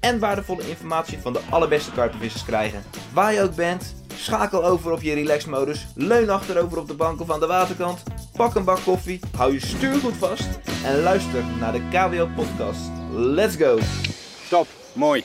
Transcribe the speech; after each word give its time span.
en 0.00 0.18
waardevolle 0.18 0.68
informatie 0.68 1.18
van 1.18 1.32
de 1.32 1.40
allerbeste 1.50 1.92
karpenvissers 1.92 2.44
krijgen. 2.44 2.82
Waar 3.12 3.32
je 3.32 3.42
ook 3.42 3.54
bent, 3.54 3.94
schakel 4.14 4.64
over 4.64 4.92
op 4.92 5.02
je 5.02 5.14
relaxmodus, 5.14 5.86
leun 5.94 6.30
achterover 6.30 6.78
op 6.78 6.88
de 6.88 6.94
bank 6.94 7.20
of 7.20 7.30
aan 7.30 7.40
de 7.40 7.46
waterkant, 7.46 8.02
pak 8.36 8.54
een 8.54 8.64
bak 8.64 8.80
koffie, 8.84 9.20
hou 9.36 9.52
je 9.52 9.66
stuur 9.66 9.94
goed 9.94 10.16
vast 10.16 10.48
en 10.84 11.02
luister 11.02 11.44
naar 11.60 11.72
de 11.72 11.82
KWO 11.90 12.28
podcast. 12.36 12.90
Let's 13.12 13.56
go! 13.56 13.78
Top, 14.50 14.66
mooi. 14.92 15.22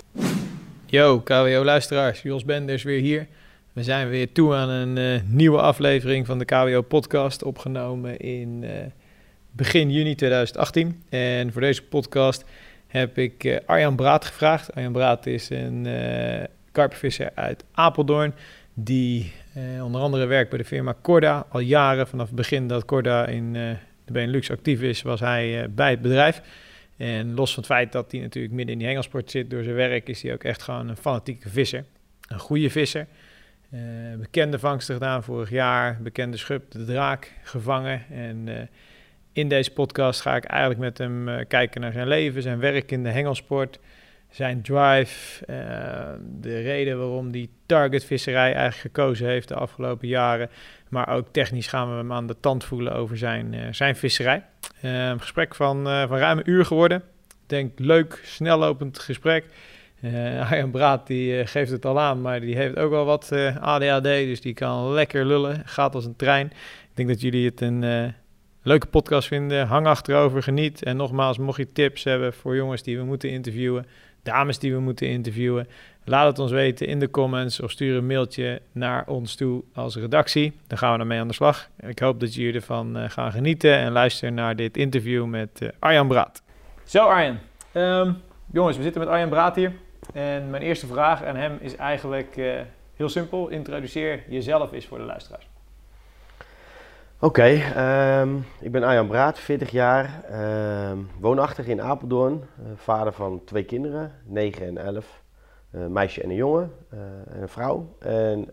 Yo, 0.86 1.20
KWO-luisteraars, 1.20 2.22
Jos 2.22 2.46
Benders 2.46 2.84
weer 2.84 3.00
hier. 3.00 3.28
We 3.74 3.84
zijn 3.84 4.10
weer 4.10 4.32
toe 4.32 4.54
aan 4.54 4.70
een 4.70 4.98
eh, 4.98 5.22
nieuwe 5.28 5.62
aflevering 5.62 6.26
van 6.26 6.40
de 6.40 6.46
KWO-podcast, 6.46 7.44
opgenomen 7.44 8.18
in 8.18 8.64
eh, 8.64 8.72
begin 9.52 9.92
juni 9.92 10.16
2018. 10.16 11.04
En 11.10 11.52
voor 11.52 11.62
deze 11.62 11.84
podcast 11.84 12.46
heb 12.94 13.18
ik 13.18 13.44
eh, 13.44 13.58
Arjan 13.66 13.96
Braat 13.96 14.26
gevraagd. 14.26 14.76
Arjan 14.76 14.92
Braat 14.92 15.26
is 15.26 15.50
een 15.50 15.86
uh, 15.86 16.44
karpervisser 16.72 17.32
uit 17.36 17.64
Apeldoorn, 17.72 18.34
die 18.74 19.34
eh, 19.54 19.84
onder 19.86 20.02
andere 20.02 20.26
werkt 20.26 20.50
bij 20.50 20.58
de 20.58 20.66
firma 20.66 20.96
Corda. 21.02 21.46
Al 21.50 21.60
jaren, 21.60 22.08
vanaf 22.08 22.28
het 22.28 22.36
begin 22.36 22.68
dat 22.68 22.86
Corda 22.86 23.26
in 23.26 23.54
de 23.54 24.12
Benelux 24.12 24.52
actief 24.52 24.82
is, 24.82 25.02
was 25.02 25.20
hij 25.20 25.70
bij 25.70 25.90
het 25.90 26.02
bedrijf. 26.02 26.42
En 26.98 27.34
los 27.34 27.54
van 27.54 27.64
het 27.64 27.72
feit 27.72 27.92
dat 27.92 28.12
hij 28.12 28.22
natuurlijk 28.22 28.54
midden 28.54 28.74
in 28.74 28.78
die 28.80 28.88
hengelsport 28.88 29.32
zit 29.32 29.50
door 29.50 29.64
zijn 29.64 29.76
werk, 29.76 30.10
is 30.10 30.22
hij 30.22 30.34
ook 30.34 30.44
echt 30.44 30.62
gewoon 30.62 30.90
een 30.90 30.98
fanatieke 30.98 31.50
visser. 31.50 31.86
Een 32.28 32.40
goede 32.40 32.70
visser. 32.70 33.08
Bekende 34.18 34.60
vangsten 34.60 34.94
gedaan 34.94 35.24
vorig 35.24 35.50
jaar, 35.50 35.98
bekende 36.02 36.38
schub, 36.38 36.72
de 36.72 36.86
draak, 36.86 37.32
gevangen. 37.44 38.02
En 38.12 38.70
in 39.34 39.48
deze 39.48 39.72
podcast 39.72 40.22
ga 40.22 40.36
ik 40.36 40.44
eigenlijk 40.44 40.82
met 40.82 40.98
hem 40.98 41.28
uh, 41.28 41.40
kijken 41.48 41.82
naar 41.82 41.92
zijn 41.92 42.08
leven, 42.08 42.42
zijn 42.42 42.60
werk 42.60 42.92
in 42.92 43.04
de 43.04 43.10
hengelsport, 43.10 43.80
zijn 44.30 44.62
drive, 44.62 45.46
de 46.40 46.62
reden 46.62 46.98
waarom 46.98 47.32
hij 47.32 47.50
targetvisserij 47.66 48.54
eigenlijk 48.54 48.80
gekozen 48.80 49.28
heeft 49.28 49.48
de 49.48 49.56
afgelopen 49.56 50.08
jaren. 50.08 50.50
Maar 50.90 51.10
ook 51.10 51.28
technisch 51.32 51.68
gaan 51.68 51.90
we 51.90 51.96
hem 51.96 52.14
aan 52.14 52.28
de 52.28 52.40
tand 52.40 52.64
voelen 52.64 52.94
over 52.94 53.18
zijn, 53.18 53.76
zijn 53.76 53.96
visserij. 53.96 54.44
een 54.82 55.20
gesprek 55.20 55.56
van, 55.56 55.84
van 55.84 56.18
ruim 56.18 56.38
een 56.38 56.50
uur 56.50 56.66
geworden. 56.66 57.04
Denk 57.48 57.80
leuk, 57.80 58.22
snellopend 58.24 59.00
gesprek. 59.00 59.46
Uh, 60.02 60.52
Arjan 60.52 60.72
Braat 60.72 61.08
die 61.08 61.48
geeft 61.48 61.72
het 61.72 61.86
al 61.86 62.00
aan, 62.00 62.22
maar 62.22 62.40
die 62.40 62.56
heeft 62.56 62.78
ook 62.78 62.90
wel 62.90 63.06
wat 63.06 63.32
ADHD, 63.60 64.04
dus 64.04 64.42
die 64.42 64.54
kan 64.54 64.92
lekker 64.92 65.26
lullen. 65.26 65.62
Gaat 65.66 65.96
als 65.96 66.06
een 66.06 66.16
trein. 66.16 66.46
Ik 66.46 66.94
denk 66.94 67.10
dat 67.10 67.22
jullie 67.22 67.46
het 67.46 67.62
een 67.62 68.14
leuke 68.64 68.88
podcast 68.88 69.28
vinden. 69.28 69.68
Hang 69.68 69.88
achterover, 69.88 70.44
geniet. 70.44 70.84
En 70.84 70.98
nogmaals, 70.98 71.38
mocht 71.38 71.58
je 71.58 71.72
tips 71.72 72.04
hebben 72.04 72.34
voor 72.34 72.56
jongens 72.56 72.84
die 72.84 72.98
we 72.98 73.04
moeten 73.04 73.30
interviewen, 73.30 73.86
dames 74.24 74.60
die 74.60 74.74
we 74.74 74.80
moeten 74.80 75.08
interviewen, 75.08 75.68
laat 76.04 76.28
het 76.28 76.40
ons 76.40 76.52
weten 76.52 76.88
in 76.88 77.00
de 77.00 77.10
comments 77.10 77.60
of 77.60 77.72
stuur 77.72 77.98
een 77.98 78.08
mailtje 78.08 78.62
naar 78.72 79.08
ons 79.08 79.36
toe 79.36 79.64
als 79.74 79.96
redactie. 79.96 80.54
Dan 80.68 80.78
gaan 80.78 80.94
we 80.94 81.00
ermee 81.00 81.20
aan 81.20 81.28
de 81.28 81.34
slag. 81.34 81.70
Ik 81.80 82.00
hoop 82.00 82.20
dat 82.20 82.36
jullie 82.36 82.54
ervan 82.54 83.10
gaan 83.10 83.32
genieten 83.32 83.78
en 83.78 83.92
luisteren 83.92 84.34
naar 84.34 84.56
dit 84.56 84.78
interview 84.78 85.26
met 85.26 85.72
Arjan 85.80 86.08
Braat. 86.08 86.42
Zo 86.84 87.06
Arjan, 87.06 87.38
um, 87.74 88.18
jongens, 88.52 88.78
we 88.78 88.84
zitten 88.84 89.02
met 89.02 89.10
Arjan 89.10 89.30
Braat 89.30 89.56
hier. 89.56 89.72
En 90.14 90.50
mijn 90.50 90.64
eerste 90.64 90.88
vraag 90.88 91.24
aan 91.24 91.36
hem 91.36 91.58
is 91.60 91.76
eigenlijk 91.76 92.38
uh, 92.38 92.54
heel 92.96 93.10
simpel. 93.10 93.50
Introduceer 93.50 94.24
jezelf 94.30 94.72
eens 94.72 94.86
voor 94.86 94.98
de 94.98 95.04
luisteraars. 95.04 95.53
Oké, 97.24 97.42
okay, 97.42 98.22
um, 98.22 98.46
ik 98.60 98.72
ben 98.72 98.84
Arjan 98.84 99.08
Braat, 99.08 99.40
40 99.40 99.72
jaar, 99.72 100.24
um, 100.92 101.10
woonachtig 101.20 101.68
in 101.68 101.82
Apeldoorn. 101.82 102.34
Uh, 102.34 102.66
vader 102.76 103.14
van 103.14 103.42
twee 103.46 103.64
kinderen, 103.64 104.12
9 104.26 104.66
en 104.66 104.78
11. 104.78 105.24
Uh, 105.72 105.82
een 105.82 105.92
meisje 105.92 106.22
en 106.22 106.30
een 106.30 106.36
jongen 106.36 106.72
uh, 106.94 107.00
en 107.36 107.42
een 107.42 107.50
vrouw. 107.50 107.96
En 108.00 108.52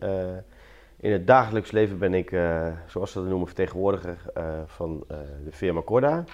in 0.97 1.12
het 1.12 1.26
dagelijks 1.26 1.70
leven 1.70 1.98
ben 1.98 2.14
ik, 2.14 2.31
zoals 2.86 3.12
ze 3.12 3.19
dat 3.19 3.28
noemen, 3.28 3.47
vertegenwoordiger 3.47 4.16
van 4.66 5.04
de 5.44 5.52
firma 5.52 5.82
Corda. 5.82 6.25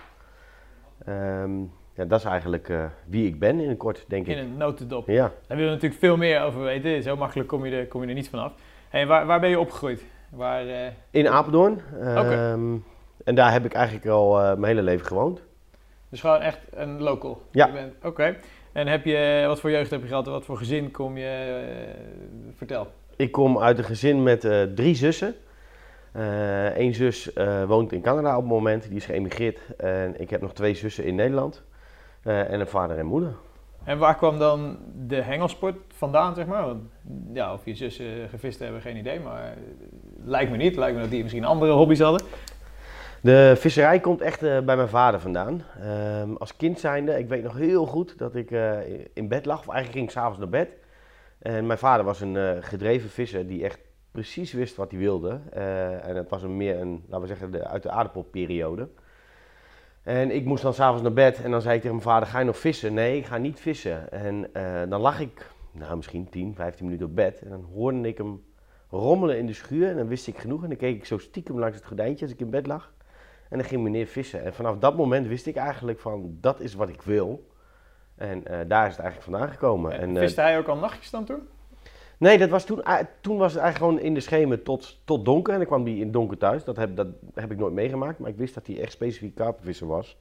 Um, 1.08 1.72
ja, 1.94 2.04
dat 2.04 2.18
is 2.18 2.24
eigenlijk 2.24 2.72
wie 3.06 3.26
ik 3.26 3.38
ben 3.38 3.60
in 3.60 3.68
een 3.68 3.76
kort, 3.76 4.04
denk 4.08 4.26
in 4.26 4.32
ik. 4.32 4.38
In 4.38 4.44
een 4.44 4.56
notendop. 4.56 5.06
Ja. 5.08 5.32
Daar 5.46 5.56
willen 5.56 5.64
we 5.64 5.74
natuurlijk 5.74 6.00
veel 6.00 6.16
meer 6.16 6.42
over 6.42 6.62
weten. 6.62 7.02
Zo 7.02 7.16
makkelijk 7.16 7.48
kom 7.48 7.66
je 7.66 7.76
er, 7.76 7.86
kom 7.86 8.02
je 8.02 8.08
er 8.08 8.14
niet 8.14 8.28
vanaf. 8.28 8.52
Hey, 8.88 9.06
waar, 9.06 9.26
waar 9.26 9.40
ben 9.40 9.50
je 9.50 9.58
opgegroeid? 9.58 10.04
Waar, 10.30 10.66
uh... 10.66 10.86
In 11.10 11.28
Apeldoorn. 11.28 11.80
Okay. 12.00 12.50
Um, 12.52 12.84
en 13.24 13.34
daar 13.34 13.52
heb 13.52 13.64
ik 13.64 13.72
eigenlijk 13.72 14.06
al 14.06 14.40
uh, 14.40 14.46
mijn 14.46 14.64
hele 14.64 14.82
leven 14.82 15.06
gewoond. 15.06 15.42
Dus 16.08 16.20
gewoon 16.20 16.40
echt 16.40 16.58
een 16.74 17.00
local? 17.02 17.42
Ja. 17.50 17.66
Oké. 17.66 18.06
Okay. 18.06 18.38
En 18.72 18.86
heb 18.86 19.04
je, 19.04 19.44
wat 19.46 19.60
voor 19.60 19.70
jeugd 19.70 19.90
heb 19.90 20.02
je 20.02 20.08
gehad 20.08 20.26
en 20.26 20.32
wat 20.32 20.44
voor 20.44 20.56
gezin 20.56 20.90
kom 20.90 21.16
je? 21.16 21.62
vertel. 22.56 22.86
Ik 23.16 23.32
kom 23.32 23.58
uit 23.58 23.78
een 23.78 23.84
gezin 23.84 24.22
met 24.22 24.40
drie 24.74 24.94
zussen. 24.94 25.34
Eén 26.74 26.94
zus 26.94 27.30
woont 27.66 27.92
in 27.92 28.00
Canada 28.00 28.36
op 28.36 28.42
het 28.42 28.52
moment, 28.52 28.88
die 28.88 28.96
is 28.96 29.06
geëmigreerd. 29.06 29.76
En 29.76 30.20
ik 30.20 30.30
heb 30.30 30.40
nog 30.40 30.52
twee 30.52 30.74
zussen 30.74 31.04
in 31.04 31.14
Nederland. 31.14 31.62
En 32.22 32.60
een 32.60 32.66
vader 32.66 32.98
en 32.98 33.06
moeder. 33.06 33.34
En 33.84 33.98
waar 33.98 34.16
kwam 34.16 34.38
dan 34.38 34.78
de 35.06 35.22
hengelsport 35.22 35.76
vandaan, 35.88 36.34
zeg 36.34 36.46
maar? 36.46 36.64
Want, 36.64 36.82
ja, 37.32 37.52
of 37.52 37.64
je 37.64 37.74
zussen 37.74 38.28
gevist 38.28 38.58
hebben, 38.58 38.80
geen 38.80 38.96
idee, 38.96 39.20
maar 39.20 39.56
lijkt 40.26 40.50
me 40.50 40.56
niet. 40.56 40.76
Lijkt 40.76 40.94
me 40.94 41.00
dat 41.00 41.10
die 41.10 41.22
misschien 41.22 41.44
andere 41.44 41.72
hobby's 41.72 42.00
hadden. 42.00 42.26
De 43.20 43.54
visserij 43.56 44.00
komt 44.00 44.20
echt 44.20 44.42
uh, 44.42 44.60
bij 44.60 44.76
mijn 44.76 44.88
vader 44.88 45.20
vandaan. 45.20 45.62
Uh, 45.80 46.36
als 46.38 46.56
kind 46.56 46.80
zijnde, 46.80 47.18
ik 47.18 47.28
weet 47.28 47.42
nog 47.42 47.56
heel 47.56 47.86
goed 47.86 48.18
dat 48.18 48.34
ik 48.34 48.50
uh, 48.50 48.78
in 49.14 49.28
bed 49.28 49.46
lag, 49.46 49.58
of 49.58 49.68
eigenlijk 49.68 49.92
ging 49.92 50.04
ik 50.04 50.10
s'avonds 50.10 50.38
naar 50.38 50.48
bed. 50.48 50.68
En 51.38 51.66
mijn 51.66 51.78
vader 51.78 52.04
was 52.04 52.20
een 52.20 52.62
gedreven 52.62 53.10
visser 53.10 53.46
die 53.46 53.64
echt 53.64 53.78
precies 54.10 54.52
wist 54.52 54.76
wat 54.76 54.90
hij 54.90 55.00
wilde. 55.00 55.40
en 56.02 56.16
het 56.16 56.30
was 56.30 56.42
een 56.42 56.56
meer 56.56 56.80
een, 56.80 57.04
laten 57.08 57.20
we 57.20 57.26
zeggen, 57.26 57.50
de, 57.50 57.66
uit 57.66 57.82
de 57.82 57.90
aardappelperiode. 57.90 58.88
En 60.02 60.30
ik 60.30 60.44
moest 60.44 60.62
dan 60.62 60.74
s'avonds 60.74 61.02
naar 61.02 61.12
bed 61.12 61.42
en 61.42 61.50
dan 61.50 61.60
zei 61.60 61.74
ik 61.74 61.80
tegen 61.80 61.96
mijn 61.96 62.08
vader, 62.08 62.28
ga 62.28 62.38
je 62.38 62.44
nog 62.44 62.58
vissen? 62.58 62.94
Nee, 62.94 63.16
ik 63.16 63.26
ga 63.26 63.36
niet 63.36 63.60
vissen. 63.60 64.12
En 64.12 64.50
dan 64.88 65.00
lag 65.00 65.20
ik, 65.20 65.50
nou 65.72 65.96
misschien 65.96 66.28
10, 66.28 66.54
15 66.54 66.84
minuten 66.84 67.06
op 67.06 67.14
bed. 67.14 67.42
En 67.42 67.50
dan 67.50 67.66
hoorde 67.74 68.08
ik 68.08 68.18
hem 68.18 68.42
rommelen 68.90 69.38
in 69.38 69.46
de 69.46 69.52
schuur 69.52 69.88
en 69.88 69.96
dan 69.96 70.08
wist 70.08 70.26
ik 70.26 70.38
genoeg. 70.38 70.62
En 70.62 70.68
dan 70.68 70.78
keek 70.78 70.96
ik 70.96 71.04
zo 71.04 71.18
stiekem 71.18 71.58
langs 71.58 71.76
het 71.76 71.86
gordijntje 71.86 72.24
als 72.24 72.34
ik 72.34 72.40
in 72.40 72.50
bed 72.50 72.66
lag. 72.66 72.92
En 73.48 73.58
dan 73.58 73.66
ging 73.66 73.82
meneer 73.82 74.06
vissen. 74.06 74.44
En 74.44 74.54
vanaf 74.54 74.78
dat 74.78 74.96
moment 74.96 75.26
wist 75.26 75.46
ik 75.46 75.56
eigenlijk 75.56 75.98
van, 75.98 76.36
dat 76.40 76.60
is 76.60 76.74
wat 76.74 76.88
ik 76.88 77.02
wil. 77.02 77.46
En 78.14 78.38
uh, 78.38 78.58
daar 78.68 78.86
is 78.86 78.96
het 78.96 79.04
eigenlijk 79.04 79.22
vandaan 79.22 79.48
gekomen. 79.48 79.92
En, 79.92 80.00
en 80.00 80.14
uh, 80.14 80.20
viste 80.20 80.40
hij 80.40 80.58
ook 80.58 80.66
al 80.66 80.76
nachtjes 80.76 81.10
dan 81.10 81.24
toen? 81.24 81.48
Nee, 82.18 82.38
dat 82.38 82.48
was 82.48 82.64
toen, 82.64 82.82
toen 83.20 83.36
was 83.36 83.52
het 83.52 83.62
eigenlijk 83.62 83.92
gewoon 83.92 84.06
in 84.08 84.14
de 84.14 84.20
schemen 84.20 84.62
tot, 84.62 85.00
tot 85.04 85.24
donker. 85.24 85.52
En 85.52 85.58
dan 85.58 85.68
kwam 85.68 85.84
hij 85.84 85.96
in 85.96 86.10
donker 86.10 86.38
thuis. 86.38 86.64
Dat 86.64 86.76
heb, 86.76 86.96
dat 86.96 87.06
heb 87.34 87.52
ik 87.52 87.58
nooit 87.58 87.74
meegemaakt. 87.74 88.18
Maar 88.18 88.30
ik 88.30 88.36
wist 88.36 88.54
dat 88.54 88.66
hij 88.66 88.80
echt 88.80 88.92
specifiek 88.92 89.34
karpenvisser 89.34 89.86
was. 89.86 90.18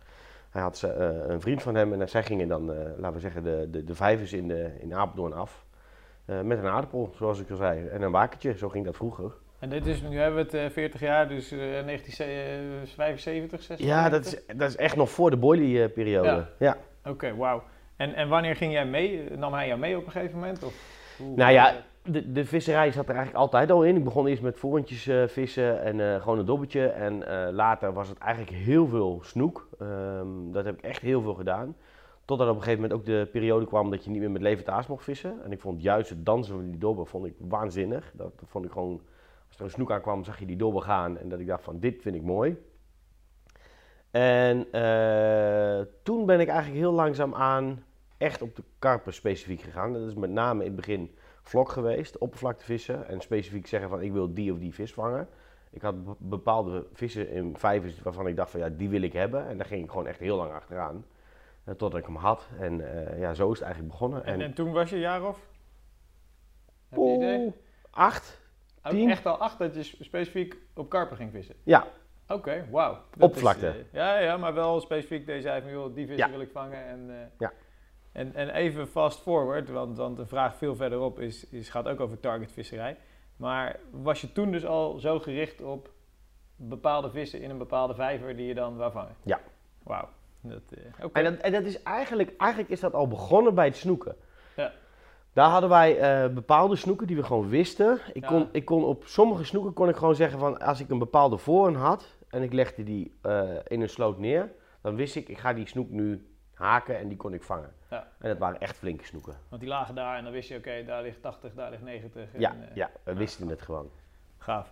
Hij 0.50 0.62
had 0.62 0.82
een 1.28 1.42
vriend 1.42 1.62
van 1.62 1.76
hem 1.76 2.02
en 2.02 2.09
zij 2.09 2.24
gingen 2.24 2.47
dan, 2.47 2.66
laten 2.97 3.14
we 3.14 3.20
zeggen, 3.20 3.44
de, 3.44 3.68
de, 3.72 3.84
de 3.84 3.96
vijvers 3.96 4.34
in, 4.34 4.47
de, 4.47 4.72
in 4.80 4.94
Apeldoorn 4.94 5.34
af. 5.34 5.65
Uh, 6.28 6.42
met 6.42 6.58
een 6.58 6.68
aardappel, 6.68 7.14
zoals 7.16 7.40
ik 7.40 7.50
al 7.50 7.56
zei. 7.56 7.88
En 7.88 8.02
een 8.02 8.12
wakertje, 8.12 8.58
zo 8.58 8.70
ging 8.70 8.86
dat 8.86 8.96
vroeger. 8.96 9.32
En 9.60 9.70
dit 9.70 9.86
is, 9.86 10.02
nu 10.02 10.20
hebben 10.20 10.46
we 10.46 10.58
het 10.58 10.74
40 10.74 11.00
jaar, 11.02 11.28
dus 11.28 11.50
1975, 11.50 13.20
76? 13.20 13.88
Ja, 13.88 14.10
dat 14.10 14.26
is, 14.26 14.42
dat 14.56 14.70
is 14.70 14.76
echt 14.76 14.96
nog 14.96 15.10
voor 15.10 15.30
de 15.30 15.38
boilie-periode. 15.38 16.28
Ja. 16.28 16.48
ja. 16.60 16.78
Oké, 17.00 17.10
okay, 17.10 17.36
wauw. 17.36 17.64
En, 17.96 18.14
en 18.14 18.30
wanneer 18.30 18.56
ging 18.56 18.72
jij 18.72 18.86
mee? 18.86 19.30
Nam 19.38 19.54
hij 19.54 19.68
jou 19.68 19.80
mee 19.80 19.98
op 19.98 20.06
een 20.06 20.12
gegeven 20.12 20.40
moment? 20.40 20.64
Of? 20.64 20.74
Nou 21.36 21.52
ja, 21.52 21.76
de, 22.04 22.32
de 22.32 22.46
visserij 22.46 22.92
zat 22.92 23.10
er 23.10 23.16
eigenlijk 23.16 23.44
altijd 23.44 23.72
al 23.72 23.84
in. 23.84 23.96
Ik 23.96 24.04
begon 24.04 24.28
eerst 24.28 24.42
met 24.42 24.58
voorrondjes 24.58 25.08
uh, 25.08 25.28
vissen 25.28 25.82
en 25.82 26.00
uh, 26.00 26.22
gewoon 26.22 26.40
een 26.40 26.46
dobbeltje. 26.46 26.88
En 26.88 27.14
uh, 27.14 27.48
later 27.52 27.94
was 27.94 28.10
het 28.10 28.18
eigenlijk 28.18 28.52
heel 28.52 28.88
veel 28.88 29.20
snoek. 29.24 29.68
Um, 29.82 30.52
dat 30.52 30.66
heb 30.66 30.78
ik 30.78 30.84
echt 30.84 31.02
heel 31.02 31.22
veel 31.22 31.34
gedaan. 31.34 31.76
Totdat 32.26 32.50
op 32.50 32.56
een 32.56 32.62
gegeven 32.62 32.82
moment 32.82 33.00
ook 33.00 33.06
de 33.06 33.30
periode 33.32 33.66
kwam 33.66 33.90
dat 33.92 34.04
je 34.04 34.10
niet 34.10 34.20
meer 34.20 34.32
met 34.32 34.42
levend 34.42 34.70
aas 34.70 34.88
mocht 34.88 35.04
vissen. 35.04 35.44
En 35.44 35.52
ik 35.52 35.60
vond 35.60 35.82
juist 35.82 36.10
het 36.10 36.26
dansen 36.26 36.56
van 36.56 36.70
die 36.70 36.78
dobber 36.78 37.08
vond 37.08 37.26
ik 37.26 37.34
waanzinnig. 37.38 38.12
Dat, 38.14 38.32
vond 38.46 38.66
ik 38.66 38.72
gewoon, 38.72 39.02
als 39.48 39.58
er 39.58 39.64
een 39.64 39.70
snoek 39.70 39.92
aankwam 39.92 40.24
zag 40.24 40.40
je 40.40 40.46
die 40.46 40.56
dobber 40.58 40.82
gaan. 40.82 41.18
En 41.18 41.30
dat 41.30 41.40
ik 41.40 41.48
dacht 41.48 41.64
van 41.64 41.80
dit 41.80 42.02
vind 42.02 42.16
ik 42.16 42.24
mooi. 42.24 42.58
En 44.12 44.68
toen 46.04 46.26
ben 46.26 46.40
ik 46.40 46.48
eigenlijk 46.48 46.80
heel 46.80 46.92
langzaam 46.94 47.34
aan 47.34 47.84
echt 48.18 48.42
op 48.42 48.56
de 48.56 48.64
karpen 48.80 49.14
specifiek 49.14 49.62
gegaan. 49.62 49.94
Dat 49.94 50.08
is 50.08 50.14
met 50.14 50.30
name 50.30 50.60
in 50.60 50.68
het 50.68 50.76
begin 50.76 51.16
vlok 51.42 51.70
geweest, 51.70 52.18
oppervlaktevissen. 52.18 53.08
En 53.08 53.22
specifiek 53.22 53.68
zeggen 53.68 53.90
van 53.90 54.02
ik 54.02 54.12
wil 54.12 54.34
die 54.34 54.52
of 54.52 54.60
die 54.60 54.74
vis 54.74 54.94
vangen. 54.94 55.28
Ik 55.70 55.82
had 55.82 56.06
be- 56.06 56.16
bepaalde 56.18 56.86
vissen 56.94 57.30
in 57.30 57.58
vijvers 57.58 58.02
waarvan 58.02 58.28
ik 58.28 58.36
dacht 58.36 58.52
van 58.52 58.60
ja, 58.60 58.70
die 58.70 58.90
wil 58.90 59.02
ik 59.02 59.14
hebben. 59.14 59.48
En 59.48 59.58
daar 59.58 59.66
ging 59.68 59.84
ik 59.84 59.90
gewoon 59.90 60.08
echt 60.08 60.20
heel 60.20 60.38
lang 60.38 60.52
achteraan. 60.52 61.06
Eh, 61.66 61.73
totdat 61.73 62.00
ik 62.00 62.06
hem 62.06 62.16
had. 62.16 62.47
En 62.59 63.08
eh, 63.12 63.20
ja, 63.20 63.34
zo 63.34 63.46
is 63.52 63.58
het 63.58 63.62
eigenlijk 63.67 63.94
begonnen. 63.94 64.26
En, 64.26 64.41
en 64.41 64.53
toen 64.53 64.72
was 64.72 64.90
je 64.90 65.00
jaar 65.00 65.23
of? 65.28 65.40
Heb 66.90 67.00
je 67.00 67.14
idee? 67.16 67.53
Acht? 67.91 68.41
Tien? 68.84 69.09
echt 69.09 69.26
al 69.26 69.38
acht 69.38 69.58
dat 69.59 69.76
je 69.76 69.84
sp- 69.84 70.03
specifiek 70.03 70.58
op 70.73 70.90
karpen 70.90 71.17
ging 71.17 71.32
vissen? 71.32 71.56
Ja, 71.64 71.88
Oké, 72.28 72.66
wauw. 72.72 72.94
Dat 72.94 73.23
Oppervlakte. 73.23 73.67
is, 73.67 73.76
eh, 73.76 73.82
ja, 73.91 74.17
ja, 74.20 74.38
maar 74.38 74.53
wel 74.53 74.79
specifiek 74.79 75.26
van 75.62 75.70
joh, 75.72 75.96
die 75.96 76.08
vis 76.08 76.17
Ja. 76.17 76.29
wil 76.29 76.41
ik 76.41 76.52
vangen. 76.52 76.85
En, 76.85 77.32
Ja. 77.40 77.52
en, 78.12 78.35
en 78.35 78.50
even 78.50 78.88
fast 78.88 79.20
forward, 79.20 79.70
want, 79.70 79.97
want 79.97 80.20
een 80.20 80.28
vraag 80.28 80.56
veel 80.56 80.76
verderop 80.76 81.20
is, 81.20 81.50
is, 81.50 81.70
gaat 81.70 81.88
ook 81.88 82.00
over 82.00 82.20
targetvisserij. 82.20 82.97
Maar 83.35 83.79
was 83.91 84.22
je 84.22 84.32
toen 84.32 84.52
dus 84.52 84.66
al 84.66 85.00
zo 85.00 85.20
gericht 85.20 85.62
op 85.62 85.90
bepaalde 86.56 87.09
vissen 87.12 87.41
in 87.41 87.50
een 87.50 87.58
bepaalde 87.58 87.94
vijver 87.96 88.35
die 88.35 88.47
je 88.47 88.53
dan 88.53 88.78
wou 88.78 88.91
vangen? 88.91 89.16
Ja. 89.23 89.40
Wauw. 89.84 90.09
Dat, 90.50 90.62
eh. 90.72 91.06
En 91.14 91.24
dat, 91.24 91.34
en 91.42 91.52
dat 91.52 91.64
is 91.64 91.84
eigenlijk, 91.84 92.34
eigenlijk 92.38 92.72
is 92.72 92.80
dat 92.80 92.94
al 92.94 93.08
begonnen 93.08 93.56
bij 93.56 93.66
het 93.66 93.76
snoeken. 93.76 94.16
Ja. 94.56 94.72
Daar 95.34 95.50
hadden 95.50 95.70
wij 95.70 96.00
eh, 96.00 96.34
bepaalde 96.34 96.76
snoeken 96.76 97.08
die 97.08 97.16
we 97.16 97.24
gewoon 97.24 97.50
wisten. 97.50 98.00
Ik, 98.14 98.22
Ja. 98.24 98.28
kon, 98.28 98.50
ik 98.52 98.66
kon 98.66 98.84
op 98.84 99.03
sommige 99.06 99.44
snoeken 99.44 99.74
kon 99.74 99.90
ik 99.90 99.96
gewoon 99.96 100.16
zeggen 100.16 100.40
van 100.40 100.59
als 100.59 100.80
ik 100.80 100.90
een 100.90 101.00
bepaalde 101.00 101.38
voorhand 101.38 101.76
had 101.76 102.16
en 102.30 102.44
ik 102.44 102.53
legde 102.53 102.84
die 102.84 103.14
eh, 103.22 103.50
in 103.68 103.82
een 103.82 103.90
sloot 103.90 104.18
neer, 104.18 104.52
dan 104.82 104.96
wist 104.96 105.16
ik 105.16 105.30
ik 105.30 105.38
ga 105.38 105.53
die 105.53 105.68
snoek 105.68 105.90
nu 105.90 106.28
haken 106.53 106.98
en 107.00 107.08
die 107.08 107.18
kon 107.18 107.34
ik 107.34 107.44
vangen. 107.44 107.74
Ja. 107.90 108.08
En 108.20 108.30
dat 108.30 108.38
waren 108.38 108.59
echt 108.59 108.76
flinke 108.78 109.06
snoeken. 109.06 109.38
Want 109.50 109.62
die 109.62 109.70
lagen 109.70 109.96
daar 109.96 110.18
en 110.18 110.24
dan 110.24 110.34
wist 110.34 110.50
je, 110.50 110.58
oké, 110.58 110.84
daar 110.86 111.02
ligt 111.02 111.22
80, 111.22 111.53
daar 111.53 111.70
ligt 111.72 111.84
90. 111.84 112.34
En, 112.34 112.40
Ja, 112.40 112.56
ja, 112.74 112.90
we 113.03 113.14
wisten 113.14 113.48
het 113.48 113.62
gewoon. 113.62 113.90
Gaaf. 114.38 114.72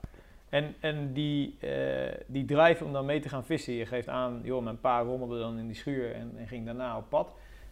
En, 0.54 0.76
en 0.80 1.14
die, 1.14 1.58
eh, 1.60 1.70
die 2.26 2.46
drive 2.46 2.84
om 2.84 2.94
dan 2.94 3.06
mee 3.06 3.20
te 3.20 3.30
gaan 3.30 3.44
vissen, 3.44 3.74
je 3.74 3.86
geeft 3.86 4.08
aan, 4.08 4.42
joh, 4.44 4.64
mijn 4.64 4.80
pa 4.80 5.02
rommelde 5.02 5.40
dan 5.40 5.58
in 5.58 5.68
die 5.68 5.76
schuur 5.76 6.16
en, 6.16 6.32
ging 6.46 6.66
daarna 6.66 6.98
op 6.98 7.04
pad. 7.10 7.28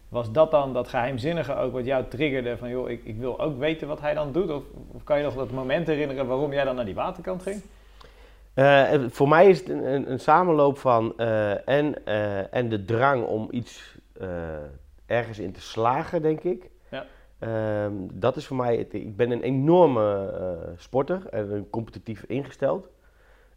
Was 0.08 0.32
dat 0.32 0.50
dan 0.50 0.72
dat 0.72 0.88
geheimzinnige 0.88 1.54
ook 1.54 1.72
wat 1.72 1.84
jou 1.84 2.04
triggerde 2.08 2.56
van, 2.56 2.68
joh, 2.68 2.90
ik, 2.90 3.04
ik 3.04 3.16
wil 3.16 3.40
ook 3.40 3.58
weten 3.58 3.88
wat 3.88 4.00
hij 4.00 4.14
dan 4.14 4.32
doet? 4.32 4.50
Of, 4.50 4.62
kan 5.04 5.18
je 5.18 5.24
nog 5.24 5.34
dat 5.34 5.50
moment 5.50 5.86
herinneren 5.86 6.26
waarom 6.26 6.52
jij 6.52 6.64
dan 6.64 6.74
naar 6.74 6.84
die 6.84 6.94
waterkant 6.94 7.42
ging? 7.42 7.62
Eh, 8.54 8.92
voor 9.08 9.28
mij 9.28 9.48
is 9.48 9.58
het 9.58 9.68
een, 9.68 10.10
een, 10.10 10.20
samenloop 10.20 10.78
van 10.78 11.12
eh, 11.16 11.68
en, 11.68 12.06
en 12.52 12.68
de 12.68 12.84
drang 12.84 13.24
om 13.24 13.48
iets 13.50 13.98
ergens 15.06 15.38
in 15.38 15.52
te 15.52 15.60
slagen, 15.60 16.22
denk 16.22 16.40
ik. 16.40 16.70
Ehm, 17.42 17.92
dat 18.12 18.36
is 18.36 18.46
voor 18.46 18.56
mij, 18.56 18.76
het, 18.76 18.94
ik 18.94 19.16
ben 19.16 19.30
een 19.30 19.42
enorme 19.42 20.30
eh, 20.30 20.70
sporter 20.76 21.26
en 21.28 21.70
competitief 21.70 22.24
ingesteld. 22.24 22.88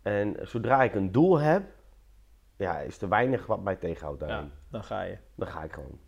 En 0.01 0.35
zodra 0.41 0.83
ik 0.83 0.95
een 0.95 1.11
doel 1.11 1.39
heb, 1.39 1.63
ja, 2.57 2.79
is 2.79 3.01
er 3.01 3.09
weinig 3.09 3.45
wat 3.45 3.63
mij 3.63 3.75
tegenhoudt 3.75 4.19
daarin. 4.19 4.45
Ja, 4.45 4.51
dan 4.71 4.83
ga 4.83 5.01
je. 5.01 5.17
Dan 5.35 5.47
ga 5.47 5.63
ik 5.63 5.73
gewoon. 5.73 5.99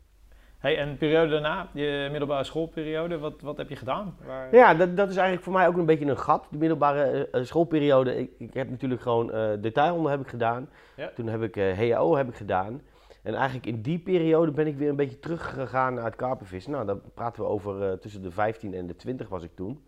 Hey, 0.58 0.78
en 0.78 0.92
de 0.92 0.98
periode 0.98 1.32
daarna, 1.32 1.70
je 1.74 2.08
middelbare 2.10 2.44
schoolperiode, 2.44 3.18
wat, 3.18 3.42
wat 3.42 3.58
heb 3.58 3.70
je 3.70 3.76
gedaan? 3.76 4.18
Waar... 4.26 4.56
Ja, 4.56 4.74
dat, 4.74 4.98
dat 4.98 5.10
is 5.10 5.16
eigenlijk 5.16 5.44
voor 5.44 5.54
mij 5.54 5.68
ook 5.68 5.78
een 5.78 5.86
beetje 5.86 6.06
een 6.06 6.18
gat, 6.18 6.48
die 6.50 6.60
middelbare 6.60 7.30
eh, 7.30 7.44
schoolperiode. 7.44 8.18
Ik, 8.18 8.32
ik 8.38 8.54
heb 8.54 8.70
natuurlijk 8.70 9.02
gewoon 9.02 9.32
eh 9.32 9.50
detailhandel 9.62 10.12
heb 10.12 10.22
ik 10.22 10.28
gedaan. 10.28 10.70
Ja. 10.96 11.12
Toen 11.16 11.28
heb 11.28 11.42
ik 11.42 11.56
HAO 11.78 12.16
heb 12.16 12.28
ik 12.28 12.36
gedaan. 12.36 12.82
En 13.28 13.34
eigenlijk 13.34 13.66
in 13.66 13.82
die 13.82 14.00
periode 14.00 14.52
ben 14.52 14.68
ik 14.68 14.78
weer 14.78 14.90
een 14.90 14.96
beetje 14.96 15.20
teruggegaan 15.20 15.94
naar 15.94 16.04
het 16.06 16.16
karpenvissen. 16.16 16.72
Nou, 16.72 16.86
dan 16.86 17.02
praten 17.14 17.44
we 17.44 17.50
over 17.50 17.84
eh, 17.84 17.98
tussen 17.98 18.22
de 18.22 18.32
15 18.32 18.74
en 18.74 18.88
de 18.88 18.96
20 18.96 19.30
was 19.30 19.44
ik 19.44 19.56
toen. 19.56 19.84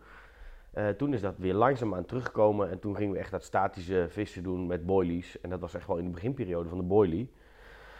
Eh, 0.73 0.87
toen 0.87 1.13
is 1.13 1.21
dat 1.21 1.33
weer 1.37 1.53
langzaamaan 1.53 2.05
teruggekomen 2.05 2.69
en 2.69 2.79
toen 2.79 2.95
gingen 2.95 3.13
we 3.13 3.19
echt 3.19 3.31
dat 3.31 3.43
statische 3.43 4.05
vissen 4.09 4.43
doen 4.43 4.67
met 4.67 4.85
boilies. 4.85 5.41
En 5.41 5.49
dat 5.49 5.59
was 5.59 5.73
echt 5.73 5.87
wel 5.87 5.97
in 5.97 6.03
de 6.03 6.09
beginperiode 6.09 6.69
van 6.69 6.77
de 6.77 6.83
boilie. 6.83 7.31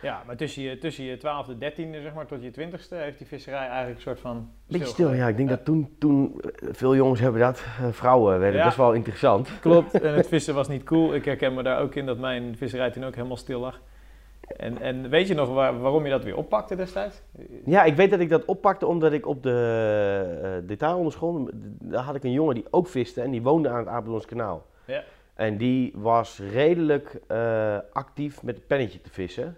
Ja, 0.01 0.23
maar 0.25 0.35
tussen 0.35 0.63
je, 0.63 0.77
tussen 0.77 1.03
je 1.03 1.17
12e, 1.17 1.53
13e, 1.53 2.01
zeg 2.01 2.13
maar, 2.13 2.25
tot 2.25 2.43
je 2.43 2.51
20ste 2.51 2.89
heeft 2.89 3.17
die 3.17 3.27
visserij 3.27 3.67
eigenlijk 3.67 3.95
een 3.95 4.01
soort 4.01 4.19
van... 4.19 4.51
Beetje 4.67 4.85
stil, 4.85 5.13
ja. 5.13 5.27
Ik 5.27 5.37
denk 5.37 5.49
dat 5.49 5.65
toen, 5.65 5.95
toen 5.99 6.41
eh, 6.41 6.69
veel 6.71 6.95
jongens 6.95 7.19
hebben 7.19 7.41
dat. 7.41 7.59
Vrouwen 7.91 8.39
werden 8.39 8.59
Ja. 8.59 8.65
best 8.65 8.77
wel 8.77 8.93
interessant. 8.93 9.59
Klopt, 9.59 10.01
en 10.01 10.13
het 10.13 10.27
vissen 10.35 10.53
was 10.55 10.67
niet 10.67 10.83
cool. 10.83 11.13
Ik 11.13 11.25
herken 11.25 11.53
me 11.53 11.63
daar 11.63 11.81
ook 11.81 11.95
in 11.95 12.05
dat 12.05 12.17
mijn 12.17 12.57
visserij 12.57 12.91
toen 12.91 13.05
ook 13.05 13.15
helemaal 13.15 13.37
stil 13.37 13.59
lag. 13.59 13.81
En, 14.57 14.81
en 14.81 15.09
weet 15.09 15.27
je 15.27 15.33
nog 15.33 15.49
waar- 15.49 15.79
waarom 15.79 16.03
je 16.03 16.09
dat 16.09 16.23
weer 16.23 16.37
oppakte 16.37 16.75
destijds? 16.75 17.21
Ja, 17.65 17.83
ik 17.83 17.95
weet 17.95 18.09
dat 18.09 18.19
ik 18.19 18.29
dat 18.29 18.45
oppakte 18.45 18.85
omdat 18.85 19.11
ik 19.11 19.27
op 19.27 19.43
de 19.43 20.59
uh, 20.61 20.67
detailonderschool, 20.67 21.49
daar 21.81 22.03
had 22.03 22.15
ik 22.15 22.23
een 22.23 22.31
jongen 22.31 22.55
die 22.55 22.65
ook 22.69 22.87
viste 22.87 23.21
en 23.21 23.31
die 23.31 23.41
woonde 23.41 23.69
aan 23.69 23.77
het 23.77 23.87
Apeldoorns 23.87 24.25
kanaal. 24.25 24.65
Ja. 24.85 25.03
En 25.33 25.57
die 25.57 25.93
was 25.95 26.39
redelijk 26.51 27.19
eh, 27.27 27.77
actief 27.93 28.43
met 28.43 28.55
het 28.55 28.67
pennetje 28.67 29.01
te 29.01 29.09
vissen. 29.09 29.57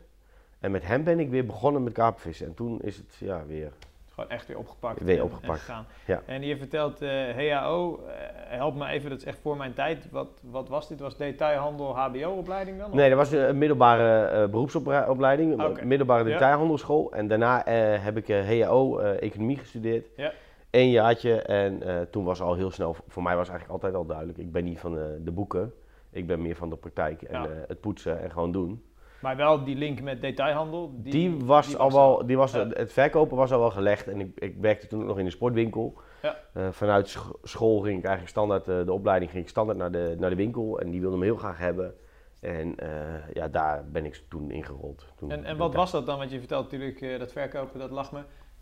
En 0.60 0.72
met 0.72 0.88
hem 0.88 1.04
ben 1.04 1.20
ik 1.20 1.30
weer 1.30 1.46
begonnen 1.46 1.84
met 1.84 1.94
karpenvissen. 1.94 2.48
En 2.48 2.54
toen 2.54 2.82
is 2.82 2.98
het 2.98 3.16
ja, 3.20 3.46
weer... 3.48 3.72
Gewoon 4.14 4.30
echt 4.30 4.48
weer 4.48 4.58
opgepakt. 4.58 5.04
Weer 5.04 5.18
en- 5.18 5.24
opgepakt, 5.24 5.70
En 5.70 5.86
ja. 6.06 6.22
En 6.26 6.42
je 6.42 6.58
vertelt 6.58 7.02
eh 7.02 7.10
HAO, 7.52 8.00
eh, 8.08 8.14
help 8.58 8.76
me 8.76 8.88
even, 8.88 9.10
dat 9.10 9.20
is 9.20 9.26
echt 9.26 9.40
voor 9.42 9.58
mijn 9.58 9.74
tijd. 9.74 10.10
Wat, 10.12 10.28
wat 10.52 10.70
was 10.70 10.88
dit? 10.88 11.00
Was 11.00 11.18
detailhandel 11.18 11.96
HBO-opleiding 11.98 12.78
dan? 12.78 12.88
Of- 12.90 12.94
Nee, 12.94 13.10
dat 13.10 13.18
was 13.18 13.32
een 13.32 13.58
middelbare 13.58 14.26
eh, 14.26 14.50
beroepsopleiding, 14.50 15.52
een 15.54 15.66
Oké. 15.66 15.86
middelbare 15.86 16.24
detailhandelschool. 16.24 17.12
En 17.14 17.28
daarna 17.28 17.64
heb 18.00 18.18
ik 18.18 18.28
HAO, 18.28 19.00
economie 19.00 19.58
gestudeerd. 19.58 20.08
Ja. 20.16 20.32
Eén 20.70 20.90
jaartje 20.90 21.42
en 21.42 22.08
toen 22.12 22.24
was 22.24 22.42
al 22.42 22.56
heel 22.56 22.72
snel, 22.72 22.96
voor 23.08 23.24
mij 23.24 23.36
was 23.36 23.50
eigenlijk 23.50 23.72
altijd 23.84 23.96
al 24.02 24.06
duidelijk, 24.06 24.38
ik 24.38 24.52
ben 24.52 24.64
niet 24.64 24.80
van 24.80 24.94
de 25.24 25.32
boeken. 25.32 25.74
Ik 26.12 26.28
ben 26.28 26.42
meer 26.42 26.56
van 26.56 26.70
de 26.70 26.76
praktijk 26.76 27.22
en 27.22 27.42
Ja. 27.42 27.48
het 27.68 27.80
poetsen 27.82 28.22
en 28.22 28.32
gewoon 28.32 28.52
doen. 28.52 28.84
Maar 29.22 29.36
wel 29.36 29.64
die 29.64 29.76
link 29.76 30.02
met 30.02 30.22
detailhandel. 30.22 30.92
Die, 30.96 31.12
Die, 31.12 31.38
was 31.46 31.68
die 31.68 31.78
al 31.78 31.92
wel, 31.92 32.26
die 32.26 32.38
was, 32.38 32.52
Ja. 32.52 32.68
het 32.70 32.94
verkopen 32.94 33.38
was 33.38 33.52
al 33.52 33.60
wel 33.60 33.72
gelegd 33.72 34.08
en 34.08 34.20
ik, 34.20 34.32
ik 34.40 34.56
werkte 34.60 34.88
toen 34.88 35.02
ook 35.02 35.08
nog 35.08 35.20
in 35.20 35.26
de 35.26 35.32
sportwinkel. 35.32 35.94
Ja. 36.22 36.36
Eh, 36.54 36.68
vanuit 36.72 37.08
scho- 37.10 37.40
school 37.44 37.80
ging 37.80 37.98
ik 37.98 38.04
eigenlijk 38.06 38.30
standaard, 38.36 38.68
eh, 38.68 38.86
de 38.86 38.94
opleiding 38.94 39.32
ging 39.32 39.44
ik 39.44 39.50
standaard 39.50 39.78
naar 39.78 39.92
de, 39.92 40.16
naar 40.20 40.30
de 40.30 40.36
winkel 40.36 40.80
en 40.80 40.92
die 40.92 41.02
wilde 41.02 41.18
me 41.18 41.24
heel 41.24 41.36
graag 41.38 41.58
hebben. 41.58 41.94
En 42.42 42.76
eh, 42.78 42.90
ja, 43.34 43.48
daar 43.48 43.86
ben 43.92 44.06
ik 44.06 44.24
toen 44.30 44.52
ingerold. 44.52 45.06
Toen 45.16 45.32
En, 45.32 45.44
en 45.44 45.58
wat 45.58 45.74
was 45.74 45.92
dat 45.92 46.06
dan? 46.06 46.18
Want 46.18 46.32
je 46.32 46.40
vertelt 46.40 46.64
natuurlijk 46.72 47.20
dat 47.20 47.32
verkopen, 47.32 47.80
dat 47.80 47.92
lag 47.92 48.12
me. 48.12 48.20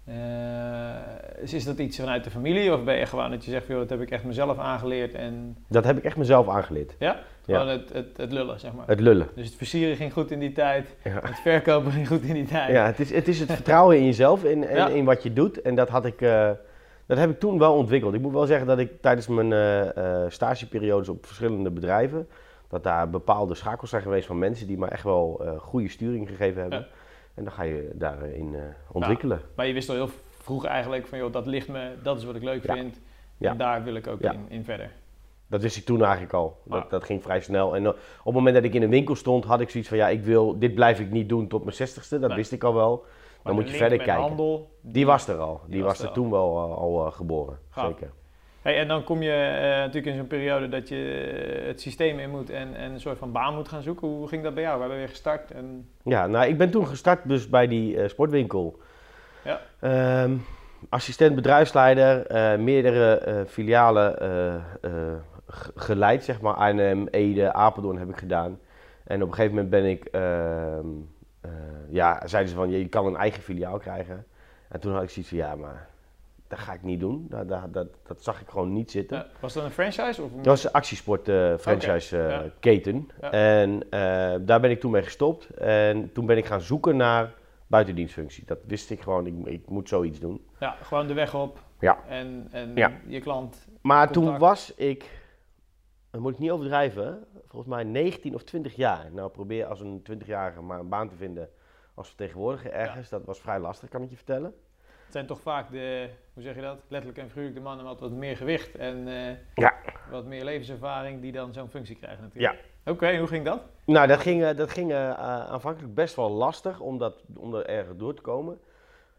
Eh, 0.09 1.53
is, 1.53 1.63
dat 1.65 1.77
iets 1.79 1.97
vanuit 1.99 2.23
de 2.23 2.29
familie 2.29 2.73
of 2.73 2.83
ben 2.83 2.95
je 2.95 3.05
gewoon 3.05 3.31
dat 3.31 3.45
je 3.45 3.51
zegt, 3.51 3.67
joh, 3.67 3.77
dat 3.77 3.89
heb 3.89 4.01
ik 4.01 4.11
echt 4.11 4.23
mezelf 4.23 4.57
aangeleerd 4.57 5.13
en 5.13 5.57
Dat 5.67 5.83
heb 5.83 5.97
ik 5.97 6.03
echt 6.03 6.17
mezelf 6.17 6.49
aangeleerd. 6.49 6.95
ja, 6.99 7.19
Ja. 7.45 7.59
gewoon 7.59 7.73
het, 7.73 7.93
het, 7.93 8.17
het 8.17 8.31
lullen 8.31 8.59
zeg 8.59 8.73
maar. 8.73 8.87
Het 8.87 8.99
lullen. 8.99 9.27
Dus 9.35 9.45
het 9.45 9.55
versieren 9.55 9.95
ging 9.95 10.13
goed 10.13 10.31
in 10.31 10.39
die 10.39 10.51
tijd, 10.51 10.95
Ja. 11.03 11.19
het 11.23 11.39
verkopen 11.39 11.91
ging 11.91 12.07
goed 12.07 12.21
in 12.23 12.33
die 12.33 12.45
tijd. 12.45 12.71
Ja, 12.71 12.85
het 12.85 12.99
is, 12.99 13.13
het 13.13 13.27
is 13.27 13.39
het 13.39 13.51
vertrouwen 13.51 13.97
in 13.97 14.05
jezelf 14.05 14.43
Ja. 14.73 14.87
in 14.87 15.05
wat 15.05 15.23
je 15.23 15.33
doet. 15.33 15.61
En 15.61 15.75
dat, 15.75 15.89
had 15.89 16.05
ik, 16.05 16.21
eh, 16.21 16.49
dat 17.05 17.17
heb 17.17 17.29
ik 17.29 17.39
toen 17.39 17.59
wel 17.59 17.73
ontwikkeld. 17.73 18.13
Ik 18.13 18.21
moet 18.21 18.33
wel 18.33 18.45
zeggen 18.45 18.67
dat 18.67 18.79
ik 18.79 19.01
tijdens 19.01 19.27
mijn 19.27 19.53
eh, 19.53 20.23
stageperiodes 20.27 21.09
op 21.09 21.25
verschillende 21.25 21.71
bedrijven, 21.71 22.27
dat 22.69 22.83
daar 22.83 23.09
bepaalde 23.09 23.55
schakels 23.55 23.89
zijn 23.89 24.01
geweest 24.01 24.27
van 24.27 24.39
mensen 24.39 24.67
die 24.67 24.77
me 24.77 24.87
echt 24.87 25.03
wel 25.03 25.41
eh, 25.43 25.51
goede 25.59 25.89
sturing 25.89 26.27
gegeven 26.29 26.61
hebben. 26.61 26.79
Ja. 26.79 26.85
En 27.39 27.45
dan 27.45 27.53
ga 27.53 27.63
je 27.63 27.89
daarin 27.93 28.55
eh 28.55 28.61
ontwikkelen. 28.91 29.41
Maar 29.55 29.67
je 29.67 29.73
wist 29.73 29.89
al 29.89 29.95
heel 29.95 30.09
vroeg 30.41 30.65
eigenlijk 30.65 31.07
van, 31.07 31.17
joh, 31.17 31.31
dat 31.33 31.45
ligt 31.45 31.67
me, 31.67 31.91
dat 32.03 32.17
is 32.17 32.23
wat 32.23 32.35
ik 32.35 32.43
leuk 32.43 32.65
Ja. 32.65 32.73
vind. 32.73 32.99
Ja. 33.37 33.51
En 33.51 33.57
daar 33.57 33.83
wil 33.83 33.95
ik 33.95 34.07
ook 34.07 34.19
in, 34.19 34.45
in 34.49 34.63
verder. 34.63 34.91
Dat 35.47 35.61
wist 35.61 35.77
ik 35.77 35.85
toen 35.85 36.01
eigenlijk 36.03 36.33
al. 36.33 36.57
Dat, 36.65 36.83
Ah. 36.83 36.89
dat 36.89 37.03
ging 37.03 37.23
vrij 37.23 37.41
snel. 37.41 37.75
En 37.75 37.83
eh, 37.83 37.89
op 37.89 38.25
het 38.25 38.33
moment 38.33 38.55
dat 38.55 38.63
ik 38.63 38.73
in 38.73 38.81
een 38.83 38.89
winkel 38.89 39.15
stond, 39.15 39.45
had 39.45 39.59
ik 39.61 39.69
zoiets 39.69 39.89
van 39.89 39.97
ja, 39.97 40.07
ik 40.09 40.23
wil, 40.23 40.59
dit 40.59 40.75
blijf 40.75 40.99
ik 40.99 41.11
niet 41.11 41.29
doen 41.29 41.47
tot 41.47 41.63
mijn 41.63 41.75
zestigste. 41.75 42.19
Dat 42.19 42.27
Nee. 42.29 42.37
wist 42.37 42.51
ik 42.51 42.63
al 42.63 42.73
wel. 42.73 42.97
Maar 43.05 43.39
Dan 43.43 43.55
moet 43.55 43.69
je 43.71 43.77
verder 43.77 43.97
kijken. 43.97 44.23
handel, 44.23 44.69
Die 44.81 45.05
was 45.05 45.27
er 45.27 45.37
al. 45.37 45.59
Die, 45.63 45.71
Die 45.71 45.83
was 45.83 45.97
was 45.97 46.07
er 46.07 46.13
toen 46.13 46.29
wel 46.31 46.57
al, 46.59 46.73
al, 46.77 47.05
eh, 47.05 47.11
geboren. 47.11 47.57
Gaaf. 47.69 47.87
Zeker. 47.87 48.11
Hey, 48.61 48.79
en 48.79 48.87
dan 48.87 49.03
kom 49.03 49.21
je 49.21 49.31
eh, 49.31 49.61
natuurlijk 49.61 50.05
in 50.05 50.15
zo'n 50.15 50.27
periode 50.27 50.69
dat 50.69 50.87
je 50.87 51.29
eh, 51.61 51.67
het 51.67 51.81
systeem 51.81 52.19
in 52.19 52.29
moet 52.29 52.49
en, 52.49 52.75
en 52.75 52.91
een 52.91 52.99
soort 52.99 53.17
van 53.17 53.31
baan 53.31 53.55
moet 53.55 53.67
gaan 53.67 53.81
zoeken. 53.81 54.07
Hoe 54.07 54.27
ging 54.27 54.43
dat 54.43 54.53
bij 54.53 54.63
jou? 54.63 54.73
We 54.75 54.81
hebben 54.81 54.99
weer 54.99 55.09
gestart 55.09 55.51
en 55.51 55.89
Ja, 56.03 56.27
nou, 56.27 56.47
ik 56.47 56.57
ben 56.57 56.71
toen 56.71 56.87
gestart 56.87 57.27
dus 57.27 57.49
bij 57.49 57.67
die 57.67 58.01
eh, 58.01 58.09
sportwinkel. 58.09 58.79
Ja. 59.43 59.61
Ehm, 59.79 60.35
assistent 60.89 61.35
bedrijfsleider, 61.35 62.25
meerdere 62.59 63.45
filialen 63.47 64.15
geleid, 65.75 66.23
zeg 66.23 66.41
maar. 66.41 66.53
Arnhem, 66.53 67.07
Ede, 67.07 67.53
Apeldoorn 67.53 67.97
heb 67.97 68.09
ik 68.09 68.17
gedaan. 68.17 68.59
En 69.03 69.21
op 69.21 69.27
een 69.27 69.33
gegeven 69.33 69.55
moment 69.55 69.69
ben 69.69 69.85
ik, 69.85 70.05
ehm, 70.05 70.87
eh, 71.41 71.51
ja, 71.89 72.27
zeiden 72.27 72.51
ze 72.51 72.57
van, 72.57 72.69
je 72.69 72.87
kan 72.87 73.05
een 73.05 73.15
eigen 73.15 73.43
filiaal 73.43 73.77
krijgen. 73.77 74.25
En 74.67 74.79
toen 74.79 74.93
had 74.93 75.03
ik 75.03 75.09
zoiets 75.09 75.29
van, 75.29 75.39
ja, 75.39 75.55
maar 75.55 75.87
dat 76.49 76.59
ga 76.59 76.73
ik 76.73 76.83
niet 76.83 76.99
doen. 76.99 77.25
Dat, 77.29 77.47
dat, 77.47 77.73
dat, 77.73 77.87
dat 78.07 78.23
zag 78.23 78.41
ik 78.41 78.49
gewoon 78.49 78.73
niet 78.73 78.91
zitten. 78.91 79.17
Ja, 79.17 79.27
was 79.39 79.53
dat 79.53 79.63
een 79.63 79.71
franchise? 79.71 80.23
Of 80.23 80.31
Dat 80.31 80.45
was 80.45 80.63
een 80.63 80.71
actiesport 80.71 81.27
eh, 81.27 81.57
franchise 81.57 82.17
eh, 82.17 82.29
ja. 82.29 82.45
keten. 82.59 83.09
Ja. 83.21 83.31
En 83.31 83.83
eh, 83.89 84.35
daar 84.41 84.59
ben 84.59 84.69
ik 84.69 84.79
toen 84.79 84.91
mee 84.91 85.03
gestopt. 85.03 85.49
En 85.49 86.11
toen 86.13 86.25
ben 86.25 86.37
ik 86.37 86.45
gaan 86.45 86.61
zoeken 86.61 86.97
naar 86.97 87.33
buitendienstfunctie. 87.67 88.45
Dat 88.45 88.57
wist 88.67 88.89
ik 88.89 89.01
gewoon, 89.01 89.25
ik, 89.25 89.33
ik 89.45 89.69
moet 89.69 89.89
zoiets 89.89 90.19
doen. 90.19 90.47
Ja, 90.59 90.75
gewoon 90.81 91.07
de 91.07 91.13
weg 91.13 91.35
op. 91.35 91.63
Ja. 91.79 91.99
En, 92.07 92.47
en 92.51 92.75
je 93.07 93.19
klant. 93.19 93.67
Maar 93.81 94.11
toen 94.11 94.37
was 94.37 94.73
ik, 94.75 95.05
dat 96.11 96.21
moet 96.21 96.33
ik 96.33 96.39
niet 96.39 96.51
overdrijven, 96.51 97.23
volgens 97.47 97.73
mij 97.73 97.83
19 97.83 98.35
of 98.35 98.43
20 98.43 98.75
jaar. 98.75 99.09
Nou, 99.11 99.29
probeer 99.29 99.65
als 99.65 99.79
een 99.79 100.03
20-jarige 100.11 100.61
maar 100.61 100.79
een 100.79 100.89
baan 100.89 101.09
te 101.09 101.15
vinden 101.15 101.49
als 101.93 102.07
vertegenwoordiger 102.07 102.71
ergens. 102.71 103.09
Dat 103.09 103.25
was 103.25 103.39
vrij 103.39 103.59
lastig, 103.59 103.89
kan 103.89 104.01
ik 104.01 104.09
je 104.09 104.15
vertellen. 104.15 104.53
Het 105.09 105.17
zijn 105.17 105.29
toch 105.29 105.41
vaak 105.41 105.71
de, 105.71 106.09
hoe 106.33 106.43
zeg 106.43 106.55
je 106.55 106.61
dat? 106.61 106.77
Letterlijk 106.87 107.21
en 107.21 107.27
figuurlijk 107.27 107.55
de 107.55 107.61
mannen 107.61 107.85
met 107.85 107.99
wat 107.99 108.11
meer 108.11 108.37
gewicht 108.37 108.75
en 108.75 109.07
eh, 109.07 109.35
Ja. 109.55 109.73
wat 110.11 110.25
meer 110.25 110.43
levenservaring 110.43 111.21
die 111.21 111.31
dan 111.31 111.53
zo'n 111.53 111.69
functie 111.69 111.95
krijgen 111.95 112.23
natuurlijk. 112.23 112.59
Ja. 112.85 112.91
Oké, 112.91 113.17
hoe 113.17 113.27
ging 113.27 113.45
dat? 113.45 113.61
Nou, 113.85 114.07
dat 114.07 114.19
ging, 114.19 114.43
eh, 114.43 114.57
dat 114.57 114.69
ging 114.69 114.91
eh, 114.91 115.11
aanvankelijk 115.51 115.93
best 115.93 116.15
wel 116.15 116.29
lastig 116.29 116.79
om, 116.79 116.97
dat, 116.97 117.23
om 117.35 117.55
er 117.55 117.65
ergens 117.65 117.97
door 117.97 118.13
te 118.13 118.21
komen. 118.21 118.59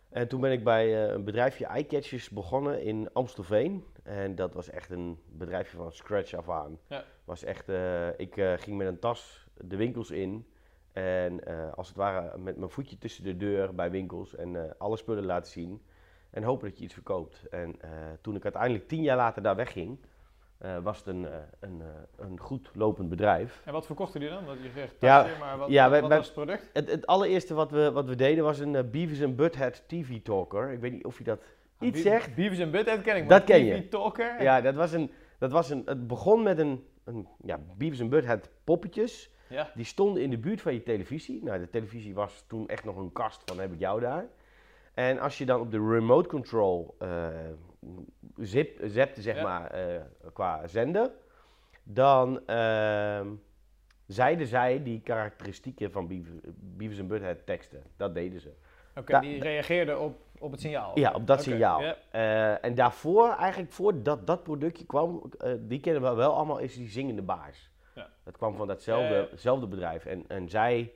En 0.09 0.29
toen 0.29 0.41
ben 0.41 0.53
ik 0.53 0.65
bij 0.65 1.11
een 1.11 1.25
bedrijfje 1.25 1.67
Eyecatchers 1.67 2.29
begonnen 2.29 2.83
in 2.83 3.09
Amstelveen. 3.13 3.85
En 4.03 4.35
dat 4.35 4.55
was 4.55 4.71
echt 4.71 4.91
een 4.91 5.19
bedrijfje 5.27 5.77
van 5.77 5.93
scratch 5.93 6.35
af 6.35 6.51
aan. 6.51 6.79
Ja. 6.87 7.05
Was 7.25 7.45
echt, 7.45 7.69
ik 8.17 8.35
ging 8.57 8.77
met 8.77 8.87
een 8.87 8.99
tas 8.99 9.47
de 9.55 9.77
winkels 9.77 10.11
in. 10.11 10.47
En 10.93 11.45
eh, 11.47 11.73
als 11.75 11.89
het 11.89 11.97
ware 11.97 12.39
met 12.39 12.57
mijn 12.57 12.71
voetje 12.71 12.99
tussen 12.99 13.25
de 13.25 13.37
deur 13.37 13.75
bij 13.75 13.91
winkels 13.91 14.37
en 14.37 14.57
eh, 14.57 14.71
alle 14.79 14.97
spullen 14.97 15.25
laten 15.25 15.53
zien. 15.53 15.83
En 16.31 16.43
hopen 16.43 16.69
dat 16.69 16.79
je 16.79 16.85
iets 16.85 16.95
verkoopt. 16.95 17.45
En 17.51 17.75
eh, 17.81 17.91
toen 18.21 18.37
ik 18.37 18.43
uiteindelijk 18.45 18.89
tien 18.89 19.03
jaar 19.03 19.17
later 19.17 19.43
daar 19.43 19.57
wegging, 19.57 19.99
was 20.83 20.99
het 20.99 21.07
een, 21.07 21.27
een, 21.61 21.83
een 22.17 22.39
goed 22.41 22.71
lopend 22.75 23.09
bedrijf. 23.09 23.63
En 23.65 23.73
wat 23.73 23.87
verkochten 23.87 24.21
jullie 24.21 24.35
dan? 24.37 24.47
Dat 24.47 24.57
je 24.63 24.71
zegt 24.75 24.95
Ja, 25.01 25.27
maar 25.39 25.59
wat, 25.59 25.69
ja, 25.69 25.83
wat, 25.83 25.91
wij- 25.91 26.01
wat 26.01 26.09
wij- 26.09 26.19
was 26.19 26.27
het 26.27 26.35
product? 26.37 26.71
Het, 26.73 26.91
het 26.91 27.07
allereerste 27.07 27.55
wat 27.55 27.71
we, 27.71 27.93
wat 27.93 28.09
we 28.09 28.15
deden 28.15 28.45
was 28.45 28.59
een 28.59 28.91
Beavis 28.91 29.23
and 29.23 29.37
Butthead 29.37 29.83
TV 29.87 30.21
Talker. 30.23 30.71
Ik 30.73 30.81
weet 30.81 30.93
niet 30.93 31.05
of 31.05 31.19
je 31.19 31.25
dat 31.25 31.41
iets 31.81 32.03
Be- 32.03 32.09
zegt. 32.09 32.35
Beavis 32.35 32.59
en 32.59 32.71
Butthead 32.71 33.01
ken 33.01 33.17
ik, 33.17 33.21
Dat 33.23 33.29
maar 33.29 33.41
ken 33.43 33.61
TV 33.61 33.77
je. 33.77 33.89
Talker. 33.89 34.43
Ja, 34.43 34.61
dat 34.61 34.75
was 34.75 34.93
een, 34.93 35.11
dat 35.39 35.53
was 35.53 35.71
een, 35.71 35.83
het 35.85 36.07
begon 36.07 36.43
met 36.43 36.59
een, 36.59 36.85
een 37.05 37.29
ja, 37.45 37.59
Beavis 37.77 38.01
and 38.01 38.11
Butthead 38.11 38.51
poppetjes. 38.65 39.30
Ja. 39.51 39.71
Die 39.75 39.85
stonden 39.85 40.23
in 40.23 40.31
de 40.31 40.39
buurt 40.39 40.61
van 40.61 40.73
je 40.75 40.83
televisie. 40.83 41.45
Nou, 41.45 41.59
de 41.59 41.71
televisie 41.71 42.15
was 42.15 42.45
toen 42.47 42.69
echt 42.69 42.85
nog 42.85 42.97
een 42.97 43.13
kast 43.13 43.43
van 43.45 43.61
heb 43.61 43.73
ik 43.73 43.79
jou 43.79 44.01
daar. 44.01 44.27
En 44.95 45.19
als 45.19 45.39
je 45.39 45.47
dan 45.47 45.61
op 45.61 45.71
de 45.71 45.89
remote 45.89 46.29
control 46.29 46.97
zip, 48.37 48.81
zepte, 48.85 49.23
zeg 49.23 49.37
Ja. 49.37 49.43
maar, 49.43 49.71
eh, 49.71 50.01
qua 50.33 50.67
zender, 50.67 51.11
dan 51.83 52.47
ehm, 52.47 53.29
zeiden 54.07 54.47
zij 54.47 54.83
die 54.83 55.01
karakteristieken 55.01 55.93
van 55.93 56.07
Beavis, 56.07 56.33
Beavis 56.57 56.99
and 57.01 57.09
Butthead 57.09 57.47
teksten. 57.47 57.83
Dat 57.97 58.15
deden 58.15 58.41
ze. 58.41 58.53
Oké, 58.97 59.21
die 59.21 59.43
reageerde 59.43 59.99
op, 59.99 60.19
op 60.39 60.51
het 60.51 60.61
signaal. 60.61 60.99
Ja, 60.99 61.13
op 61.13 61.27
dat 61.27 61.43
signaal. 61.43 61.95
Eh, 62.11 62.65
en 62.65 62.75
daarvoor, 62.75 63.35
eigenlijk 63.37 63.73
voordat 63.73 64.27
dat 64.27 64.43
productje 64.43 64.87
kwam, 64.87 65.31
die 65.61 65.81
kennen 65.81 66.03
we 66.03 66.15
wel 66.15 66.35
allemaal, 66.35 66.59
is 66.59 66.75
die 66.75 66.89
zingende 66.89 67.23
baars. 67.23 67.70
Dat 68.31 68.39
kwam 68.39 68.57
van 68.57 68.67
datzelfde 68.67 69.67
bedrijf. 69.67 70.05
En, 70.05 70.25
en 70.29 70.49
zij, 70.49 70.93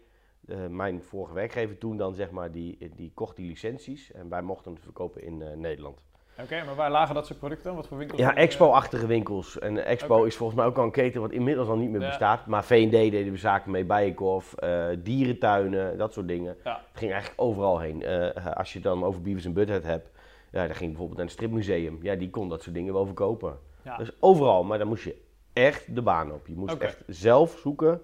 eh, 0.49 0.57
mijn 0.69 1.03
vorige 1.03 1.35
werkgever 1.35 1.79
toen 1.79 1.97
dan, 1.97 2.15
zeg 2.15 2.31
maar, 2.31 2.51
die, 2.53 2.91
die 2.97 3.11
kocht 3.15 3.37
die 3.37 3.49
licenties. 3.49 4.13
En 4.13 4.29
wij 4.29 4.43
mochten 4.43 4.73
het 4.73 4.83
verkopen 4.83 5.23
in 5.23 5.43
eh, 5.43 5.57
Nederland. 5.57 6.03
Oké, 6.41 6.65
maar 6.65 6.75
waar 6.75 6.91
lagen 6.91 7.15
dat 7.15 7.27
soort 7.27 7.39
producten 7.39 7.67
dan? 7.67 7.77
Wat 7.77 7.87
voor 7.87 7.99
winkels? 7.99 8.21
Ja, 8.21 8.35
Expo-achtige 8.35 9.07
winkels. 9.07 9.59
En 9.59 9.85
Expo 9.85 10.25
is 10.25 10.37
volgens 10.37 10.59
mij 10.59 10.69
ook 10.69 10.77
al 10.79 10.85
een 10.85 10.91
keten 10.91 11.21
wat 11.21 11.31
inmiddels 11.33 11.69
al 11.69 11.77
niet 11.77 11.91
meer 11.91 12.01
Ja. 12.01 12.07
bestaat. 12.07 12.47
Maar 12.47 12.65
V&D 12.65 12.91
deden 12.91 13.31
we 13.33 13.39
zaken 13.39 13.71
mee, 13.71 13.85
Bijenkorf, 13.85 14.55
eh 14.55 14.87
dierentuinen, 14.99 15.99
dat 15.99 16.13
soort 16.13 16.29
dingen. 16.29 16.57
Ja. 16.65 16.81
Het 16.91 16.99
ging 16.99 17.13
eigenlijk 17.13 17.41
overal 17.43 17.79
heen. 17.79 18.07
Als 18.55 18.73
je 18.73 18.79
het 18.79 18.87
dan 18.89 19.05
over 19.05 19.23
Beavis 19.23 19.47
and 19.47 19.55
Butthead 19.55 19.83
hebt, 19.85 20.11
ja, 20.53 20.67
dan 20.67 20.75
ging 20.77 20.79
je 20.81 20.87
bijvoorbeeld 20.87 21.17
naar 21.17 21.27
een 21.27 21.33
stripmuseum. 21.33 21.99
Ja, 22.03 22.15
die 22.15 22.31
kon 22.31 22.49
dat 22.49 22.63
soort 22.63 22.75
dingen 22.75 22.93
wel 22.93 23.07
verkopen. 23.07 23.59
Ja. 23.83 23.97
Dus 23.97 24.11
overal, 24.21 24.65
maar 24.65 24.79
dan 24.79 24.89
moest 24.89 25.05
je 25.05 25.17
echt 25.55 25.95
de 25.95 26.03
baan 26.03 26.33
op. 26.33 26.47
Je 26.47 26.55
moest 26.57 26.77
echt 26.77 27.03
zelf 27.07 27.59
zoeken 27.63 28.01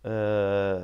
eh, 0.00 0.10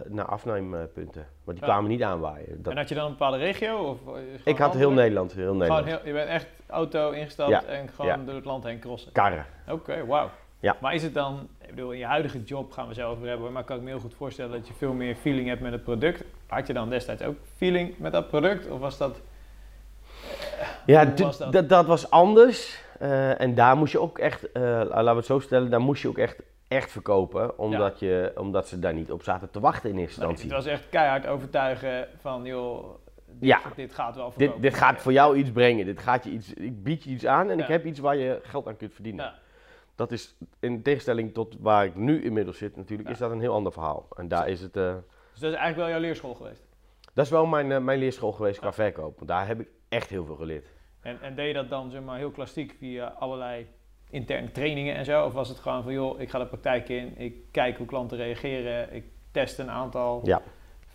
naar 0.08 0.24
afneempunten. 0.26 1.26
Want 1.44 1.58
die 1.58 1.66
Ja. 1.66 1.72
kwamen 1.72 1.90
niet 1.90 2.02
aanwaaien. 2.02 2.62
Dat, 2.62 2.72
En 2.72 2.78
had 2.78 2.88
je 2.88 2.94
dan 2.94 3.04
een 3.04 3.10
bepaalde 3.10 3.36
regio? 3.36 3.76
Of, 3.78 4.14
eh, 4.14 4.22
ik 4.44 4.58
had 4.58 4.74
heel? 4.74 4.90
Nederland, 4.90 5.32
heel 5.32 5.54
Nederland. 5.54 5.86
heel, 5.86 5.98
je 6.04 6.12
bent 6.12 6.28
echt 6.28 6.46
auto 6.66 7.10
ingestapt 7.10 7.50
Ja, 7.50 7.64
en 7.64 7.88
gewoon 7.88 8.06
ja. 8.10 8.16
door 8.24 8.34
het 8.34 8.44
land 8.44 8.64
heen 8.64 8.78
crossen. 8.78 9.12
Karren. 9.12 9.46
Oké, 9.68 10.06
wauw. 10.06 10.30
Ja. 10.60 10.76
Maar 10.80 10.94
is 10.94 11.02
het 11.02 11.14
dan, 11.14 11.48
ik 11.60 11.68
bedoel, 11.74 11.90
in 11.92 11.98
je 11.98 12.04
huidige 12.06 12.42
job 12.42 12.72
gaan 12.72 12.88
we 12.88 12.94
zo 12.94 13.10
over 13.10 13.28
hebben, 13.28 13.52
maar 13.52 13.64
kan 13.64 13.76
ik 13.76 13.82
me 13.82 13.88
heel 13.88 13.98
goed 14.00 14.14
voorstellen 14.14 14.50
dat 14.52 14.66
je 14.68 14.74
veel 14.74 14.92
meer 14.92 15.14
feeling 15.16 15.48
hebt 15.48 15.60
met 15.60 15.72
het 15.72 15.82
product. 15.84 16.24
Had 16.46 16.66
je 16.66 16.72
dan 16.72 16.88
destijds 16.90 17.22
ook 17.22 17.36
feeling 17.56 17.98
met 17.98 18.12
dat 18.12 18.28
product? 18.28 18.68
Of 18.70 18.80
was 18.80 18.98
dat... 18.98 19.20
Ja, 20.86 21.04
Hoe 21.06 21.14
d- 21.14 21.20
was 21.20 21.38
dat? 21.38 21.68
Dat 21.68 21.86
was 21.86 22.10
anders. 22.10 22.84
Eh, 22.98 23.40
en 23.40 23.54
daar 23.54 23.76
moest 23.76 23.92
je 23.92 24.00
ook 24.00 24.18
echt, 24.18 24.52
eh, 24.52 24.62
laten 24.62 25.04
we 25.04 25.16
het 25.16 25.26
zo 25.26 25.38
stellen, 25.38 25.70
daar 25.70 25.80
moest 25.80 26.02
je 26.02 26.08
ook 26.08 26.18
echt, 26.18 26.36
echt 26.68 26.90
verkopen. 26.90 27.58
Omdat, 27.58 27.98
je, 28.00 28.32
omdat 28.36 28.68
ze 28.68 28.78
daar 28.78 28.94
niet 28.94 29.12
op 29.12 29.22
zaten 29.22 29.50
te 29.50 29.60
wachten 29.60 29.90
in 29.90 29.98
eerste 29.98 30.20
Nee, 30.20 30.28
instantie. 30.28 30.56
het 30.56 30.64
was 30.64 30.72
echt 30.74 30.88
keihard 30.88 31.26
overtuigen 31.26 32.08
van, 32.20 32.44
joh, 32.44 32.94
dit, 33.26 33.48
Ja. 33.48 33.60
dit 33.76 33.94
gaat 33.94 34.16
wel 34.16 34.24
dit, 34.24 34.34
verkopen. 34.36 34.62
dit 34.62 34.74
gaat 34.74 35.00
voor 35.00 35.12
jou 35.12 35.36
iets 35.36 35.50
brengen. 35.50 35.84
Dit 35.84 36.00
gaat 36.00 36.24
je 36.24 36.30
iets, 36.30 36.52
ik 36.54 36.82
bied 36.82 37.02
je 37.02 37.10
iets 37.10 37.26
aan 37.26 37.50
en 37.50 37.58
ik 37.58 37.66
heb 37.66 37.84
iets 37.84 37.98
waar 37.98 38.16
je 38.16 38.38
geld 38.42 38.66
aan 38.66 38.76
kunt 38.76 38.92
verdienen. 38.94 39.24
Ja. 39.24 39.34
Dat 39.94 40.12
is 40.12 40.36
in 40.60 40.82
tegenstelling 40.82 41.34
tot 41.34 41.56
waar 41.60 41.84
ik 41.84 41.94
nu 41.94 42.22
inmiddels 42.24 42.58
zit 42.58 42.76
natuurlijk, 42.76 43.08
is 43.08 43.18
dat 43.18 43.30
een 43.30 43.40
heel 43.40 43.54
ander 43.54 43.72
verhaal. 43.72 44.06
En 44.16 44.28
daar 44.28 44.48
is 44.48 44.60
het, 44.60 44.76
eh, 44.76 44.82
Dus 45.32 45.40
dat 45.40 45.50
is 45.52 45.56
eigenlijk 45.56 45.76
wel 45.76 45.88
jouw 45.88 45.98
leerschool 46.00 46.34
geweest. 46.34 46.62
dat 47.14 47.24
is 47.24 47.30
wel 47.30 47.46
mijn, 47.46 47.84
mijn 47.84 47.98
leerschool 47.98 48.32
geweest 48.32 48.58
qua 48.60 48.72
verkoop. 48.72 49.20
Daar 49.24 49.46
heb 49.46 49.60
ik 49.60 49.68
echt 49.88 50.08
heel 50.08 50.24
veel 50.24 50.36
geleerd. 50.36 50.66
En, 51.06 51.18
en 51.22 51.34
deed 51.34 51.46
je 51.46 51.52
dat 51.52 51.68
dan 51.70 51.90
zeg 51.90 52.02
maar, 52.02 52.18
heel 52.18 52.30
klassiek 52.30 52.74
via 52.78 53.14
allerlei 53.18 53.66
interne 54.10 54.50
trainingen 54.52 54.94
en 54.94 55.04
zo? 55.04 55.24
Of 55.24 55.32
was 55.32 55.48
het 55.48 55.58
gewoon 55.58 55.82
van, 55.82 55.92
joh, 55.92 56.20
ik 56.20 56.30
ga 56.30 56.38
de 56.38 56.46
praktijk 56.46 56.88
in, 56.88 57.18
ik 57.18 57.34
kijk 57.50 57.76
hoe 57.76 57.86
klanten 57.86 58.16
reageren, 58.16 58.94
ik 58.94 59.04
test 59.30 59.58
een 59.58 59.70
aantal 59.70 60.20
Ja. 60.24 60.36
Ja, 60.36 60.42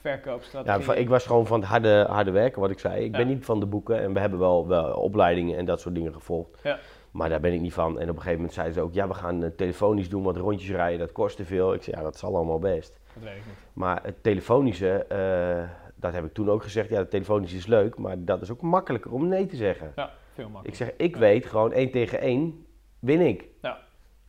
verkoopstrategieën? 0.02 0.84
van- 0.84 0.96
ik 0.98 1.10
was 1.10 1.26
gewoon 1.26 1.48
van 1.48 1.60
het 1.60 1.70
harde, 1.70 2.06
harde 2.10 2.32
werken, 2.32 2.62
wat 2.62 2.72
ik 2.72 2.80
zei. 2.80 3.04
Ik 3.04 3.12
Ja. 3.12 3.18
ben 3.18 3.28
niet 3.28 3.46
van 3.46 3.60
de 3.60 3.66
boeken 3.66 4.00
en 4.02 4.14
we 4.14 4.20
hebben 4.20 4.40
wel, 4.40 4.68
wel 4.68 4.94
opleidingen 4.94 5.58
en 5.58 5.66
dat 5.66 5.80
soort 5.82 5.96
dingen 5.96 6.14
gevolgd. 6.14 6.60
Ja. 6.64 6.80
Maar 7.12 7.30
daar 7.30 7.40
ben 7.40 7.54
ik 7.54 7.62
niet 7.62 7.74
van. 7.74 8.00
En 8.00 8.04
op 8.10 8.16
een 8.16 8.16
gegeven 8.16 8.36
moment 8.36 8.54
zeiden 8.54 8.76
ze 8.76 8.82
ook, 8.82 8.94
ja, 8.94 9.08
we 9.08 9.14
gaan 9.14 9.44
eh, 9.44 9.50
telefonisch 9.50 10.10
doen, 10.10 10.24
want 10.24 10.38
rondjes 10.38 10.70
rijden, 10.70 11.00
dat 11.00 11.12
kost 11.12 11.38
te 11.38 11.46
veel. 11.46 11.74
Ik 11.74 11.84
zei, 11.84 11.98
ja, 11.98 12.04
dat 12.04 12.18
zal 12.18 12.36
allemaal 12.36 12.60
best. 12.60 13.00
Dat 13.14 13.24
weet 13.24 13.32
ik 13.38 13.46
niet. 13.46 13.56
Maar 13.74 14.00
het 14.04 14.24
telefonische, 14.24 14.90
eh, 15.06 15.81
dat 16.02 16.14
heb 16.14 16.26
ik 16.26 16.34
toen 16.34 16.50
ook 16.50 16.64
gezegd, 16.64 16.90
ja, 16.90 16.98
het 16.98 17.10
telefonische 17.10 17.58
is 17.58 17.66
leuk, 17.66 17.98
maar 17.98 18.16
dat 18.20 18.42
is 18.42 18.52
ook 18.52 18.62
makkelijker 18.62 19.12
om 19.12 19.28
nee 19.28 19.46
te 19.46 19.56
zeggen. 19.56 19.92
Ja, 19.96 20.10
veel 20.34 20.46
Ik 20.46 20.52
makkelijker. 20.52 20.86
zeg, 20.86 20.96
ik 20.98 21.14
Ja. 21.14 21.20
weet 21.20 21.46
gewoon 21.46 21.72
één 21.74 21.92
tegen 21.92 22.20
één 22.20 22.66
win 23.00 23.20
ik. 23.22 23.46
Ja. 23.62 23.78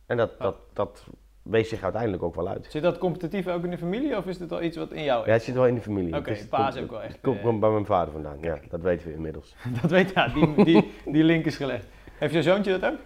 En 0.05 0.17
dat, 0.17 0.31
Ja. 0.37 0.43
dat, 0.43 0.55
dat 0.73 1.05
wees 1.41 1.69
zich 1.69 1.83
uiteindelijk 1.83 2.23
ook 2.23 2.35
wel 2.35 2.47
uit. 2.47 2.65
Zit 2.69 2.83
dat 2.83 2.97
competitief 2.97 3.47
ook 3.47 3.63
in 3.63 3.69
de 3.69 3.77
familie 3.77 4.17
of 4.17 4.25
is 4.25 4.37
dit 4.37 4.49
wel 4.49 4.61
iets 4.61 4.77
wat 4.77 4.91
in 4.91 5.03
jou 5.03 5.19
Ja, 5.19 5.25
is? 5.27 5.33
het 5.33 5.43
zit 5.43 5.55
wel 5.55 5.67
in 5.67 5.75
de 5.75 5.81
familie. 5.81 6.15
Oké, 6.17 6.29
Het 6.29 6.39
is- 6.39 6.47
pa 6.47 6.67
is 6.67 6.73
komt- 6.73 6.83
ook 6.85 6.91
wel 6.91 7.01
echt, 7.01 7.11
het 7.11 7.21
Komt 7.21 7.37
eh, 7.55 7.59
bij 7.59 7.69
mijn 7.69 7.85
vader 7.85 8.13
vandaan, 8.13 8.37
ja, 8.41 8.57
dat 8.69 8.81
weten 8.81 9.07
we 9.07 9.13
inmiddels. 9.13 9.55
Dat 9.81 9.91
weet 9.91 10.11
ja, 10.13 10.27
die, 10.27 10.63
die, 10.63 10.91
die 11.05 11.23
link 11.23 11.45
is 11.45 11.57
gelegd. 11.57 11.85
Heeft 12.17 12.33
je 12.33 12.41
zoontje 12.41 12.79
dat 12.79 12.91
ook? 12.91 12.99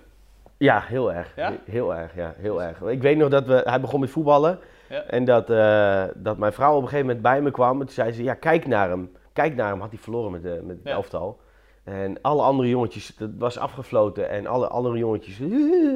Ja, 0.58 0.80
heel 0.82 1.14
erg. 1.14 1.36
Ja? 1.36 1.54
Heel 1.66 1.96
erg, 1.96 2.16
ja, 2.16 2.34
heel 2.38 2.64
erg. 2.64 2.82
Ik 2.82 3.02
weet 3.02 3.18
nog 3.18 3.30
dat 3.30 3.46
we, 3.46 3.62
hij 3.66 3.82
begon 3.82 4.00
met 4.00 4.10
voetballen. 4.10 4.60
Ja. 4.90 5.02
En 5.04 5.26
dat, 5.26 5.50
eh, 5.50 6.04
dat 6.16 6.38
mijn 6.38 6.54
vrouw 6.54 6.72
op 6.76 6.82
een 6.82 6.88
gegeven 6.88 7.06
moment 7.06 7.24
bij 7.24 7.42
me 7.42 7.52
kwam. 7.52 7.72
En 7.80 7.86
toen 7.86 7.96
zei 7.96 8.12
ze, 8.12 8.24
ja, 8.24 8.34
kijk 8.34 8.68
naar 8.68 8.90
hem. 8.90 9.12
Kijk 9.34 9.56
naar 9.56 9.70
hem, 9.70 9.80
had 9.80 9.90
hij 9.90 10.00
verloren 10.00 10.32
met, 10.32 10.44
de, 10.44 10.60
met 10.64 10.76
het 10.78 10.86
Ja. 10.88 10.92
elftal. 10.92 11.40
En 11.84 12.22
alle 12.22 12.42
andere 12.42 12.70
jongetjes, 12.70 13.14
het 13.18 13.32
was 13.38 13.58
afgefloten. 13.60 14.30
En 14.30 14.48
alle 14.48 14.68
andere 14.68 14.98
jongetjes 14.98 15.40
eh, 15.40 15.48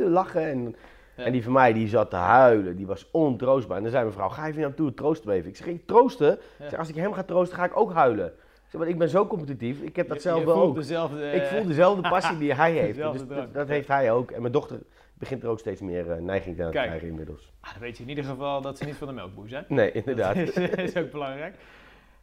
lachen. 0.08 0.42
En, 0.50 0.76
Ja. 1.16 1.24
en 1.24 1.32
die 1.32 1.44
van 1.44 1.54
mij, 1.54 1.74
die 1.74 1.88
zat 1.88 2.10
te 2.10 2.16
huilen. 2.16 2.76
Die 2.76 2.88
was 2.88 3.10
ontroostbaar. 3.12 3.78
En 3.78 3.84
dan 3.84 3.92
zei 3.92 4.04
mijn 4.04 4.16
vrouw, 4.16 4.30
ga 4.30 4.42
even 4.48 4.56
naar 4.60 4.68
hem 4.68 4.76
toe, 4.78 4.94
troost 4.94 5.24
hem 5.24 5.34
even. 5.34 5.50
Ik 5.50 5.56
zeg, 5.56 5.68
ik 5.68 5.88
troosten? 5.88 6.34
Ik 6.34 6.70
zeg, 6.70 6.80
als 6.80 6.90
ik 6.90 6.96
hem 6.96 7.14
ga 7.14 7.24
troosten, 7.24 7.58
ga 7.58 7.64
ik 7.66 7.78
ook 7.78 7.94
huilen. 7.94 8.26
Ik 8.26 8.80
zeg, 8.80 8.88
ik 8.88 8.98
ben 8.98 9.10
zo 9.10 9.28
competitief. 9.28 9.82
Ik 9.82 9.96
heb 9.96 10.08
dat 10.08 10.16
Je- 10.16 10.22
zelf 10.30 10.40
je 10.40 10.46
wel 10.46 10.62
ook. 10.62 10.76
dezelfde, 10.76 11.32
Ik 11.32 11.44
voel 11.44 11.66
dezelfde 11.66 12.10
passie 12.10 12.38
die 12.38 12.54
hij 12.54 12.72
heeft. 12.84 12.98
Dus 13.12 13.28
dat, 13.28 13.54
dat 13.54 13.68
heeft 13.68 13.88
hij 13.88 14.12
ook. 14.12 14.32
En 14.32 14.42
mijn 14.42 14.54
dochter 14.54 14.78
begint 15.22 15.44
er 15.44 15.50
ook 15.50 15.60
steeds 15.60 15.82
meer 15.82 16.12
eh, 16.12 16.22
neiging 16.22 16.62
aan 16.62 16.66
te 16.66 16.72
Kijk. 16.72 16.88
krijgen 16.88 17.08
inmiddels. 17.08 17.52
Ah, 17.60 17.72
dan 17.72 17.82
weet 17.82 17.98
je 17.98 18.04
in 18.04 18.10
ieder 18.10 18.24
geval 18.24 18.62
dat 18.62 18.78
ze 18.78 18.86
niet 18.86 18.96
van 18.96 19.08
de 19.08 19.14
melkboer 19.14 19.50
zijn. 19.50 19.66
Nee, 19.68 19.92
inderdaad. 19.92 20.36
Dat 20.46 20.58
is, 20.58 20.94
is 20.94 20.98
ook 20.98 21.12
belangrijk. 21.12 21.56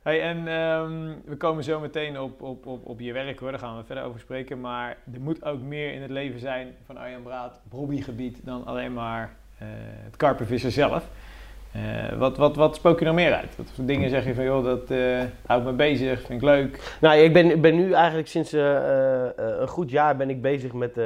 Hey, 0.02 0.22
en 0.22 0.48
ehm, 0.48 1.12
we 1.24 1.36
komen 1.36 1.64
zo 1.64 1.80
meteen 1.80 2.20
op, 2.20 2.42
op, 2.42 2.66
op, 2.66 2.86
op 2.86 3.00
je 3.00 3.12
werk 3.12 3.38
hoor, 3.38 3.50
daar 3.50 3.60
gaan 3.60 3.76
we 3.76 3.84
verder 3.84 4.04
over 4.04 4.20
spreken. 4.20 4.60
Maar 4.60 4.96
er 5.12 5.20
moet 5.20 5.44
ook 5.44 5.60
meer 5.60 5.92
in 5.92 6.02
het 6.02 6.10
leven 6.10 6.40
zijn 6.40 6.74
van 6.86 6.96
Arjan 6.96 7.22
Braat 7.22 7.60
op 7.64 7.72
hobbygebied 7.72 8.40
dan 8.44 8.66
alleen 8.66 8.92
maar 8.92 9.36
eh, 9.58 9.66
het 10.04 10.16
karpenvissen 10.16 10.72
zelf. 10.72 11.08
Eh, 11.72 12.18
wat, 12.18 12.36
wat, 12.36 12.56
wat 12.56 12.76
spook 12.76 12.98
je 12.98 13.04
nog 13.04 13.14
meer 13.14 13.34
uit? 13.34 13.56
Wat 13.56 13.70
voor 13.74 13.84
dingen 13.84 14.10
zeg 14.10 14.24
je 14.24 14.34
van 14.34 14.44
joh, 14.44 14.64
dat 14.64 14.88
houdt 15.46 15.64
me 15.64 15.72
bezig, 15.72 16.20
vind 16.20 16.42
ik 16.42 16.48
leuk. 16.48 16.96
nou, 17.00 17.18
ik 17.18 17.32
ben, 17.32 17.60
ben 17.60 17.74
nu 17.74 17.92
eigenlijk 17.92 18.28
sinds 18.28 18.52
een 18.52 19.68
goed 19.68 19.90
jaar 19.90 20.16
ben 20.16 20.30
ik 20.30 20.42
bezig 20.42 20.72
met 20.72 21.00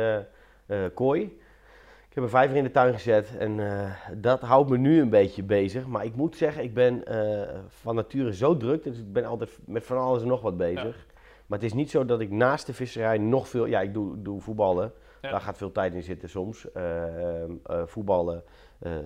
kooi. 0.95 1.41
Ik 2.13 2.19
heb 2.19 2.27
een 2.27 2.39
vijver 2.39 2.57
in 2.57 2.65
de 2.65 2.71
tuin 2.71 2.93
gezet 2.93 3.37
en 3.39 3.61
eh, 3.61 3.91
dat 4.17 4.41
houdt 4.41 4.71
me 4.71 4.77
nu 4.77 5.01
een 5.01 5.11
beetje 5.11 5.43
bezig. 5.43 5.87
Maar 5.87 6.05
ik 6.05 6.17
moet 6.17 6.37
zeggen, 6.37 6.63
ik 6.63 6.75
ben 6.75 7.05
eh, 7.07 7.59
van 7.69 7.95
nature 7.95 8.35
zo 8.35 8.57
druk, 8.57 8.85
dus 8.85 8.99
ik 8.99 9.13
ben 9.13 9.25
altijd 9.25 9.59
met 9.67 9.85
van 9.85 9.99
alles 9.99 10.23
en 10.23 10.29
nog 10.29 10.41
wat 10.41 10.57
bezig. 10.57 11.07
Maar 11.47 11.59
het 11.59 11.67
is 11.69 11.73
niet 11.73 11.91
zo 11.91 12.05
dat 12.05 12.21
ik 12.21 12.31
naast 12.31 12.67
de 12.67 12.73
visserij 12.73 13.19
nog 13.19 13.49
veel... 13.49 13.67
Ja, 13.67 13.81
ik 13.81 13.95
doe, 13.95 14.23
doe 14.23 14.41
voetballen. 14.41 14.93
Ja. 15.23 15.31
Daar 15.31 15.41
gaat 15.41 15.57
veel 15.57 15.73
tijd 15.73 15.95
in 15.95 16.03
zitten 16.03 16.29
soms. 16.29 16.73
Eh, 16.73 17.43
eh, 17.43 17.51
voetballen, 17.85 18.43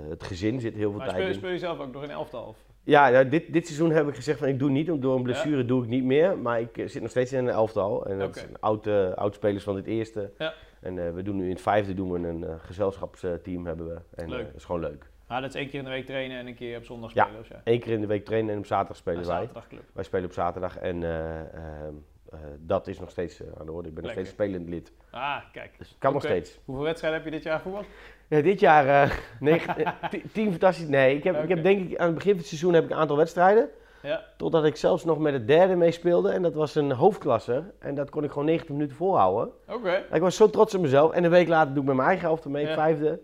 het 0.09 0.23
gezin 0.23 0.61
zit 0.61 0.75
heel 0.75 0.91
veel 0.91 0.99
Maar 0.99 1.09
tijd 1.09 1.19
speel, 1.19 1.29
in. 1.29 1.35
speel 1.35 1.51
je 1.51 1.59
zelf 1.59 1.81
ook 1.81 1.93
nog 1.93 2.03
in 2.03 2.11
elftal? 2.11 2.45
Of? 2.45 2.57
Ja, 2.83 3.25
dit, 3.25 3.53
dit 3.53 3.67
seizoen 3.67 3.91
heb 3.91 4.09
ik 4.09 4.15
gezegd 4.15 4.39
van 4.39 4.49
ik 4.49 4.59
doe 4.59 4.71
niet, 4.71 5.03
door 5.03 5.17
een 5.17 5.23
blessure 5.23 5.65
doe 5.65 5.83
ik 5.83 5.89
niet 5.89 6.05
meer. 6.05 6.39
Maar 6.39 6.61
ik 6.61 6.83
zit 6.87 7.03
nog 7.03 7.11
steeds 7.11 7.33
in 7.33 7.39
een 7.39 7.55
elftal. 7.55 8.07
En 8.07 8.19
dat 8.19 8.29
Oké. 8.29 8.39
zijn 8.39 8.61
oude, 8.61 9.13
oud 9.17 9.35
spelers 9.35 9.65
van 9.65 9.77
het 9.77 9.87
eerste. 9.87 10.31
Ja. 10.39 10.55
En 10.87 11.07
eh, 11.07 11.13
we 11.13 11.23
doen 11.23 11.37
nu 11.37 11.45
in 11.45 11.51
het 11.51 11.61
vijfde 11.61 11.95
doen 11.95 12.13
we 12.13 12.29
een 12.29 12.45
eh, 12.45 12.55
gezelschapsteam 12.59 13.67
hebben 13.67 13.87
we. 13.89 14.01
En 14.15 14.29
Leuk. 14.29 14.39
eh, 14.39 14.45
dat 14.47 14.55
is 14.55 14.65
gewoon 14.65 14.81
leuk. 14.81 15.11
Ah, 15.27 15.41
dat 15.41 15.49
is 15.49 15.55
één 15.55 15.69
keer 15.69 15.79
in 15.79 15.85
de 15.85 15.91
week 15.91 16.07
trainen 16.07 16.39
en 16.39 16.47
een 16.47 16.55
keer 16.55 16.77
op 16.79 16.85
zondag 16.85 17.15
Ja. 17.15 17.23
spelen 17.25 17.41
of 17.41 17.47
zo. 17.47 17.55
Eén 17.65 17.81
keer 17.81 17.93
in 17.93 18.01
de 18.01 18.07
week 18.07 18.25
trainen 18.25 18.53
en 18.53 18.59
op 18.59 18.67
zaterdag 18.67 18.97
spelen 18.97 19.27
wij. 19.27 19.49
Wij 19.93 20.05
spelen 20.05 20.25
op 20.25 20.33
zaterdag 20.33 20.79
en 20.79 21.03
eh, 21.03 21.41
ehm, 21.41 21.95
eh, 22.31 22.39
dat 22.59 22.87
is 22.87 22.99
nog 23.01 23.11
steeds 23.11 23.43
aan 23.59 23.67
de 23.67 23.73
orde. 23.73 23.89
Ik 23.89 23.95
ben 23.95 24.05
nog 24.05 24.15
Lekker. 24.15 24.33
steeds 24.35 24.51
spelend 24.51 24.69
lid. 24.69 24.93
Ah, 25.11 25.37
kijk. 25.53 25.71
Dus 25.79 25.97
kan 25.99 26.13
nog 26.13 26.23
steeds. 26.23 26.59
Hoeveel 26.65 26.85
wedstrijden 26.85 27.21
heb 27.23 27.29
je 27.29 27.35
dit 27.37 27.45
jaar 27.45 27.57
gevoetbald? 27.57 27.87
Ja, 28.29 28.41
dit 28.41 28.61
jaar 28.61 29.19
negen, 29.41 29.95
ti- 30.11 30.23
tien 30.33 30.51
fantastisch. 30.51 30.89
Nee, 30.89 31.17
ik 31.17 31.25
heb, 31.25 31.43
ik 31.43 31.49
heb 31.49 31.63
denk 31.63 31.91
ik 31.91 31.99
aan 31.99 32.07
het 32.07 32.15
begin 32.15 32.31
van 32.31 32.39
het 32.41 32.49
seizoen 32.49 32.73
heb 32.75 32.85
ik 32.85 32.91
een 32.91 32.97
aantal 32.97 33.17
wedstrijden. 33.17 33.69
Ja. 34.07 34.25
Totdat 34.37 34.65
ik 34.65 34.77
zelfs 34.77 35.05
nog 35.05 35.19
met 35.19 35.33
het 35.33 35.47
derde 35.47 35.75
meespeelde. 35.77 36.31
En 36.31 36.43
dat 36.43 36.55
was 36.55 36.75
een 36.75 36.93
hoofdklasse. 36.93 37.63
En 37.79 37.95
dat 37.95 38.11
kon 38.11 38.25
ik 38.25 38.31
gewoon 38.31 38.45
90 38.47 38.71
minuten 38.71 38.97
volhouden. 38.97 39.53
Oké. 39.69 40.05
Ik 40.13 40.21
was 40.21 40.37
zo 40.37 40.51
trots 40.51 40.75
op 40.75 40.81
mezelf. 40.81 41.13
En 41.13 41.25
een 41.25 41.31
week 41.31 41.49
later 41.49 41.73
doe 41.73 41.83
ik 41.83 41.87
met 41.89 41.97
mijn 41.97 42.09
eigen 42.09 42.27
helft 42.27 42.45
mee, 42.45 42.67
Ja. 42.67 42.75
vijfde. 42.75 43.21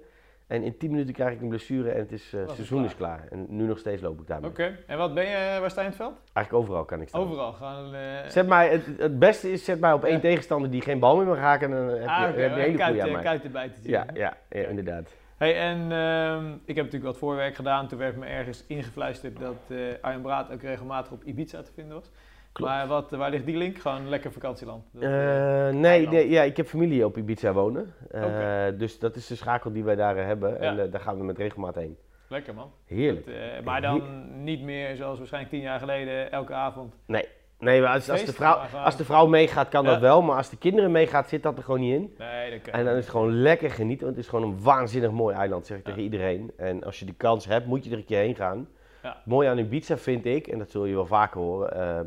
En 0.46 0.62
in 0.62 0.76
10 0.78 0.90
minuten 0.90 1.14
krijg 1.14 1.34
ik 1.34 1.40
een 1.40 1.48
blessure 1.48 1.90
en 1.90 1.98
het 1.98 2.12
is, 2.12 2.32
eh, 2.32 2.40
seizoen 2.54 2.84
is 2.84 2.96
klaar. 2.96 3.26
En 3.30 3.46
nu 3.48 3.64
nog 3.64 3.78
steeds 3.78 4.02
loop 4.02 4.20
ik 4.20 4.26
daarmee. 4.26 4.50
Oké. 4.50 4.76
En 4.86 4.98
wat 4.98 5.14
ben 5.14 5.24
je, 5.24 5.56
waar 5.60 5.70
sta 5.70 5.80
je 5.80 5.86
in 5.86 5.92
het 5.92 6.02
veld? 6.02 6.14
Eigenlijk 6.32 6.64
overal 6.64 6.84
kan 6.84 7.00
ik 7.00 7.08
staan. 7.08 7.20
Overal. 7.20 7.52
Gewoon, 7.52 7.94
eh, 7.94 8.00
Zet 8.28 8.46
mij, 8.46 8.68
het, 8.68 8.82
het 8.98 9.18
beste 9.18 9.52
is, 9.52 9.64
zet 9.64 9.80
mij 9.80 9.92
op 9.92 10.04
één 10.04 10.14
Ja. 10.14 10.20
tegenstander 10.20 10.70
die 10.70 10.80
geen 10.82 10.98
bal 10.98 11.16
meer 11.16 11.26
mag 11.26 11.36
raken. 11.38 11.70
En 11.72 11.76
dan 11.76 11.88
heb 11.88 12.02
je, 12.02 12.08
ah, 12.08 12.16
oké. 12.22 12.24
heb 12.26 12.36
je 12.36 12.42
een 12.44 12.52
hele 12.52 12.84
goede 12.84 13.02
aan 13.02 13.08
eh, 13.08 13.22
mij. 13.22 13.40
erbij 13.44 13.68
te 13.68 13.80
zien. 13.80 13.90
Ja, 13.90 14.06
ja, 14.14 14.36
ja, 14.48 14.66
inderdaad. 14.66 15.10
Hey, 15.42 15.56
en 15.56 15.92
ehm, 15.92 16.50
ik 16.52 16.76
heb 16.76 16.84
natuurlijk 16.84 17.04
wat 17.04 17.18
voorwerk 17.18 17.54
gedaan. 17.54 17.88
Toen 17.88 17.98
werd 17.98 18.16
me 18.16 18.26
ergens 18.26 18.64
ingefluisterd 18.66 19.38
dat 19.38 19.56
eh 19.68 19.78
Arjen 20.00 20.22
Braat 20.22 20.52
ook 20.52 20.62
regelmatig 20.62 21.12
op 21.12 21.24
Ibiza 21.24 21.62
te 21.62 21.72
vinden 21.72 21.94
was. 21.94 22.10
Klopt. 22.52 22.70
Maar 22.72 22.86
wat, 22.86 23.10
waar 23.10 23.30
ligt 23.30 23.46
die 23.46 23.56
link? 23.56 23.78
Gewoon 23.78 24.08
lekker 24.08 24.32
vakantieland. 24.32 24.84
Dat, 24.92 25.02
Eh, 25.02 25.68
eh, 25.68 25.74
nee, 25.74 26.08
nee 26.08 26.28
ja, 26.30 26.42
ik 26.42 26.56
heb 26.56 26.66
familie 26.66 27.04
op 27.06 27.16
Ibiza 27.16 27.52
wonen. 27.52 27.94
Dus 28.78 28.98
dat 28.98 29.16
is 29.16 29.26
de 29.26 29.36
schakel 29.36 29.72
die 29.72 29.84
wij 29.84 29.94
daar 29.94 30.16
hebben. 30.16 30.60
En 30.60 30.76
Ja. 30.76 30.86
daar 30.86 31.00
gaan 31.00 31.18
we 31.18 31.24
met 31.24 31.38
regelmaat 31.38 31.74
heen. 31.74 31.96
lekker 32.28 32.54
man. 32.54 32.70
Heerlijk. 32.86 33.26
Dat, 33.26 33.64
maar 33.64 33.80
dan 33.80 34.02
niet 34.44 34.62
meer 34.62 34.96
zoals 34.96 35.18
waarschijnlijk 35.18 35.54
tien 35.54 35.62
jaar 35.62 35.78
geleden 35.78 36.30
elke 36.32 36.54
avond. 36.54 36.94
Nee, 37.06 37.28
maar 37.62 37.86
als, 37.86 38.10
als, 38.10 38.24
de 38.24 38.32
vrouw, 38.32 38.56
als 38.84 38.96
de 38.96 39.04
vrouw 39.04 39.26
meegaat, 39.26 39.68
kan 39.68 39.84
Ja. 39.84 39.90
dat 39.90 40.00
wel. 40.00 40.22
Maar 40.22 40.36
als 40.36 40.50
de 40.50 40.56
kinderen 40.56 40.90
meegaat, 40.90 41.28
zit 41.28 41.42
dat 41.42 41.56
er 41.58 41.64
gewoon 41.64 41.80
niet 41.80 41.94
in. 41.94 42.14
Nee, 42.18 42.50
dat 42.50 42.60
kan 42.62 42.72
En 42.72 42.84
dan 42.84 42.94
is 42.94 43.00
het 43.00 43.10
gewoon 43.10 43.32
lekker 43.42 43.70
genieten. 43.70 44.04
Want 44.04 44.16
het 44.16 44.24
is 44.24 44.30
gewoon 44.30 44.50
een 44.50 44.62
waanzinnig 44.62 45.10
mooi 45.10 45.36
eiland, 45.36 45.66
zeg 45.66 45.78
ik 45.78 45.82
Ja. 45.86 45.88
tegen 45.90 46.04
iedereen. 46.04 46.50
En 46.56 46.84
als 46.84 46.98
je 46.98 47.04
die 47.04 47.14
kans 47.14 47.46
hebt, 47.46 47.66
moet 47.66 47.84
je 47.84 47.90
er 47.90 47.96
een 47.96 48.04
keer 48.04 48.18
heen 48.18 48.34
gaan. 48.34 48.68
Ja. 49.02 49.08
Het 49.08 49.26
mooie 49.26 49.48
aan 49.48 49.58
Ibiza 49.58 49.96
vind 49.98 50.24
ik, 50.26 50.46
en 50.46 50.58
dat 50.58 50.70
zul 50.70 50.84
je 50.84 50.94
wel 50.94 51.06
vaker 51.06 51.40
horen. 51.40 51.74
ehm, 51.76 52.06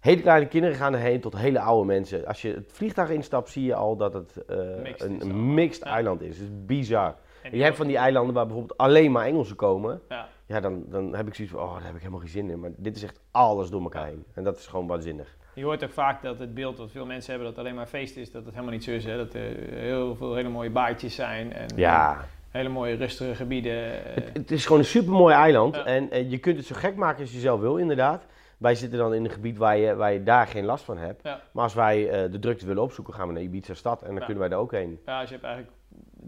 hele 0.00 0.20
kleine 0.20 0.46
kinderen 0.46 0.76
gaan 0.76 0.94
erheen 0.94 1.20
tot 1.20 1.36
hele 1.36 1.60
oude 1.60 1.86
mensen. 1.86 2.26
Als 2.26 2.42
je 2.42 2.52
het 2.54 2.72
vliegtuig 2.72 3.10
instapt, 3.10 3.50
zie 3.50 3.64
je 3.64 3.74
al 3.74 3.96
dat 3.96 4.12
het 4.12 4.44
eh, 4.48 4.56
Mixed 4.82 5.22
een, 5.22 5.54
mixed 5.54 5.82
eiland 5.82 6.22
is. 6.22 6.38
Het 6.38 6.46
is 6.46 6.64
bizar. 6.66 7.14
Je 7.52 7.62
hebt 7.62 7.76
van 7.76 7.86
die 7.86 7.96
eilanden 7.96 8.34
waar 8.34 8.46
bijvoorbeeld 8.46 8.78
alleen 8.78 9.12
maar 9.12 9.26
Engelsen 9.26 9.56
komen. 9.56 10.00
Ja. 10.08 10.28
Ja, 10.46 10.60
dan, 10.60 10.84
dan 10.88 11.14
heb 11.14 11.26
ik 11.26 11.34
zoiets 11.34 11.54
van, 11.54 11.62
oh, 11.64 11.72
daar 11.74 11.84
heb 11.84 11.94
ik 11.94 11.98
helemaal 12.00 12.20
geen 12.20 12.28
zin 12.28 12.50
in. 12.50 12.60
Maar 12.60 12.70
dit 12.76 12.96
is 12.96 13.02
echt 13.02 13.20
alles 13.30 13.70
door 13.70 13.82
elkaar 13.82 14.06
heen. 14.06 14.24
En 14.34 14.44
dat 14.44 14.56
is 14.58 14.66
gewoon 14.66 14.86
waanzinnig. 14.86 15.36
Je 15.54 15.64
hoort 15.64 15.84
ook 15.84 15.90
vaak 15.92 16.22
dat 16.22 16.38
het 16.38 16.54
beeld 16.54 16.76
dat 16.76 16.90
veel 16.90 17.06
mensen 17.06 17.30
hebben 17.32 17.50
dat 17.50 17.58
alleen 17.58 17.74
maar 17.74 17.86
feest 17.86 18.16
is, 18.16 18.30
dat 18.30 18.44
het 18.44 18.52
helemaal 18.54 18.74
niet 18.74 18.84
zo 18.84 18.90
is. 18.90 19.04
Hè? 19.04 19.16
Dat 19.16 19.34
er 19.34 19.56
heel 19.70 20.16
veel 20.16 20.34
hele 20.34 20.48
mooie 20.48 20.70
baartjes 20.70 21.14
zijn 21.14 21.52
en 21.52 21.66
Ja, 21.76 22.24
hele 22.50 22.68
mooie 22.68 22.94
rustige 22.96 23.34
gebieden. 23.34 24.04
eh. 24.04 24.14
het, 24.14 24.30
het 24.32 24.50
is 24.50 24.64
gewoon 24.66 24.78
een 24.78 24.84
supermooi 24.86 25.34
eiland. 25.34 25.74
Ja. 25.74 25.84
En, 25.84 26.10
eh, 26.10 26.30
je 26.30 26.38
kunt 26.38 26.56
het 26.56 26.66
zo 26.66 26.74
gek 26.78 26.96
maken 26.96 27.20
als 27.20 27.32
je 27.32 27.38
zelf 27.38 27.60
wil, 27.60 27.76
inderdaad. 27.76 28.26
Wij 28.58 28.74
zitten 28.74 28.98
dan 28.98 29.14
in 29.14 29.24
een 29.24 29.30
gebied 29.30 29.56
waar 29.56 29.76
je, 29.76 29.94
waar 29.94 30.12
je 30.12 30.22
daar 30.22 30.46
geen 30.46 30.64
last 30.64 30.84
van 30.84 30.98
hebt. 30.98 31.20
Ja. 31.22 31.40
Maar 31.52 31.62
als 31.64 31.74
wij 31.74 32.08
eh, 32.10 32.30
de 32.32 32.38
drukte 32.38 32.66
willen 32.66 32.82
opzoeken, 32.82 33.14
gaan 33.14 33.26
we 33.26 33.32
naar 33.32 33.42
Ibiza 33.42 33.74
stad 33.74 34.00
en 34.02 34.06
dan 34.08 34.16
Ja. 34.18 34.24
kunnen 34.24 34.42
wij 34.42 34.50
er 34.52 34.62
ook 34.62 34.72
heen. 34.72 35.00
Ja, 35.06 35.18
dus 35.20 35.28
je 35.28 35.34
hebt 35.34 35.46
eigenlijk 35.46 35.75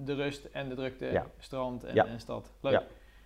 de 0.04 0.14
rust 0.14 0.44
en 0.44 0.68
de 0.68 0.74
drukte, 0.74 1.06
Ja. 1.06 1.26
strand 1.38 1.84
en, 1.84 2.20
stad. 2.20 2.52
Leuk. 2.60 2.82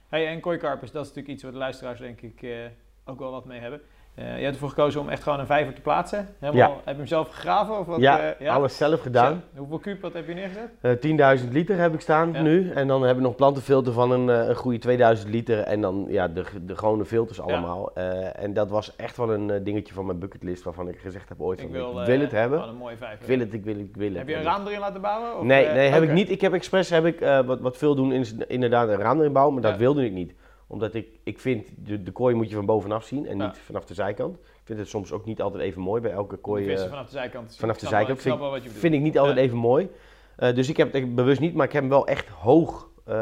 Hey, 0.08 0.26
en 0.26 0.40
kooikarpers, 0.40 0.90
dat 0.90 1.02
is 1.02 1.08
natuurlijk 1.08 1.34
iets 1.34 1.42
waar 1.42 1.52
de 1.52 1.58
luisteraars 1.58 1.98
denk 2.00 2.20
ik 2.20 2.42
eh, 2.42 2.66
ook 3.04 3.18
wel 3.18 3.30
wat 3.30 3.44
mee 3.44 3.60
hebben. 3.60 3.80
Eh, 4.14 4.36
je 4.36 4.42
hebt 4.42 4.54
ervoor 4.54 4.68
gekozen 4.68 5.00
om 5.00 5.08
echt 5.08 5.22
gewoon 5.22 5.40
een 5.40 5.46
vijver 5.46 5.74
te 5.74 5.80
plaatsen. 5.80 6.28
Helemaal, 6.38 6.70
Ja. 6.70 6.76
Heb 6.76 6.94
je 6.94 7.00
hem 7.00 7.06
zelf 7.06 7.28
gegraven? 7.28 7.78
Of 7.78 7.86
wat, 7.86 8.00
ja, 8.00 8.32
eh, 8.32 8.54
alles 8.54 8.76
zelf 8.76 9.00
gedaan. 9.00 9.42
Hoeveel 9.56 9.78
kuub 9.78 10.00
wat 10.00 10.12
heb 10.12 10.28
je 10.28 10.34
neergezet? 10.34 10.68
Eh 10.80 10.92
10.000 10.92 11.52
liter 11.52 11.78
heb 11.78 11.94
ik 11.94 12.00
staan 12.00 12.32
Ja. 12.32 12.42
nu. 12.42 12.70
En 12.70 12.86
dan 12.88 13.00
hebben 13.02 13.22
we 13.22 13.28
nog 13.28 13.36
plantenfilter 13.36 13.92
van 13.92 14.10
een, 14.10 14.28
een 14.28 14.54
goede 14.54 14.78
2000 14.78 15.30
liter. 15.30 15.58
En 15.60 15.80
dan 15.80 16.06
ja, 16.08 16.28
de, 16.28 16.44
de 16.66 16.76
gewone 16.76 17.04
filters 17.04 17.40
allemaal. 17.40 17.92
En 18.34 18.54
dat 18.54 18.70
was 18.70 18.96
echt 18.96 19.16
wel 19.16 19.32
een 19.32 19.64
dingetje 19.64 19.94
van 19.94 20.06
mijn 20.06 20.18
bucketlist 20.18 20.62
waarvan 20.62 20.88
ik 20.88 20.98
gezegd 20.98 21.28
heb 21.28 21.40
ooit 21.40 21.60
van, 21.60 21.68
ik 21.68 21.74
wil, 21.74 22.02
eh, 22.02 22.20
het 22.20 22.30
hebben. 22.32 22.62
Een 22.68 22.76
mooie 22.76 22.96
vijver. 22.96 23.20
Ik 23.20 23.26
wil 23.26 23.38
het, 23.38 23.52
ik 23.52 23.64
wil 23.64 23.74
het, 23.74 23.82
ik 23.82 23.96
wil 23.96 24.08
het. 24.08 24.16
Heb 24.16 24.28
je 24.28 24.34
een 24.34 24.40
En- 24.40 24.46
raam 24.46 24.66
erin 24.66 24.78
laten 24.80 25.00
bouwen? 25.00 25.36
Of, 25.38 25.44
Nee, 25.44 25.66
nee 25.66 25.88
heb 25.90 26.02
ik 26.02 26.12
niet. 26.12 26.30
Ik 26.30 26.40
heb 26.40 26.52
expres 26.52 26.90
heb 26.90 27.04
ik, 27.04 27.20
wat, 27.46 27.60
wat 27.60 27.76
veel 27.76 27.94
doen, 27.94 28.12
is 28.12 28.34
inderdaad 28.48 28.88
een 28.88 28.96
raam 28.96 29.18
erin 29.18 29.32
bouwen, 29.32 29.54
maar 29.54 29.62
dat 29.62 29.72
Ja. 29.72 29.78
wilde 29.78 30.04
ik 30.04 30.12
niet. 30.12 30.32
Omdat 30.72 30.94
ik, 30.94 31.06
ik 31.24 31.38
vind, 31.40 31.68
de, 31.76 32.02
de 32.02 32.10
kooi 32.10 32.34
moet 32.34 32.48
je 32.48 32.54
van 32.54 32.66
bovenaf 32.66 33.04
zien 33.04 33.26
en 33.26 33.36
Ja. 33.38 33.44
niet 33.46 33.58
vanaf 33.58 33.84
de 33.84 33.94
zijkant. 33.94 34.34
Ik 34.36 34.60
vind 34.64 34.78
het 34.78 34.88
soms 34.88 35.12
ook 35.12 35.24
niet 35.24 35.42
altijd 35.42 35.62
even 35.62 35.80
mooi 35.82 36.00
bij 36.00 36.10
elke 36.10 36.36
kooi. 36.36 36.64
Vissen 36.64 36.84
eh, 36.84 36.90
vanaf 36.92 37.04
de 37.06 37.12
zijkant. 37.12 37.56
vanaf 37.58 37.74
Ik 37.74 37.80
de 37.80 37.86
zijkant 37.88 38.16
ik 38.16 38.22
vind, 38.22 38.38
wel 38.38 38.46
wat 38.48 38.56
je 38.56 38.62
bedoelt. 38.62 38.80
vind 38.80 38.94
ik 38.94 39.00
niet 39.00 39.18
altijd 39.18 39.36
even 39.36 39.56
mooi. 39.56 39.88
Eh, 40.36 40.54
dus 40.54 40.68
ik 40.68 40.76
heb 40.76 40.92
het 40.92 41.14
bewust 41.14 41.40
niet, 41.40 41.54
maar 41.54 41.66
ik 41.66 41.72
heb 41.72 41.82
hem 41.82 41.90
wel 41.90 42.06
echt 42.06 42.28
hoog 42.28 42.90
eh, 43.04 43.16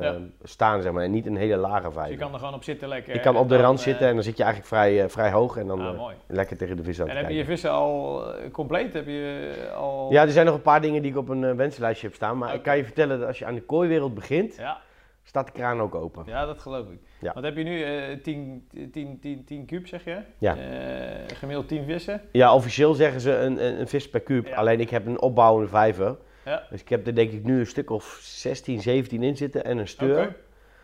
Ja. 0.00 0.16
staan, 0.42 0.82
zeg 0.82 0.92
maar. 0.92 1.02
En 1.04 1.10
niet 1.10 1.26
een 1.26 1.36
hele 1.36 1.56
lage 1.56 1.82
Dus 1.82 1.92
je 1.94 2.00
vijver. 2.00 2.18
kan 2.18 2.32
er 2.32 2.38
gewoon 2.38 2.54
op 2.54 2.64
zitten 2.64 2.88
lekker. 2.88 3.14
ik 3.14 3.22
kan 3.22 3.36
op 3.36 3.48
de 3.48 3.56
rand 3.56 3.80
zitten 3.80 4.08
en 4.08 4.14
dan 4.14 4.22
zit 4.22 4.36
je 4.36 4.42
eigenlijk 4.42 4.74
vrij, 4.74 5.08
vrij 5.10 5.30
hoog 5.30 5.56
en 5.56 5.66
dan 5.66 5.80
ah, 5.98 6.08
lekker 6.26 6.56
tegen 6.56 6.76
de 6.76 6.82
vis 6.84 7.00
aan 7.00 7.08
En 7.08 7.16
heb 7.16 7.20
je 7.20 7.24
kijken. 7.26 7.44
je 7.44 7.50
vissen 7.50 7.70
al 7.70 8.22
compleet? 8.52 8.92
Heb 8.92 9.06
je 9.06 9.50
al... 9.76 10.12
Ja, 10.12 10.22
er 10.22 10.30
zijn 10.30 10.46
nog 10.46 10.54
een 10.54 10.62
paar 10.62 10.80
dingen 10.80 11.02
die 11.02 11.10
ik 11.10 11.16
op 11.16 11.28
een 11.28 11.56
wensenlijstje 11.56 12.06
heb 12.06 12.16
staan. 12.16 12.38
Maar 12.38 12.54
ik 12.54 12.62
kan 12.62 12.76
je 12.76 12.84
vertellen 12.84 13.18
dat 13.18 13.28
als 13.28 13.38
je 13.38 13.44
aan 13.46 13.54
de 13.54 13.62
kooiwereld 13.62 14.14
begint, 14.14 14.56
Ja, 14.56 14.78
staat 15.24 15.46
de 15.46 15.52
kraan 15.52 15.80
ook 15.80 15.94
open. 15.94 16.22
ja, 16.26 16.46
dat 16.46 16.58
geloof 16.60 16.88
ik. 16.90 16.98
Ja. 17.20 17.32
Wat 17.32 17.42
heb 17.44 17.56
je 17.56 17.62
nu? 17.62 17.82
eh 17.82 18.22
10, 18.22 18.68
10, 18.92 19.18
10, 19.20 19.44
10 19.44 19.66
kuub 19.66 19.86
zeg 19.86 20.04
je? 20.04 20.18
Ja. 20.38 20.56
Eh, 20.56 21.36
gemiddeld 21.36 21.68
10 21.68 21.84
vissen? 21.84 22.22
Ja, 22.32 22.54
officieel 22.54 22.94
zeggen 22.94 23.20
ze 23.20 23.36
een, 23.36 23.64
een, 23.66 23.80
een 23.80 23.88
vis 23.88 24.10
per 24.10 24.20
kuub. 24.20 24.46
Ja. 24.46 24.56
Alleen 24.56 24.80
ik 24.80 24.90
heb 24.90 25.06
een 25.06 25.20
opbouwende 25.20 25.68
vijver. 25.68 26.16
Ja. 26.44 26.62
Dus 26.70 26.80
ik 26.80 26.88
heb 26.88 27.06
er 27.06 27.14
denk 27.14 27.32
ik 27.32 27.44
nu 27.44 27.58
een 27.58 27.66
stuk 27.66 27.90
of 27.90 28.18
16, 28.22 28.80
17 28.80 29.22
in 29.22 29.36
zitten 29.36 29.64
en 29.64 29.78
een 29.78 29.88
steur. 29.88 30.22
Oké. 30.22 30.34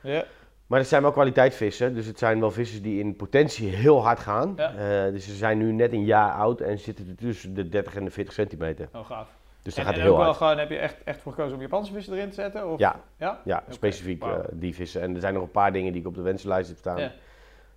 Ja. 0.03 0.25
Maar 0.67 0.79
het 0.79 0.89
zijn 0.89 1.03
wel 1.03 1.13
kwaliteitsvissen. 1.13 1.95
Dus 1.95 2.07
het 2.07 2.19
zijn 2.19 2.41
wel 2.41 2.51
vissen 2.51 2.83
die 2.83 3.01
in 3.01 3.17
potentie 3.17 3.69
heel 3.69 4.03
hard 4.03 4.19
gaan. 4.19 4.53
Ja. 4.57 4.75
Eh, 4.75 5.13
dus 5.13 5.25
ze 5.25 5.35
zijn 5.35 5.59
nu 5.59 5.73
net 5.73 5.93
een 5.93 6.05
jaar 6.05 6.33
oud 6.33 6.61
en 6.61 6.79
zitten 6.79 7.09
er 7.09 7.17
tussen 7.17 7.55
de 7.55 7.69
30 7.69 7.95
en 7.97 8.05
de 8.05 8.11
40 8.11 8.35
centimeter. 8.35 8.89
Oh, 8.95 9.07
gaaf. 9.07 9.29
Dus 9.63 9.75
dat 9.75 9.85
gaat 9.85 9.95
en 9.95 10.01
heel 10.01 10.13
ook 10.13 10.19
wel 10.19 10.35
gewoon, 10.35 10.59
heb 10.59 10.71
je 10.71 10.77
echt, 10.79 10.97
echt 11.05 11.21
voor 11.21 11.33
gekozen 11.33 11.55
om 11.55 11.61
Japanse 11.61 11.93
vissen 11.93 12.15
erin 12.15 12.29
te 12.29 12.35
zetten? 12.35 12.69
Of? 12.73 12.79
Ja. 12.79 13.01
Ja? 13.17 13.41
Ja, 13.45 13.63
specifiek 13.69 14.23
eh, 14.23 14.33
die 14.53 14.75
vissen. 14.75 15.01
En 15.03 15.15
er 15.15 15.21
zijn 15.21 15.35
nog 15.35 15.43
een 15.43 15.51
paar 15.51 15.73
dingen 15.73 15.93
die 15.93 16.01
ik 16.01 16.07
op 16.07 16.15
de 16.15 16.23
wensenlijst 16.23 16.69
heb 16.69 16.79
staan. 16.79 16.97
Ja. 16.99 17.13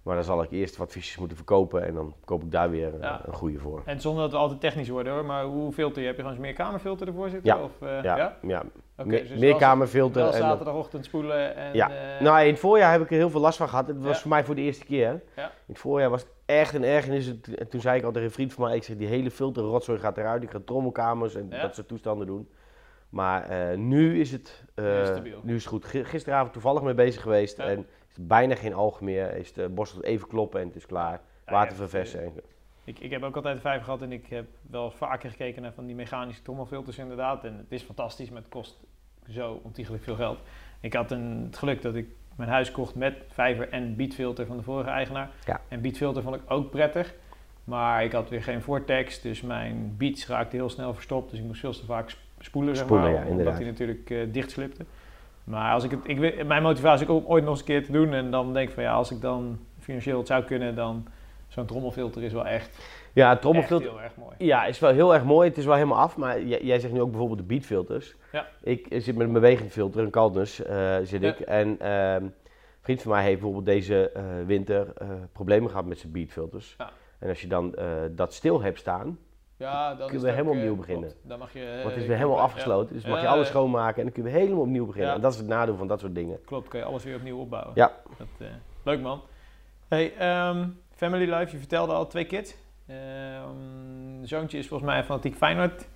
Maar 0.04 0.15
dan 0.15 0.24
zal 0.24 0.43
ik 0.43 0.52
eerst 0.52 0.78
wat 0.78 0.91
visjes 0.91 1.17
moeten 1.17 1.38
verkopen 1.38 1.86
en 1.86 1.93
dan 1.93 2.13
koop 2.26 2.43
ik 2.43 2.52
daar 2.52 2.69
weer 2.69 2.93
eh, 2.93 3.02
Ja. 3.02 3.22
een 3.26 3.34
goede 3.34 3.60
voor. 3.60 3.82
En 3.86 4.02
zonder 4.02 4.22
dat 4.24 4.32
we 4.32 4.38
altijd 4.38 4.60
technisch 4.60 4.89
worden 4.89 5.13
hoor, 5.13 5.26
maar 5.26 5.43
hoe 5.43 5.72
filter 5.72 6.02
je? 6.02 6.08
Heb 6.08 6.15
je 6.15 6.22
gewoon 6.22 6.38
eens 6.38 6.46
meer 6.46 6.56
kamerfilter 6.56 7.08
ervoor 7.08 7.30
zitten? 7.30 7.56
Ja. 7.56 7.63
Of, 7.63 7.72
eh, 7.82 8.04
Ja, 8.04 8.17
ja? 8.17 8.38
ja. 8.41 8.63
Oké, 8.98 9.08
Me- 9.10 9.22
dus 9.28 9.39
meerkamerfilter. 9.39 10.22
Wel 10.24 10.32
zaterdagochtend 10.32 11.06
spoelen 11.06 11.56
en... 11.56 11.74
Ja. 11.74 11.91
Nou, 12.19 12.41
in 12.41 12.50
het 12.52 12.60
voorjaar 12.60 12.91
heb 12.91 13.02
ik 13.02 13.10
er 13.10 13.15
heel 13.15 13.30
veel 13.30 13.39
last 13.41 13.58
van 13.58 13.69
gehad. 13.69 13.88
Het 13.88 14.04
was 14.04 14.22
voor 14.22 14.30
mij 14.30 14.43
voor 14.43 14.56
de 14.56 14.62
eerste 14.62 14.86
keer. 14.86 15.22
Ja. 15.36 15.43
In 15.46 15.52
het 15.74 15.80
voorjaar 15.80 16.10
was 16.10 16.22
het 16.22 16.32
echt 16.45 16.73
een 16.73 16.84
ergernis. 16.84 17.27
En 17.27 17.67
toen- 17.69 17.82
zei 17.82 17.97
ik 17.97 18.03
al 18.03 18.12
tegen 18.12 18.27
een 18.27 18.34
vriend 18.34 18.53
van 18.53 18.65
mij, 18.67 18.75
ik 18.75 18.84
zeg, 18.84 18.95
die 18.97 19.08
hele 19.08 19.32
filterrotzooi 19.32 19.99
gaat 19.99 20.17
eruit. 20.17 20.43
Ik 20.43 20.49
ga 20.51 20.60
trommelkamers 20.65 21.36
en 21.36 21.47
Ja. 21.49 21.62
dat 21.62 21.75
soort 21.75 21.88
toestanden 21.88 22.27
doen. 22.27 22.49
Maar 23.10 23.43
eh, 23.49 23.77
nu 23.77 24.19
is 24.19 24.32
het, 24.32 24.63
eh, 24.75 24.84
Nu 24.86 24.91
is 24.91 24.97
het 24.97 25.08
stabiel. 25.08 25.39
nu 25.43 25.56
is 25.56 25.62
het 25.63 25.69
goed. 25.71 25.86
Gisteravond 25.86 26.53
toevallig 26.53 26.82
mee 26.82 26.93
bezig 26.93 27.21
geweest 27.21 27.58
Ja. 27.58 27.63
en 27.65 27.77
is 28.10 28.15
er 28.17 28.25
bijna 28.27 28.56
geen 28.56 28.73
alg 28.73 29.01
meer. 29.01 29.36
Is 29.36 29.53
de 29.53 29.69
borstel 29.69 30.03
even 30.03 30.27
kloppen 30.27 30.62
en 30.62 30.67
het 30.67 30.75
is 30.75 30.86
klaar. 30.86 31.21
Water 31.45 31.75
verversen. 31.75 32.23
en- 32.23 32.34
Ik, 32.86 32.99
ik 32.99 33.12
heb 33.12 33.23
ook 33.23 33.36
altijd 33.36 33.60
vijver 33.60 33.84
gehad 33.84 34.01
en 34.01 34.12
ik 34.12 34.25
heb 34.27 34.45
wel 34.69 34.91
vaker 34.91 35.29
gekeken 35.29 35.62
naar 35.62 35.73
van 35.73 35.86
die 35.86 35.95
mechanische 35.95 36.41
trommelfilters 36.41 36.97
inderdaad. 36.97 37.43
En 37.43 37.58
het 37.58 37.65
is 37.71 37.82
fantastisch, 37.84 38.29
maar 38.29 38.41
het 38.41 38.51
kost 38.51 38.79
zo 39.29 39.60
ontiegelijk 39.63 40.03
veel 40.03 40.15
geld. 40.15 40.39
Ik 40.82 40.93
had 40.93 41.12
een, 41.12 41.43
het 41.45 41.58
geluk 41.58 41.82
dat 41.82 41.95
ik 41.95 42.08
mijn 42.36 42.50
huis 42.50 42.72
kocht 42.72 42.96
met 42.96 43.13
vijver 43.32 43.69
en 43.69 43.96
beatfilter 43.96 44.46
van 44.46 44.58
de 44.58 44.63
vorige 44.63 44.89
eigenaar. 44.89 45.30
Ja. 45.46 45.62
En 45.67 45.82
beatfilter 45.82 46.24
vond 46.24 46.36
ik 46.36 46.41
ook 46.48 46.72
prettig. 46.72 47.13
Maar 47.63 48.04
ik 48.04 48.12
had 48.12 48.30
weer 48.30 48.43
geen 48.43 48.62
vortex, 48.62 49.22
dus 49.22 49.41
mijn 49.41 49.96
beats 49.98 50.28
raakte 50.28 50.56
heel 50.56 50.69
snel 50.69 50.93
verstopt. 50.93 51.30
Dus 51.30 51.39
ik 51.39 51.46
moest 51.46 51.60
veel 51.60 51.72
te 51.72 51.86
vaak 51.86 52.10
sp- 52.10 52.19
spoelen, 52.39 52.76
zeg 52.76 52.86
Spoelen, 52.86 53.12
maar, 53.12 53.26
ja, 53.26 53.30
omdat 53.30 53.54
hij 53.54 53.63
natuurlijk 53.63 54.10
eh 54.10 54.17
dicht 54.32 54.52
slipte. 54.52 54.86
Maar 55.43 55.74
als 55.74 55.84
ik 55.84 55.91
het, 55.91 56.00
ik, 56.04 56.46
mijn 56.46 56.63
motivatie 56.63 57.06
is 57.06 57.12
ook 57.12 57.26
om 57.26 57.32
ooit 57.32 57.43
nog 57.43 57.52
eens 57.52 57.60
een 57.60 57.65
keer 57.65 57.86
te 57.86 57.91
doen. 57.91 58.13
En 58.13 58.32
dan 58.32 58.54
denk 58.54 58.67
ik 58.67 58.74
van 58.74 58.84
ja, 58.84 58.93
als 58.93 59.12
ik 59.12 59.22
dan 59.22 59.60
financieel 59.80 60.17
het 60.17 60.28
zou 60.28 60.43
kunnen, 60.43 60.76
dan 60.76 61.08
zo'n 61.48 61.65
trommelfilter 61.65 62.24
is 62.24 62.34
wel 62.34 62.46
echt, 62.46 62.88
Ja, 63.13 63.38
trommelfilter. 63.38 63.89
heel 63.89 64.02
erg 64.02 64.15
mooi. 64.15 64.36
Ja, 64.38 64.65
is 64.65 64.80
wel 64.80 64.91
heel 64.91 65.13
erg 65.13 65.23
mooi. 65.23 65.47
Het 65.49 65.58
is 65.58 65.65
wel 65.65 65.73
helemaal 65.76 65.97
af. 65.97 66.17
Maar 66.17 66.41
jij, 66.41 66.62
jij 66.63 66.80
zegt 66.80 66.93
nu 66.93 67.02
ook 67.02 67.10
bijvoorbeeld 67.10 67.39
de 67.39 67.45
beatfilters. 67.45 68.15
Ja. 68.32 68.47
Ik 68.63 68.88
zit 68.89 69.15
met 69.15 69.28
een 69.28 69.34
bewegend 69.34 69.71
filter, 69.71 70.04
een 70.04 70.10
Caldus 70.10 70.63
eh, 70.63 70.95
zit 71.04 71.21
Ja. 71.21 71.30
ik. 71.30 71.39
En 71.39 71.80
ehm, 71.80 72.23
een 72.23 72.34
vriend 72.82 73.02
van 73.02 73.12
mij 73.12 73.21
heeft 73.23 73.34
bijvoorbeeld 73.34 73.65
deze 73.65 74.10
eh, 74.10 74.23
winter 74.45 74.93
eh, 74.97 75.08
problemen 75.32 75.69
gehad 75.69 75.86
met 75.86 75.99
zijn 75.99 76.12
beatfilters. 76.12 76.76
Ja. 76.78 76.89
En 77.19 77.30
als 77.30 77.41
je 77.41 77.47
dan 77.47 77.76
dat 78.12 78.34
stil 78.34 78.62
hebt 78.62 78.80
staan, 78.80 79.19
Ja, 79.58 79.88
dan 79.88 79.97
Kunnen 79.97 80.15
is 80.15 80.21
we 80.21 80.28
het 80.28 80.30
ook, 80.30 80.43
helemaal 80.43 80.54
opnieuw 80.63 80.76
beginnen. 80.76 81.10
klopt. 81.10 81.28
Dan 81.30 81.39
mag 81.39 81.54
je, 81.54 81.80
want 81.82 81.93
het 81.93 82.02
is 82.02 82.08
weer 82.08 82.17
helemaal 82.17 82.39
afgesloten. 82.39 82.93
Dus 82.95 83.06
mag 83.06 83.21
je 83.21 83.28
alles 83.28 83.47
schoonmaken 83.47 83.97
en 83.97 84.04
dan 84.04 84.12
kun 84.12 84.23
je 84.23 84.30
helemaal 84.38 84.62
opnieuw 84.62 84.86
beginnen. 84.86 85.10
Ja. 85.10 85.15
En 85.15 85.21
dat 85.21 85.32
is 85.34 85.38
het 85.38 85.47
nadeel 85.47 85.76
van 85.76 85.88
dat 85.88 85.99
soort 85.99 86.15
dingen. 86.15 86.39
Klopt, 86.45 86.67
kun 86.67 86.80
je 86.80 86.86
alles 86.86 87.04
weer 87.04 87.15
opnieuw 87.15 87.38
opbouwen. 87.38 87.71
Ja. 87.76 87.91
Dat, 88.17 88.28
leuk 88.84 89.02
man. 89.02 89.21
Hey, 89.88 90.13
ehm, 90.17 90.67
family 90.95 91.34
life, 91.34 91.52
je 91.52 91.58
vertelde 91.58 91.93
al 91.93 92.08
twee 92.08 92.26
kids. 92.26 92.56
Ehm, 92.88 94.24
zoontje 94.24 94.58
is 94.58 94.67
volgens 94.67 94.89
mij 94.89 95.00
een 95.00 95.06
fanatiek 95.06 95.36
Feyenoord. 95.36 95.88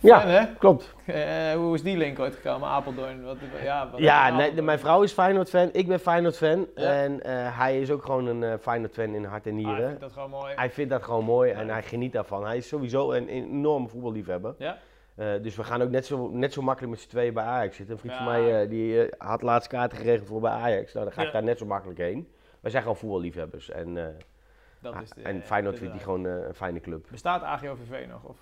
Ja. 0.00 0.26
hè? 0.26 0.44
Klopt. 0.58 0.94
Eh, 1.06 1.52
hoe 1.52 1.74
is 1.74 1.82
die 1.82 1.96
link 1.96 2.18
ooit 2.18 2.34
gekomen? 2.34 2.68
Apeldoorn? 2.68 3.24
Wat, 3.24 3.36
ja, 3.62 3.88
wat 3.90 4.00
Ja, 4.00 4.36
nee, 4.36 4.54
de- 4.54 4.62
mijn 4.62 4.78
vrouw 4.78 5.02
is 5.02 5.12
Feyenoord-fan. 5.12 5.68
Ik 5.72 5.86
ben 5.88 6.00
Feyenoord-fan. 6.00 6.66
Ja. 6.74 7.02
En 7.02 7.22
eh, 7.22 7.58
hij 7.58 7.80
is 7.80 7.90
ook 7.90 8.04
gewoon 8.04 8.26
een 8.26 8.42
eh 8.42 8.58
Feyenoord-fan 8.60 9.14
in 9.14 9.24
hart 9.24 9.46
en 9.46 9.50
Ah, 9.52 9.56
nieren. 9.64 9.88
vind 9.88 10.00
dat 10.00 10.12
gewoon 10.12 10.30
mooi. 10.30 10.52
Hij 10.56 10.70
vindt 10.70 10.90
dat 10.90 11.02
gewoon 11.02 11.24
mooi 11.24 11.50
en 11.52 11.68
hij 11.68 11.82
geniet 11.82 12.12
daarvan. 12.12 12.46
Hij 12.46 12.56
is 12.56 12.68
sowieso 12.68 13.12
een 13.12 13.28
enorme 13.28 13.88
voetballiefhebber. 13.88 14.54
Ja? 14.58 14.78
Eh, 15.14 15.26
dus 15.42 15.56
we 15.56 15.64
gaan 15.64 15.82
ook 15.82 15.90
net 15.90 16.06
zo, 16.06 16.28
net 16.32 16.52
zo 16.52 16.62
makkelijk 16.62 16.92
met 16.92 17.02
z'n 17.02 17.08
tweeën 17.08 17.34
bij 17.34 17.44
Ajax 17.44 17.76
zitten. 17.76 17.94
Een 17.94 18.00
vriend 18.00 18.14
van 18.14 18.24
mij 18.24 18.62
eh, 18.62 18.68
die 18.68 19.02
eh, 19.06 19.12
had 19.28 19.42
laatst 19.42 19.68
kaarten 19.68 19.98
geregeld 19.98 20.28
voor 20.28 20.40
bij 20.40 20.50
Ajax. 20.52 20.92
Nou, 20.92 21.04
dan 21.06 21.14
ga 21.14 21.22
ik 21.22 21.32
daar 21.32 21.42
net 21.42 21.58
zo 21.58 21.66
makkelijk 21.66 21.98
heen. 21.98 22.28
Wij 22.60 22.70
zijn 22.70 22.82
gewoon 22.82 22.98
voetballiefhebbers. 22.98 23.70
En, 23.70 24.16
eh, 24.82 25.00
is 25.02 25.10
de, 25.10 25.22
en 25.22 25.42
Feyenoord 25.42 25.78
vindt 25.78 25.94
inderdaad. 25.94 26.02
gewoon 26.02 26.26
eh, 26.42 26.48
een 26.48 26.54
fijne 26.54 26.80
club. 26.80 27.06
Bestaat 27.10 27.42
AGOVV 27.42 28.06
nog? 28.08 28.22
Of? 28.22 28.36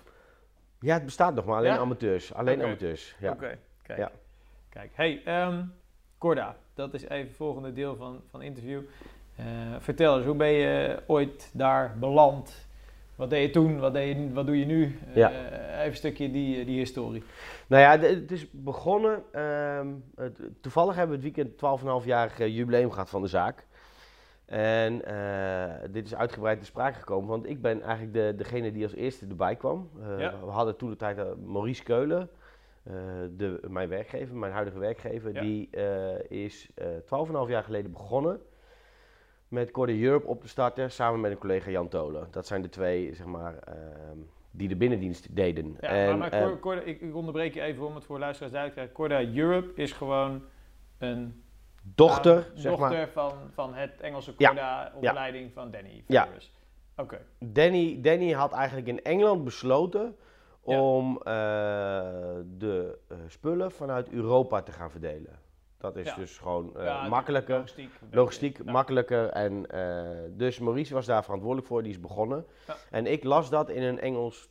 Ja, 0.79 0.93
het 0.93 1.05
bestaat 1.05 1.35
nog, 1.35 1.45
maar 1.45 1.57
alleen 1.57 1.71
Ja? 1.73 1.77
amateurs. 1.77 2.33
Alleen 2.33 2.63
amateurs, 2.63 3.15
ja. 3.19 3.31
Oké, 3.31 3.57
kijk. 3.81 3.99
Ja. 3.99 4.11
Kijk, 4.69 4.91
hey, 4.93 5.21
ehm 5.25 5.61
Corda, 6.17 6.55
dat 6.73 6.93
is 6.93 7.03
even 7.03 7.27
het 7.27 7.35
volgende 7.35 7.73
deel 7.73 7.95
van 7.95 8.21
van 8.29 8.39
het 8.39 8.49
interview. 8.49 8.81
Eh, 9.35 9.45
vertel 9.79 10.17
eens, 10.17 10.25
hoe 10.25 10.35
ben 10.35 10.51
je 10.51 11.03
ooit 11.07 11.49
daar 11.53 11.95
beland? 11.99 12.67
Wat 13.15 13.29
deed 13.29 13.45
je 13.47 13.49
toen? 13.49 13.79
Wat, 13.79 13.93
deed 13.93 14.17
je, 14.17 14.33
wat 14.33 14.45
doe 14.45 14.59
je 14.59 14.65
nu? 14.65 14.99
Eh, 15.09 15.15
Ja. 15.15 15.29
even 15.29 15.85
een 15.85 15.95
stukje 15.95 16.31
die, 16.31 16.65
die 16.65 16.77
historie. 16.77 17.23
Nou 17.67 17.81
ja, 17.81 17.99
het 18.07 18.31
is 18.31 18.47
begonnen. 18.51 19.23
ehm, 19.31 19.87
toevallig 20.61 20.95
hebben 20.95 21.19
we 21.19 21.25
het 21.25 21.35
weekend 21.35 21.57
12,5-jarig 22.03 22.39
eh, 22.39 22.55
jubileum 22.55 22.91
gehad 22.91 23.09
van 23.09 23.21
de 23.21 23.27
zaak. 23.27 23.65
En 24.45 25.05
eh, 25.05 25.89
dit 25.91 26.05
is 26.05 26.15
uitgebreid 26.15 26.59
te 26.59 26.65
sprake 26.65 26.97
gekomen, 26.99 27.29
want 27.29 27.45
ik 27.49 27.61
ben 27.61 27.81
eigenlijk 27.81 28.13
de, 28.13 28.33
degene 28.37 28.71
die 28.71 28.83
als 28.83 28.93
eerste 28.93 29.25
erbij 29.29 29.55
kwam. 29.55 29.89
Eh, 30.01 30.19
Ja. 30.19 30.39
We 30.39 30.51
hadden 30.51 30.75
toen 30.77 30.89
de 30.89 30.95
tijd 30.95 31.17
eh, 31.17 31.25
Maurice 31.45 31.83
Keulen, 31.83 32.29
de, 33.37 33.59
mijn 33.67 33.89
werkgever, 33.89 34.35
mijn 34.35 34.51
huidige 34.51 34.79
werkgever. 34.79 35.33
Ja. 35.33 35.41
Die 35.41 35.69
is 36.27 36.69
eh 36.75 36.87
12,5 36.87 37.49
jaar 37.49 37.63
geleden 37.63 37.91
begonnen 37.91 38.41
met 39.47 39.71
Corde 39.71 40.01
Europe 40.01 40.27
op 40.27 40.41
te 40.41 40.47
starten, 40.47 40.91
samen 40.91 41.19
met 41.19 41.31
een 41.31 41.37
collega 41.37 41.69
Jan 41.69 41.87
Tolen. 41.87 42.27
Dat 42.31 42.47
zijn 42.47 42.61
de 42.61 42.69
twee, 42.69 43.13
zeg 43.13 43.25
maar, 43.25 43.57
ehm, 43.57 44.17
die 44.51 44.67
de 44.67 44.75
binnendienst 44.75 45.35
deden. 45.35 45.77
Ja, 45.79 45.87
En, 45.89 46.17
maar, 46.17 46.29
maar 46.31 46.59
Corda, 46.59 46.81
ik 46.81 47.15
onderbreek 47.15 47.53
je 47.53 47.61
even 47.61 47.85
om 47.85 47.95
het 47.95 48.03
voor 48.03 48.19
luisteraars 48.19 48.53
duidelijk 48.53 48.81
te 48.81 48.93
krijgen. 48.93 49.19
Corda 49.23 49.39
Europe 49.41 49.81
is 49.81 49.91
gewoon 49.91 50.43
een 50.97 51.43
dochter, 51.95 52.51
zeg 52.53 52.77
maar. 52.77 52.89
dochter 52.89 53.07
van, 53.09 53.33
van 53.53 53.73
het 53.73 54.01
Engelse 54.01 54.33
Ja. 54.37 54.47
Corda 54.47 54.91
opleiding 54.95 55.53
van 55.53 55.71
Danny 55.71 56.03
Ja. 56.07 56.23
Ferris. 56.25 56.51
Oké, 56.97 57.25
Danny, 57.39 57.99
Danny 58.01 58.31
had 58.31 58.51
eigenlijk 58.51 58.87
in 58.87 59.03
Engeland 59.03 59.43
besloten 59.43 60.15
Ja. 60.65 60.81
om 60.81 61.17
eh, 61.17 61.23
de 62.57 62.97
eh, 63.07 63.17
spullen 63.27 63.71
vanuit 63.71 64.09
Europa 64.09 64.61
te 64.61 64.71
gaan 64.71 64.91
verdelen. 64.91 65.39
Dat 65.77 65.95
is 65.95 66.05
Ja. 66.05 66.15
dus 66.15 66.37
gewoon 66.37 66.77
eh, 66.77 66.85
Ja, 66.85 67.07
makkelijker, 67.07 67.55
Logistiek. 67.55 67.89
logistiek 68.11 68.57
Ja. 68.65 68.71
makkelijker. 68.71 69.29
En, 69.29 69.65
eh, 69.71 70.29
dus 70.29 70.59
Maurice 70.59 70.93
was 70.93 71.05
daar 71.05 71.23
verantwoordelijk 71.23 71.67
voor, 71.67 71.83
die 71.83 71.91
is 71.91 71.99
begonnen. 71.99 72.45
Ja. 72.67 72.75
En 72.91 73.05
ik 73.05 73.23
las 73.23 73.49
dat 73.49 73.69
in 73.69 73.83
een 73.83 73.99
Engels 73.99 74.49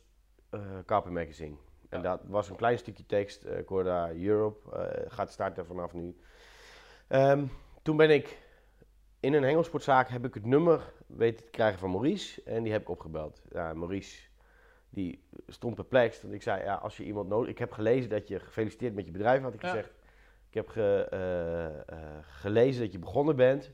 eh 0.49 0.59
carpet 0.85 1.11
magazine. 1.11 1.55
En 1.89 2.01
Ja. 2.01 2.03
dat 2.09 2.21
was 2.27 2.49
een 2.49 2.55
klein 2.55 2.77
stukje 2.77 3.05
tekst, 3.05 3.43
eh 3.43 3.65
Corda 3.65 4.11
Europe, 4.13 4.75
eh, 4.77 5.03
gaat 5.07 5.31
starten 5.31 5.65
vanaf 5.65 5.93
nu. 5.93 6.15
Ehm, 7.07 7.45
toen 7.81 7.97
ben 7.97 8.09
ik 8.09 8.37
in 9.19 9.33
een 9.33 9.43
hengelsportzaak 9.43 10.09
heb 10.09 10.25
ik 10.25 10.33
het 10.33 10.45
nummer 10.45 10.93
weten 11.07 11.45
te 11.45 11.51
krijgen 11.51 11.79
van 11.79 11.91
Maurice 11.91 12.41
en 12.43 12.63
die 12.63 12.71
heb 12.71 12.81
ik 12.81 12.89
opgebeld. 12.89 13.41
Ja, 13.51 13.73
Maurice 13.73 14.27
die 14.89 15.23
stond 15.47 15.75
perplex, 15.75 16.21
want 16.21 16.33
ik 16.33 16.41
zei, 16.41 16.63
ja, 16.63 16.75
als 16.75 16.97
je 16.97 17.03
iemand 17.03 17.27
nodig... 17.29 17.49
Ik 17.49 17.57
heb 17.57 17.71
gelezen 17.71 18.09
dat 18.09 18.27
je 18.27 18.39
gefeliciteerd 18.39 18.93
met 18.95 19.05
je 19.05 19.11
bedrijf, 19.11 19.41
had 19.41 19.53
ik 19.53 19.61
Ja. 19.61 19.67
gezegd. 19.69 19.93
Ik 20.49 20.53
heb 20.53 20.67
ge- 20.69 21.07
eh, 21.11 21.65
eh, 21.65 22.17
gelezen 22.21 22.81
dat 22.83 22.91
je 22.91 22.99
begonnen 22.99 23.35
bent. 23.35 23.71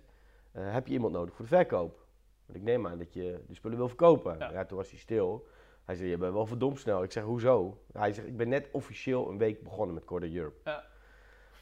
Eh, 0.52 0.74
heb 0.74 0.88
je 0.88 0.94
iemand 0.94 1.13
nodig 1.13 1.36
voor 1.36 1.46
de 1.46 1.56
verkoop? 1.56 2.06
Want 2.46 2.58
ik 2.60 2.63
neem 2.63 2.88
aan 2.88 2.98
dat 2.98 3.13
je 3.13 3.44
de 3.48 3.54
spullen 3.54 3.78
wil 3.78 3.88
verkopen. 3.88 4.38
Ja. 4.39 4.52
Ja. 4.52 4.65
toen 4.65 4.78
was 4.78 4.89
hij 4.89 5.00
stil. 5.00 5.48
Hij 5.86 5.96
zei, 5.96 6.10
je 6.10 6.17
bent 6.17 6.34
wel 6.34 6.46
verdomd 6.46 6.80
snel. 6.80 7.04
Ik 7.04 7.12
zeg, 7.12 7.24
hoezo? 7.24 7.78
Hij 7.94 8.13
zegt, 8.13 8.28
ik 8.28 8.38
ben 8.38 8.50
net 8.50 8.70
officieel 8.72 9.30
een 9.30 9.38
week 9.38 9.63
begonnen 9.63 9.96
met 9.96 10.06
Corda 10.06 10.28
Europe. 10.28 10.60
Ja. 10.63 10.84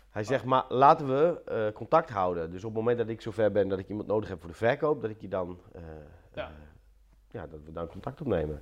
Hij 0.09 0.23
zegt, 0.23 0.45
maar 0.45 0.63
laten 0.69 1.07
we 1.07 1.41
eh, 1.45 1.73
contact 1.73 2.09
houden. 2.09 2.51
Dus 2.51 2.63
op 2.63 2.69
het 2.69 2.79
moment 2.79 2.97
dat 2.97 3.09
ik 3.09 3.21
zover 3.21 3.51
ben 3.51 3.67
dat 3.67 3.79
ik 3.79 3.89
iemand 3.89 4.07
nodig 4.07 4.29
heb 4.29 4.39
voor 4.39 4.49
de 4.49 4.55
verkoop, 4.55 5.01
dat 5.01 5.09
ik 5.09 5.21
je 5.21 5.27
dan, 5.27 5.59
eh, 5.73 5.81
Ja. 6.33 6.43
eh, 6.43 6.49
ja, 7.31 7.47
dat 7.47 7.59
we 7.65 7.71
dan 7.71 7.87
contact 7.87 8.21
opnemen. 8.21 8.61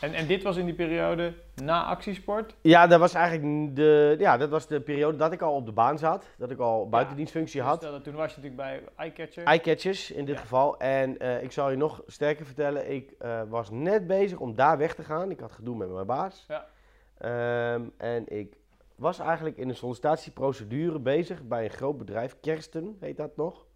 En, 0.00 0.14
en 0.14 0.26
dit 0.26 0.42
was 0.42 0.56
in 0.56 0.64
die 0.64 0.74
periode 0.74 1.34
na 1.54 1.84
actiesport? 1.84 2.54
Ja, 2.60 2.86
dat 2.86 3.00
was 3.00 3.14
eigenlijk 3.14 3.76
de, 3.76 4.16
ja, 4.18 4.36
dat 4.36 4.50
was 4.50 4.66
de 4.66 4.80
periode 4.80 5.16
dat 5.16 5.32
ik 5.32 5.42
al 5.42 5.54
op 5.54 5.66
de 5.66 5.72
baan 5.72 5.98
zat. 5.98 6.26
Dat 6.38 6.50
ik 6.50 6.58
al 6.58 6.88
buitendienstfunctie 6.88 7.60
Dus 7.60 7.68
had. 7.70 7.80
dat- 7.80 8.04
toen 8.04 8.14
was 8.14 8.34
je 8.34 8.40
natuurlijk 8.40 8.56
bij 8.56 8.82
Eyecatcher. 8.96 9.44
Eyecatchers 9.44 10.10
in 10.10 10.24
dit 10.24 10.34
Ja. 10.34 10.40
geval. 10.40 10.78
En 10.78 11.42
ik 11.42 11.52
zal 11.52 11.70
je 11.70 11.76
nog 11.76 12.02
sterker 12.06 12.46
vertellen, 12.46 12.90
ik 12.92 13.12
was 13.48 13.70
net 13.70 14.06
bezig 14.06 14.38
om 14.38 14.54
daar 14.54 14.78
weg 14.78 14.94
te 14.94 15.02
gaan. 15.04 15.30
Ik 15.30 15.40
had 15.40 15.52
gedoe 15.52 15.76
met 15.76 15.90
mijn 15.90 16.06
baas. 16.06 16.44
Ja. 16.48 16.66
Ehm, 17.18 17.82
en 17.96 18.28
ik 18.28 18.56
was 18.94 19.18
eigenlijk 19.18 19.56
in 19.56 19.68
een 19.68 19.76
sollicitatieprocedure 19.76 20.98
bezig 20.98 21.42
bij 21.42 21.64
een 21.64 21.70
groot 21.70 21.98
bedrijf. 21.98 22.36
Kersten 22.40 22.96
heet 23.00 23.16
dat 23.16 23.36
nog. 23.36 23.66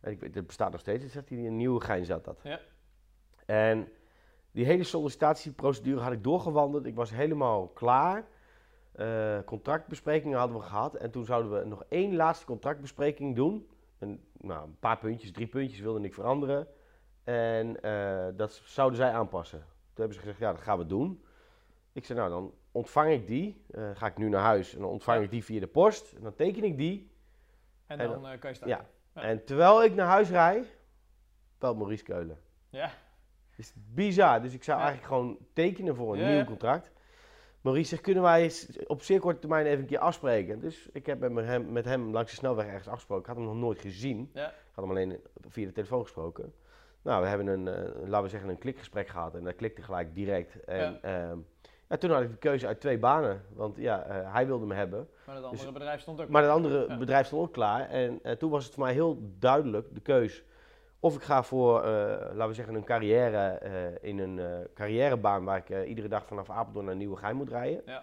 En 0.00 0.10
ik 0.10 0.20
weet, 0.20 0.34
het 0.34 0.46
bestaat 0.46 0.70
nog 0.70 0.80
steeds. 0.80 1.02
Het 1.02 1.12
zat 1.12 1.28
hier 1.28 1.44
in 1.44 1.56
Nieuwegein 1.56 2.04
zat 2.04 2.24
dat. 2.24 2.40
Ja. 2.42 2.60
En 3.46 3.88
die 4.50 4.64
hele 4.64 4.84
sollicitatieprocedure 4.84 6.00
had 6.00 6.12
ik 6.12 6.24
doorgewandeld. 6.24 6.86
Ik 6.86 6.94
was 6.94 7.10
helemaal 7.10 7.68
klaar. 7.68 8.26
Eh, 8.92 9.38
contractbesprekingen 9.44 10.38
hadden 10.38 10.56
we 10.56 10.62
gehad. 10.62 10.94
En 10.94 11.10
toen 11.10 11.24
zouden 11.24 11.52
we 11.52 11.64
nog 11.64 11.84
één 11.88 12.16
laatste 12.16 12.46
contractbespreking 12.46 13.36
doen. 13.36 13.68
En, 13.98 14.20
nou, 14.40 14.66
een 14.66 14.78
paar 14.78 14.98
puntjes, 14.98 15.32
drie 15.32 15.46
puntjes 15.46 15.80
wilde 15.80 16.00
ik 16.00 16.14
veranderen. 16.14 16.66
En 17.24 17.82
eh, 17.82 18.26
dat 18.36 18.52
zouden 18.64 18.96
zij 18.98 19.12
aanpassen. 19.12 19.58
Toen 19.58 20.06
hebben 20.06 20.14
ze 20.14 20.20
gezegd, 20.20 20.38
ja, 20.38 20.52
dat 20.52 20.60
gaan 20.60 20.78
we 20.78 20.86
doen. 20.86 21.22
Ik 21.98 22.04
zei, 22.04 22.18
nou, 22.18 22.30
dan 22.30 22.54
ontvang 22.72 23.10
ik 23.10 23.26
die. 23.26 23.64
Eh, 23.70 23.90
ga 23.94 24.06
ik 24.06 24.16
nu 24.16 24.28
naar 24.28 24.42
huis 24.42 24.74
en 24.74 24.80
dan 24.80 24.90
ontvang 24.90 25.18
Ja. 25.18 25.24
ik 25.24 25.30
die 25.30 25.44
via 25.44 25.60
de 25.60 25.66
post. 25.66 26.12
En 26.12 26.22
dan 26.22 26.34
teken 26.34 26.64
ik 26.64 26.76
die. 26.76 27.10
En 27.86 27.98
En 27.98 28.08
dan 28.08 28.26
eh, 28.26 28.38
kan 28.38 28.50
je 28.50 28.56
staan. 28.56 28.68
Ja. 28.68 28.84
Ja. 29.14 29.22
En 29.22 29.44
terwijl 29.44 29.84
ik 29.84 29.94
naar 29.94 30.06
huis 30.06 30.30
rijd, 30.30 30.76
belt 31.58 31.76
Maurice 31.76 32.04
Keulen. 32.04 32.38
Ja. 32.68 32.90
Het 33.50 33.58
is 33.58 33.72
bizar. 33.94 34.42
Dus 34.42 34.54
ik 34.54 34.64
zou 34.64 34.78
Ja. 34.78 34.84
eigenlijk 34.84 35.14
gewoon 35.14 35.38
tekenen 35.52 35.96
voor 35.96 36.12
een 36.12 36.20
Ja, 36.20 36.28
nieuw 36.28 36.36
ja. 36.38 36.44
contract. 36.44 36.90
Maurice 37.60 37.88
zegt, 37.88 38.02
kunnen 38.02 38.22
wij 38.22 38.52
op 38.86 39.02
zeer 39.02 39.20
korte 39.20 39.38
termijn 39.38 39.66
even 39.66 39.80
een 39.80 39.86
keer 39.86 39.98
afspreken? 39.98 40.60
Dus 40.60 40.88
ik 40.92 41.06
heb 41.06 41.30
met 41.30 41.44
hem, 41.44 41.72
met 41.72 41.84
hem 41.84 42.12
langs 42.12 42.30
de 42.30 42.36
snelweg 42.36 42.66
ergens 42.66 42.88
afgesproken. 42.88 43.22
Ik 43.22 43.28
had 43.28 43.36
hem 43.38 43.46
nog 43.54 43.62
nooit 43.64 43.80
gezien. 43.80 44.30
Ja. 44.34 44.48
Ik 44.48 44.54
had 44.74 44.84
hem 44.84 44.90
alleen 44.96 45.20
via 45.48 45.66
de 45.66 45.72
telefoon 45.72 46.02
gesproken. 46.02 46.54
Nou, 47.02 47.22
we 47.22 47.28
hebben 47.28 47.46
een, 47.46 47.68
eh, 47.68 48.08
laten 48.08 48.22
we 48.22 48.28
zeggen, 48.28 48.48
een 48.50 48.58
klikgesprek 48.58 49.08
gehad. 49.08 49.34
En 49.34 49.44
dat 49.44 49.54
klikte 49.54 49.82
gelijk 49.82 50.14
direct. 50.14 50.64
En 50.64 51.02
ehm, 51.02 51.38
ja, 51.88 51.96
toen 51.96 52.10
had 52.10 52.22
ik 52.22 52.30
de 52.30 52.36
keuze 52.36 52.66
uit 52.66 52.80
twee 52.80 52.98
banen. 52.98 53.42
Want 53.54 53.76
ja, 53.76 54.02
eh, 54.02 54.32
hij 54.32 54.46
wilde 54.46 54.66
me 54.66 54.74
hebben. 54.74 55.08
Maar 55.26 55.34
dat 55.34 55.44
andere 55.44 55.62
Dus- 55.64 55.72
bedrijf 55.72 56.00
stond 56.00 56.20
ook. 56.20 56.28
Maar 56.28 56.42
het 56.42 56.50
andere 56.50 56.86
Ja. 56.88 56.96
bedrijf 56.98 57.26
stond 57.26 57.42
ook 57.46 57.52
klaar. 57.52 57.88
En 57.88 58.18
eh, 58.22 58.32
toen 58.32 58.50
was 58.50 58.64
het 58.64 58.74
voor 58.74 58.84
mij 58.84 58.92
heel 58.92 59.18
duidelijk, 59.38 59.94
de 59.94 60.00
keus. 60.00 60.44
Of 61.00 61.14
ik 61.14 61.22
ga 61.22 61.42
voor, 61.42 61.82
eh, 61.82 61.90
laten 62.32 62.48
we 62.48 62.54
zeggen, 62.54 62.74
een 62.74 62.84
carrière 62.84 63.58
in 64.00 64.18
een 64.18 64.66
carrièrebaan 64.74 65.44
waar 65.44 65.56
ik 65.66 65.86
iedere 65.86 66.08
dag 66.08 66.26
vanaf 66.26 66.50
Apeldoorn 66.50 66.86
naar 66.86 66.96
Nieuwegein 66.96 67.36
moet 67.36 67.48
rijden. 67.48 67.82
Ja. 67.86 68.02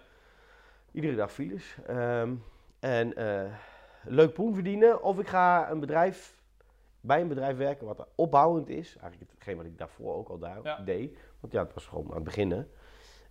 Iedere 0.92 1.14
dag 1.16 1.32
files. 1.32 1.76
Ehm, 1.86 2.34
en 2.80 3.14
leuk 4.02 4.32
poen 4.32 4.54
verdienen. 4.54 5.02
Of 5.02 5.18
ik 5.18 5.28
ga 5.28 5.70
een 5.70 5.80
bedrijf, 5.80 6.36
bij 7.00 7.20
een 7.20 7.28
bedrijf 7.28 7.56
werken 7.56 7.86
wat 7.86 8.06
opbouwend 8.14 8.68
is. 8.68 8.96
Eigenlijk 9.00 9.30
hetgeen 9.32 9.56
wat 9.56 9.66
ik 9.66 9.78
daarvoor 9.78 10.14
ook 10.14 10.28
al 10.28 10.38
daar 10.38 10.58
Ja. 10.62 10.76
deed. 10.78 11.18
Want 11.40 11.52
ja, 11.52 11.62
het 11.62 11.74
was 11.74 11.86
gewoon 11.86 12.08
aan 12.08 12.14
het 12.14 12.24
beginnen. 12.24 12.70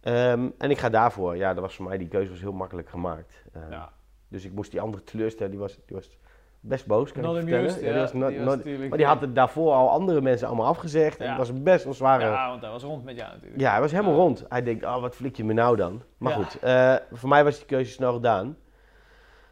Ehm, 0.05 0.49
en 0.57 0.69
ik 0.71 0.77
ga 0.77 0.89
daarvoor. 0.89 1.35
Ja, 1.37 1.53
dat 1.53 1.63
was 1.63 1.75
voor 1.75 1.85
mij, 1.85 1.97
die 1.97 2.07
keuze 2.07 2.29
was 2.31 2.39
heel 2.39 2.51
makkelijk 2.53 2.89
gemaakt. 2.89 3.43
Ehm, 3.53 3.71
Ja. 3.71 3.91
Dus 4.27 4.45
ik 4.45 4.51
moest 4.51 4.71
die 4.71 4.81
andere 4.81 5.03
teleurstellen, 5.03 5.51
die 5.51 5.59
was, 5.59 5.75
die 5.85 5.95
was 5.95 6.17
best 6.59 6.85
boos, 6.85 7.11
kan 7.11 7.21
Not 7.23 7.35
ik 7.35 7.41
vertellen. 7.41 7.69
Ja, 7.69 7.75
die 7.75 7.87
ja, 7.89 7.99
was 7.99 8.13
not- 8.13 8.29
die 8.29 8.37
was 8.37 8.47
not- 8.47 8.55
natuurlijk- 8.57 8.89
maar 8.89 8.97
die 8.97 9.07
had 9.07 9.21
het 9.21 9.35
daarvoor 9.35 9.71
al 9.73 9.89
andere 9.89 10.21
mensen 10.21 10.47
allemaal 10.47 10.65
afgezegd. 10.65 11.17
En 11.17 11.23
Ja. 11.25 11.29
het 11.29 11.39
was 11.47 11.61
best 11.61 11.83
wel 11.83 11.93
zware... 11.93 12.23
Ja, 12.23 12.31
Ja, 12.31 12.49
want 12.49 12.61
hij 12.61 12.71
was 12.71 12.83
rond 12.83 13.03
met 13.03 13.15
jou 13.15 13.31
natuurlijk. 13.33 13.61
hij 13.61 13.79
was 13.81 13.91
helemaal 13.91 14.15
rond. 14.15 14.45
Hij 14.49 14.63
denkt, 14.63 14.85
oh, 14.85 15.01
wat 15.01 15.15
flik 15.15 15.35
je 15.35 15.43
me 15.43 15.53
nou 15.53 15.75
dan? 15.75 16.01
Maar 16.17 16.31
Ja. 16.37 16.43
goed, 16.43 16.59
eh, 16.61 16.95
voor 17.11 17.29
mij 17.29 17.43
was 17.43 17.57
die 17.57 17.65
keuze 17.65 17.91
snel 17.91 18.13
gedaan. 18.13 18.57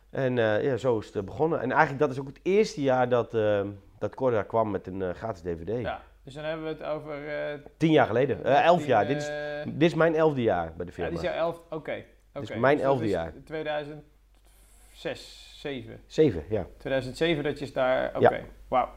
En 0.10 0.38
eh, 0.38 0.64
ja, 0.64 0.78
zo 0.78 1.00
is 1.00 1.06
het 1.06 1.16
eh, 1.16 1.24
begonnen. 1.24 1.62
En 1.62 1.70
eigenlijk 1.72 2.00
dat 2.00 2.12
is 2.12 2.20
ook 2.20 2.28
het 2.28 2.40
eerste 2.44 2.82
jaar 2.82 3.10
dat, 3.10 3.34
eh 3.34 3.62
dat 4.00 4.16
Corda 4.16 4.42
kwam 4.44 4.72
met 4.72 4.88
een 4.88 5.16
gratis 5.16 5.42
DVD. 5.42 5.88
Ja, 6.26 6.32
Dus 6.32 6.34
dan 6.34 6.44
hebben 6.44 6.64
we 6.66 6.72
het 6.72 6.84
over... 6.84 7.28
eh, 7.28 7.54
Tien 7.78 7.92
jaar 7.92 8.06
geleden. 8.06 8.46
Eh, 8.46 8.66
elf 8.66 8.78
tien, 8.80 8.88
jaar. 8.88 9.08
Dit 9.08 9.18
is, 9.18 9.28
eh, 9.28 9.36
dit 9.66 9.82
is 9.90 9.94
mijn 9.94 10.16
elfde 10.16 10.42
jaar 10.42 10.74
bij 10.76 10.86
de 10.86 10.92
Ja, 10.92 10.92
firma. 10.92 11.10
dit 11.10 11.20
is 11.20 11.26
jouw 11.26 11.34
elf. 11.38 11.62
Oké. 11.70 11.94
is 11.94 12.04
oké. 12.50 12.60
mijn 12.60 12.76
Dus 12.78 12.86
elfde 12.86 13.06
is 13.06 13.12
jaar. 13.12 13.34
2006, 13.46 15.58
7. 15.62 16.00
Zeven, 16.08 16.44
ja. 16.50 16.66
2007 16.78 17.44
dat 17.44 17.60
je 17.60 17.66
is 17.66 17.74
daar. 17.74 18.12
Oké. 18.16 18.42
Wauw. 18.68 18.90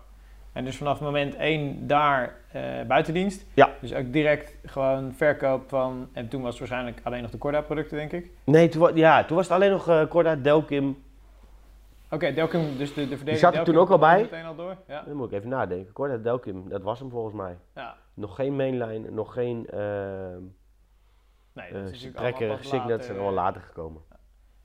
En 0.52 0.64
dus 0.64 0.76
vanaf 0.76 1.00
moment 1.00 1.34
1 1.34 1.86
daar 1.86 2.36
eh, 2.52 2.62
buitendienst. 2.86 3.44
Ja. 3.54 3.70
Dus 3.80 3.94
ook 3.94 4.12
direct 4.12 4.54
gewoon 4.64 5.12
verkoop 5.14 5.68
van. 5.68 6.08
En 6.12 6.28
toen 6.28 6.40
was 6.42 6.50
het 6.50 6.58
waarschijnlijk 6.58 7.00
alleen 7.02 7.22
nog 7.22 7.30
de 7.30 7.38
Corda-producten, 7.38 7.96
denk 7.96 8.12
ik. 8.12 8.30
Nee, 8.44 8.68
toen, 8.68 8.96
ja, 8.96 9.24
toen 9.24 9.36
was 9.36 9.46
het 9.48 9.54
alleen 9.54 9.70
nog 9.70 10.08
Corda, 10.08 10.36
Delkim. 10.36 11.04
Oké, 12.16 12.32
Delcum, 12.32 12.76
dus 12.76 12.94
de, 12.94 13.08
de 13.08 13.16
verdeling. 13.16 13.38
zat 13.38 13.54
er 13.54 13.64
toen 13.64 13.76
ook 13.76 13.90
al 13.90 13.98
bij? 13.98 14.20
Meteen 14.20 14.44
al 14.44 14.54
door. 14.54 14.76
Ja. 14.88 15.02
Dan 15.02 15.16
moet 15.16 15.26
ik 15.32 15.38
even 15.38 15.48
nadenken. 15.48 15.92
Corda, 15.92 16.16
Delkim, 16.16 16.68
dat 16.68 16.82
was 16.82 16.98
hem 16.98 17.10
volgens 17.10 17.34
mij. 17.34 17.58
ja. 17.74 17.96
Nog 18.14 18.34
geen 18.36 18.56
mainline, 18.56 19.10
nog 19.10 19.32
geen 19.32 19.66
uh, 19.74 19.80
Nee, 21.52 21.68
uh, 21.72 21.82
dat 21.82 21.90
is 21.90 22.08
trekker, 22.14 22.48
later, 22.48 22.64
zijn 22.64 23.16
allemaal 23.18 23.28
eh, 23.28 23.34
later 23.34 23.60
gekomen. 23.62 24.02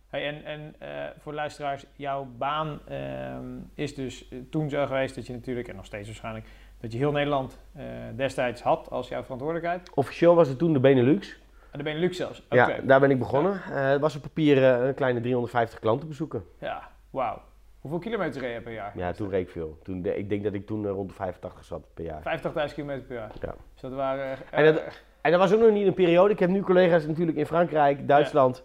Hey, 0.08 0.28
en 0.28 0.44
en 0.46 0.76
eh, 0.80 1.10
voor 1.20 1.32
de 1.32 1.38
luisteraars, 1.38 1.86
jouw 1.96 2.28
baan 2.38 2.80
ehm, 2.88 3.46
is 3.74 3.96
dus 3.96 4.30
eh, 4.30 4.40
toen 4.50 4.70
zo 4.70 4.86
geweest 4.86 5.16
dat 5.16 5.28
je 5.28 5.34
natuurlijk, 5.34 5.68
en 5.68 5.76
nog 5.76 5.86
steeds 5.86 6.08
waarschijnlijk, 6.08 6.46
dat 6.80 6.92
je 6.92 6.98
heel 6.98 7.12
Nederland 7.12 7.60
eh, 7.76 7.86
destijds 8.16 8.62
had 8.62 8.90
als 8.90 9.08
jouw 9.08 9.22
verantwoordelijkheid. 9.22 9.90
Officieel 9.94 10.36
was 10.36 10.48
het 10.48 10.58
toen 10.58 10.74
de 10.74 10.80
Benelux. 10.80 11.40
En 11.72 11.78
de 11.78 11.84
Benelux 11.84 12.18
zelfs. 12.18 12.42
Oké. 12.46 12.56
Ja, 12.56 12.80
daar 12.84 13.00
ben 13.00 13.12
ik 13.12 13.20
begonnen. 13.20 13.54
Eh, 13.54 13.90
het 13.90 14.02
was 14.02 14.16
op 14.16 14.22
papier 14.22 14.58
eh, 14.58 14.88
een 14.88 14.94
kleine 14.94 15.20
350 15.20 15.80
klanten 15.80 16.08
bezoeken. 16.08 16.44
Ja, 16.60 16.90
wauw. 17.12 17.42
Hoeveel 17.80 18.00
kilometer 18.00 18.42
reed 18.42 18.54
je 18.54 18.62
per 18.62 18.74
jaar? 18.74 18.98
Ja, 18.98 19.12
toen 19.12 19.30
reed 19.30 19.42
ik 19.46 19.50
veel. 19.52 19.78
Toen, 19.84 20.02
de- 20.02 20.18
ik 20.18 20.30
denk 20.30 20.44
dat 20.44 20.54
ik 20.54 20.66
toen 20.66 20.86
eh, 20.86 20.92
rond 20.92 21.10
de 21.10 21.16
85 21.16 21.64
zat 21.66 21.88
per 21.94 22.04
jaar. 22.06 22.40
85.000 22.70 22.74
kilometer 22.74 23.04
per 23.04 23.16
jaar. 23.16 23.32
Ja. 23.42 23.56
Dus 23.74 23.82
dat 23.82 23.94
waren... 23.94 24.38
eh, 24.52 24.60
En 24.68 24.74
dat- 24.74 25.02
En 25.22 25.32
dat 25.32 25.40
was 25.40 25.54
ook 25.54 25.60
nog 25.60 25.72
niet 25.72 25.88
een 25.88 25.94
periode. 25.94 26.34
Ik 26.34 26.40
heb 26.40 26.50
nu 26.50 26.62
collega's 26.62 27.06
natuurlijk 27.06 27.38
in 27.38 27.46
Frankrijk, 27.46 28.08
Duitsland, 28.08 28.64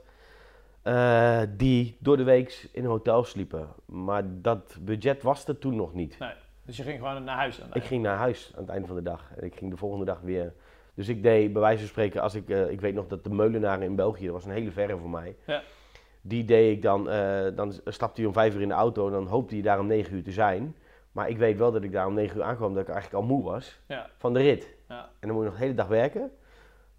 eh, 0.82 1.40
die 1.56 1.96
door 2.00 2.16
de 2.16 2.22
week 2.24 2.68
in 2.72 2.84
een 2.84 2.90
hotel 2.90 3.24
sliepen. 3.24 3.68
Maar 3.84 4.22
dat 4.26 4.76
budget 4.80 5.22
was 5.22 5.46
er 5.48 5.58
toen 5.58 5.76
nog 5.76 5.94
niet. 5.94 6.18
dus 6.64 6.76
je 6.76 6.82
ging 6.82 6.98
gewoon 6.98 7.24
naar 7.24 7.36
huis 7.36 7.60
aan 7.60 7.66
het 7.66 7.76
Ik 7.76 7.84
ging 7.84 8.02
naar 8.02 8.16
huis 8.16 8.52
aan 8.54 8.60
het 8.62 8.70
einde 8.70 8.86
van 8.86 8.96
de 8.96 9.02
dag. 9.02 9.30
En 9.36 9.44
ik 9.44 9.54
ging 9.56 9.70
de 9.70 9.76
volgende 9.76 10.04
dag 10.04 10.20
weer. 10.20 10.52
Dus 10.94 11.08
ik 11.08 11.22
deed, 11.22 11.52
bij 11.52 11.62
wijze 11.62 11.78
van 11.78 11.88
spreken, 11.88 12.22
als 12.22 12.34
ik, 12.34 12.48
ik 12.48 12.80
weet 12.80 12.94
nog 12.94 13.06
dat 13.06 13.24
de 13.24 13.30
Meulenaren 13.30 13.82
in 13.84 13.96
België, 13.96 14.24
dat 14.24 14.34
was 14.34 14.44
een 14.44 14.50
hele 14.50 14.70
verre 14.70 14.96
voor 14.96 15.10
mij. 15.10 15.36
Ja. 15.46 15.62
Die 16.28 16.44
deed 16.44 16.76
ik 16.76 16.82
dan, 16.82 17.10
eh, 17.10 17.46
dan 17.54 17.72
stapte 17.84 18.20
hij 18.20 18.26
om 18.28 18.32
vijf 18.32 18.54
uur 18.54 18.60
in 18.60 18.68
de 18.68 18.74
auto 18.74 19.06
en 19.06 19.12
dan 19.12 19.26
hoopte 19.26 19.54
hij 19.54 19.62
daar 19.62 19.78
om 19.78 19.86
negen 19.86 20.14
uur 20.16 20.22
te 20.22 20.32
zijn. 20.32 20.76
Maar 21.12 21.28
ik 21.28 21.38
weet 21.38 21.58
wel 21.58 21.72
dat 21.72 21.82
ik 21.82 21.92
daar 21.92 22.06
om 22.06 22.14
negen 22.14 22.36
uur 22.36 22.42
aankwam, 22.42 22.74
dat 22.74 22.82
ik 22.82 22.88
eigenlijk 22.94 23.22
al 23.22 23.28
moe 23.28 23.44
was 23.44 23.80
Ja. 23.86 24.10
van 24.16 24.32
de 24.32 24.40
rit. 24.40 24.74
Ja. 24.88 25.00
En 25.20 25.28
dan 25.28 25.30
moet 25.30 25.38
je 25.38 25.48
nog 25.48 25.58
de 25.58 25.64
hele 25.64 25.74
dag 25.76 25.86
werken. 25.88 26.30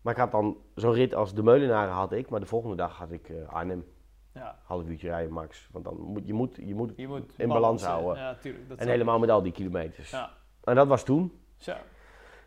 Maar 0.02 0.14
ik 0.14 0.20
had 0.20 0.32
dan 0.32 0.58
zo'n 0.76 0.94
rit 0.94 1.16
als 1.16 1.34
de 1.34 1.44
Meulenaren 1.44 1.94
had 1.94 2.12
ik, 2.12 2.30
maar 2.30 2.40
de 2.40 2.46
volgende 2.46 2.76
dag 2.76 2.98
had 2.98 3.12
ik 3.12 3.30
eh, 3.30 3.54
Arnhem. 3.54 3.86
Ja. 4.34 4.60
Half 4.64 4.88
uurtje 4.88 5.08
rijden 5.08 5.34
max. 5.34 5.70
Want 5.72 5.86
dan 5.86 5.98
moet 6.00 6.28
je 6.28 6.34
moet, 6.34 6.56
je 6.56 6.76
moet 6.76 6.94
Je 6.96 7.08
moet 7.08 7.34
In 7.38 7.48
balans 7.48 7.84
houden. 7.84 8.16
Ja, 8.24 8.36
tuurlijk. 8.36 8.70
Dat 8.70 8.78
en 8.78 8.88
helemaal 8.88 9.20
met 9.20 9.30
al 9.30 9.42
die 9.42 9.52
kilometers. 9.52 10.10
Ja. 10.12 10.30
En 10.64 10.76
dat 10.76 10.88
was 10.88 11.04
toen. 11.04 11.40
Zo. 11.58 11.74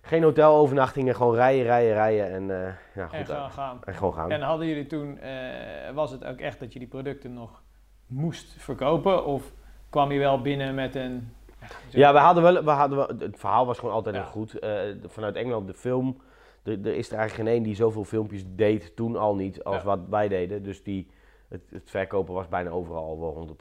Geen 0.02 0.22
hotelovernachtingen, 0.22 1.14
gewoon 1.14 1.34
rijden, 1.34 1.62
rijden, 1.64 1.92
rijden 1.92 2.30
en 2.32 2.66
eh, 2.66 2.72
ja, 2.94 3.06
goed. 3.06 3.18
En 3.18 3.26
gewoon 3.26 3.50
gaan. 3.50 3.78
en 3.84 3.94
gewoon 3.94 4.14
gaan. 4.14 4.30
En 4.30 4.40
hadden 4.40 4.66
jullie 4.66 4.86
toen, 4.86 5.18
eh, 5.18 5.90
was 5.94 6.10
het 6.10 6.24
ook 6.24 6.38
echt 6.38 6.60
dat 6.60 6.72
je 6.72 6.78
die 6.78 6.88
producten 6.88 7.32
nog 7.32 7.62
moest 8.06 8.54
verkopen? 8.58 9.24
Of 9.24 9.52
kwam 9.88 10.12
je 10.12 10.18
wel 10.18 10.40
binnen 10.40 10.74
met 10.74 10.94
een... 10.94 11.32
ja, 11.88 12.12
we 12.12 12.18
hadden 12.18 12.42
wel, 12.42 12.64
we 12.64 12.70
hadden 12.70 12.98
wel, 12.98 13.08
het 13.18 13.38
verhaal 13.38 13.66
was 13.66 13.78
gewoon 13.78 13.94
altijd 13.94 14.14
Ja. 14.14 14.22
goed. 14.24 14.58
Eh, 14.58 14.78
vanuit 15.06 15.36
Engeland 15.36 15.66
de 15.66 15.74
film, 15.74 16.20
er, 16.62 16.72
er 16.86 16.94
is 16.94 17.10
er 17.10 17.18
eigenlijk 17.18 17.32
geen 17.48 17.54
één 17.56 17.62
die 17.62 17.74
zoveel 17.74 18.04
filmpjes 18.04 18.42
deed, 18.46 18.96
toen 18.96 19.16
al 19.16 19.34
niet, 19.34 19.64
als 19.64 19.76
Ja. 19.76 19.84
wat 19.84 20.00
wij 20.10 20.28
deden. 20.28 20.62
Dus 20.62 20.82
die, 20.82 21.10
het, 21.50 21.62
het 21.70 21.90
verkopen 21.90 22.34
was 22.34 22.48
bijna 22.48 22.70
overal 22.70 23.20
wel 23.20 23.48
100%. 23.48 23.52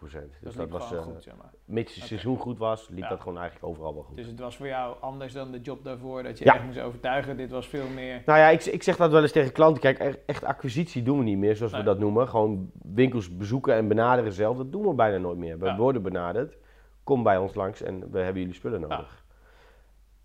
Dus 0.42 0.56
Dat, 0.56 0.70
was, 0.70 0.92
eh, 0.94 1.02
goed, 1.02 1.24
zeg 1.24 1.36
maar. 1.36 1.52
mits 1.66 1.96
het 1.96 2.04
seizoen 2.04 2.38
goed 2.38 2.58
was, 2.58 2.88
liep 2.90 3.00
Ja. 3.04 3.10
dat 3.10 3.20
gewoon 3.20 3.38
eigenlijk 3.38 3.68
overal 3.68 3.94
wel 3.94 4.04
goed. 4.04 4.18
Dus 4.18 4.28
het 4.28 4.40
was 4.40 4.58
voor 4.58 4.68
jou 4.68 4.96
anders 5.02 5.34
dan 5.34 5.52
de 5.52 5.60
job 5.62 5.84
daarvoor, 5.84 6.24
dat 6.24 6.38
je 6.38 6.46
Ja. 6.46 6.54
echt 6.56 6.64
moest 6.66 6.80
overtuigen. 6.80 7.38
Dit 7.38 7.52
was 7.52 7.68
veel 7.68 7.88
meer... 7.88 8.22
Nou 8.26 8.40
ja, 8.40 8.48
ik, 8.48 8.64
ik 8.66 8.84
zeg 8.84 8.96
dat 8.98 9.12
wel 9.12 9.22
eens 9.22 9.32
tegen 9.32 9.52
klanten. 9.52 9.82
Kijk, 9.82 10.20
echt 10.26 10.44
acquisitie 10.44 11.04
doen 11.04 11.18
we 11.18 11.24
niet 11.24 11.38
meer, 11.38 11.56
zoals 11.56 11.72
Nee. 11.72 11.82
we 11.82 11.88
dat 11.88 12.00
noemen. 12.00 12.28
Gewoon 12.28 12.72
winkels 12.82 13.38
bezoeken 13.38 13.74
en 13.74 13.88
benaderen 13.88 14.32
zelf. 14.34 14.58
Dat 14.58 14.72
doen 14.72 14.88
we 14.88 14.94
bijna 14.94 15.18
nooit 15.18 15.38
meer. 15.38 15.60
We 15.60 15.66
Ja. 15.66 15.78
worden 15.78 16.02
benaderd. 16.02 16.58
Kom 17.04 17.24
bij 17.24 17.38
ons 17.38 17.54
langs 17.56 17.82
en 17.82 18.12
we 18.12 18.20
hebben 18.20 18.42
jullie 18.42 18.56
spullen 18.56 18.82
nodig. 18.82 19.26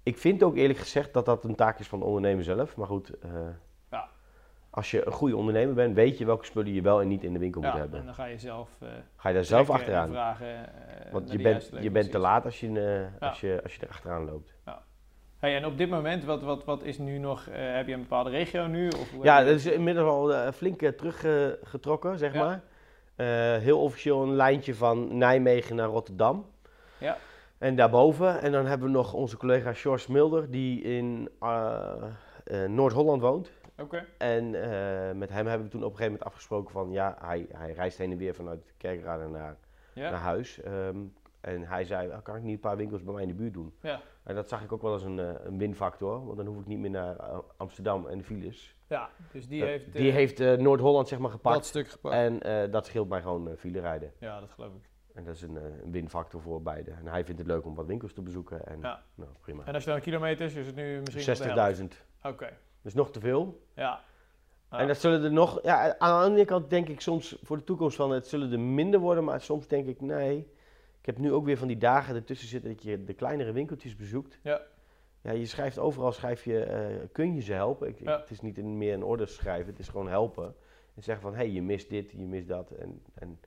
Ik 0.03 0.19
vind 0.19 0.43
ook 0.43 0.57
eerlijk 0.57 0.79
gezegd 0.79 1.13
dat 1.13 1.25
dat 1.27 1.45
een 1.45 1.55
taak 1.55 1.79
is 1.79 1.89
van 1.89 1.99
de 1.99 2.05
ondernemer 2.05 2.45
zelf. 2.45 2.77
Maar 2.77 2.87
goed, 2.87 3.19
eh. 3.19 3.31
Als 4.75 4.91
je 4.91 5.07
een 5.07 5.13
goede 5.13 5.37
ondernemer 5.37 5.75
bent, 5.75 5.95
weet 5.95 6.19
je 6.19 6.25
welke 6.25 6.45
spullen 6.45 6.73
je 6.73 6.83
wel 6.83 7.01
en 7.01 7.09
niet 7.09 7.23
in 7.25 7.33
de 7.33 7.39
winkel 7.39 7.61
moet 7.61 7.73
Ja, 7.73 7.79
hebben. 7.79 7.99
en 7.99 8.05
dan 8.05 8.15
ga 8.15 8.25
je 8.25 8.39
zelf 8.39 8.69
eh 8.81 8.89
Ga 9.17 9.29
je 9.29 9.35
daar 9.35 9.45
zelf 9.45 9.71
achteraan. 9.71 10.09
vragen. 10.11 10.47
eh, 10.57 11.13
Want 11.13 11.31
je 11.33 11.39
bent, 11.39 11.71
je 11.81 11.91
bent 11.91 12.11
te 12.11 12.19
laat 12.19 12.45
als 12.45 12.61
je, 12.61 12.81
eh, 13.21 13.29
als, 13.29 13.41
je, 13.41 13.61
als 13.63 13.75
je 13.75 13.81
er 13.81 13.89
achteraan 13.89 14.25
loopt. 14.25 14.55
Hey, 15.39 15.57
en 15.57 15.67
op 15.67 15.79
dit 15.79 15.91
moment, 15.91 16.25
wat, 16.25 16.43
wat, 16.43 16.65
wat 16.65 16.83
is 16.83 16.99
nu 16.99 17.19
nog, 17.19 17.49
heb 17.51 17.87
je 17.87 17.93
een 17.93 18.01
bepaalde 18.01 18.31
regio 18.31 18.67
nu? 18.67 18.89
Of 18.89 19.13
Ja, 19.23 19.39
dat 19.45 19.55
is 19.55 19.67
inmiddels 19.67 20.09
al 20.09 20.53
flink 20.53 20.81
teruggetrokken, 20.81 22.19
zeg 22.19 22.33
Ja. 22.35 22.45
maar. 22.45 22.63
Heel 23.61 23.81
officieel 23.81 24.23
een 24.23 24.35
lijntje 24.35 24.75
van 24.75 25.17
Nijmegen 25.19 25.77
naar 25.77 25.89
Rotterdam. 25.89 26.47
Ja. 26.99 27.17
En 27.59 27.77
daarboven, 27.77 28.41
en 28.41 28.53
dan 28.53 28.67
hebben 28.67 28.87
we 28.87 28.93
nog 28.93 29.13
onze 29.13 29.37
collega 29.37 29.73
George 29.73 30.13
Mulder, 30.13 30.51
die 30.51 30.83
in 30.83 31.29
Noord-Holland 32.67 33.21
woont. 33.23 33.51
Oké. 33.79 34.07
En 34.19 34.55
eh, 34.63 35.15
met 35.15 35.31
hem 35.31 35.47
hebben 35.47 35.67
we 35.67 35.73
toen 35.73 35.83
op 35.85 35.91
een 35.91 35.97
gegeven 35.97 36.13
moment 36.13 36.25
afgesproken 36.25 36.71
van, 36.73 36.91
ja, 36.93 37.17
hij, 37.21 37.47
hij 37.53 37.73
reist 37.73 37.99
heen 37.99 38.11
en 38.11 38.19
weer 38.19 38.35
vanuit 38.35 38.73
Kerkrade 38.77 39.29
naar, 39.29 39.57
Ja. 39.95 40.11
naar 40.11 40.21
huis. 40.21 40.61
Ehm, 40.61 40.97
en 41.41 41.63
hij 41.63 41.85
zei, 41.85 42.11
"Ah, 42.11 42.23
kan 42.23 42.37
ik 42.37 42.43
niet 42.43 42.55
een 42.55 42.61
paar 42.61 42.77
winkels 42.77 43.03
bij 43.03 43.13
mij 43.15 43.23
in 43.23 43.29
de 43.29 43.35
buurt 43.35 43.53
doen? 43.53 43.75
Ja. 43.81 44.01
En 44.23 44.35
dat 44.35 44.49
zag 44.49 44.63
ik 44.63 44.73
ook 44.73 44.83
wel 44.83 44.93
als 44.93 45.03
een, 45.03 45.19
eh, 45.19 45.33
een 45.45 45.59
winfactor, 45.59 46.25
want 46.25 46.37
dan 46.37 46.47
hoef 46.47 46.59
ik 46.61 46.67
niet 46.67 46.79
meer 46.79 46.91
naar 46.91 47.17
eh, 47.17 47.39
Amsterdam 47.57 48.07
en 48.07 48.19
de 48.19 48.25
files. 48.25 48.77
ja, 48.87 49.09
dus 49.33 49.49
die 49.49 49.65
heeft, 49.65 49.93
die 49.93 50.11
heeft 50.11 50.39
Noord-Holland 50.39 51.09
zeg 51.09 51.19
maar 51.19 51.31
gepakt. 51.31 51.57
dat 51.57 51.67
stuk 51.67 51.89
gepakt. 51.89 52.15
En 52.15 52.71
dat 52.71 52.87
scheelt 52.87 53.09
mij 53.09 53.23
gewoon 53.23 53.57
file 53.57 53.81
rijden. 53.81 54.13
ja, 54.19 54.41
dat 54.41 54.51
geloof 54.51 54.75
ik. 54.75 54.89
En 55.15 55.25
dat 55.25 55.35
is 55.35 55.43
een, 55.43 55.57
een 55.57 55.91
winfactor 55.91 56.41
voor 56.41 56.63
beide. 56.63 56.91
En 56.91 57.07
hij 57.07 57.25
vindt 57.25 57.41
het 57.41 57.49
leuk 57.51 57.65
om 57.65 57.75
wat 57.75 57.87
winkels 57.87 58.13
te 58.13 58.23
bezoeken. 58.23 58.67
En 58.67 58.81
Ja. 58.81 59.03
nou, 59.15 59.31
prima. 59.41 59.65
En 59.65 59.75
als 59.75 59.85
je 59.85 59.91
dan 59.91 60.01
kilometers, 60.01 60.55
is 60.55 60.67
het 60.67 60.75
nu 60.75 61.01
misschien 61.01 61.23
60.000. 61.23 62.07
Oké, 62.23 62.49
Dus 62.85 62.95
nog 62.95 63.11
te 63.11 63.21
veel. 63.21 63.61
ja. 63.75 64.01
Ja. 64.71 64.81
En 64.81 64.87
dat 64.87 64.99
zullen 64.99 65.25
er 65.25 65.33
nog... 65.33 65.63
Ja, 65.63 65.99
aan 65.99 66.19
de 66.21 66.25
andere 66.27 66.45
kant 66.45 66.71
denk 66.71 66.89
ik 66.89 67.01
soms 67.01 67.37
voor 67.43 67.57
de 67.57 67.65
toekomst 67.65 67.97
van... 67.97 68.11
Het 68.11 68.27
zullen 68.27 68.53
er 68.53 68.61
minder 68.61 69.01
worden, 69.01 69.25
maar 69.25 69.41
soms 69.41 69.67
denk 69.69 69.87
ik 69.87 70.01
nee. 70.01 70.39
Ik 71.01 71.07
heb 71.07 71.19
nu 71.19 71.33
ook 71.33 71.45
weer 71.45 71.57
van 71.59 71.69
die 71.69 71.77
dagen 71.79 72.15
ertussen 72.15 72.49
zitten 72.49 72.71
dat 72.75 72.83
je 72.83 73.05
de 73.05 73.13
kleinere 73.15 73.53
winkeltjes 73.53 73.97
bezoekt. 73.97 74.39
Ja. 74.43 74.61
Ja, 75.21 75.31
je 75.33 75.47
schrijft 75.47 75.79
overal, 75.79 76.13
schrijf 76.13 76.45
je, 76.45 76.61
eh, 76.63 76.97
kun 77.13 77.35
je 77.35 77.41
ze 77.41 77.53
helpen? 77.53 77.89
Ik, 77.89 77.99
Ja. 78.01 78.19
Het 78.21 78.31
is 78.31 78.41
niet 78.41 78.59
een, 78.59 78.79
meer 78.79 78.95
een 78.95 79.03
order 79.05 79.29
schrijven, 79.29 79.71
het 79.71 79.79
is 79.79 79.89
gewoon 79.89 80.09
helpen. 80.09 80.55
En 80.95 81.03
zeggen 81.03 81.23
van, 81.25 81.33
hé, 81.35 81.39
hey, 81.45 81.51
je 81.51 81.63
mist 81.63 81.89
dit, 81.89 82.11
je 82.11 82.27
mist 82.27 82.49
dat. 82.49 82.71
En, 82.71 83.03
en 83.15 83.41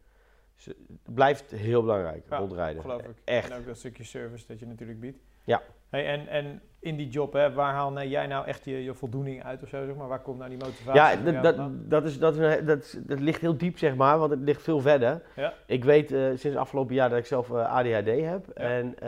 ze- 0.55 0.75
het 1.03 1.13
blijft 1.13 1.51
heel 1.51 1.81
belangrijk, 1.81 2.25
Ja, 2.29 2.37
rondrijden. 2.37 2.81
geloof 2.81 3.01
ik. 3.01 3.15
Echt. 3.23 3.49
En 3.49 3.57
ook 3.59 3.65
dat 3.65 3.77
stukje 3.77 4.03
service 4.03 4.47
dat 4.47 4.59
je 4.59 4.65
natuurlijk 4.65 4.99
biedt. 4.99 5.19
Ja. 5.43 5.61
Hey, 5.89 6.07
en, 6.07 6.27
en 6.27 6.61
in 6.79 6.97
die 6.97 7.09
job, 7.09 7.33
hè, 7.33 7.53
waar 7.53 7.73
haal 7.73 7.91
nou 7.91 8.07
jij 8.07 8.27
nou 8.27 8.45
echt 8.45 8.65
je, 8.65 8.83
je 8.83 8.93
voldoening 8.93 9.43
uit 9.43 9.63
of 9.63 9.69
zo, 9.69 9.85
zeg 9.85 9.95
maar? 9.95 10.07
Waar 10.07 10.21
komt 10.21 10.37
nou 10.37 10.49
die 10.49 10.59
motivatie 10.59 11.01
Ja, 11.01 11.15
dat, 11.15 11.57
dat, 11.57 11.89
dat, 11.89 12.05
is, 12.05 12.19
dat, 12.19 13.19
ligt 13.19 13.41
heel 13.41 13.57
diep, 13.57 13.77
zeg 13.77 13.95
maar, 13.95 14.19
want 14.19 14.31
het 14.31 14.39
ligt 14.39 14.61
veel 14.61 14.79
verder. 14.79 15.21
Ja. 15.35 15.53
Ik 15.65 15.83
weet 15.83 16.11
eh, 16.11 16.29
sinds 16.35 16.57
afgelopen 16.57 16.95
jaar 16.95 17.09
dat 17.09 17.17
ik 17.17 17.25
zelf 17.25 17.51
eh, 17.51 17.73
ADHD 17.73 18.07
heb. 18.07 18.45
Ja. 18.55 18.63
En 18.63 18.99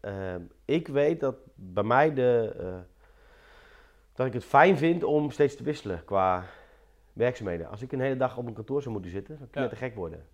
eh, 0.00 0.34
ik 0.64 0.88
weet 0.88 1.20
dat 1.20 1.36
bij 1.54 1.82
mij 1.82 2.14
de... 2.14 2.54
dat 4.14 4.26
ik 4.26 4.32
het 4.32 4.44
fijn 4.44 4.78
vind 4.78 5.04
om 5.04 5.30
steeds 5.30 5.56
te 5.56 5.62
wisselen 5.62 6.04
qua 6.04 6.44
werkzaamheden. 7.12 7.68
Als 7.68 7.82
ik 7.82 7.92
een 7.92 8.00
hele 8.00 8.16
dag 8.16 8.36
op 8.36 8.46
een 8.46 8.54
kantoor 8.54 8.82
zou 8.82 8.92
moeten 8.94 9.10
zitten, 9.10 9.38
dan 9.38 9.48
je 9.52 9.60
Ja. 9.60 9.68
te 9.68 9.76
gek 9.76 9.94
worden. 9.94 10.24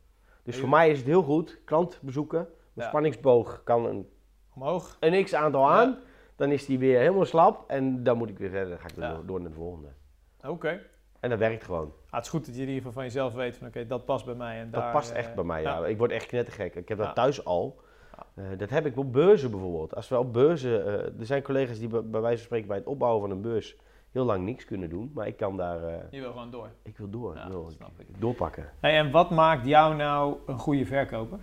Dus 0.43 0.57
voor 0.59 0.69
mij 0.69 0.91
is 0.91 0.99
het 0.99 1.07
heel 1.07 1.23
goed, 1.23 1.61
klant 1.65 1.99
bezoeken. 2.03 2.49
Mijn 2.73 2.89
spanningsboog 2.89 3.61
kan 3.65 3.87
een, 3.87 4.09
Omhoog? 4.55 4.97
een 5.01 5.25
x-aantal 5.25 5.71
aan. 5.71 5.99
Dan 6.37 6.51
is 6.51 6.67
die 6.67 6.79
weer 6.79 6.99
helemaal 6.99 7.25
slap 7.25 7.71
en 7.71 8.03
dan 8.03 8.17
moet 8.17 8.29
ik 8.31 8.39
weer 8.39 8.51
verder. 8.51 8.69
Dan 8.69 8.79
ga 8.79 8.87
ik 8.89 8.97
Ja. 8.97 9.15
door, 9.15 9.27
door 9.27 9.41
naar 9.41 9.49
de 9.51 9.55
volgende. 9.57 9.89
Oké. 10.47 10.81
En 11.21 11.31
dat 11.31 11.39
werkt 11.39 11.65
gewoon. 11.65 11.93
Ah, 12.07 12.13
het 12.13 12.25
is 12.25 12.31
goed 12.31 12.47
dat 12.47 12.55
je 12.55 12.61
in 12.63 12.67
ieder 12.69 12.77
geval 12.83 12.93
van 12.93 13.03
jezelf 13.05 13.35
weet 13.35 13.57
van 13.57 13.67
oké, 13.67 13.87
dat 13.87 14.05
past 14.05 14.25
bij 14.25 14.35
mij. 14.35 14.59
En 14.61 14.71
Dat 14.71 14.81
daar, 14.83 14.93
past 14.93 15.11
eh, 15.11 15.17
echt 15.19 15.35
bij 15.35 15.45
mij, 15.45 15.63
ja. 15.63 15.87
Ik 15.87 15.99
word 15.99 16.11
echt 16.11 16.27
knettergek. 16.27 16.75
Ik 16.75 16.89
heb 16.89 16.99
dat 16.99 17.15
thuis 17.15 17.45
al. 17.45 17.81
Eh, 18.35 18.45
dat 18.57 18.71
heb 18.71 18.87
ik 18.87 18.97
op 18.97 19.13
beurzen 19.13 19.51
bijvoorbeeld. 19.51 19.95
Als 19.95 20.09
we 20.09 20.19
op 20.19 20.33
beurzen... 20.33 20.87
eh, 20.87 21.21
er 21.21 21.27
zijn 21.27 21.43
collega's 21.43 21.79
die 21.79 21.89
bij, 21.89 22.03
bij 22.05 22.21
wijze 22.21 22.37
van 22.37 22.45
spreken 22.47 22.69
bij 22.69 22.77
het 22.77 22.87
opbouwen 22.87 23.21
van 23.21 23.31
een 23.31 23.41
beurs 23.43 23.77
heel 24.13 24.25
lang 24.25 24.45
niks 24.45 24.65
kunnen 24.65 24.89
doen. 24.91 25.11
Maar 25.15 25.27
ik 25.27 25.37
kan 25.37 25.57
daar... 25.57 25.83
eh, 25.85 25.95
Je 26.11 26.21
wil 26.21 26.31
gewoon 26.31 26.51
door. 26.51 26.69
ik 26.83 26.97
wil 26.99 27.11
door. 27.11 27.35
Ja, 27.35 27.49
wil 27.49 27.71
ik. 27.99 28.21
doorpakken. 28.21 28.71
Hey, 28.81 28.97
en 28.99 29.11
wat 29.11 29.31
maakt 29.31 29.67
jou 29.67 29.95
nou 29.97 30.37
een 30.47 30.59
goede 30.59 30.87
verkoper? 30.87 31.39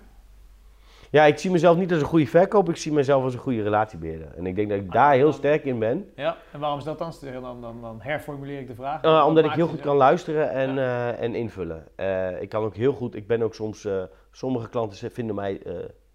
Ja, 1.13 1.23
ik 1.25 1.37
zie 1.37 1.51
mezelf 1.51 1.77
niet 1.77 1.91
als 1.91 2.01
een 2.01 2.07
goede 2.07 2.27
verkoper. 2.27 2.73
Ik 2.73 2.79
zie 2.79 2.91
mezelf 2.91 3.23
als 3.23 3.33
een 3.33 3.39
goede 3.39 3.61
relatiebeheerder. 3.63 4.27
En 4.37 4.45
ik 4.45 4.55
denk 4.55 4.69
dat 4.69 4.77
ik 4.79 4.85
Ah, 4.87 4.91
daar 4.93 5.13
heel 5.13 5.23
dan- 5.23 5.33
sterk 5.33 5.65
in 5.65 5.79
ben. 5.79 6.09
Ja, 6.15 6.37
en 6.51 6.59
waarom 6.59 6.77
is 6.77 6.83
dat 6.83 6.97
dan? 6.97 7.13
Dan, 7.41 7.61
dan, 7.61 7.81
dan 7.81 8.01
herformuleer 8.01 8.59
ik 8.59 8.67
de 8.67 8.75
vraag. 8.75 9.01
Wat 9.01 9.25
omdat 9.25 9.45
ik 9.45 9.51
heel 9.51 9.67
goed 9.67 9.79
kan 9.79 9.95
luisteren 9.95 10.49
en, 10.51 10.77
eh, 10.77 11.21
en 11.21 11.35
invullen. 11.35 11.87
Eh, 11.95 12.41
ik 12.41 12.49
kan 12.49 12.63
ook 12.63 12.75
heel 12.75 12.93
goed, 12.93 13.15
ik 13.15 13.27
ben 13.27 13.41
ook 13.41 13.53
soms, 13.55 13.87
sommige 14.31 14.69
klanten 14.69 15.11
vinden 15.11 15.35
mij 15.35 15.61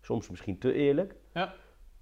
soms 0.01 0.31
misschien 0.31 0.59
te 0.59 0.73
eerlijk. 0.73 1.15
Ja. 1.35 1.53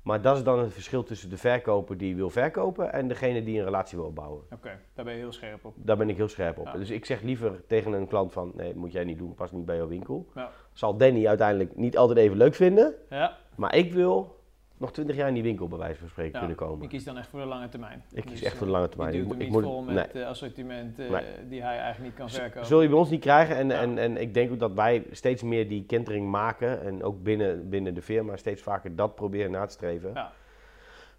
Maar 0.06 0.22
dat 0.22 0.36
is 0.36 0.42
dan 0.42 0.58
het 0.58 0.72
verschil 0.72 1.02
tussen 1.02 1.30
de 1.30 1.36
verkoper 1.36 1.96
die 1.98 2.16
wil 2.16 2.30
verkopen 2.30 2.92
en 2.92 3.08
degene 3.08 3.42
die 3.42 3.58
een 3.58 3.64
relatie 3.64 3.98
wil 3.98 4.06
opbouwen. 4.06 4.42
Oké, 4.52 4.78
daar 4.94 5.04
ben 5.04 5.14
je 5.14 5.20
heel 5.20 5.32
scherp 5.32 5.64
op. 5.64 5.74
Daar 5.76 5.96
ben 5.96 6.08
ik 6.08 6.16
heel 6.16 6.28
scherp 6.28 6.58
op. 6.58 6.66
Ja. 6.66 6.72
Dus 6.72 6.90
ik 6.90 7.04
zeg 7.04 7.22
liever 7.22 7.62
tegen 7.66 7.92
een 7.92 8.06
klant 8.06 8.32
van, 8.32 8.52
nee, 8.54 8.74
moet 8.74 8.92
jij 8.92 9.04
niet 9.04 9.18
doen, 9.18 9.34
past 9.34 9.52
niet 9.52 9.64
bij 9.64 9.76
jouw 9.76 9.88
winkel. 9.88 10.26
Ja. 10.34 10.50
Zal 10.72 10.96
Danny 10.96 11.26
uiteindelijk 11.26 11.76
niet 11.76 11.96
altijd 11.96 12.18
even 12.18 12.36
leuk 12.36 12.54
vinden, 12.54 12.94
Ja, 13.10 13.36
maar 13.56 13.74
ik 13.74 13.92
wil 13.92 14.35
nog 14.76 14.92
twintig 14.92 15.16
jaar 15.16 15.28
in 15.28 15.34
die 15.34 15.42
winkel 15.42 15.68
bij 15.68 15.78
wijze 15.78 15.98
van 15.98 16.08
spreken 16.08 16.32
Ja, 16.32 16.38
kunnen 16.38 16.56
komen. 16.56 16.82
ik 16.84 16.88
kies 16.88 17.04
dan 17.04 17.16
echt 17.18 17.28
voor 17.28 17.40
de 17.40 17.46
lange 17.46 17.68
termijn. 17.68 18.02
Ik 18.12 18.22
kies 18.24 18.30
Dus, 18.32 18.42
echt 18.42 18.56
voor 18.56 18.66
de 18.66 18.72
lange 18.72 18.88
termijn. 18.88 19.12
Je 19.12 19.18
Ik 19.18 19.24
duwt 19.24 19.32
hem 19.32 19.42
ik 19.46 19.52
niet 19.52 19.62
vol 19.62 19.82
met 19.82 20.14
eh, 20.14 20.26
assortiment 20.26 20.98
eh, 20.98 21.10
Nee. 21.10 21.24
die 21.48 21.62
hij 21.62 21.78
eigenlijk 21.78 22.04
niet 22.04 22.14
kan 22.14 22.30
verkopen. 22.30 22.66
Zul 22.66 22.82
je 22.82 22.88
bij 22.88 22.98
ons 22.98 23.10
niet 23.10 23.20
krijgen. 23.20 23.56
En, 23.56 23.68
Ja. 23.68 23.80
en, 23.80 23.98
en 23.98 24.16
ik 24.16 24.34
denk 24.34 24.52
ook 24.52 24.58
dat 24.58 24.72
wij 24.72 25.06
steeds 25.10 25.42
meer 25.42 25.68
die 25.68 25.84
kentering 25.84 26.30
maken. 26.30 26.82
En 26.82 27.02
ook 27.02 27.22
binnen, 27.22 27.68
binnen 27.68 27.94
de 27.94 28.02
firma 28.02 28.36
steeds 28.36 28.62
vaker 28.62 28.96
dat 28.96 29.14
proberen 29.14 29.50
na 29.50 29.66
te 29.66 29.72
streven. 29.72 30.10
Ja. 30.14 30.32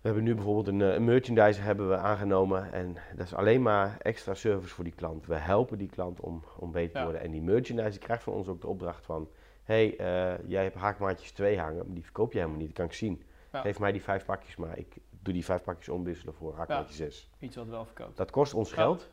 We 0.02 0.14
hebben 0.14 0.24
nu 0.24 0.36
bijvoorbeeld 0.36 0.68
een, 0.68 0.82
eh, 0.82 0.94
een 0.94 1.04
merchandiser 1.04 1.64
hebben 1.64 1.90
we 1.90 1.96
aangenomen. 1.98 2.72
En 2.74 2.96
dat 3.16 3.26
is 3.26 3.34
alleen 3.34 3.62
maar 3.62 3.98
extra 4.02 4.34
service 4.34 4.74
voor 4.74 4.84
die 4.84 4.94
klant. 4.96 5.26
We 5.28 5.36
helpen 5.36 5.78
die 5.78 5.90
klant 5.90 6.20
om, 6.20 6.44
om 6.58 6.72
beter 6.72 6.94
te 6.98 7.04
worden. 7.04 7.22
En 7.22 7.32
die 7.32 7.42
merchandiser 7.42 8.00
krijgt 8.00 8.24
van 8.24 8.34
ons 8.34 8.48
ook 8.48 8.62
de 8.62 8.68
opdracht 8.68 9.06
van... 9.06 9.30
hey, 9.64 9.98
eh, 9.98 10.34
jij 10.48 10.64
hebt 10.64 10.76
haakmaatjes 10.76 11.32
2 11.32 11.60
hangen, 11.60 11.86
maar 11.86 11.94
die 11.96 12.04
verkoop 12.04 12.32
je 12.32 12.38
helemaal 12.38 12.60
niet. 12.60 12.68
Dat 12.68 12.78
kan 12.78 12.86
ik 12.86 12.94
zien. 12.94 13.22
Ja. 13.58 13.64
Geef 13.64 13.80
mij 13.80 13.92
die 13.92 14.04
vijf 14.04 14.26
pakjes 14.26 14.56
maar. 14.56 14.78
Ik 14.78 14.96
doe 15.22 15.34
die 15.34 15.46
vijf 15.46 15.64
pakjes 15.64 15.90
omwisselen 15.90 16.34
voor 16.34 16.56
haakmaatje 16.58 16.94
6. 16.96 17.30
Iets 17.40 17.56
wat 17.56 17.68
wel 17.68 17.86
verkoopt. 17.86 18.18
Dat 18.18 18.32
kost 18.32 18.54
ons 18.54 18.70
Ja. 18.70 18.76
geld. 18.76 19.10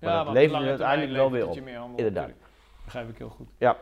Maar 0.00 0.24
dat 0.24 0.34
levert 0.34 0.62
er 0.62 0.68
uiteindelijk 0.68 1.12
wel 1.12 1.30
weer 1.30 1.48
op. 1.48 1.56
Inderdaad. 1.56 1.96
natuurlijk. 1.96 2.38
Begrijp 2.84 3.08
ik 3.08 3.18
heel 3.18 3.28
goed. 3.28 3.48
Ja. 3.58 3.76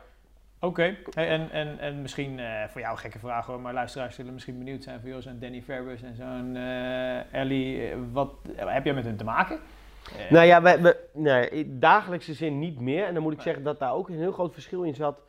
Oké, 0.61 0.96
hey, 1.14 1.29
en, 1.29 1.51
en, 1.51 1.79
en 1.79 2.03
misschien 2.03 2.38
eh, 2.38 2.64
voor 2.68 2.81
jou 2.81 2.92
een 2.92 2.99
gekke 2.99 3.18
vraag 3.18 3.46
hoor, 3.46 3.61
maar 3.61 3.72
luisteraars 3.72 4.14
zullen 4.14 4.33
misschien 4.33 4.59
benieuwd 4.59 4.83
zijn 4.83 5.01
van 5.01 5.09
jou, 5.09 5.22
zo'n 5.22 5.38
Danny 5.38 5.62
Verbus 5.62 6.03
en 6.03 6.16
zo'n 6.16 6.57
eh, 6.57 7.33
Ellie. 7.35 7.90
eh, 7.90 7.96
wat 8.12 8.33
heb 8.57 8.85
jij 8.85 8.94
met 8.94 9.05
hun 9.05 9.16
te 9.16 9.25
maken? 9.25 9.59
Nou 10.31 10.46
ja, 10.46 10.62
we, 10.62 10.81
we, 10.81 10.96
nee, 11.12 11.49
in 11.49 11.81
dagelijkse 11.81 12.35
zin 12.35 12.59
niet 12.59 12.81
meer. 12.81 13.05
En 13.07 13.14
dan 13.14 13.22
moet 13.22 13.33
ik 13.33 13.40
zeggen 13.40 13.62
dat 13.62 13.79
daar 13.79 13.92
ook 13.92 14.09
een 14.09 14.18
heel 14.18 14.33
groot 14.33 14.53
verschil 14.53 14.83
in 14.83 14.94
zat. 14.94 15.20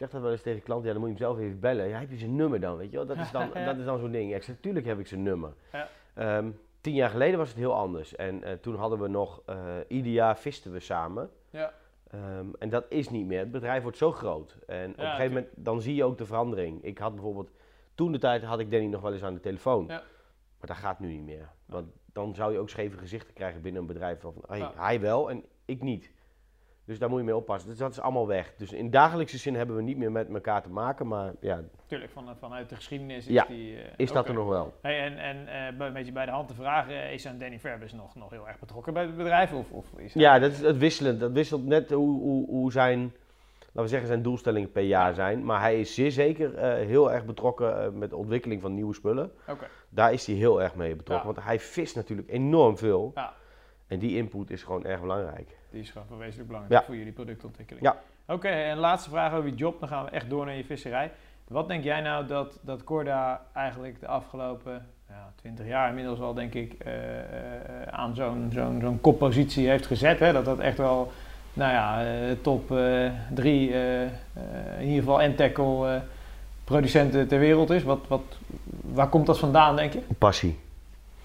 Ik 0.00 0.06
zeg 0.06 0.14
dat 0.14 0.24
wel 0.24 0.32
eens 0.32 0.42
tegen 0.42 0.62
klanten, 0.62 0.86
ja, 0.86 0.92
dan 0.92 1.02
moet 1.08 1.18
je 1.18 1.24
hem 1.24 1.34
zelf 1.34 1.44
even 1.46 1.60
bellen. 1.60 1.88
Ja, 1.88 1.98
heb 1.98 2.10
je 2.10 2.16
zijn 2.16 2.36
nummer 2.36 2.60
dan, 2.60 2.76
weet 2.76 2.90
je 2.90 2.96
wel? 2.96 3.06
Dat 3.06 3.16
is 3.16 3.30
dan, 3.30 3.50
Ja. 3.54 3.64
dat 3.64 3.76
is 3.76 3.84
dan 3.84 3.98
zo'n 3.98 4.10
ding. 4.10 4.30
Ja, 4.30 4.36
ik 4.36 4.42
zeg, 4.42 4.56
tuurlijk 4.60 4.86
heb 4.86 4.98
ik 4.98 5.06
zijn 5.06 5.22
nummer. 5.22 5.52
Ja. 5.72 5.88
Ehm, 6.14 6.50
tien 6.80 6.94
jaar 6.94 7.10
geleden 7.10 7.38
was 7.38 7.48
het 7.48 7.56
heel 7.58 7.74
anders. 7.74 8.16
En 8.16 8.42
eh, 8.42 8.52
toen 8.52 8.74
hadden 8.74 9.00
we 9.00 9.08
nog, 9.08 9.42
eh, 9.46 9.56
ieder 9.88 10.12
jaar 10.12 10.38
visten 10.38 10.72
we 10.72 10.80
samen. 10.80 11.30
Ja. 11.50 11.72
Ehm, 12.10 12.46
en 12.58 12.68
dat 12.68 12.84
is 12.88 13.10
niet 13.10 13.26
meer. 13.26 13.38
Het 13.38 13.50
bedrijf 13.50 13.82
wordt 13.82 13.96
zo 13.96 14.12
groot. 14.12 14.56
En 14.66 14.90
op 14.90 14.98
een 14.98 15.04
gegeven 15.04 15.28
moment, 15.32 15.48
dan 15.54 15.80
zie 15.80 15.94
je 15.94 16.04
ook 16.04 16.18
de 16.18 16.26
verandering. 16.26 16.84
Ik 16.84 16.98
had 16.98 17.14
bijvoorbeeld, 17.14 17.50
toen 17.94 18.12
de 18.12 18.18
tijd 18.18 18.42
had 18.42 18.58
ik 18.58 18.70
Danny 18.70 18.86
nog 18.86 19.00
wel 19.00 19.12
eens 19.12 19.22
aan 19.22 19.34
de 19.34 19.40
telefoon. 19.40 19.86
Ja. 19.86 20.02
Maar 20.58 20.68
dat 20.68 20.76
gaat 20.76 21.00
nu 21.00 21.08
niet 21.08 21.24
meer. 21.24 21.48
Want 21.66 21.86
dan 22.12 22.34
zou 22.34 22.52
je 22.52 22.58
ook 22.58 22.70
scheve 22.70 22.98
gezichten 22.98 23.34
krijgen 23.34 23.62
binnen 23.62 23.80
een 23.80 23.86
bedrijf. 23.86 24.20
Van, 24.20 24.34
hey, 24.46 24.70
hij 24.74 25.00
wel 25.00 25.30
en 25.30 25.44
ik 25.64 25.82
niet. 25.82 26.10
Dus 26.90 26.98
daar 26.98 27.08
moet 27.08 27.18
je 27.18 27.24
mee 27.24 27.36
oppassen. 27.36 27.70
Dus 27.70 27.78
dat 27.78 27.90
is 27.90 28.00
allemaal 28.00 28.26
weg. 28.26 28.52
Dus 28.56 28.72
in 28.72 28.90
dagelijkse 28.90 29.38
zin 29.38 29.54
hebben 29.54 29.76
we 29.76 29.82
niet 29.82 29.96
meer 29.96 30.12
met 30.12 30.28
elkaar 30.28 30.62
te 30.62 30.70
maken. 30.70 31.06
Maar 31.06 31.32
ja, 31.40 31.60
Tuurlijk, 31.86 32.10
van, 32.10 32.36
vanuit 32.38 32.68
de 32.68 32.74
geschiedenis 32.74 33.26
is 33.26 33.32
Ja, 33.32 33.44
die... 33.48 33.76
eh, 33.76 33.92
is 33.96 34.12
dat 34.12 34.28
er 34.28 34.34
nog 34.34 34.48
wel? 34.48 34.74
Hey, 34.82 35.00
en 35.00 35.18
en 35.18 35.46
eh, 35.46 35.86
een 35.86 35.92
beetje 35.92 36.12
bij 36.12 36.24
de 36.24 36.30
hand 36.30 36.48
te 36.48 36.54
vragen, 36.54 37.12
is 37.12 37.22
zo'n 37.22 37.38
Danny 37.38 37.58
Verbus 37.58 37.92
nog, 37.92 38.14
nog 38.14 38.30
heel 38.30 38.48
erg 38.48 38.58
betrokken 38.58 38.92
bij 38.92 39.02
het 39.02 39.16
bedrijf? 39.16 39.52
Of, 39.52 39.70
of 39.70 39.86
is 39.96 40.12
Ja, 40.12 40.38
dat 40.38 40.50
is 40.50 40.60
het 40.60 40.78
wisselend. 40.78 41.20
Dat 41.20 41.32
wisselt 41.32 41.66
net 41.66 41.90
hoe, 41.90 42.20
hoe, 42.20 42.46
hoe 42.46 42.72
zijn, 42.72 43.00
laten 43.58 43.82
we 43.82 43.88
zeggen, 43.88 44.08
zijn 44.08 44.22
doelstellingen 44.22 44.72
per 44.72 44.82
jaar 44.82 45.14
zijn. 45.14 45.44
Maar 45.44 45.60
hij 45.60 45.80
is 45.80 45.94
zeer 45.94 46.10
zeker 46.10 46.54
eh, 46.54 46.86
heel 46.86 47.12
erg 47.12 47.24
betrokken 47.24 47.98
met 47.98 48.10
de 48.10 48.16
ontwikkeling 48.16 48.60
van 48.60 48.74
nieuwe 48.74 48.94
spullen. 48.94 49.32
Daar 49.88 50.12
is 50.12 50.26
hij 50.26 50.36
heel 50.36 50.62
erg 50.62 50.74
mee 50.74 50.96
betrokken. 50.96 51.28
Ja. 51.28 51.34
Want 51.34 51.46
hij 51.46 51.60
vist 51.60 51.96
natuurlijk 51.96 52.30
enorm 52.30 52.78
veel. 52.78 53.12
Ja. 53.14 53.32
En 53.86 53.98
die 53.98 54.16
input 54.16 54.50
is 54.50 54.62
gewoon 54.62 54.84
erg 54.84 55.00
belangrijk. 55.00 55.58
Die 55.70 55.80
is 55.80 55.90
gewoon 55.90 56.18
wezenlijk 56.18 56.46
belangrijk 56.48 56.80
Ja. 56.80 56.86
voor 56.86 56.96
jullie 56.96 57.12
productontwikkeling. 57.12 57.86
Ja. 57.86 57.96
Oké, 58.34 58.48
en 58.48 58.76
laatste 58.78 59.10
vraag 59.10 59.32
over 59.32 59.48
je 59.48 59.54
job, 59.54 59.80
dan 59.80 59.88
gaan 59.88 60.04
we 60.04 60.10
echt 60.10 60.30
door 60.30 60.44
naar 60.46 60.56
je 60.56 60.64
visserij. 60.64 61.10
Wat 61.48 61.68
denk 61.68 61.84
jij 61.84 62.00
nou 62.00 62.26
dat, 62.26 62.58
dat 62.62 62.84
Corda 62.84 63.40
eigenlijk 63.52 64.00
de 64.00 64.06
afgelopen 64.06 64.86
ja, 65.08 65.32
20 65.36 65.66
jaar 65.66 65.88
inmiddels 65.88 66.20
al, 66.20 66.34
denk 66.34 66.54
ik, 66.54 66.72
eh, 66.72 67.18
eh, 67.18 67.22
aan 67.90 68.14
zo'n 68.14 68.50
zo'n 68.54 68.78
zo'n 68.80 69.00
koppositie 69.00 69.68
heeft 69.68 69.86
gezet? 69.86 70.18
Hè? 70.18 70.32
Dat 70.32 70.44
dat 70.44 70.58
echt 70.58 70.76
wel, 70.78 71.12
nou 71.52 71.72
ja, 71.72 72.04
eh, 72.04 72.36
top 72.42 72.68
drie, 73.34 73.72
in 74.78 74.86
ieder 74.86 74.98
geval 74.98 75.20
en 75.22 75.34
tackle 75.34 75.94
eh, 75.94 76.00
producenten 76.64 77.28
ter 77.28 77.38
wereld 77.38 77.70
is. 77.70 77.82
Wat, 77.82 78.00
wat, 78.08 78.22
waar 78.80 79.08
komt 79.08 79.26
dat 79.26 79.38
vandaan, 79.38 79.76
denk 79.76 79.92
je? 79.92 80.00
Passie. 80.18 80.58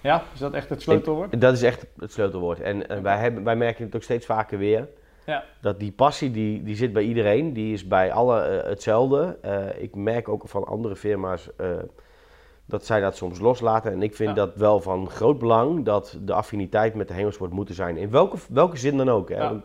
Ja, 0.05 0.23
is 0.33 0.39
dat 0.39 0.53
echt 0.53 0.69
het 0.69 0.81
sleutelwoord? 0.81 1.41
Dat 1.41 1.53
is 1.53 1.63
echt 1.63 1.85
het 1.99 2.11
sleutelwoord. 2.11 2.61
En 2.61 2.89
eh, 2.89 2.99
wij, 2.99 3.17
hebben, 3.17 3.43
wij 3.43 3.55
merken 3.55 3.85
het 3.85 3.95
ook 3.95 4.03
steeds 4.03 4.25
vaker 4.25 4.57
weer. 4.57 4.87
Ja. 5.25 5.43
Dat 5.61 5.79
die 5.79 5.91
passie, 5.91 6.31
die, 6.31 6.63
die 6.63 6.75
zit 6.75 6.93
bij 6.93 7.03
iedereen. 7.03 7.53
Die 7.53 7.73
is 7.73 7.87
bij 7.87 8.11
alle 8.11 8.39
eh, 8.41 8.69
hetzelfde. 8.69 9.37
Eh, 9.41 9.63
ik 9.77 9.95
merk 9.95 10.29
ook 10.29 10.47
van 10.47 10.65
andere 10.65 10.95
firma's 10.95 11.49
dat 12.67 12.85
zij 12.85 12.99
dat 12.99 13.15
soms 13.15 13.39
loslaten. 13.39 13.91
En 13.91 14.01
ik 14.01 14.15
vind 14.15 14.29
Ja. 14.29 14.35
dat 14.35 14.55
wel 14.55 14.79
van 14.79 15.09
groot 15.09 15.39
belang 15.39 15.85
dat 15.85 16.17
de 16.21 16.33
affiniteit 16.33 16.95
met 16.95 17.07
de 17.07 17.13
hengelsport 17.13 17.51
moet 17.51 17.69
er 17.69 17.75
zijn. 17.75 17.97
In 17.97 18.09
welke, 18.09 18.37
welke 18.49 18.77
zin 18.77 18.97
dan 18.97 19.09
ook. 19.09 19.29
Hè? 19.29 19.35
Ja. 19.35 19.63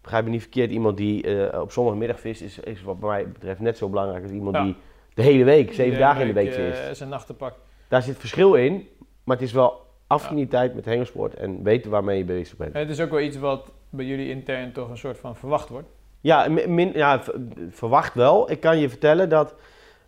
Begrijp 0.00 0.24
me 0.24 0.30
niet 0.30 0.40
verkeerd, 0.40 0.70
iemand 0.70 0.96
die 0.96 1.60
op 1.60 1.72
zondagmiddag 1.72 2.20
vist 2.20 2.42
is, 2.42 2.58
is 2.58 2.82
wat 2.82 3.00
mij 3.00 3.28
betreft 3.28 3.60
net 3.60 3.76
zo 3.76 3.88
belangrijk 3.88 4.22
als 4.22 4.32
iemand 4.32 4.56
die 4.56 4.76
de 5.14 5.22
hele 5.22 5.44
week, 5.44 5.72
zeven 5.72 5.98
dagen 5.98 6.20
in 6.20 6.26
de 6.26 6.32
week 6.32 6.52
vist. 6.52 6.96
zijn 6.96 7.08
nachtenpak. 7.08 7.54
Daar 7.88 8.02
zit 8.02 8.16
verschil 8.18 8.54
in, 8.54 8.88
maar 9.24 9.36
het 9.36 9.44
is 9.46 9.52
wel 9.52 9.80
affiniteit 10.06 10.74
met 10.74 10.84
hengelsport 10.84 11.34
en 11.34 11.62
weten 11.62 11.90
waarmee 11.90 12.18
je 12.18 12.24
bezig 12.24 12.56
bent. 12.56 12.74
Het 12.74 12.90
is 12.90 13.00
ook 13.00 13.10
wel 13.10 13.20
iets 13.20 13.36
wat 13.38 13.70
bij 13.90 14.04
jullie 14.04 14.28
intern 14.28 14.72
toch 14.72 14.88
een 14.90 14.98
soort 14.98 15.18
van 15.18 15.36
verwacht 15.36 15.68
wordt. 15.68 15.88
Ja, 16.20 16.48
min, 16.68 16.92
ja, 16.94 17.22
verwacht 17.70 18.14
wel. 18.14 18.50
Ik 18.50 18.60
kan 18.60 18.78
je 18.78 18.88
vertellen 18.88 19.28
dat 19.28 19.54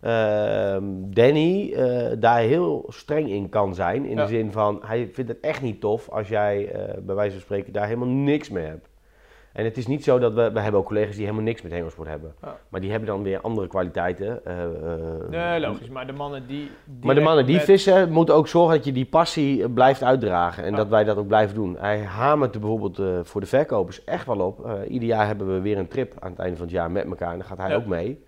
ehm, 0.01 0.85
Danny 1.11 1.73
eh, 1.73 2.13
daar 2.19 2.39
heel 2.41 2.85
streng 2.89 3.29
in 3.29 3.49
kan 3.49 3.75
zijn. 3.75 4.05
In 4.05 4.17
Ja. 4.17 4.23
de 4.23 4.29
zin 4.29 4.53
van, 4.53 4.81
hij 4.87 5.09
vindt 5.13 5.31
het 5.31 5.41
echt 5.41 5.63
niet 5.63 5.81
tof 5.81 6.09
als 6.09 6.29
jij 6.29 6.69
eh, 6.73 6.95
bij 7.03 7.15
wijze 7.15 7.33
van 7.33 7.41
spreken 7.41 7.73
daar 7.73 7.87
helemaal 7.87 8.09
niks 8.09 8.51
mee 8.51 8.65
hebt. 8.65 8.89
En 9.55 9.65
het 9.65 9.77
is 9.77 9.87
niet 9.87 10.05
zo 10.05 10.19
dat 10.19 10.33
we, 10.35 10.51
we 10.53 10.61
hebben 10.61 10.81
ook 10.81 10.87
collega's 10.87 11.15
die 11.15 11.25
helemaal 11.25 11.45
niks 11.45 11.63
met 11.63 11.73
hengelsport 11.73 12.09
hebben. 12.09 12.35
Ja. 12.43 12.57
Maar 12.69 12.81
die 12.81 12.91
hebben 12.91 13.09
dan 13.09 13.23
weer 13.23 13.41
andere 13.41 13.67
kwaliteiten. 13.67 14.45
eh, 14.47 14.63
eh, 14.65 14.71
Nee, 15.31 15.61
logisch. 15.61 15.89
Maar 15.89 16.07
de 16.07 16.13
mannen 16.13 16.47
die... 16.47 16.71
Maar 17.03 17.15
de 17.15 17.21
mannen 17.21 17.47
die 17.47 17.55
met- 17.57 17.65
vissen 17.65 18.11
moeten 18.13 18.35
ook 18.35 18.49
zorgen 18.49 18.77
dat 18.77 18.85
je 18.85 18.93
die 18.93 19.05
passie 19.07 19.63
eh, 19.63 19.73
blijft 19.75 20.03
uitdragen. 20.03 20.65
En 20.65 20.71
Ja. 20.71 20.77
dat 20.77 20.89
wij 20.89 21.05
dat 21.05 21.17
ook 21.17 21.27
blijven 21.27 21.55
doen. 21.55 21.77
Hij 21.79 21.99
hamert 22.01 22.55
er 22.55 22.61
bijvoorbeeld 22.61 23.27
voor 23.29 23.41
de 23.41 23.47
verkopers 23.47 24.05
echt 24.05 24.27
wel 24.27 24.41
op. 24.41 24.69
Ieder 24.89 25.09
jaar 25.09 25.27
hebben 25.27 25.55
we 25.55 25.61
weer 25.61 25.79
een 25.79 25.89
trip 25.89 26.13
aan 26.19 26.31
het 26.31 26.41
einde 26.41 26.57
van 26.57 26.65
het 26.67 26.75
jaar 26.75 26.91
met 26.91 27.05
elkaar. 27.07 27.33
En 27.33 27.39
daar 27.39 27.47
gaat 27.47 27.59
hij 27.59 27.69
Ja. 27.71 27.75
ook 27.77 27.87
mee. 27.87 28.25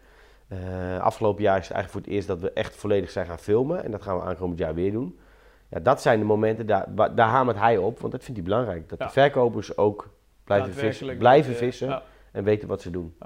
Afgelopen 1.01 1.43
jaar 1.43 1.59
is 1.59 1.69
het 1.69 1.77
eigenlijk 1.77 1.91
voor 1.91 2.01
het 2.01 2.11
eerst 2.11 2.29
dat 2.29 2.41
we 2.41 2.53
echt 2.53 2.77
volledig 2.77 3.11
zijn 3.11 3.27
gaan 3.27 3.39
filmen. 3.39 3.85
En 3.85 3.91
dat 3.91 4.03
gaan 4.03 4.17
we 4.17 4.23
aankomend 4.23 4.59
jaar 4.59 4.75
weer 4.75 4.93
doen. 4.93 5.19
Ja, 5.71 5.81
dat 5.81 6.03
zijn 6.03 6.19
de 6.19 6.25
momenten, 6.25 6.67
daar, 6.67 6.87
daar 7.15 7.29
hamert 7.29 7.59
hij 7.59 7.77
op. 7.77 7.99
Want 8.01 8.13
dat 8.13 8.25
vindt 8.25 8.41
hij 8.41 8.49
belangrijk. 8.49 8.89
Dat 8.89 8.99
de 8.99 9.09
verkopers 9.09 9.77
ook 9.77 10.09
blijven 10.47 10.75
vissen, 10.75 11.17
blijven 11.17 11.53
eh, 11.53 11.59
vissen 11.59 11.89
ja. 11.89 12.03
en 12.33 12.45
weten 12.45 12.69
wat 12.69 12.83
ze 12.83 12.91
doen. 12.91 13.17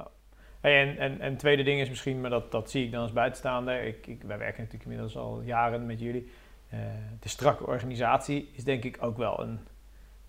Hey, 0.60 0.80
en, 0.80 0.98
en, 0.98 1.20
en 1.20 1.30
het 1.30 1.38
tweede 1.38 1.62
ding 1.62 1.80
is 1.80 1.88
misschien, 1.88 2.20
maar 2.20 2.30
dat, 2.30 2.52
dat 2.52 2.70
zie 2.70 2.84
ik 2.84 2.92
dan 2.92 3.02
als 3.02 3.12
buitenstaander. 3.12 3.82
Ik, 3.82 4.06
ik, 4.06 4.22
wij 4.22 4.38
werken 4.38 4.62
natuurlijk 4.62 4.90
inmiddels 4.90 5.16
al 5.16 5.40
jaren 5.44 5.86
met 5.86 6.00
jullie. 6.00 6.30
Eh, 6.68 6.78
de 7.20 7.28
strakke 7.28 7.66
organisatie 7.66 8.50
is 8.52 8.64
denk 8.64 8.84
ik 8.84 8.98
ook 9.00 9.16
wel 9.16 9.40
een 9.40 9.58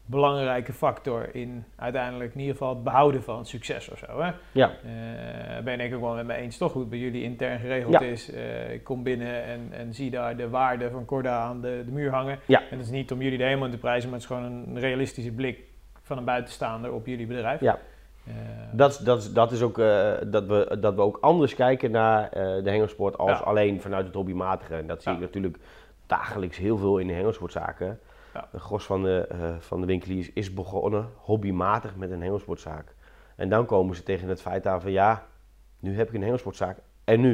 belangrijke 0.06 0.74
factor 0.74 1.36
in 1.36 1.64
uiteindelijk 1.76 2.34
in 2.34 2.40
ieder 2.40 2.56
geval 2.56 2.74
het 2.74 2.84
behouden 2.84 3.24
van 3.24 3.46
succes 3.46 3.90
of 3.90 3.98
zo. 3.98 4.22
Hè? 4.22 4.32
Ja. 4.52 4.72
Eh, 4.84 5.64
ben 5.64 5.80
ik 5.80 5.94
ook 5.94 6.02
wel 6.02 6.16
met 6.16 6.26
me 6.26 6.34
eens, 6.34 6.58
toch? 6.58 6.72
Hoe 6.72 6.82
het 6.82 6.90
bij 6.90 7.00
jullie 7.00 7.24
intern 7.24 7.60
geregeld 7.60 7.94
Ja. 7.94 8.00
is. 8.00 8.30
Ik 8.74 8.84
kom 8.84 9.04
binnen 9.04 9.44
en, 9.44 9.68
en 9.72 9.94
zie 9.94 10.10
daar 10.10 10.38
de 10.38 10.50
waarde 10.50 10.90
van 10.90 11.06
Corda 11.06 11.40
aan 11.40 11.62
de, 11.62 11.82
de 11.86 11.92
muur 11.92 12.12
hangen. 12.12 12.40
Ja. 12.46 12.60
En 12.70 12.78
dat 12.78 12.86
is 12.86 12.92
niet 12.92 13.12
om 13.12 13.22
jullie 13.22 13.40
er 13.40 13.46
helemaal 13.46 13.66
in 13.66 13.74
te 13.74 13.78
prijzen, 13.78 14.10
maar 14.10 14.20
het 14.20 14.30
is 14.30 14.36
gewoon 14.36 14.52
een 14.52 14.80
realistische 14.80 15.32
blik 15.32 15.60
van 16.02 16.18
een 16.18 16.26
buitenstaander 16.26 16.92
op 16.92 17.06
jullie 17.06 17.28
bedrijf. 17.28 17.60
Ja. 17.62 17.80
Eh, 18.26 18.34
Dat, 18.72 18.92
is- 18.92 18.98
dat, 18.98 19.30
dat 19.34 19.52
is 19.52 19.62
ook 19.62 19.78
eh, 19.80 20.12
dat, 20.28 20.46
we, 20.46 20.78
dat 20.80 20.96
we 20.96 21.02
ook 21.02 21.18
anders 21.22 21.56
kijken 21.56 21.92
naar 21.92 22.24
eh, 22.30 22.64
de 22.64 22.70
hengelsport 22.70 23.18
als 23.18 23.30
Ja. 23.40 23.46
alleen 23.46 23.82
vanuit 23.82 24.06
het 24.06 24.16
hobbymatige. 24.16 24.76
En 24.76 24.88
dat 24.88 25.02
zie 25.02 25.12
Ja. 25.12 25.18
ik 25.18 25.24
natuurlijk 25.24 25.58
dagelijks 26.06 26.58
heel 26.58 26.78
veel 26.78 26.98
in 26.98 27.08
de 27.08 27.14
hengelsportzaken. 27.14 28.00
Ja. 28.34 28.48
De 28.52 28.60
gros 28.60 28.86
van 28.86 29.04
de, 29.04 29.28
van 29.60 29.80
de 29.82 29.88
winkeliers 29.88 30.34
is 30.34 30.54
begonnen 30.54 31.10
hobbymatig 31.16 31.96
met 31.96 32.12
een 32.12 32.22
hengelsportzaak. 32.22 32.96
En 33.36 33.50
dan 33.50 33.66
komen 33.66 33.96
ze 33.96 34.04
tegen 34.04 34.28
het 34.30 34.42
feit 34.42 34.68
aan 34.68 34.82
van 34.82 34.92
ja, 34.92 35.26
nu 35.80 35.96
heb 35.96 36.08
ik 36.08 36.14
een 36.14 36.22
hengelsportzaak 36.22 36.78
en 37.04 37.22
nu? 37.22 37.32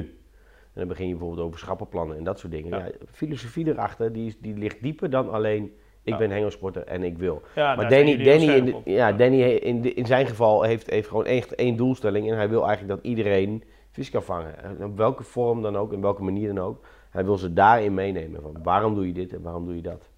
En 0.73 0.83
dan 0.83 0.87
begin 0.87 1.07
je 1.07 1.15
bijvoorbeeld 1.15 1.47
over 1.47 1.59
schappenplannen 1.59 2.17
en 2.17 2.23
dat 2.23 2.39
soort 2.39 2.51
dingen. 2.51 2.69
Ja. 2.79 2.85
Ja. 2.85 2.91
filosofie 3.11 3.67
erachter, 3.67 4.13
die, 4.13 4.37
die 4.41 4.57
ligt 4.57 4.81
dieper 4.81 5.09
dan 5.09 5.29
alleen 5.31 5.77
ik 6.07 6.13
Ja. 6.13 6.19
ben 6.19 6.31
hengelsporter 6.31 6.83
en 6.85 7.03
ik 7.03 7.17
wil. 7.17 7.41
ja, 7.55 7.75
Maar 7.75 7.89
Danny, 7.89 8.23
Danny, 8.23 8.47
in, 8.49 8.65
de- 8.65 8.91
ja, 8.91 9.11
Danny 9.11 9.41
in, 9.41 9.81
de- 9.81 9.93
in 9.93 10.05
zijn 10.05 10.27
geval 10.27 10.61
heeft, 10.63 10.89
heeft 10.89 11.07
gewoon 11.07 11.25
echt 11.25 11.55
één 11.55 11.75
doelstelling. 11.75 12.29
En 12.31 12.35
hij 12.37 12.49
wil 12.49 12.67
eigenlijk 12.67 12.95
dat 12.95 13.05
iedereen 13.11 13.63
vis 13.91 14.09
kan 14.09 14.23
vangen. 14.23 14.63
En 14.63 14.83
op 14.85 14.97
welke 14.97 15.23
vorm 15.23 15.61
dan 15.61 15.77
ook, 15.77 15.93
in 15.93 16.01
welke 16.01 16.23
manier 16.23 16.53
dan 16.53 16.65
ook. 16.65 16.85
Hij 17.09 17.25
wil 17.25 17.37
ze 17.37 17.53
daarin 17.53 17.93
meenemen. 17.93 18.41
Van 18.41 18.55
waarom 18.63 18.95
doe 18.95 19.07
je 19.07 19.13
dit 19.13 19.33
en 19.33 19.41
waarom 19.41 19.65
doe 19.65 19.75
je 19.75 19.81
dat? 19.81 20.09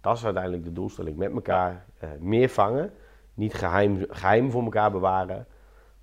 Dat 0.00 0.16
is 0.16 0.24
uiteindelijk 0.24 0.64
de 0.64 0.72
doelstelling. 0.72 1.16
Met 1.16 1.32
elkaar 1.32 1.84
eh, 1.98 2.08
meer 2.20 2.48
vangen. 2.48 2.90
Niet 3.34 3.54
geheim, 3.54 4.04
geheim 4.08 4.50
voor 4.50 4.62
elkaar 4.62 4.90
bewaren. 4.90 5.46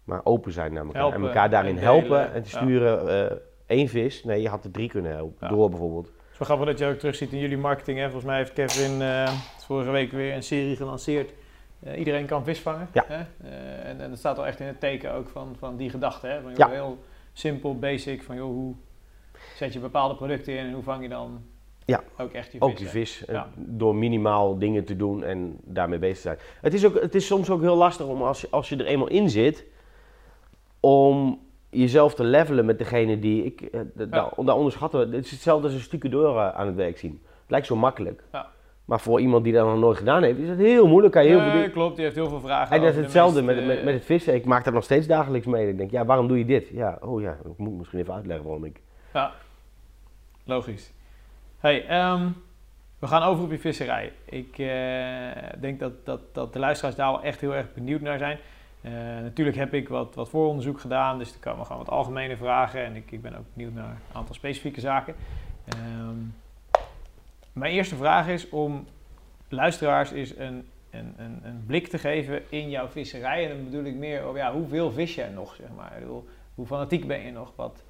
Maar 0.03 0.21
open 0.23 0.51
zijn 0.51 0.73
naar 0.73 0.85
elkaar. 0.85 1.01
Helpen 1.01 1.19
en 1.21 1.27
elkaar 1.27 1.49
daarin 1.49 1.77
en 1.77 1.83
helpen. 1.83 2.33
En 2.33 2.43
te 2.43 2.49
ja. 2.51 2.57
sturen. 2.61 3.29
eh, 3.31 3.37
één 3.65 3.87
vis. 3.87 4.23
Nee, 4.23 4.41
je 4.41 4.49
had 4.49 4.63
er 4.63 4.71
drie 4.71 4.89
kunnen 4.89 5.11
helpen. 5.11 5.47
Ja. 5.47 5.53
Door 5.55 5.69
bijvoorbeeld. 5.69 6.11
Wel 6.41 6.49
grappig 6.49 6.69
dat 6.69 6.79
je 6.79 6.93
ook 6.93 6.99
terugziet 6.99 7.31
in 7.31 7.39
jullie 7.39 7.57
marketing. 7.57 7.97
Hè? 7.97 8.03
Volgens 8.03 8.25
mij 8.25 8.37
heeft 8.37 8.53
Kevin 8.53 9.01
eh, 9.01 9.33
vorige 9.65 9.91
week 9.91 10.11
weer 10.11 10.33
een 10.33 10.43
serie 10.43 10.75
gelanceerd. 10.75 11.33
Eh, 11.79 11.99
iedereen 11.99 12.25
kan 12.25 12.43
vis 12.43 12.59
vangen. 12.59 12.89
Ja. 12.93 13.03
Hè? 13.07 13.15
Eh, 13.15 13.89
en, 13.89 14.01
en 14.01 14.09
dat 14.09 14.19
staat 14.19 14.35
wel 14.35 14.45
echt 14.47 14.59
in 14.59 14.65
het 14.65 14.79
teken 14.79 15.13
ook 15.13 15.29
van, 15.29 15.55
van 15.59 15.77
die 15.77 15.89
gedachte. 15.89 16.27
Hè? 16.27 16.41
Van, 16.41 16.49
joh, 16.49 16.57
Ja. 16.57 16.69
Heel 16.69 17.03
simpel, 17.33 17.79
basic. 17.79 18.23
Van 18.23 18.35
joh, 18.35 18.45
hoe 18.45 18.75
zet 19.55 19.73
je 19.73 19.79
bepaalde 19.79 20.15
producten 20.15 20.53
in 20.57 20.65
en 20.65 20.73
hoe 20.73 20.83
vang 20.83 21.01
je 21.03 21.09
dan 21.09 21.43
Ja. 21.85 22.03
ook 22.17 22.31
echt 22.31 22.51
je 22.51 22.57
vis? 22.57 22.67
Ook 22.69 22.77
die 22.77 22.87
vis, 22.87 23.25
door 23.55 23.95
minimaal 23.95 24.57
dingen 24.57 24.85
te 24.85 24.95
doen 24.95 25.23
en 25.23 25.57
daarmee 25.63 25.99
bezig 25.99 26.15
te 26.15 26.21
zijn. 26.21 26.37
Het 26.61 26.73
is, 26.73 26.85
ook, 26.85 27.01
het 27.01 27.15
is 27.15 27.25
soms 27.25 27.49
ook 27.49 27.61
heel 27.61 27.77
lastig 27.77 28.05
om 28.05 28.21
als 28.21 28.41
je, 28.41 28.47
als 28.49 28.69
je 28.69 28.77
er 28.77 28.85
eenmaal 28.85 29.07
in 29.07 29.29
zit, 29.29 29.65
om 30.79 31.39
jezelf 31.71 32.13
te 32.15 32.23
levelen 32.23 32.65
met 32.65 32.77
degene 32.77 33.19
die 33.19 33.45
ik. 33.45 33.61
eh, 33.61 33.79
da- 33.93 34.05
da- 34.05 34.31
daar 34.43 34.55
onderschatten 34.55 35.09
we. 35.09 35.15
Het 35.15 35.25
is 35.25 35.31
hetzelfde 35.31 35.65
als 35.67 35.73
een 35.75 35.81
stucadeur 35.81 36.35
eh, 36.35 36.49
aan 36.49 36.67
het 36.67 36.75
werk 36.75 36.97
zien. 36.97 37.21
Het 37.41 37.49
lijkt 37.49 37.65
zo 37.67 37.75
makkelijk. 37.75 38.23
Ja. 38.31 38.47
Maar 38.85 38.99
voor 38.99 39.19
iemand 39.21 39.43
die 39.43 39.53
dat 39.53 39.65
nog 39.65 39.79
nooit 39.79 39.97
gedaan 39.97 40.23
heeft, 40.23 40.39
is 40.39 40.49
het 40.49 40.57
heel 40.59 40.87
moeilijk. 40.87 41.13
Kan 41.13 41.23
je 41.23 41.29
heel 41.29 41.39
Nee, 41.53 41.69
klopt, 41.69 41.95
die 41.95 42.03
heeft 42.03 42.15
heel 42.17 42.29
veel 42.29 42.39
vragen. 42.39 42.75
En 42.75 42.81
dat 42.81 42.89
is 42.91 42.95
hetzelfde 42.97 43.41
meest, 43.41 43.57
met, 43.57 43.67
met, 43.67 43.77
eh, 43.77 43.83
met 43.83 43.93
het 43.93 44.05
vissen. 44.05 44.33
Ik 44.35 44.45
maak 44.45 44.63
dat 44.63 44.73
nog 44.73 44.83
steeds 44.83 45.07
dagelijks 45.07 45.47
mee. 45.47 45.67
Ik 45.69 45.77
denk, 45.77 45.91
ja, 45.91 46.05
waarom 46.05 46.27
doe 46.27 46.37
je 46.37 46.45
dit? 46.45 46.67
Ja, 46.67 46.97
oh 47.01 47.21
ja, 47.21 47.31
ik 47.31 47.57
moet 47.57 47.77
misschien 47.77 47.99
even 47.99 48.13
uitleggen 48.13 48.45
waarom 48.45 48.65
ik. 48.65 48.81
Ja, 49.13 49.31
logisch. 50.45 50.91
Hey, 51.59 51.87
ehm, 51.87 52.27
we 52.99 53.07
gaan 53.07 53.23
over 53.23 53.43
op 53.43 53.51
je 53.51 53.59
visserij. 53.59 54.11
Ik 54.25 54.57
denk 55.61 55.79
dat, 55.79 56.05
dat, 56.05 56.19
dat 56.31 56.53
de 56.53 56.59
luisteraars 56.59 56.95
daar 56.95 57.11
wel 57.11 57.21
echt 57.23 57.41
heel 57.41 57.55
erg 57.55 57.73
benieuwd 57.73 58.01
naar 58.01 58.17
zijn. 58.17 58.37
Eh, 58.81 58.91
natuurlijk 59.21 59.57
heb 59.57 59.73
ik 59.73 59.89
wat, 59.89 60.15
wat 60.15 60.29
vooronderzoek 60.29 60.79
gedaan, 60.79 61.17
dus 61.17 61.33
er 61.33 61.39
komen 61.39 61.65
gewoon 61.65 61.81
wat 61.81 61.89
algemene 61.89 62.37
vragen. 62.37 62.83
En 62.83 62.95
ik, 62.95 63.11
ik 63.11 63.21
ben 63.21 63.37
ook 63.37 63.45
benieuwd 63.53 63.73
naar 63.73 63.89
een 63.89 64.15
aantal 64.15 64.35
specifieke 64.35 64.79
zaken. 64.79 65.15
Ehm, 65.65 66.17
mijn 67.53 67.73
eerste 67.73 67.95
vraag 67.95 68.27
is 68.27 68.49
om 68.49 68.87
luisteraars 69.49 70.11
is 70.11 70.37
een, 70.37 70.67
een, 70.89 71.13
een, 71.17 71.39
een 71.43 71.63
blik 71.65 71.87
te 71.87 71.97
geven 71.97 72.41
in 72.49 72.69
jouw 72.69 72.87
visserij. 72.87 73.49
En 73.49 73.55
dan 73.55 73.63
bedoel 73.63 73.83
ik 73.83 73.95
meer 73.95 74.27
op 74.27 74.35
ja, 74.35 74.53
hoeveel 74.53 74.91
vis 74.91 75.15
jij 75.15 75.29
nog, 75.29 75.55
zeg 75.55 75.69
maar. 75.75 75.93
Ik 75.93 75.99
bedoel, 75.99 76.27
hoe 76.55 76.65
fanatiek 76.65 77.07
ben 77.07 77.19
je 77.19 77.31
nog? 77.31 77.53
Wat, 77.55 77.83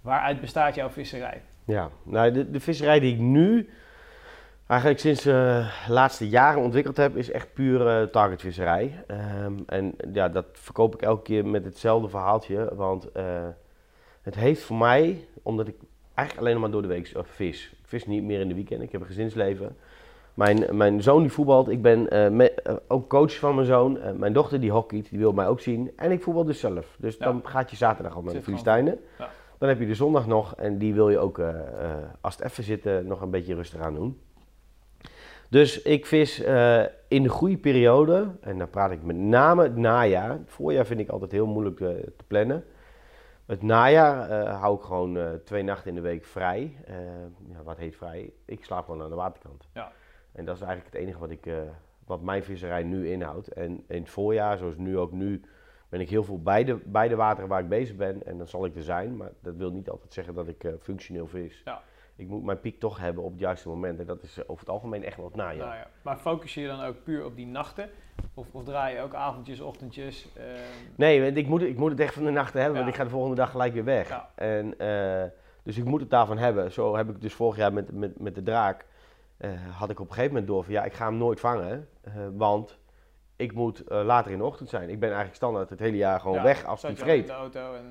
waaruit 0.00 0.40
bestaat 0.40 0.74
jouw 0.74 0.90
visserij? 0.90 1.42
Ja, 1.64 1.90
nou, 2.02 2.32
de, 2.32 2.50
de 2.50 2.60
visserij 2.60 3.00
die 3.00 3.14
ik 3.14 3.20
nu 3.20 3.68
eigenlijk 4.66 5.00
sinds 5.00 5.26
eh, 5.26 5.34
de 5.86 5.92
laatste 5.92 6.28
jaren 6.28 6.62
ontwikkeld 6.62 6.96
heb, 6.96 7.16
is 7.16 7.30
echt 7.30 7.52
puur 7.54 7.86
eh, 7.86 8.02
targetvisserij. 8.06 9.04
Ehm, 9.06 9.52
en 9.66 9.94
ja, 10.12 10.28
dat 10.28 10.46
verkoop 10.52 10.94
ik 10.94 11.02
elke 11.02 11.22
keer 11.22 11.46
met 11.46 11.64
hetzelfde 11.64 12.08
verhaaltje. 12.08 12.72
Want 12.74 13.12
eh, 13.12 13.24
het 14.22 14.34
heeft 14.34 14.62
voor 14.62 14.76
mij, 14.76 15.26
omdat 15.42 15.68
ik 15.68 15.74
eigenlijk 16.14 16.38
alleen 16.46 16.52
nog 16.60 16.62
maar 16.62 16.80
door 16.80 16.82
de 16.88 16.94
week 16.94 17.12
vis. 17.22 17.70
Ik 17.72 17.88
vis 17.88 18.06
niet 18.06 18.22
meer 18.22 18.40
in 18.40 18.48
de 18.48 18.54
weekend, 18.54 18.82
ik 18.82 18.92
heb 18.92 19.00
een 19.00 19.06
gezinsleven. 19.06 19.76
Mijn, 20.34 20.76
mijn 20.76 21.02
zoon 21.02 21.20
die 21.22 21.32
voetbalt, 21.32 21.68
ik 21.68 21.82
ben 21.82 22.02
me- 22.36 22.80
ook 22.88 23.08
coach 23.08 23.38
van 23.38 23.54
mijn 23.54 23.66
zoon. 23.66 23.98
Mijn 24.16 24.32
dochter 24.32 24.60
die 24.60 24.70
hockeyt, 24.70 25.10
die 25.10 25.18
wil 25.18 25.32
mij 25.32 25.46
ook 25.46 25.60
zien. 25.60 25.90
En 25.96 26.10
ik 26.10 26.22
voetbal 26.22 26.44
dus 26.44 26.60
zelf. 26.60 26.96
Dus 26.98 27.16
Ja. 27.18 27.24
dan 27.24 27.40
gaat 27.44 27.70
je 27.70 27.76
zaterdag 27.76 28.16
al 28.16 28.22
naar 28.22 28.34
de 28.34 28.42
Filistijnen. 28.42 28.98
Ja. 29.18 29.28
Dan 29.58 29.68
heb 29.68 29.78
je 29.80 29.86
de 29.86 29.94
zondag 29.94 30.26
nog 30.26 30.54
en 30.56 30.78
die 30.78 30.94
wil 30.94 31.08
je 31.10 31.18
ook, 31.18 31.40
als 32.20 32.36
het 32.36 32.44
even 32.44 32.64
zit, 32.64 33.04
nog 33.04 33.20
een 33.20 33.30
beetje 33.30 33.54
rustig 33.54 33.80
aan 33.80 33.94
doen. 33.94 34.20
Dus 35.52 35.82
ik 35.82 36.06
vis 36.06 36.42
eh, 36.42 36.84
in 37.08 37.22
de 37.22 37.28
goede 37.28 37.58
periode, 37.58 38.30
en 38.40 38.58
dan 38.58 38.70
praat 38.70 38.90
ik 38.90 39.02
met 39.02 39.16
name 39.16 39.62
het 39.62 39.76
najaar. 39.76 40.30
Het 40.30 40.50
voorjaar 40.50 40.86
vind 40.86 41.00
ik 41.00 41.08
altijd 41.08 41.32
heel 41.32 41.46
moeilijk 41.46 41.80
eh, 41.80 41.88
te 41.88 42.24
plannen. 42.26 42.64
Het 43.46 43.62
najaar 43.62 44.30
eh, 44.30 44.60
hou 44.60 44.76
ik 44.76 44.82
gewoon 44.82 45.40
twee 45.44 45.62
nachten 45.62 45.88
in 45.88 45.94
de 45.94 46.00
week 46.00 46.24
vrij. 46.24 46.76
Ja, 47.48 47.62
wat 47.64 47.78
heet 47.78 47.96
vrij? 47.96 48.32
Ik 48.44 48.64
slaap 48.64 48.84
gewoon 48.84 49.02
aan 49.02 49.08
de 49.08 49.14
waterkant. 49.14 49.68
Ja. 49.74 49.92
En 50.32 50.44
dat 50.44 50.56
is 50.56 50.62
eigenlijk 50.62 50.92
het 50.94 51.02
enige 51.02 51.18
wat, 51.18 51.30
ik, 51.30 51.50
wat 52.06 52.22
mijn 52.22 52.44
visserij 52.44 52.82
nu 52.82 53.10
inhoudt. 53.10 53.48
En 53.48 53.84
in 53.88 54.00
het 54.00 54.10
voorjaar, 54.10 54.58
zoals 54.58 54.76
nu 54.76 54.98
ook 54.98 55.12
nu, 55.12 55.42
ben 55.88 56.00
ik 56.00 56.08
heel 56.08 56.24
veel 56.24 56.42
bij 56.42 56.64
de, 56.64 56.78
bij 56.84 57.08
de 57.08 57.16
wateren 57.16 57.48
waar 57.48 57.60
ik 57.60 57.68
bezig 57.68 57.96
ben. 57.96 58.26
En 58.26 58.38
dan 58.38 58.48
zal 58.48 58.64
ik 58.64 58.76
er 58.76 58.82
zijn, 58.82 59.16
maar 59.16 59.30
dat 59.40 59.56
wil 59.56 59.70
niet 59.70 59.90
altijd 59.90 60.12
zeggen 60.12 60.34
dat 60.34 60.48
ik 60.48 60.66
functioneel 60.80 61.26
vis. 61.26 61.62
Ja. 61.64 61.82
Ik 62.22 62.28
moet 62.28 62.44
mijn 62.44 62.60
piek 62.60 62.80
toch 62.80 62.98
hebben 62.98 63.22
op 63.24 63.30
het 63.30 63.40
juiste 63.40 63.68
moment. 63.68 63.98
En 64.00 64.06
dat 64.06 64.22
is 64.22 64.38
eh, 64.38 64.44
over 64.46 64.60
het 64.64 64.68
algemeen 64.74 65.04
echt 65.04 65.16
wel 65.16 65.26
het 65.26 65.34
najaar. 65.36 65.66
Nou 65.66 65.74
ja. 65.78 65.86
Maar 66.02 66.16
focus 66.16 66.54
je 66.54 66.66
dan 66.66 66.80
ook 66.82 67.02
puur 67.04 67.24
op 67.24 67.36
die 67.36 67.46
nachten? 67.46 67.90
Of, 68.34 68.46
of 68.52 68.64
draai 68.64 68.94
je 68.96 69.00
ook 69.02 69.14
avondjes, 69.14 69.60
ochtendjes? 69.60 70.28
ehm, 70.36 70.46
Nee, 70.96 71.32
ik 71.32 71.46
moet, 71.46 71.62
ik 71.62 71.76
moet 71.76 71.90
het 71.90 72.00
echt 72.00 72.14
van 72.14 72.24
de 72.24 72.30
nachten 72.30 72.60
hebben, 72.60 72.78
Ja. 72.78 72.84
want 72.84 72.94
ik 72.94 73.00
ga 73.00 73.06
de 73.06 73.14
volgende 73.14 73.36
dag 73.36 73.50
gelijk 73.50 73.72
weer 73.72 73.84
weg. 73.84 74.08
Ja. 74.08 74.30
En, 74.34 74.78
eh, 74.78 75.30
dus 75.62 75.76
ik 75.78 75.84
moet 75.84 76.00
het 76.00 76.10
daarvan 76.10 76.38
hebben. 76.38 76.72
Zo 76.72 76.96
heb 76.96 77.08
ik 77.08 77.20
dus 77.20 77.34
vorig 77.34 77.56
jaar 77.56 77.72
met, 77.72 77.92
met, 77.92 78.20
met 78.20 78.34
de 78.34 78.42
draak, 78.42 78.86
eh, 79.36 79.50
had 79.70 79.90
ik 79.90 80.00
op 80.00 80.06
een 80.08 80.14
gegeven 80.14 80.34
moment 80.34 80.50
door 80.50 80.64
van 80.64 80.72
ja, 80.72 80.84
ik 80.84 80.92
ga 80.92 81.04
hem 81.06 81.16
nooit 81.16 81.40
vangen, 81.40 81.88
want 82.32 82.78
ik 83.36 83.52
moet 83.52 83.82
later 83.86 84.32
in 84.32 84.38
de 84.38 84.44
ochtend 84.44 84.68
zijn. 84.68 84.82
Ik 84.90 84.98
ben 84.98 85.08
eigenlijk 85.08 85.36
standaard 85.36 85.70
het 85.70 85.78
hele 85.80 85.96
jaar 85.96 86.20
gewoon 86.20 86.42
weg 86.42 86.64
als 86.64 86.84
in 86.84 86.96
vreet. 86.96 87.26
de 87.26 87.32
auto 87.32 87.74
en... 87.74 87.84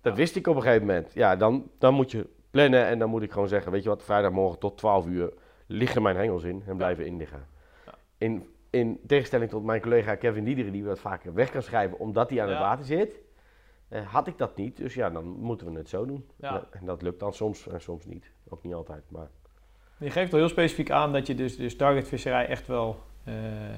Dat 0.00 0.16
wist 0.16 0.36
ik 0.36 0.46
op 0.46 0.56
een 0.56 0.62
gegeven 0.62 0.86
moment. 0.86 1.12
Ja, 1.14 1.36
dan, 1.36 1.70
dan 1.78 1.94
moet 1.94 2.10
je 2.10 2.28
plannen 2.56 2.86
en 2.86 2.98
dan 2.98 3.10
moet 3.10 3.22
ik 3.22 3.32
gewoon 3.32 3.48
zeggen, 3.48 3.72
weet 3.72 3.82
je 3.82 3.88
wat, 3.88 4.02
vrijdagmorgen 4.02 4.58
tot 4.58 4.78
12 4.78 5.06
uur 5.06 5.32
liggen 5.66 6.02
mijn 6.02 6.16
hengels 6.16 6.42
in 6.42 6.62
en 6.66 6.76
blijven 6.76 7.06
inliggen. 7.06 7.46
Ja. 7.86 7.94
In, 8.18 8.46
in 8.70 9.00
tegenstelling 9.06 9.50
tot 9.50 9.64
mijn 9.64 9.80
collega 9.80 10.14
Kevin 10.14 10.44
Diederen, 10.44 10.72
die 10.72 10.84
wat 10.84 11.00
vaker 11.00 11.34
weg 11.34 11.50
kan 11.50 11.62
schrijven 11.62 11.98
omdat 11.98 12.30
hij 12.30 12.42
aan 12.42 12.48
het 12.48 12.58
water 12.58 12.84
zit, 12.84 13.20
eh, 13.88 14.06
had 14.06 14.26
ik 14.26 14.38
dat 14.38 14.56
niet. 14.56 14.76
Dus 14.76 14.94
ja, 14.94 15.10
dan 15.10 15.24
moeten 15.24 15.72
we 15.72 15.78
het 15.78 15.88
zo 15.88 16.06
doen. 16.06 16.26
En 16.40 16.84
dat 16.84 17.02
lukt 17.02 17.20
dan 17.20 17.32
soms 17.32 17.68
en 17.68 17.80
soms 17.80 18.06
niet. 18.06 18.30
Ook 18.48 18.62
niet 18.62 18.74
altijd, 18.74 19.02
maar... 19.08 19.28
Je 19.98 20.10
geeft 20.10 20.32
al 20.32 20.38
heel 20.38 20.48
specifiek 20.48 20.90
aan 20.90 21.12
dat 21.12 21.26
je 21.26 21.34
dus, 21.34 21.56
dus 21.56 21.76
targetvisserij 21.76 22.46
echt 22.46 22.66
wel, 22.66 23.00
eh, 23.24 23.34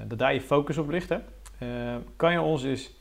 dat 0.06 0.18
daar 0.18 0.34
je 0.34 0.40
focus 0.40 0.78
op 0.78 0.88
ligt. 0.88 1.08
Hè? 1.08 1.18
Eh, 1.58 1.96
kan 2.16 2.32
je 2.32 2.40
ons 2.40 2.64
eens 2.64 2.96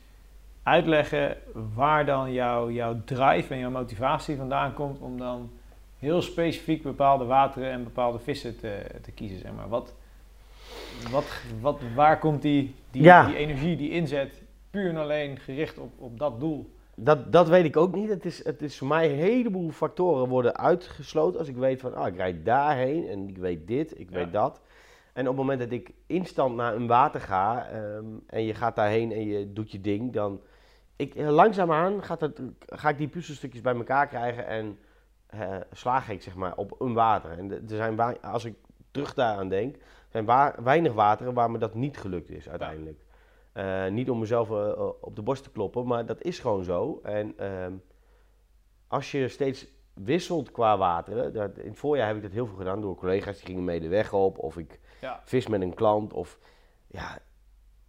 uitleggen 0.62 1.36
waar 1.74 2.06
dan 2.06 2.32
jouw, 2.32 2.70
jouw 2.70 3.02
drive 3.04 3.54
en 3.54 3.58
jouw 3.58 3.70
motivatie 3.70 4.36
vandaan 4.36 4.74
komt 4.74 5.00
om 5.00 5.18
dan 5.18 5.50
heel 5.98 6.22
specifiek 6.22 6.82
bepaalde 6.82 7.24
wateren 7.24 7.70
en 7.70 7.84
bepaalde 7.84 8.18
vissen 8.18 8.58
te, 8.58 8.82
te 9.02 9.10
kiezen? 9.12 9.38
Zeg 9.38 9.52
maar. 9.52 9.68
wat, 9.68 9.94
wat, 11.10 11.24
wat, 11.60 11.80
waar 11.94 12.18
komt 12.18 12.42
die, 12.42 12.74
die, 12.90 13.02
Ja. 13.02 13.26
die 13.26 13.36
energie, 13.36 13.76
die 13.76 13.90
inzet 13.90 14.42
puur 14.70 14.88
en 14.88 14.96
alleen 14.96 15.38
gericht 15.38 15.78
op, 15.78 15.92
op 15.98 16.18
dat 16.18 16.40
doel? 16.40 16.70
Dat, 16.94 17.32
dat 17.32 17.48
weet 17.48 17.64
ik 17.64 17.76
ook 17.76 17.94
niet. 17.94 18.08
Het 18.08 18.24
is, 18.24 18.44
het 18.44 18.62
is 18.62 18.78
voor 18.78 18.88
mij 18.88 19.10
een 19.10 19.18
heleboel 19.18 19.70
factoren 19.70 20.28
worden 20.28 20.56
uitgesloten. 20.56 21.38
Als 21.38 21.48
ik 21.48 21.56
weet 21.56 21.80
van, 21.80 21.94
ah, 21.94 22.06
ik 22.06 22.16
rijd 22.16 22.44
daarheen 22.44 23.08
en 23.08 23.28
ik 23.28 23.36
weet 23.38 23.66
dit, 23.66 23.98
ik 24.00 24.10
Ja. 24.10 24.16
weet 24.16 24.32
dat. 24.32 24.60
En 25.12 25.22
op 25.24 25.28
het 25.28 25.36
moment 25.36 25.60
dat 25.60 25.70
ik 25.70 25.90
instant 26.06 26.56
naar 26.56 26.74
een 26.74 26.86
water 26.86 27.20
ga 27.20 27.66
ehm, 27.68 28.04
en 28.26 28.44
je 28.44 28.54
gaat 28.54 28.76
daarheen 28.76 29.12
en 29.12 29.26
je 29.26 29.52
doet 29.52 29.72
je 29.72 29.80
ding, 29.80 30.12
dan... 30.12 30.40
Ik, 30.96 31.14
eh, 31.14 31.28
langzaamaan 31.28 32.02
gaat 32.02 32.20
het, 32.20 32.40
ga 32.66 32.88
ik 32.88 32.98
die 32.98 33.08
puzzelstukjes 33.08 33.60
bij 33.62 33.74
elkaar 33.74 34.06
krijgen 34.06 34.46
en 34.46 34.78
eh, 35.28 35.56
slaag 35.72 36.08
ik 36.08 36.22
zeg 36.22 36.34
maar 36.34 36.56
op 36.56 36.80
een 36.80 36.94
water. 36.94 37.30
En 37.38 37.50
er 37.52 37.60
zijn, 37.66 38.20
als 38.22 38.44
ik 38.44 38.54
terug 38.90 39.14
daaraan 39.14 39.48
denk, 39.48 39.76
zijn 40.08 40.24
wa- 40.24 40.54
weinig 40.62 40.92
wateren 40.92 41.34
waar 41.34 41.50
me 41.50 41.58
dat 41.58 41.74
niet 41.74 41.98
gelukt 41.98 42.30
is 42.30 42.48
uiteindelijk. 42.48 43.00
Eh, 43.52 43.86
niet 43.88 44.10
om 44.10 44.18
mezelf 44.18 44.50
eh, 44.50 44.88
op 45.00 45.16
de 45.16 45.22
borst 45.22 45.42
te 45.42 45.50
kloppen, 45.50 45.86
maar 45.86 46.06
dat 46.06 46.22
is 46.22 46.38
gewoon 46.38 46.64
zo. 46.64 47.00
En 47.02 47.34
ehm, 47.38 47.72
als 48.86 49.10
je 49.10 49.28
steeds 49.28 49.66
wisselt 49.94 50.50
qua 50.50 50.78
wateren, 50.78 51.32
dat, 51.32 51.58
in 51.58 51.68
het 51.68 51.78
voorjaar 51.78 52.06
heb 52.06 52.16
ik 52.16 52.22
dat 52.22 52.32
heel 52.32 52.46
veel 52.46 52.56
gedaan 52.56 52.80
door 52.80 52.96
collega's 52.96 53.36
die 53.36 53.46
gingen 53.46 53.64
mee 53.64 53.80
de 53.80 53.88
weg 53.88 54.12
op, 54.12 54.38
of 54.38 54.56
ik 54.58 54.80
Ja. 55.00 55.20
vis 55.24 55.46
met 55.46 55.60
een 55.60 55.74
klant, 55.74 56.12
of 56.12 56.38
ja, 56.86 57.18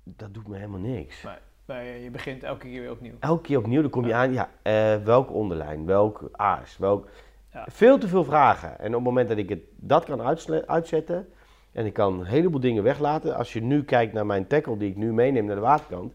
dat 0.04 0.34
doet 0.34 0.48
me 0.48 0.56
helemaal 0.56 0.80
niks. 0.80 1.24
Nee. 1.24 1.36
Maar 1.66 1.84
je 1.86 2.10
begint 2.12 2.44
elke 2.44 2.68
keer 2.68 2.82
weer 2.82 2.92
opnieuw. 2.92 3.14
Elke 3.20 3.42
keer 3.42 3.58
opnieuw, 3.58 3.82
dan 3.82 3.90
kom 3.90 4.06
je 4.06 4.14
aan, 4.14 4.34
ja, 4.34 4.50
eh, 4.62 4.96
welke 5.04 5.32
onderlijn, 5.34 5.86
welk 5.86 6.30
aas, 6.32 6.78
welk... 6.78 7.08
Ja. 7.54 7.66
Veel 7.70 7.98
te 7.98 8.08
veel 8.08 8.24
vragen. 8.24 8.80
En 8.80 8.88
op 8.88 8.94
het 8.94 9.04
moment 9.04 9.30
dat 9.30 9.38
ik 9.38 9.50
het, 9.50 9.60
dat 9.76 10.06
kan 10.06 10.22
uitzetten 10.68 11.30
en 11.72 11.86
ik 11.86 11.94
kan 11.94 12.20
een 12.20 12.26
heleboel 12.26 12.60
dingen 12.60 12.84
weglaten. 12.84 13.36
Als 13.36 13.54
je 13.54 13.62
nu 13.62 13.84
kijkt 13.84 14.14
naar 14.14 14.26
mijn 14.26 14.48
tackle 14.48 14.78
die 14.78 14.90
ik 14.90 14.96
nu 14.96 15.14
meeneem 15.14 15.46
naar 15.46 15.56
de 15.56 15.62
waterkant. 15.62 16.14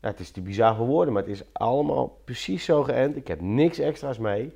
Ja, 0.00 0.08
het 0.08 0.20
is 0.20 0.30
te 0.30 0.40
bizar 0.40 0.74
voor 0.76 0.86
woorden, 0.86 1.12
maar 1.12 1.22
het 1.22 1.30
is 1.32 1.42
allemaal 1.52 2.20
precies 2.24 2.64
zo 2.64 2.82
geënt. 2.82 3.16
Ik 3.16 3.28
heb 3.28 3.40
niks 3.40 3.78
extra's 3.78 4.18
mee. 4.18 4.52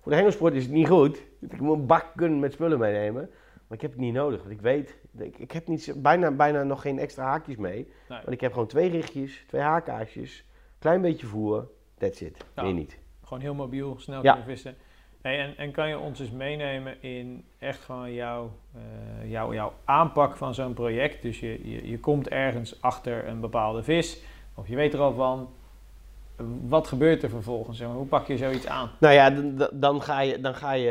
Voor 0.00 0.10
de 0.10 0.16
hengelsport 0.16 0.54
is 0.54 0.62
het 0.62 0.72
niet 0.72 0.88
goed. 0.88 1.22
Ik 1.40 1.60
moet 1.60 1.78
een 1.78 1.86
bak 1.86 2.06
kunnen 2.16 2.38
met 2.38 2.52
spullen 2.52 2.78
meenemen. 2.78 3.30
Maar 3.66 3.76
ik 3.76 3.80
heb 3.80 3.90
het 3.90 4.00
niet 4.00 4.14
nodig, 4.14 4.38
want 4.40 4.50
ik 4.50 4.60
weet, 4.60 4.96
ik, 5.18 5.38
ik 5.38 5.52
heb 5.52 5.66
niet, 5.66 5.94
bijna, 5.96 6.30
bijna 6.30 6.62
nog 6.62 6.80
geen 6.80 6.98
extra 6.98 7.24
haakjes 7.24 7.56
mee. 7.56 7.74
Nee. 8.08 8.18
Want 8.18 8.30
ik 8.30 8.40
heb 8.40 8.52
gewoon 8.52 8.68
twee 8.68 8.90
richtjes, 8.90 9.44
twee 9.46 9.60
haakaarsjes, 9.60 10.44
klein 10.78 11.00
beetje 11.00 11.26
voer, 11.26 11.68
that's 11.98 12.20
it. 12.20 12.44
Ja. 12.54 12.62
Meer 12.62 12.72
niet. 12.72 12.98
Gewoon 13.24 13.42
heel 13.42 13.54
mobiel, 13.54 13.94
snel 13.98 14.22
Ja. 14.22 14.30
kunnen 14.32 14.48
vissen. 14.50 14.76
Hey, 15.22 15.38
en, 15.40 15.56
en 15.56 15.70
kan 15.70 15.88
je 15.88 15.98
ons 15.98 16.20
eens 16.20 16.30
meenemen 16.30 17.02
in 17.02 17.44
echt 17.58 17.80
gewoon 17.84 18.12
jouw, 18.12 18.50
eh, 18.74 19.30
jouw, 19.30 19.52
jouw 19.54 19.72
aanpak 19.84 20.36
van 20.36 20.54
zo'n 20.54 20.72
project? 20.74 21.22
Dus 21.22 21.40
je, 21.40 21.70
je, 21.70 21.88
je 21.88 22.00
komt 22.00 22.28
ergens 22.28 22.80
achter 22.82 23.28
een 23.28 23.40
bepaalde 23.40 23.82
vis, 23.82 24.22
of 24.54 24.68
je 24.68 24.76
weet 24.76 24.94
er 24.94 25.00
al 25.00 25.12
van. 25.14 25.50
Wat 26.68 26.86
gebeurt 26.88 27.22
er 27.22 27.28
vervolgens? 27.30 27.82
Hoe 27.82 28.06
pak 28.06 28.26
je 28.26 28.36
zoiets 28.36 28.66
aan? 28.66 28.90
Nou 29.00 29.14
ja, 29.14 29.30
dan- 29.72 30.02
ga 30.02 30.20
je, 30.20 30.40
dan 30.40 30.54
ga 30.54 30.72
je 30.72 30.90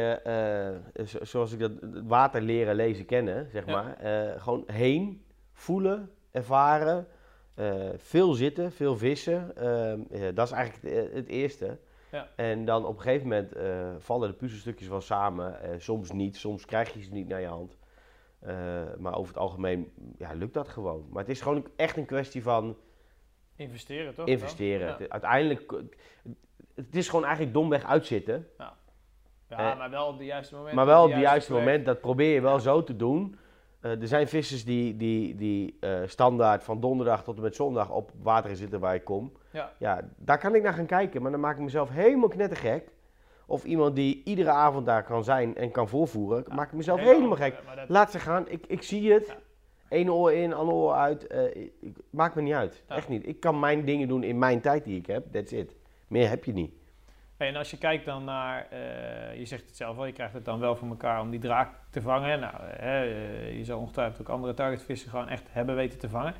eh, 0.93 1.05
zo- 1.05 1.23
zoals 1.25 1.51
ik 1.51 1.59
dat 1.59 1.71
water 2.03 2.41
leren 2.41 2.75
lezen 2.75 3.05
kennen, 3.05 3.47
zeg 3.51 3.65
Ja. 3.65 3.71
maar. 3.71 3.97
eh, 3.97 4.41
gewoon 4.41 4.63
heen, 4.65 5.21
voelen, 5.53 6.09
ervaren, 6.31 7.07
veel 7.97 8.33
zitten, 8.33 8.71
veel 8.71 8.97
vissen. 8.97 9.51
eh, 9.57 9.91
eh, 9.93 9.99
dat 10.35 10.45
is 10.47 10.51
eigenlijk 10.53 10.95
het, 10.95 11.13
het 11.13 11.27
eerste. 11.27 11.77
Ja. 12.11 12.27
En 12.35 12.65
dan 12.65 12.85
op 12.85 12.95
een 12.95 13.01
gegeven 13.01 13.27
moment 13.27 13.53
eh, 13.53 13.89
vallen 13.99 14.29
de 14.29 14.35
puzzelstukjes 14.35 14.87
wel 14.87 15.01
samen. 15.01 15.61
eh, 15.61 15.69
soms 15.77 16.11
niet, 16.11 16.37
soms 16.37 16.65
krijg 16.65 16.93
je 16.93 17.01
ze 17.01 17.11
niet 17.13 17.27
naar 17.27 17.41
je 17.41 17.47
hand. 17.47 17.77
Eh, 18.39 18.81
maar 18.97 19.15
over 19.15 19.33
het 19.33 19.41
algemeen 19.43 19.91
ja, 20.17 20.33
lukt 20.33 20.53
dat 20.53 20.67
gewoon. 20.67 21.07
Maar 21.09 21.21
het 21.21 21.31
is 21.31 21.41
gewoon 21.41 21.67
echt 21.75 21.97
een 21.97 22.05
kwestie 22.05 22.43
van 22.43 22.77
Investeren 23.55 24.13
toch? 24.15 24.27
investeren. 24.27 24.87
Ja. 24.99 25.05
Uiteindelijk, 25.09 25.73
het 26.75 26.95
is 26.95 27.09
gewoon 27.09 27.23
eigenlijk 27.25 27.53
domweg 27.53 27.85
uitzitten. 27.85 28.47
Ja, 28.57 28.73
Eh, 29.47 29.77
maar 29.77 29.89
wel 29.89 30.07
op 30.07 30.17
de 30.17 30.25
juiste 30.25 30.55
moment. 30.55 30.75
Maar 30.75 30.85
wel 30.85 31.01
op 31.03 31.07
de 31.09 31.13
het 31.13 31.23
juiste 31.23 31.53
moment, 31.53 31.85
dat 31.85 32.01
probeer 32.01 32.33
je 32.33 32.41
wel 32.41 32.53
Ja. 32.53 32.59
zo 32.59 32.83
te 32.83 32.95
doen. 32.95 33.37
Eh, 33.81 34.01
er 34.01 34.07
zijn 34.07 34.27
vissers 34.27 34.65
die, 34.65 34.97
die, 34.97 35.35
die 35.35 35.77
eh, 35.79 35.99
standaard 36.05 36.63
van 36.63 36.79
donderdag 36.79 37.23
tot 37.23 37.35
en 37.35 37.41
met 37.41 37.55
zondag 37.55 37.89
op 37.91 38.11
water 38.21 38.55
zitten 38.55 38.79
waar 38.79 38.95
ik 38.95 39.03
kom. 39.03 39.31
Ja. 39.51 39.71
Ja, 39.77 40.09
daar 40.17 40.37
kan 40.37 40.55
ik 40.55 40.63
naar 40.63 40.73
gaan 40.73 40.85
kijken, 40.85 41.21
maar 41.21 41.31
dan 41.31 41.39
maak 41.39 41.55
ik 41.57 41.63
mezelf 41.63 41.89
helemaal 41.89 42.29
knettergek. 42.29 42.89
Of 43.45 43.63
iemand 43.63 43.95
die 43.95 44.21
iedere 44.25 44.49
avond 44.49 44.85
daar 44.85 45.03
kan 45.03 45.23
zijn 45.23 45.55
en 45.55 45.71
kan 45.71 45.87
voorvoeren, 45.87 46.43
Ja, 46.47 46.55
maak 46.55 46.67
ik 46.67 46.73
mezelf 46.77 46.99
Hele 46.99 47.11
helemaal 47.13 47.35
gek. 47.37 47.55
dat- 47.75 47.89
Laat 47.89 48.11
ze 48.11 48.19
gaan, 48.19 48.49
ik, 48.49 48.65
ik 48.67 48.83
zie 48.83 49.11
het. 49.13 49.27
Ja. 49.27 49.37
Eén 49.89 50.11
oor 50.11 50.31
in, 50.33 50.53
ander 50.53 50.75
oor 50.75 50.93
uit. 50.93 51.27
eh, 51.27 51.69
maakt 52.09 52.35
me 52.35 52.41
niet 52.41 52.53
uit. 52.53 52.83
Ja. 52.87 52.95
Echt 52.95 53.07
niet. 53.09 53.27
Ik 53.27 53.39
kan 53.39 53.59
mijn 53.59 53.85
dingen 53.85 54.07
doen 54.07 54.23
in 54.23 54.39
mijn 54.39 54.61
tijd 54.61 54.83
die 54.83 54.97
ik 54.97 55.05
heb. 55.05 55.31
That's 55.31 55.51
it. 55.51 55.75
Meer 56.07 56.29
heb 56.29 56.43
je 56.45 56.53
niet. 56.53 56.71
Hey, 57.41 57.49
en 57.49 57.55
als 57.55 57.71
je 57.71 57.77
kijkt 57.77 58.05
dan 58.05 58.23
naar, 58.23 58.67
eh, 58.69 59.37
je 59.39 59.45
zegt 59.45 59.65
het 59.65 59.75
zelf 59.77 59.97
al, 59.97 60.05
je 60.05 60.11
krijgt 60.11 60.33
het 60.33 60.45
dan 60.45 60.59
wel 60.59 60.75
voor 60.75 60.87
elkaar 60.87 61.21
om 61.21 61.29
die 61.29 61.39
draak 61.39 61.69
te 61.89 62.01
vangen. 62.01 62.39
Nou, 62.39 62.53
hè, 62.59 63.03
eh, 63.03 63.57
je 63.57 63.65
zal 63.65 63.79
ongetwijfeld 63.79 64.21
ook 64.21 64.29
andere 64.35 64.53
targetvissen 64.53 65.09
gewoon 65.09 65.29
echt 65.29 65.43
hebben 65.51 65.75
weten 65.75 65.99
te 65.99 66.09
vangen. 66.09 66.33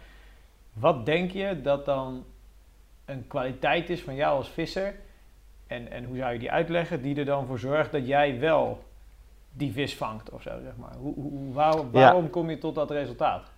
Wat 0.74 1.06
denk 1.06 1.32
je 1.32 1.62
dat 1.62 1.86
dan 1.86 2.26
een 3.06 3.28
kwaliteit 3.28 3.90
is 3.90 4.02
van 4.02 4.16
jou 4.16 4.38
als 4.38 4.50
visser? 4.50 4.96
En, 5.68 5.92
en 5.92 6.04
hoe 6.04 6.18
zou 6.18 6.34
je 6.34 6.40
die 6.40 6.52
uitleggen, 6.52 7.02
die 7.02 7.16
er 7.16 7.26
dan 7.26 7.46
voor 7.46 7.60
zorgt 7.60 7.92
dat 7.92 8.08
jij 8.08 8.40
wel 8.40 8.84
die 9.52 9.72
vis 9.72 9.96
vangt 9.96 10.30
of 10.30 10.42
zo, 10.42 10.60
zeg 10.64 10.76
maar. 10.76 10.96
Hoe, 10.96 11.14
hoe, 11.14 11.54
waar- 11.54 11.92
waarom 11.92 12.30
kom 12.30 12.50
je 12.50 12.58
tot 12.58 12.76
dat 12.76 12.92
resultaat? 12.92 13.52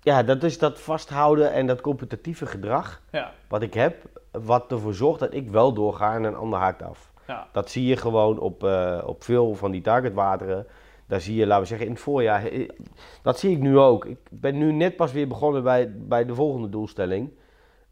Ja, 0.00 0.22
dat 0.22 0.42
is 0.42 0.58
dat 0.58 0.80
vasthouden 0.80 1.52
en 1.52 1.66
dat 1.66 1.80
competitieve 1.80 2.46
gedrag. 2.46 3.02
Ja, 3.10 3.32
wat 3.48 3.62
ik 3.62 3.74
heb, 3.74 4.20
wat 4.32 4.72
ervoor 4.72 4.94
zorgt 4.94 5.20
dat 5.20 5.34
ik 5.34 5.50
wel 5.50 5.72
doorga 5.72 6.14
en 6.14 6.24
een 6.24 6.34
ander 6.34 6.58
haakt 6.58 6.82
af. 6.82 7.12
ja, 7.26 7.48
Dat 7.52 7.70
zie 7.70 7.86
je 7.86 7.96
gewoon 7.96 8.38
op, 8.38 8.64
eh, 8.64 9.02
op 9.06 9.24
veel 9.24 9.54
van 9.54 9.70
die 9.70 9.80
targetwateren. 9.80 10.66
Daar 11.06 11.20
zie 11.20 11.34
je, 11.36 11.46
laten 11.46 11.62
we 11.62 11.68
zeggen, 11.68 11.86
in 11.86 11.92
het 11.92 12.02
voorjaar. 12.02 12.50
Dat 13.22 13.38
zie 13.38 13.50
ik 13.50 13.58
nu 13.58 13.78
ook. 13.78 14.04
Ik 14.04 14.18
ben 14.30 14.58
nu 14.58 14.72
net 14.72 14.96
pas 14.96 15.12
weer 15.12 15.28
begonnen 15.28 15.62
bij, 15.62 15.92
bij 15.98 16.24
de 16.24 16.34
volgende 16.34 16.68
doelstelling. 16.68 17.30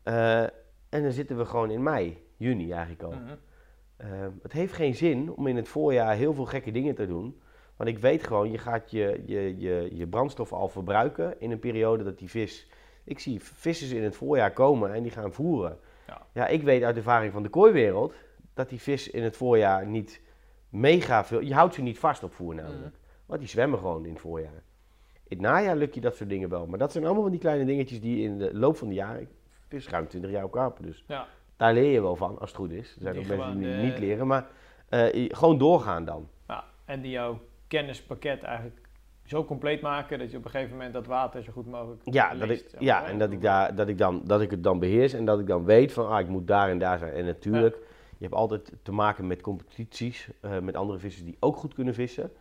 Eh, 0.02 0.42
en 0.88 1.02
dan 1.02 1.12
zitten 1.12 1.36
we 1.36 1.44
gewoon 1.44 1.70
in 1.70 1.82
mei, 1.82 2.22
juni 2.36 2.70
eigenlijk 2.70 3.02
al. 3.02 3.10
mhm. 3.10 3.34
Eh, 3.96 4.08
het 4.42 4.52
heeft 4.52 4.72
geen 4.72 4.94
zin 4.94 5.32
om 5.32 5.46
in 5.46 5.56
het 5.56 5.68
voorjaar 5.68 6.14
heel 6.14 6.34
veel 6.34 6.44
gekke 6.44 6.70
dingen 6.70 6.94
te 6.94 7.06
doen. 7.06 7.40
Want 7.76 7.90
ik 7.90 7.98
weet 7.98 8.26
gewoon, 8.26 8.50
je 8.50 8.58
gaat 8.58 8.90
je, 8.90 9.22
je, 9.26 9.58
je, 9.58 9.90
je 9.92 10.06
brandstof 10.06 10.52
al 10.52 10.68
verbruiken 10.68 11.40
in 11.40 11.50
een 11.50 11.58
periode 11.58 12.04
dat 12.04 12.18
die 12.18 12.30
vis... 12.30 12.68
Ik 13.04 13.18
zie 13.18 13.40
vissers 13.42 13.90
in 13.90 14.02
het 14.02 14.16
voorjaar 14.16 14.52
komen 14.52 14.94
en 14.94 15.02
die 15.02 15.12
gaan 15.12 15.32
voeren. 15.32 15.78
Ja. 16.10 16.26
Ja, 16.32 16.46
ik 16.46 16.62
weet 16.62 16.82
uit 16.82 16.96
ervaring 16.96 17.32
van 17.32 17.42
de 17.42 17.48
kooiwereld 17.48 18.14
dat 18.54 18.68
die 18.68 18.80
vis 18.80 19.10
in 19.10 19.22
het 19.22 19.36
voorjaar 19.36 19.86
niet 19.86 20.20
mega 20.68 21.24
veel... 21.24 21.40
Je 21.40 21.54
houdt 21.54 21.74
ze 21.74 21.82
niet 21.82 21.98
vast 21.98 22.22
op 22.22 22.32
voer 22.32 22.54
namelijk. 22.54 22.80
Mhm. 22.80 22.90
Want 23.26 23.40
die 23.40 23.48
zwemmen 23.48 23.78
gewoon 23.78 24.04
in 24.04 24.12
het 24.12 24.20
voorjaar. 24.20 24.62
In 25.28 25.36
het 25.36 25.40
najaar 25.40 25.76
lukt 25.76 25.94
je 25.94 26.00
dat 26.00 26.16
soort 26.16 26.28
dingen 26.28 26.48
wel. 26.48 26.66
Maar 26.66 26.78
dat 26.78 26.92
zijn 26.92 27.04
allemaal 27.04 27.22
van 27.22 27.30
die 27.30 27.40
kleine 27.40 27.64
dingetjes 27.64 28.00
die 28.00 28.24
in 28.24 28.38
de 28.38 28.54
loop 28.54 28.76
van 28.76 28.88
de 28.88 28.94
jaren... 28.94 29.20
Ik 29.20 29.28
vis 29.68 29.88
ruim 29.88 30.08
20 30.08 30.30
jaar 30.30 30.44
op 30.44 30.50
karpen, 30.50 30.84
dus 30.84 31.04
ja. 31.06 31.26
daar 31.56 31.72
leer 31.74 31.92
je 31.92 32.00
wel 32.00 32.16
van, 32.16 32.38
als 32.38 32.50
het 32.50 32.58
goed 32.58 32.70
is. 32.70 32.94
Er 32.94 33.00
zijn 33.00 33.18
ook 33.18 33.26
mensen 33.26 33.58
die 33.58 33.74
niet 33.74 33.94
de- 33.94 34.00
leren, 34.00 34.26
maar 34.26 34.46
eh, 34.88 35.28
gewoon 35.28 35.58
doorgaan 35.58 36.04
dan. 36.04 36.28
Ja, 36.48 36.64
en 36.84 37.00
die 37.00 37.10
jouw 37.10 37.40
kennispakket 37.66 38.42
eigenlijk 38.42 38.80
zo 39.30 39.44
compleet 39.44 39.80
maken 39.80 40.18
dat 40.18 40.30
je 40.30 40.36
op 40.36 40.44
een 40.44 40.50
gegeven 40.50 40.76
moment 40.76 40.92
dat 40.92 41.06
water 41.06 41.42
zo 41.42 41.52
goed 41.52 41.66
mogelijk 41.66 42.00
Ja, 42.04 42.34
dat 42.34 42.48
ik, 42.48 42.64
zeg 42.68 42.80
ja 42.80 43.04
en 43.04 43.18
dat 43.18 43.32
ik, 43.32 43.40
daar, 43.40 43.74
dat, 43.74 43.88
ik 43.88 43.98
dan, 43.98 44.20
dat 44.24 44.40
ik 44.40 44.50
het 44.50 44.62
dan 44.62 44.78
beheers 44.78 45.12
en 45.12 45.24
dat 45.24 45.38
ik 45.40 45.46
dan 45.46 45.64
weet 45.64 45.92
van, 45.92 46.08
ah, 46.08 46.20
ik 46.20 46.28
moet 46.28 46.46
daar 46.46 46.68
en 46.68 46.78
daar 46.78 46.98
zijn. 46.98 47.12
En 47.12 47.24
natuurlijk, 47.24 47.76
je 48.18 48.24
hebt 48.24 48.34
altijd 48.34 48.72
te 48.82 48.92
maken 48.92 49.26
met 49.26 49.40
competities, 49.40 50.28
eh, 50.40 50.58
met 50.58 50.76
andere 50.76 50.98
vissers 50.98 51.24
die 51.24 51.36
ook 51.40 51.56
goed 51.56 51.74
kunnen 51.74 51.94
vissen. 51.94 52.32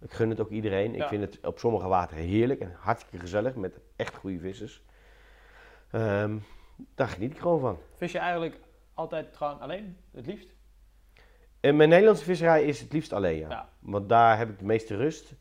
Ik 0.00 0.12
gun 0.12 0.30
het 0.30 0.40
ook 0.40 0.50
iedereen. 0.50 0.94
Ik 0.94 1.02
vind 1.02 1.22
het 1.22 1.46
op 1.46 1.58
sommige 1.58 1.88
wateren 1.88 2.24
heerlijk 2.24 2.60
en 2.60 2.72
hartstikke 2.78 3.18
gezellig 3.18 3.54
met 3.54 3.78
echt 3.96 4.16
goede 4.16 4.38
vissers. 4.38 4.82
Ehm, 5.90 6.36
daar 6.94 7.08
geniet 7.08 7.32
ik 7.32 7.38
gewoon 7.38 7.60
van. 7.60 7.78
Vis 7.94 8.12
je 8.12 8.18
eigenlijk 8.18 8.60
altijd 8.94 9.36
gewoon 9.36 9.60
alleen, 9.60 9.96
het 10.12 10.26
liefst? 10.26 10.54
En 11.60 11.76
mijn 11.76 11.88
Nederlandse 11.88 12.24
visserij 12.24 12.64
is 12.64 12.80
het 12.80 12.92
liefst 12.92 13.12
alleen, 13.12 13.38
ja. 13.38 13.48
Ja. 13.48 13.68
Want 13.78 14.08
daar 14.08 14.38
heb 14.38 14.48
ik 14.48 14.58
de 14.58 14.64
meeste 14.64 14.96
rust. 14.96 15.34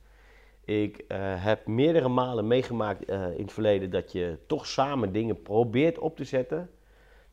Ik 0.65 0.97
eh, 1.07 1.17
heb 1.21 1.67
meerdere 1.67 2.07
malen 2.07 2.47
meegemaakt 2.47 3.05
eh, 3.05 3.21
in 3.35 3.41
het 3.41 3.53
verleden 3.53 3.89
dat 3.89 4.11
je 4.11 4.37
toch 4.47 4.65
samen 4.65 5.11
dingen 5.11 5.41
probeert 5.41 5.99
op 5.99 6.15
te 6.15 6.23
zetten. 6.23 6.69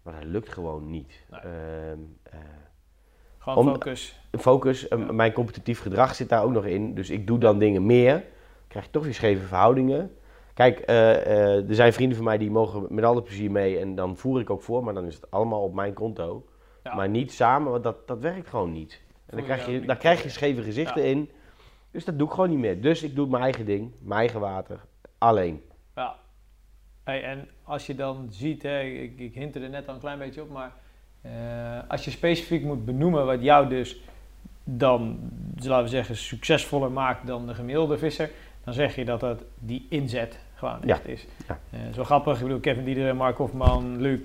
Maar 0.02 0.14
dat 0.20 0.24
lukt 0.24 0.48
gewoon 0.48 0.90
niet. 0.90 1.24
Nee. 1.30 1.40
Ehm, 1.40 1.98
eh, 2.22 2.38
Gewoon 3.38 3.58
Om- 3.58 3.68
focus. 3.72 4.20
focus, 4.38 4.86
Ja. 4.88 4.96
mijn 4.96 5.32
competitief 5.32 5.80
gedrag 5.80 6.14
zit 6.14 6.28
daar 6.28 6.42
ook 6.44 6.52
nog 6.52 6.64
in. 6.66 6.94
Dus 6.94 7.10
ik 7.10 7.26
doe 7.26 7.38
dan 7.38 7.58
dingen 7.58 7.86
meer. 7.86 8.24
Krijg 8.68 8.84
je 8.84 8.90
toch 8.90 9.04
weer 9.04 9.14
scheve 9.14 9.46
verhoudingen. 9.46 10.16
Kijk, 10.54 10.82
er 10.86 11.74
zijn 11.74 11.92
vrienden 11.92 12.16
van 12.16 12.26
mij 12.26 12.38
die 12.38 12.50
mogen 12.50 12.86
met 12.90 13.04
alle 13.04 13.22
plezier 13.22 13.50
mee. 13.50 13.78
En 13.78 13.94
dan 13.94 14.16
voer 14.16 14.40
ik 14.40 14.50
ook 14.50 14.62
voor, 14.62 14.84
maar 14.84 14.94
dan 14.94 15.06
is 15.06 15.14
het 15.14 15.30
allemaal 15.30 15.62
op 15.62 15.74
mijn 15.74 15.92
konto. 15.92 16.46
Ja. 16.82 16.94
Maar 16.94 17.08
niet 17.08 17.32
samen, 17.32 17.70
want 17.70 17.84
dat, 17.84 18.08
dat 18.08 18.18
werkt 18.20 18.48
gewoon 18.48 18.72
niet. 18.72 19.00
En 19.26 19.36
dan 19.36 19.44
krijg 19.46 19.66
je, 19.66 19.80
dan 19.80 19.96
krijg 19.96 20.22
je 20.22 20.28
scheve 20.28 20.62
gezichten 20.62 21.02
Ja. 21.02 21.08
in. 21.08 21.30
Dus 21.92 22.04
dat 22.04 22.18
doe 22.18 22.26
ik 22.26 22.32
gewoon 22.34 22.50
niet 22.50 22.58
meer. 22.58 22.80
Dus 22.80 23.02
ik 23.02 23.14
doe 23.14 23.26
mijn 23.26 23.42
eigen 23.42 23.64
ding, 23.64 23.90
mijn 24.00 24.18
eigen 24.20 24.40
water, 24.40 24.80
alleen. 25.18 25.62
Ja. 25.96 26.14
Hey, 27.04 27.22
en 27.24 27.48
als 27.62 27.86
je 27.86 27.94
dan 27.94 28.26
ziet, 28.30 28.62
hè, 28.62 28.80
ik, 28.80 29.18
ik 29.18 29.34
hint 29.34 29.54
er 29.54 29.68
net 29.70 29.88
al 29.88 29.94
een 29.94 30.00
klein 30.00 30.18
beetje 30.18 30.42
op, 30.42 30.50
maar 30.50 30.72
eh, 31.20 31.30
als 31.88 32.04
je 32.04 32.10
specifiek 32.10 32.62
moet 32.62 32.84
benoemen 32.84 33.26
wat 33.26 33.42
jou 33.42 33.68
dus 33.68 34.00
dan, 34.64 35.18
laten 35.62 35.82
we 35.84 35.88
zeggen, 35.90 36.16
succesvoller 36.16 36.92
maakt 36.92 37.26
dan 37.26 37.46
de 37.46 37.54
gemiddelde 37.54 37.98
visser, 37.98 38.30
dan 38.64 38.74
zeg 38.74 38.94
je 38.94 39.04
dat 39.04 39.20
dat 39.20 39.42
die 39.58 39.86
inzet 39.88 40.38
gewoon 40.54 40.78
Ja. 40.84 40.94
echt 40.94 41.08
is. 41.08 41.26
Ja. 41.48 41.58
Eh, 41.70 41.80
zo 41.94 42.04
grappig, 42.04 42.36
ik 42.36 42.42
bedoel, 42.42 42.60
Kevin 42.60 42.84
Diederen, 42.84 43.16
Mark 43.16 43.36
Hofman, 43.36 44.00
Luc, 44.00 44.20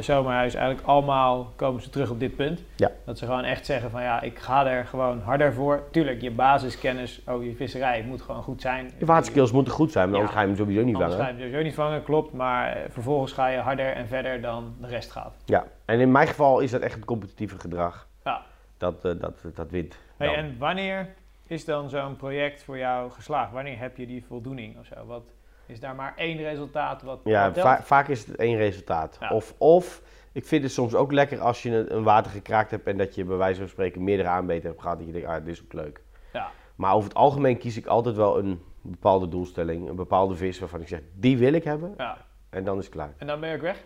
Zomerhuis, 0.00 0.54
eigenlijk 0.54 0.86
allemaal 0.86 1.52
komen 1.56 1.82
ze 1.82 1.90
terug 1.90 2.10
op 2.10 2.20
dit 2.20 2.36
punt. 2.36 2.62
Ja. 2.76 2.90
Dat 3.04 3.18
ze 3.18 3.24
gewoon 3.26 3.44
echt 3.44 3.66
zeggen 3.66 3.90
van 3.90 4.02
ja, 4.02 4.20
ik 4.20 4.38
ga 4.38 4.66
er 4.66 4.86
gewoon 4.86 5.20
harder 5.20 5.52
voor. 5.52 5.82
Tuurlijk, 5.90 6.20
je 6.20 6.30
basiskennis 6.30 7.20
over 7.26 7.46
je 7.46 7.54
visserij 7.54 8.02
moet 8.02 8.22
gewoon 8.22 8.42
goed 8.42 8.60
zijn. 8.60 8.90
Je 8.98 9.04
waterskills 9.06 9.52
moeten 9.52 9.72
goed 9.72 9.92
zijn, 9.92 10.10
maar 10.10 10.14
Ja. 10.14 10.20
anders 10.20 10.36
ga 10.36 10.40
je 10.42 10.48
hem 10.48 10.56
sowieso 10.56 10.84
niet 10.84 10.94
Anders 10.94 11.14
ga 11.14 11.18
je 11.18 11.24
vangen. 11.26 11.40
hem 11.40 11.44
sowieso 11.50 11.66
niet 11.68 11.74
vangen, 11.76 12.02
klopt. 12.02 12.32
Maar 12.32 12.72
eh, 12.76 12.82
vervolgens 12.90 13.32
ga 13.32 13.46
je 13.46 13.58
harder 13.58 13.92
en 13.92 14.06
verder 14.08 14.40
dan 14.40 14.74
de 14.80 14.86
rest 14.86 15.10
gaat. 15.10 15.34
Ja, 15.44 15.64
en 15.84 16.00
in 16.00 16.12
mijn 16.12 16.26
geval 16.26 16.60
is 16.60 16.70
dat 16.70 16.80
echt 16.80 16.94
het 16.94 17.04
competitieve 17.04 17.58
gedrag. 17.58 18.08
Ja. 18.24 18.42
Dat, 18.78 19.04
eh, 19.04 19.12
dat, 19.20 19.44
dat 19.54 19.70
wint. 19.70 19.98
Hey, 20.16 20.34
en 20.34 20.56
wanneer 20.58 21.08
is 21.46 21.64
dan 21.64 21.88
zo'n 21.88 22.16
project 22.16 22.62
voor 22.62 22.78
jou 22.78 23.10
geslaagd? 23.10 23.52
Wanneer 23.52 23.78
heb 23.78 23.96
je 23.96 24.06
die 24.06 24.24
voldoening 24.24 24.78
of 24.78 24.86
zo? 24.86 25.06
Wat, 25.06 25.22
Is 25.70 25.80
daar 25.80 25.94
maar 25.94 26.12
één 26.16 26.36
resultaat 26.36 27.02
wat 27.02 27.20
Ja, 27.24 27.44
wat 27.44 27.54
telt? 27.54 27.66
va- 27.66 27.82
vaak 27.82 28.08
is 28.08 28.26
het 28.26 28.36
één 28.36 28.56
resultaat. 28.56 29.16
Ja. 29.20 29.30
Of, 29.30 29.54
of 29.58 30.02
ik 30.32 30.46
vind 30.46 30.62
het 30.62 30.72
soms 30.72 30.94
ook 30.94 31.12
lekker 31.12 31.40
als 31.40 31.62
je 31.62 31.90
een, 31.90 32.02
water 32.02 32.30
gekraakt 32.30 32.70
hebt 32.70 32.86
en 32.86 32.96
dat 32.96 33.14
je 33.14 33.24
bij 33.24 33.36
wijze 33.36 33.60
van 33.60 33.68
spreken 33.68 34.04
meerdere 34.04 34.28
aanbeten 34.28 34.68
hebt 34.68 34.80
gehad. 34.82 34.96
Dat 34.98 35.06
je 35.06 35.12
denkt, 35.12 35.28
ah, 35.28 35.34
dit 35.44 35.54
is 35.54 35.62
ook 35.62 35.72
leuk. 35.72 36.02
Ja. 36.32 36.50
Maar 36.74 36.94
over 36.94 37.08
het 37.08 37.18
algemeen 37.18 37.58
kies 37.58 37.76
ik 37.76 37.86
altijd 37.86 38.16
wel 38.16 38.38
een 38.38 38.62
bepaalde 38.82 39.28
doelstelling, 39.28 39.88
een 39.88 39.96
bepaalde 39.96 40.34
vis 40.34 40.58
waarvan 40.58 40.80
ik 40.80 40.88
zeg, 40.88 41.00
die 41.14 41.38
wil 41.38 41.52
ik 41.52 41.64
hebben. 41.64 41.94
ja. 41.96 42.16
En 42.50 42.64
dan 42.64 42.78
is 42.78 42.84
het 42.84 42.94
klaar. 42.94 43.12
En 43.16 43.26
dan 43.26 43.40
ben 43.40 43.48
je 43.48 43.54
ook 43.54 43.60
weg? 43.62 43.84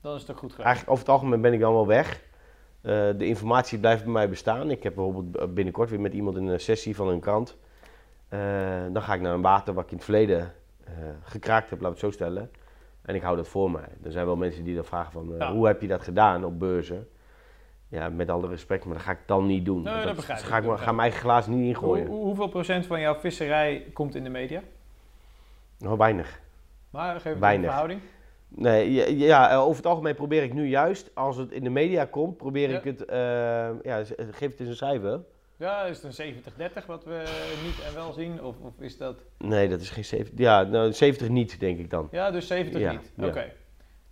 Dan 0.00 0.14
is 0.14 0.20
het 0.20 0.30
ook 0.30 0.38
goed 0.38 0.50
geweest. 0.50 0.66
Eigenlijk 0.66 0.96
over 0.96 1.04
het 1.04 1.14
algemeen 1.14 1.40
ben 1.40 1.52
ik 1.52 1.60
dan 1.60 1.72
wel 1.72 1.86
weg. 1.86 2.22
Eh, 2.82 2.92
de 2.92 3.26
informatie 3.26 3.78
blijft 3.78 4.02
bij 4.04 4.12
mij 4.12 4.28
bestaan. 4.28 4.70
Ik 4.70 4.82
heb 4.82 4.94
bijvoorbeeld 4.94 5.54
binnenkort 5.54 5.90
weer 5.90 6.00
met 6.00 6.12
iemand 6.12 6.36
een 6.36 6.60
sessie 6.60 6.96
van 6.96 7.08
een 7.08 7.20
krant. 7.20 7.56
Eh, 8.28 8.38
dan 8.92 9.02
ga 9.02 9.14
ik 9.14 9.20
naar 9.20 9.34
een 9.34 9.42
water 9.42 9.74
wat 9.74 9.84
ik 9.84 9.90
in 9.90 9.96
het 9.96 10.04
verleden 10.04 10.40
eh, 10.40 10.46
gekraakt 11.22 11.70
heb, 11.70 11.80
laat 11.80 11.92
ik 11.94 12.00
het 12.00 12.04
zo 12.06 12.10
stellen. 12.10 12.50
En 13.02 13.14
ik 13.14 13.22
hou 13.22 13.36
dat 13.36 13.48
voor 13.48 13.70
mij. 13.70 13.88
Er 14.02 14.10
zijn 14.12 14.26
wel 14.26 14.36
mensen 14.36 14.64
die 14.64 14.74
dan 14.74 14.84
vragen 14.84 15.12
van, 15.12 15.32
eh, 15.32 15.38
Ja. 15.38 15.52
hoe 15.52 15.66
heb 15.66 15.80
je 15.80 15.86
dat 15.88 16.02
gedaan 16.02 16.44
op 16.44 16.58
beurzen? 16.58 17.08
Ja, 17.88 18.08
met 18.08 18.30
alle 18.30 18.48
respect, 18.48 18.84
maar 18.84 18.94
dat 18.94 19.02
ga 19.02 19.10
ik 19.12 19.18
dan 19.26 19.46
niet 19.46 19.64
doen. 19.64 19.82
Nee, 19.82 20.04
dat 20.04 20.16
begrijp 20.16 20.38
ik, 20.38 20.44
ga 20.44 20.56
ik 20.58 20.64
ga 20.64 20.84
mijn 20.92 20.98
eigen 21.00 21.20
glaas 21.20 21.46
niet 21.46 21.66
ingooien. 21.66 22.06
hoe- 22.06 22.24
hoeveel 22.24 22.48
procent 22.48 22.86
van 22.86 23.00
jouw 23.00 23.14
visserij 23.14 23.86
komt 23.92 24.14
in 24.14 24.24
de 24.24 24.30
media? 24.30 24.62
Nou, 25.78 25.96
weinig. 25.98 26.40
Maar 26.90 27.20
geef 27.20 27.38
Weinig. 27.38 27.60
een 27.64 27.70
verhouding. 27.70 28.00
Nee, 28.48 28.92
ja, 28.92 29.04
ja, 29.06 29.50
eh, 29.50 29.58
over 29.60 29.76
het 29.76 29.86
algemeen 29.86 30.14
probeer 30.14 30.42
ik 30.42 30.52
nu 30.54 30.66
juist, 30.68 31.10
als 31.14 31.36
het 31.36 31.50
in 31.52 31.64
de 31.64 31.70
media 31.70 32.04
komt, 32.04 32.36
probeer 32.36 32.70
Ja. 32.70 32.78
ik 32.78 32.84
het, 32.84 33.04
eh, 33.04 33.18
ja, 33.82 34.04
geef 34.30 34.50
het 34.50 34.60
eens 34.60 34.68
een 34.68 34.76
cijfer. 34.76 35.20
Ja, 35.58 35.82
is 35.84 36.02
het 36.02 36.18
een 36.18 36.34
70-30 36.82 36.86
wat 36.86 37.04
we 37.04 37.22
niet 37.64 37.86
en 37.88 37.94
wel 37.94 38.12
zien? 38.12 38.42
Of, 38.42 38.54
of 38.62 38.72
is 38.80 38.98
dat... 38.98 39.16
Nee, 39.38 39.68
dat 39.68 39.80
is 39.80 39.90
geen 39.90 40.04
70. 40.04 40.38
Ja, 40.38 40.62
nou, 40.62 40.92
70 40.92 41.28
niet, 41.28 41.60
denk 41.60 41.78
ik 41.78 41.90
dan. 41.90 42.08
Ja, 42.10 42.30
dus 42.30 42.46
70 42.46 42.80
Ja, 42.80 42.90
niet. 42.92 43.12
Oké. 43.28 43.52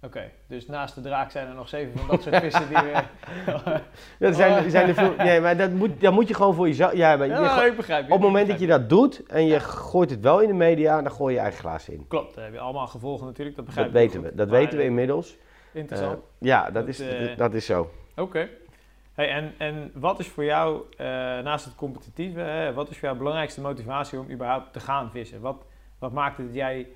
Oké, 0.02 0.30
dus 0.48 0.66
naast 0.66 0.94
de 0.94 1.00
draak 1.00 1.30
zijn 1.30 1.48
er 1.48 1.54
nog 1.54 1.68
zeven 1.68 1.98
van 1.98 2.08
dat 2.08 2.22
soort 2.22 2.36
vissen 2.36 2.68
die 2.68 2.78
weer... 2.82 2.92
Ja, 3.46 3.82
er 4.18 4.34
zijn, 4.34 4.70
zijn 4.70 4.88
er 4.88 4.94
veel, 4.94 5.14
nee, 5.16 5.40
maar 5.40 5.56
dat 5.56 5.70
moet, 5.70 6.00
dat 6.00 6.12
moet 6.12 6.28
je 6.28 6.34
gewoon 6.34 6.54
voor 6.54 6.66
jezelf. 6.66 6.92
Ja, 6.94 7.16
maar 7.16 7.26
je- 7.26 7.32
ja, 7.32 7.64
ik 7.64 7.76
begrijp 7.76 8.06
je. 8.06 8.12
op 8.12 8.18
het 8.18 8.26
moment 8.28 8.48
dat 8.48 8.60
je 8.60 8.66
dat 8.66 8.88
doet 8.88 9.22
en 9.26 9.46
je 9.46 9.60
gooit 9.60 10.10
het 10.10 10.20
wel 10.20 10.40
in 10.40 10.48
de 10.48 10.54
media, 10.54 11.02
dan 11.02 11.12
gooi 11.12 11.34
je 11.34 11.40
eigen 11.40 11.60
glaas 11.60 11.88
in. 11.88 12.04
Klopt, 12.08 12.34
daar 12.34 12.44
heb 12.44 12.52
je 12.52 12.58
allemaal 12.60 12.86
gevolgen 12.86 13.26
natuurlijk, 13.26 13.56
dat 13.56 13.64
begrijp 13.64 13.92
Dat 13.92 14.02
ik 14.02 14.06
weten 14.08 14.20
goed. 14.20 14.30
we. 14.30 14.36
Dat 14.36 14.48
Maar, 14.48 14.58
weten 14.58 14.76
we 14.76 14.82
eh, 14.82 14.88
inmiddels. 14.88 15.36
Interessant. 15.72 16.14
Eh, 16.18 16.22
ja, 16.38 16.64
dat 16.64 16.74
Dat, 16.74 16.88
is, 16.88 17.00
eh, 17.00 17.36
dat 17.36 17.54
is 17.54 17.66
zo. 17.66 17.90
Oké. 18.16 18.48
Hey, 19.14 19.28
en, 19.30 19.54
en 19.58 19.90
wat 19.94 20.18
is 20.18 20.28
voor 20.28 20.44
jou, 20.44 20.82
eh, 20.96 21.06
naast 21.06 21.64
het 21.64 21.74
competitieve, 21.74 22.40
hè, 22.40 22.72
wat 22.72 22.90
is 22.90 22.98
voor 22.98 23.04
jou 23.04 23.18
belangrijkste 23.18 23.60
motivatie 23.60 24.18
om 24.18 24.30
überhaupt 24.30 24.72
te 24.72 24.80
gaan 24.80 25.10
vissen? 25.10 25.40
Wat, 25.40 25.64
wat 25.98 26.12
maakt 26.12 26.36
het 26.36 26.46
dat 26.46 26.54
jij 26.54 26.88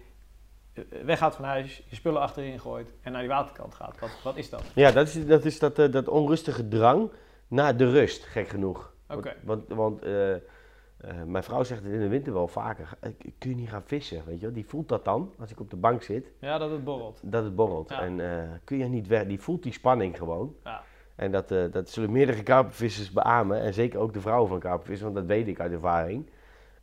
eh, 0.72 0.82
weggaat 1.04 1.36
van 1.36 1.44
huis, 1.44 1.82
je 1.88 1.96
spullen 1.96 2.20
achterin 2.20 2.60
gooit 2.60 2.92
en 3.02 3.12
naar 3.12 3.20
die 3.20 3.30
waterkant 3.30 3.74
gaat? 3.74 3.98
Wat, 3.98 4.10
wat 4.24 4.36
is 4.36 4.50
dat? 4.50 4.62
Ja, 4.74 4.90
dat 4.90 5.06
is 5.06 5.26
dat, 5.26 5.44
is 5.44 5.58
dat, 5.58 5.78
eh, 5.78 5.90
dat 5.90 6.08
onrustige 6.08 6.68
drang 6.68 7.10
naar 7.48 7.76
de 7.76 7.90
rust, 7.90 8.24
gek 8.24 8.48
genoeg. 8.48 8.92
Oké. 9.08 9.34
Want, 9.42 9.68
want 9.68 10.02
mijn 11.26 11.44
vrouw 11.44 11.62
zegt 11.62 11.82
het 11.84 11.92
in 11.92 12.00
de 12.00 12.08
winter 12.08 12.32
wel 12.32 12.48
vaker. 12.48 12.90
Kun 13.38 13.50
je 13.50 13.56
niet 13.56 13.68
gaan 13.68 13.82
vissen, 13.84 14.22
weet 14.26 14.40
je 14.40 14.44
wel? 14.44 14.54
Die 14.54 14.66
voelt 14.66 14.88
dat 14.88 15.04
dan, 15.04 15.34
als 15.38 15.50
ik 15.50 15.60
op 15.60 15.70
de 15.70 15.76
bank 15.76 16.02
zit, 16.02 16.30
Ja, 16.40 16.58
dat 16.58 16.70
het 16.70 16.84
borrelt. 16.84 17.20
dat 17.22 17.44
het 17.44 17.54
borrelt. 17.54 17.88
Ja. 17.88 18.00
En 18.02 18.20
kun 18.64 18.78
je 18.78 18.84
niet 18.84 19.06
weg, 19.06 19.26
die 19.26 19.40
voelt 19.40 19.62
die 19.62 19.72
spanning 19.72 20.16
gewoon. 20.16 20.54
Ja. 20.64 20.82
En 21.18 21.30
dat, 21.32 21.50
eh, 21.50 21.62
dat 21.70 21.88
zullen 21.90 22.12
meerdere 22.12 22.42
karpenvissers 22.42 23.10
beamen. 23.12 23.60
En 23.60 23.74
zeker 23.74 23.98
ook 24.00 24.12
de 24.12 24.20
vrouwen 24.20 24.48
van 24.48 24.58
karpenvissers, 24.58 25.02
want 25.02 25.14
dat 25.14 25.24
weet 25.36 25.48
ik 25.48 25.60
uit 25.60 25.72
ervaring. 25.72 26.30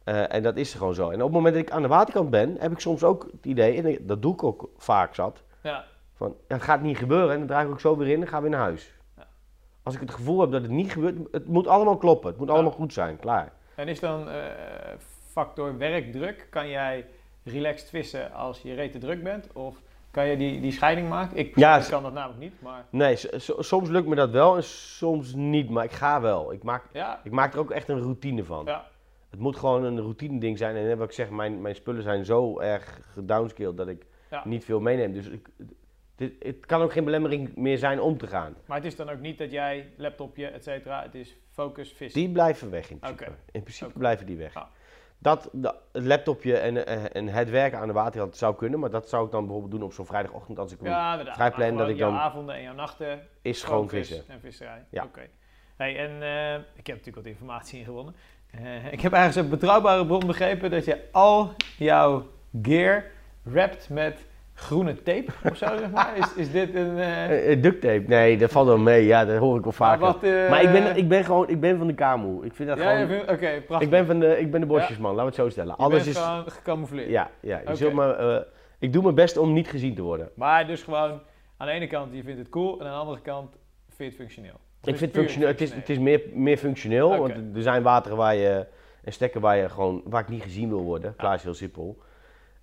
Eh, 0.03 0.33
en 0.33 0.43
dat 0.43 0.55
is 0.55 0.73
gewoon 0.73 0.93
zo. 0.93 1.09
En 1.09 1.15
op 1.15 1.21
het 1.21 1.31
moment 1.31 1.53
dat 1.55 1.63
ik 1.63 1.71
aan 1.71 1.81
de 1.81 1.87
waterkant 1.87 2.29
ben, 2.29 2.55
heb 2.59 2.71
ik 2.71 2.79
soms 2.79 3.03
ook 3.03 3.27
het 3.31 3.45
idee, 3.45 3.81
en 3.81 4.05
dat 4.05 4.21
doe 4.21 4.33
ik 4.33 4.43
ook 4.43 4.69
vaak 4.77 5.15
zat, 5.15 5.43
Ja, 5.63 5.85
van 6.15 6.35
het 6.47 6.61
gaat 6.61 6.81
niet 6.81 6.97
gebeuren. 6.97 7.31
En 7.31 7.37
dan 7.37 7.47
draai 7.47 7.65
ik 7.65 7.71
ook 7.71 7.79
zo 7.79 7.97
weer 7.97 8.07
in 8.07 8.21
en 8.21 8.27
ga 8.27 8.41
weer 8.41 8.49
naar 8.49 8.59
huis. 8.59 8.93
Ja. 9.17 9.27
Als 9.83 9.93
ik 9.95 9.99
het 10.01 10.11
gevoel 10.11 10.41
heb 10.41 10.51
dat 10.51 10.61
het 10.61 10.71
niet 10.71 10.91
gebeurt, 10.91 11.15
het 11.31 11.47
moet 11.47 11.67
allemaal 11.67 11.97
kloppen. 11.97 12.29
Het 12.29 12.37
moet 12.37 12.47
Ja. 12.47 12.53
allemaal 12.53 12.71
goed 12.71 12.93
zijn, 12.93 13.17
klaar. 13.19 13.51
en 13.75 13.87
is 13.87 13.99
dan 13.99 14.29
eh, 14.29 14.35
factor 15.31 15.77
werkdruk, 15.77 16.47
kan 16.49 16.69
jij 16.69 17.05
relaxed 17.43 17.89
vissen 17.89 18.33
als 18.33 18.61
je 18.61 18.73
rete 18.73 18.97
druk 18.97 19.23
bent? 19.23 19.53
Of 19.53 19.81
kan 20.15 20.27
je 20.27 20.37
die, 20.37 20.61
die 20.61 20.71
scheiding 20.71 21.09
maken? 21.09 21.37
Ik, 21.37 21.55
Ja, 21.57 21.77
ik 21.77 21.85
kan 21.89 22.03
dat 22.03 22.13
namelijk 22.13 22.39
niet, 22.39 22.61
maar 22.61 22.85
Nee, 22.89 23.17
soms 23.59 23.89
lukt 23.89 24.07
me 24.07 24.15
dat 24.15 24.29
wel 24.29 24.55
en 24.55 24.63
soms 24.63 25.33
niet, 25.33 25.69
maar 25.69 25.83
ik 25.83 25.91
ga 25.91 26.21
wel. 26.21 26.51
Ik 26.53 26.63
maak, 26.63 26.83
ja, 26.93 27.19
ik 27.23 27.31
maak 27.31 27.53
er 27.53 27.59
ook 27.59 27.71
echt 27.71 27.89
een 27.89 27.99
routine 28.01 28.43
van. 28.43 28.65
ja, 28.65 28.85
Het 29.29 29.39
moet 29.39 29.55
gewoon 29.57 29.83
een 29.83 29.99
routine 29.99 30.39
ding 30.39 30.57
zijn. 30.57 30.75
En 30.75 30.97
wat 30.97 31.07
ik 31.07 31.13
zeg, 31.13 31.29
mijn, 31.29 31.61
mijn 31.61 31.75
spullen 31.75 32.03
zijn 32.03 32.25
zo 32.25 32.59
erg 32.59 32.99
gedownscaled 33.13 33.77
dat 33.77 33.87
ik 33.87 34.05
Ja. 34.29 34.41
niet 34.45 34.65
veel 34.65 34.79
meeneem. 34.79 35.13
Dus 35.13 35.27
ik, 35.27 35.47
dit, 36.15 36.33
het 36.39 36.65
kan 36.65 36.81
ook 36.81 36.91
geen 36.91 37.03
belemmering 37.05 37.55
meer 37.55 37.77
zijn 37.77 38.01
om 38.01 38.17
te 38.17 38.27
gaan. 38.27 38.55
maar 38.65 38.77
het 38.77 38.85
is 38.85 38.95
dan 38.95 39.09
ook 39.09 39.19
niet 39.19 39.37
dat 39.37 39.51
jij 39.51 39.89
laptopje, 39.97 40.47
et 40.47 40.63
cetera, 40.63 41.01
het 41.01 41.15
is 41.15 41.35
focus 41.51 41.91
vissen. 41.93 42.21
Die 42.21 42.31
blijven 42.31 42.69
weg 42.69 42.89
in 42.89 42.99
principe. 42.99 43.31
In 43.51 43.61
principe 43.63 43.97
blijven 43.99 44.25
die 44.25 44.37
weg. 44.37 44.53
Ja. 44.53 44.69
Dat, 45.17 45.49
het 45.91 46.05
laptopje 46.05 46.57
en, 46.57 46.85
eh, 46.85 47.15
en 47.15 47.27
het 47.27 47.49
werken 47.49 47.79
aan 47.79 47.87
de 47.87 47.93
waterkant 47.93 48.37
zou 48.37 48.55
kunnen, 48.55 48.79
maar 48.79 48.89
dat 48.89 49.09
zou 49.09 49.25
ik 49.25 49.31
dan 49.31 49.41
bijvoorbeeld 49.43 49.71
doen 49.71 49.83
op 49.83 49.93
zo'n 49.93 50.05
vrijdagochtend 50.05 50.59
als 50.59 50.71
ik 50.71 50.79
Ja, 50.81 51.33
vrij 51.33 51.51
plan 51.51 51.77
dat 51.77 51.89
ik 51.89 51.97
jouw 51.97 52.11
dan 52.11 52.19
avonden 52.19 52.55
en 52.55 52.61
jouw 52.61 52.73
nachten 52.73 53.27
is 53.41 53.63
gewoon 53.63 53.89
vissen. 53.89 54.23
En 54.27 54.39
visserij. 54.39 54.85
Ja. 54.89 55.03
Oké. 55.03 55.27
Hey, 55.75 55.97
en 55.97 56.21
eh, 56.21 56.53
ik 56.55 56.87
heb 56.87 56.95
natuurlijk 56.95 57.15
wat 57.15 57.25
informatie 57.25 57.79
ingewonnen. 57.79 58.15
Eh, 58.51 58.91
ik 58.91 59.01
heb 59.01 59.13
ergens 59.13 59.35
een 59.35 59.49
betrouwbare 59.49 60.05
bron 60.05 60.25
begrepen 60.25 60.71
dat 60.71 60.85
je 60.85 61.07
al 61.11 61.53
jouw 61.77 62.27
gear 62.61 63.05
wrapt 63.41 63.89
met 63.89 64.25
groene 64.55 65.01
tape 65.01 65.25
of 65.49 65.57
zo, 65.57 65.65
zeg 65.77 65.91
maar. 65.91 66.17
Is, 66.17 66.33
is 66.35 66.51
dit 66.51 66.75
een... 66.75 66.97
eh, 66.97 67.61
duct 67.61 67.81
tape, 67.81 68.03
nee, 68.07 68.37
dat 68.37 68.51
valt 68.51 68.67
wel 68.67 68.77
mee. 68.77 69.05
Ja, 69.05 69.25
dat 69.25 69.37
hoor 69.37 69.57
ik 69.57 69.63
wel 69.63 69.71
vaker. 69.71 69.99
wat, 69.99 70.23
eh, 70.23 70.49
maar 70.49 70.61
ik 70.63 70.71
ben, 70.71 70.97
ik 70.97 71.07
ben 71.07 71.23
gewoon, 71.23 71.49
ik 71.49 71.59
ben 71.59 71.77
van 71.77 71.87
de 71.87 71.93
KMO. 71.93 72.41
Ik 72.43 72.53
vind 72.53 72.69
dat 72.69 72.77
ja, 72.77 73.05
gewoon... 73.05 73.21
Oké, 73.21 73.61
prachtig. 73.61 73.81
ik 73.81 73.89
ben 73.89 74.05
van 74.05 74.19
de, 74.19 74.39
ik 74.39 74.51
ben 74.51 74.59
de 74.59 74.65
bosjesman, 74.67 75.15
laten 75.15 75.23
we 75.23 75.27
het 75.27 75.35
zo 75.35 75.49
stellen. 75.49 75.75
Je 75.77 75.83
Alles 75.83 76.07
is... 76.07 76.17
gewoon 76.17 76.51
gecamoufleerd. 76.51 77.09
Ja, 77.09 77.29
ja. 77.39 77.75
Zult 77.75 77.99
eh, 77.99 78.37
ik 78.79 78.93
doe 78.93 79.03
mijn 79.03 79.15
best 79.15 79.37
om 79.37 79.53
niet 79.53 79.67
gezien 79.67 79.95
te 79.95 80.01
worden. 80.01 80.29
Maar 80.35 80.67
dus 80.67 80.83
gewoon, 80.83 81.21
aan 81.57 81.67
de 81.67 81.73
ene 81.73 81.87
kant, 81.87 82.13
je 82.13 82.23
vindt 82.23 82.39
het 82.39 82.49
cool. 82.49 82.79
En 82.79 82.85
aan 82.85 82.91
de 82.91 82.99
andere 82.99 83.21
kant, 83.21 83.49
vind 83.87 83.97
je 83.97 84.05
het 84.05 84.15
functioneel. 84.15 84.59
Of 84.81 84.89
Ik 84.89 84.97
vind 84.97 85.11
het 85.11 85.19
functioneel. 85.19 85.47
Het 85.47 85.61
is, 85.61 85.73
het 85.73 85.89
is 85.89 85.97
meer, 85.97 86.21
meer 86.33 86.57
functioneel. 86.57 87.17
Want 87.17 87.33
er 87.55 87.61
zijn 87.61 87.83
wateren 87.83 88.17
waar 88.17 88.35
je. 88.35 88.65
En 89.03 89.13
stekken 89.13 89.41
waar 89.41 89.57
je 89.57 89.69
gewoon. 89.69 90.01
waar 90.05 90.21
ik 90.21 90.29
niet 90.29 90.43
gezien 90.43 90.69
wil 90.69 90.81
worden. 90.81 91.15
Klaar 91.15 91.35
is 91.35 91.43
heel 91.43 91.53
simpel. 91.53 91.97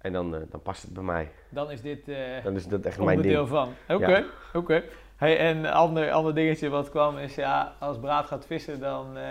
En 0.03 0.13
dan, 0.13 0.35
eh, 0.35 0.41
dan 0.51 0.63
past 0.63 0.83
het 0.83 0.93
bij 0.93 1.03
mij. 1.03 1.31
Dan 1.49 1.71
is 1.71 1.81
dit 1.83 2.09
eh, 2.09 2.17
Dan 2.45 2.55
is 2.55 2.67
dat 2.67 2.85
echt 2.85 2.99
mijn 2.99 3.23
ding. 3.23 3.49
van. 3.49 3.69
Oké, 3.89 4.17
Ja. 4.17 4.25
oké. 4.53 4.83
Hey, 5.17 5.39
en 5.39 5.57
een 5.57 5.67
ander, 5.67 6.11
ander 6.11 6.35
dingetje 6.35 6.69
wat 6.69 6.91
kwam 6.91 7.19
is, 7.19 7.35
ja, 7.35 7.75
als 7.79 7.99
Braat 7.99 8.27
gaat 8.27 8.47
vissen, 8.47 8.81
dan 8.81 9.17
eh, 9.17 9.25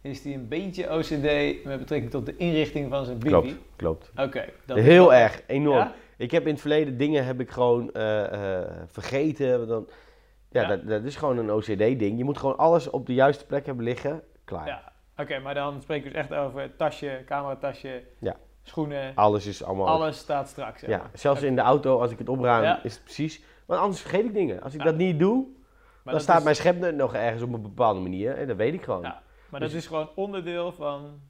is 0.00 0.24
hij 0.24 0.34
een 0.34 0.48
beetje 0.48 0.90
OCD 0.96 1.64
met 1.64 1.78
betrekking 1.78 2.10
tot 2.10 2.26
de 2.26 2.36
inrichting 2.36 2.90
van 2.90 3.04
zijn 3.04 3.18
Klopt, 3.18 3.46
bibi. 3.46 3.60
klopt. 3.76 4.10
Oké. 4.16 4.44
dat 4.66 4.76
is 4.76 4.84
Heel 4.84 5.14
erg, 5.14 5.42
enorm. 5.46 5.78
Ja? 5.78 5.92
Ik 6.16 6.30
heb 6.30 6.42
in 6.46 6.50
het 6.52 6.60
verleden 6.60 6.96
dingen 6.96 7.24
heb 7.24 7.40
ik 7.40 7.50
gewoon 7.50 7.90
vergeten. 8.86 9.66
Dan, 9.68 9.88
ja, 10.50 10.60
Ja? 10.62 10.68
Dat, 10.68 10.86
dat 10.88 11.04
is 11.04 11.16
gewoon 11.16 11.38
een 11.38 11.50
OCD-ding. 11.52 12.18
Je 12.18 12.24
moet 12.24 12.38
gewoon 12.38 12.56
alles 12.56 12.90
op 12.90 13.06
de 13.06 13.14
juiste 13.14 13.46
plek 13.46 13.66
hebben 13.66 13.84
liggen. 13.84 14.22
Klaar. 14.44 14.66
Ja. 14.66 14.92
Oké, 15.16 15.38
maar 15.38 15.54
dan 15.54 15.82
spreken 15.82 16.04
we 16.06 16.12
dus 16.12 16.18
echt 16.20 16.34
over 16.34 16.76
tasje, 16.76 17.22
cameratasje, 17.26 18.02
Ja. 18.18 18.36
Schoenen, 18.62 19.12
Alles 19.14 19.46
is 19.46 19.62
allemaal. 19.64 19.86
alles 19.86 20.18
staat 20.18 20.48
straks. 20.48 20.80
ja, 20.80 20.98
maar. 20.98 21.10
zelfs 21.14 21.42
in 21.42 21.54
de 21.54 21.60
auto, 21.60 22.00
als 22.00 22.10
ik 22.10 22.18
het 22.18 22.28
opruim, 22.28 22.62
Ja. 22.62 22.82
is 22.82 22.94
het 22.94 23.04
precies. 23.04 23.42
Want 23.66 23.80
anders 23.80 24.00
vergeet 24.00 24.24
ik 24.24 24.34
dingen. 24.34 24.62
Als 24.62 24.72
ik 24.74 24.78
Ja. 24.78 24.84
dat 24.86 24.96
niet 24.96 25.18
doe, 25.18 25.46
Maar 26.04 26.12
dan 26.12 26.22
staat 26.22 26.38
is- 26.38 26.44
mijn 26.44 26.56
schepnet 26.56 26.94
nog 26.96 27.14
ergens 27.14 27.42
op 27.42 27.52
een 27.52 27.62
bepaalde 27.62 28.00
manier. 28.00 28.36
En 28.36 28.46
dat 28.46 28.56
weet 28.56 28.74
ik 28.74 28.82
gewoon. 28.82 29.02
Ja. 29.02 29.22
Maar 29.50 29.60
Dus- 29.60 29.72
dat 29.72 29.80
is 29.80 29.86
gewoon 29.86 30.08
onderdeel 30.14 30.72
van 30.72 31.20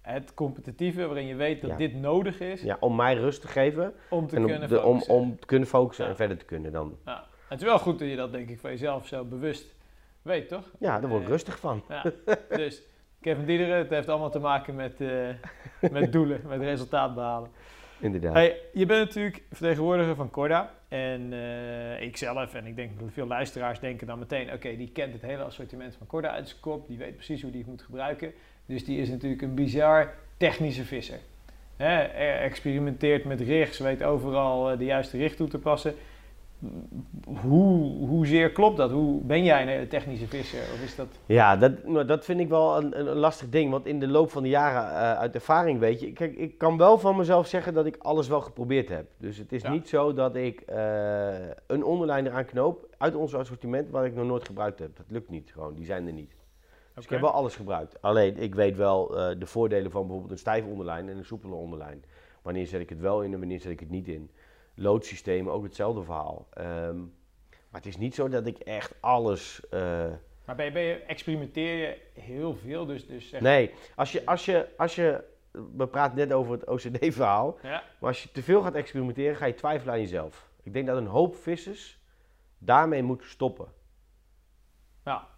het 0.00 0.34
competitieve, 0.34 1.06
waarin 1.06 1.26
je 1.26 1.34
weet 1.34 1.60
dat 1.60 1.78
dit 1.78 1.94
nodig 1.94 2.40
is 2.40 2.62
Ja, 2.62 2.76
om 2.80 2.96
mij 2.96 3.14
rust 3.14 3.40
te 3.40 3.48
geven 3.48 3.94
om 4.10 4.26
te 4.26 4.34
kunnen 4.34 4.68
de- 4.68 4.82
om, 4.82 4.82
focussen. 4.92 5.14
om 5.14 5.38
te 5.40 5.46
kunnen 5.46 5.68
focussen 5.68 6.06
en 6.06 6.16
verder 6.16 6.36
te 6.38 6.44
kunnen 6.44 6.72
dan. 6.72 6.96
Ja. 7.04 7.24
Het 7.48 7.58
is 7.60 7.64
wel 7.66 7.78
goed 7.78 7.98
dat 7.98 8.08
je 8.08 8.16
dat 8.16 8.32
denk 8.32 8.48
ik 8.48 8.58
van 8.60 8.70
jezelf 8.70 9.06
zo 9.06 9.24
bewust 9.24 9.74
weet, 10.22 10.48
toch? 10.48 10.70
Ja, 10.78 11.00
daar 11.00 11.08
word 11.08 11.20
ik 11.20 11.26
Eh, 11.26 11.32
rustig 11.32 11.58
van. 11.58 11.82
Ja. 11.88 12.04
dus 12.56 12.82
Kevin 13.26 13.44
Diederen, 13.44 13.76
het 13.76 13.90
heeft 13.90 14.08
allemaal 14.08 14.30
te 14.30 14.38
maken 14.38 14.74
met, 14.74 15.00
eh, 15.00 15.28
met 15.90 16.12
doelen, 16.12 16.40
met 16.48 16.60
resultaat 16.60 17.14
behalen. 17.14 17.50
Inderdaad. 18.00 18.32
Hey, 18.32 18.60
je 18.72 18.86
bent 18.86 19.04
natuurlijk 19.06 19.42
vertegenwoordiger 19.52 20.14
van 20.14 20.30
Corda. 20.30 20.70
En 20.88 21.32
eh 21.32 22.02
ik 22.02 22.16
zelf, 22.16 22.54
en 22.54 22.66
ik 22.66 22.76
denk 22.76 23.00
dat 23.00 23.08
veel 23.12 23.26
luisteraars 23.26 23.80
denken 23.80 24.06
dan 24.06 24.18
meteen... 24.18 24.52
oké, 24.52 24.76
die 24.76 24.90
kent 24.92 25.12
het 25.12 25.22
hele 25.22 25.42
assortiment 25.42 25.96
van 25.96 26.06
Corda 26.06 26.30
uit 26.30 26.48
zijn 26.48 26.60
kop. 26.60 26.88
Die 26.88 26.98
weet 26.98 27.14
precies 27.14 27.42
hoe 27.42 27.50
die 27.50 27.60
het 27.60 27.70
moet 27.70 27.82
gebruiken. 27.82 28.32
Dus 28.66 28.84
die 28.84 28.98
is 28.98 29.08
natuurlijk 29.08 29.42
een 29.42 29.54
bizar 29.54 30.14
technische 30.36 30.84
visser. 30.84 31.18
Hè, 31.76 32.02
er 32.02 32.40
experimenteert 32.40 33.24
met 33.24 33.40
rigs, 33.40 33.78
weet 33.78 34.02
overal 34.02 34.70
eh, 34.70 34.78
de 34.78 34.84
juiste 34.84 35.16
richt 35.16 35.36
toe 35.36 35.48
te 35.48 35.58
passen. 35.58 35.94
Hoe, 37.40 38.06
hoezeer 38.06 38.52
klopt 38.52 38.76
dat? 38.76 38.90
Hoe 38.90 39.22
ben 39.22 39.44
jij 39.44 39.80
een 39.80 39.88
technische 39.88 40.26
visser? 40.26 40.60
Of 40.60 40.82
is 40.82 40.96
dat... 40.96 41.06
Ja, 41.26 41.56
dat, 41.56 41.72
dat 42.08 42.24
vind 42.24 42.40
ik 42.40 42.48
wel 42.48 42.76
een, 42.76 42.98
een, 42.98 43.06
lastig 43.16 43.48
ding. 43.48 43.70
Want 43.70 43.86
in 43.86 44.00
de 44.00 44.08
loop 44.08 44.30
van 44.30 44.42
de 44.42 44.48
jaren 44.48 44.90
eh, 44.90 45.18
uit 45.18 45.34
ervaring 45.34 45.78
weet 45.78 46.00
je... 46.00 46.12
Kijk, 46.12 46.36
ik 46.36 46.58
kan 46.58 46.76
wel 46.76 46.98
van 46.98 47.16
mezelf 47.16 47.46
zeggen 47.46 47.74
dat 47.74 47.86
ik 47.86 47.96
alles 47.98 48.28
wel 48.28 48.40
geprobeerd 48.40 48.88
heb. 48.88 49.06
Dus 49.18 49.36
het 49.36 49.52
is 49.52 49.62
Ja. 49.62 49.70
niet 49.70 49.88
zo 49.88 50.12
dat 50.12 50.36
ik 50.36 50.60
eh, 50.60 51.34
een 51.66 51.84
onderlijn 51.84 52.26
eraan 52.26 52.44
knoop 52.44 52.88
uit 52.98 53.14
ons 53.14 53.34
assortiment 53.34 53.90
wat 53.90 54.04
ik 54.04 54.14
nog 54.14 54.26
nooit 54.26 54.46
gebruikt 54.46 54.78
heb. 54.78 54.96
Dat 54.96 55.06
lukt 55.08 55.30
niet 55.30 55.50
gewoon, 55.52 55.74
die 55.74 55.84
zijn 55.84 56.06
er 56.06 56.12
niet. 56.12 56.34
Dus 56.94 57.04
ik 57.04 57.10
heb 57.10 57.20
wel 57.20 57.30
alles 57.30 57.56
gebruikt. 57.56 58.02
Alleen, 58.02 58.36
ik 58.36 58.54
weet 58.54 58.76
wel 58.76 59.18
eh, 59.18 59.38
de 59.38 59.46
voordelen 59.46 59.90
van 59.90 60.00
bijvoorbeeld 60.00 60.32
een 60.32 60.38
stijve 60.38 60.68
onderlijn 60.68 61.08
en 61.08 61.16
een 61.16 61.24
soepele 61.24 61.54
onderlijn. 61.54 62.04
Wanneer 62.42 62.66
zet 62.66 62.80
ik 62.80 62.88
het 62.88 63.00
wel 63.00 63.22
in 63.22 63.32
en 63.32 63.38
wanneer 63.38 63.60
zet 63.60 63.72
ik 63.72 63.80
het 63.80 63.90
niet 63.90 64.08
in. 64.08 64.30
Loodsystemen, 64.76 65.52
ook 65.52 65.62
hetzelfde 65.64 66.02
verhaal. 66.02 66.46
Ehm, 66.52 66.98
maar 67.70 67.80
het 67.80 67.86
is 67.86 67.96
niet 67.96 68.14
zo 68.14 68.28
dat 68.28 68.46
ik 68.46 68.58
echt 68.58 68.94
alles... 69.00 69.68
eh, 69.70 69.80
Maar 70.44 70.56
ben 70.56 70.64
je, 70.64 70.72
ben 70.72 70.82
je, 70.82 70.94
experimenteer 70.94 71.76
je 71.76 72.20
heel 72.20 72.54
veel? 72.54 72.86
Dus, 72.86 73.06
dus 73.06 73.28
zeg... 73.28 73.40
Nee, 73.40 73.70
als 73.96 74.12
je, 74.12 74.26
als 74.26 74.44
je, 74.44 74.68
als 74.76 74.94
je, 74.94 75.24
we 75.76 75.86
praten 75.88 76.16
net 76.16 76.32
over 76.32 76.52
het 76.52 76.66
OCD-verhaal, 76.66 77.58
Ja, 77.62 77.82
maar 77.98 78.08
als 78.10 78.22
je 78.22 78.30
te 78.32 78.42
veel 78.42 78.62
gaat 78.62 78.74
experimenteren, 78.74 79.36
ga 79.36 79.46
je 79.46 79.54
twijfelen 79.54 79.94
aan 79.94 80.00
jezelf. 80.00 80.48
Ik 80.62 80.72
denk 80.72 80.86
dat 80.86 80.96
een 80.96 81.06
hoop 81.06 81.36
vissers 81.36 81.98
daarmee 82.58 83.02
moeten 83.02 83.28
stoppen. 83.28 83.66
ja. 85.04 85.34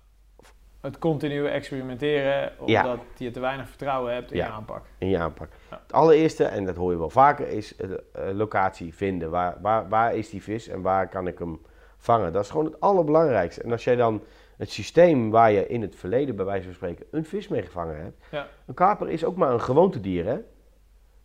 Het 0.80 0.98
continue 0.98 1.48
experimenteren, 1.48 2.52
Ja. 2.66 2.82
omdat 2.84 3.00
je 3.16 3.30
te 3.30 3.40
weinig 3.40 3.68
vertrouwen 3.68 4.14
hebt 4.14 4.30
in 4.32 4.36
Ja. 4.36 4.46
je 4.46 4.52
aanpak. 4.52 4.84
in 4.98 5.08
je 5.08 5.18
aanpak. 5.18 5.48
Ja. 5.70 5.80
Het 5.82 5.92
allereerste, 5.92 6.44
en 6.44 6.64
dat 6.64 6.76
hoor 6.76 6.90
je 6.92 6.98
wel 6.98 7.10
vaker, 7.10 7.48
is 7.48 7.76
eh, 7.76 7.90
eh, 7.90 8.36
locatie 8.36 8.94
vinden. 8.94 9.30
Waar, 9.30 9.56
waar, 9.60 9.88
waar 9.88 10.14
is 10.14 10.30
die 10.30 10.42
vis 10.42 10.68
en 10.68 10.82
waar 10.82 11.08
kan 11.08 11.26
ik 11.26 11.38
hem 11.38 11.60
vangen? 11.96 12.32
Dat 12.32 12.44
is 12.44 12.50
gewoon 12.50 12.64
het 12.66 12.80
allerbelangrijkste. 12.80 13.62
En 13.62 13.72
als 13.72 13.84
jij 13.84 13.96
dan 13.96 14.22
het 14.56 14.70
systeem 14.70 15.30
waar 15.30 15.52
je 15.52 15.66
in 15.66 15.82
het 15.82 15.96
verleden, 15.96 16.36
bij 16.36 16.44
wijze 16.44 16.64
van 16.64 16.74
spreken, 16.74 17.06
een 17.10 17.24
vis 17.24 17.48
mee 17.48 17.62
gevangen 17.62 18.02
hebt. 18.02 18.24
Ja. 18.30 18.46
Een 18.66 18.74
kaper 18.74 19.08
is 19.08 19.24
ook 19.24 19.36
maar 19.36 19.52
een 19.52 19.60
gewoontedier, 19.60 20.24
hè? 20.26 20.38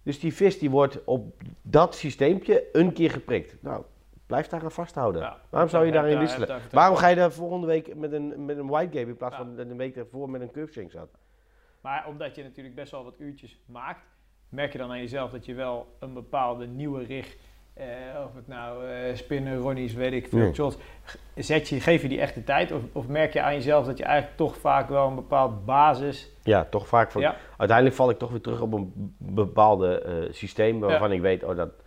Dus 0.04 0.20
die 0.20 0.34
vis 0.34 0.60
die 0.60 0.70
wordt 0.70 1.04
op 1.04 1.34
dat 1.62 1.96
systeempje 1.96 2.64
een 2.72 2.94
keer 2.94 3.12
geprikt. 3.12 3.56
Nou, 3.62 3.84
blijf 4.34 4.48
daar 4.48 4.64
aan 4.64 4.72
vasthouden. 4.72 5.22
Ja. 5.22 5.38
Waarom 5.50 5.70
zou 5.70 5.86
je 5.86 5.92
daarin 5.92 6.12
daar- 6.12 6.22
wisselen? 6.22 6.48
daar 6.48 6.62
Waarom 6.72 6.96
ga 6.98 7.08
je 7.08 7.16
daar 7.16 7.32
volgende 7.32 7.68
week 7.68 7.96
met 7.96 8.12
een, 8.12 8.46
met 8.46 8.58
een 8.58 8.68
white 8.68 8.98
game 8.98 9.10
in 9.10 9.18
plaats 9.18 9.36
van 9.36 9.58
een 9.58 9.78
week 9.78 9.96
ervoor 9.96 10.30
met 10.30 10.42
een 10.42 10.52
curveshank 10.52 10.92
zat? 10.92 11.10
Maar 11.82 12.06
omdat 12.08 12.36
je 12.36 12.44
natuurlijk 12.44 12.76
best 12.76 12.92
wel 12.92 13.04
wat 13.04 13.16
uurtjes 13.18 13.60
maakt, 13.66 14.06
merk 14.50 14.72
je 14.72 14.78
dan 14.78 14.90
aan 14.92 15.00
jezelf 15.00 15.32
dat 15.32 15.46
je 15.46 15.54
wel 15.54 15.96
een 16.00 16.14
bepaalde 16.14 16.68
nieuwe 16.68 17.04
rig, 17.04 17.38
eh, 17.74 17.86
of 18.28 18.36
het 18.36 18.48
nou 18.48 18.88
eh 18.88 19.16
spinnen, 19.16 19.58
ronnies, 19.58 19.94
weet 19.94 20.14
ik 20.14 20.28
veel, 20.28 20.54
shots, 20.54 20.78
zet 21.36 21.70
je, 21.70 21.80
geef 21.80 22.02
je 22.02 22.08
die 22.08 22.22
echt 22.22 22.36
de 22.36 22.44
tijd? 22.44 22.72
Of, 22.72 22.82
of 22.92 23.08
merk 23.08 23.34
je 23.34 23.42
aan 23.42 23.54
jezelf 23.54 23.86
dat 23.86 23.98
je 23.98 24.04
eigenlijk 24.04 24.38
toch 24.38 24.58
vaak 24.58 24.90
wel 24.90 25.08
een 25.08 25.16
bepaald 25.16 25.66
basis... 25.66 26.32
Ja, 26.44 26.64
toch 26.66 26.88
vaak 26.88 27.12
van. 27.12 27.22
Ja. 27.22 27.36
Uiteindelijk 27.58 27.98
val 27.98 28.10
ik 28.10 28.18
toch 28.18 28.32
weer 28.32 28.42
terug 28.42 28.62
op 28.62 28.74
een 28.74 29.16
bepaalde 29.18 30.02
eh, 30.02 30.34
systeem 30.34 30.80
waarvan 30.80 31.12
ik 31.12 31.22
weet, 31.22 31.44
oh, 31.44 31.56
dat, 31.56 31.83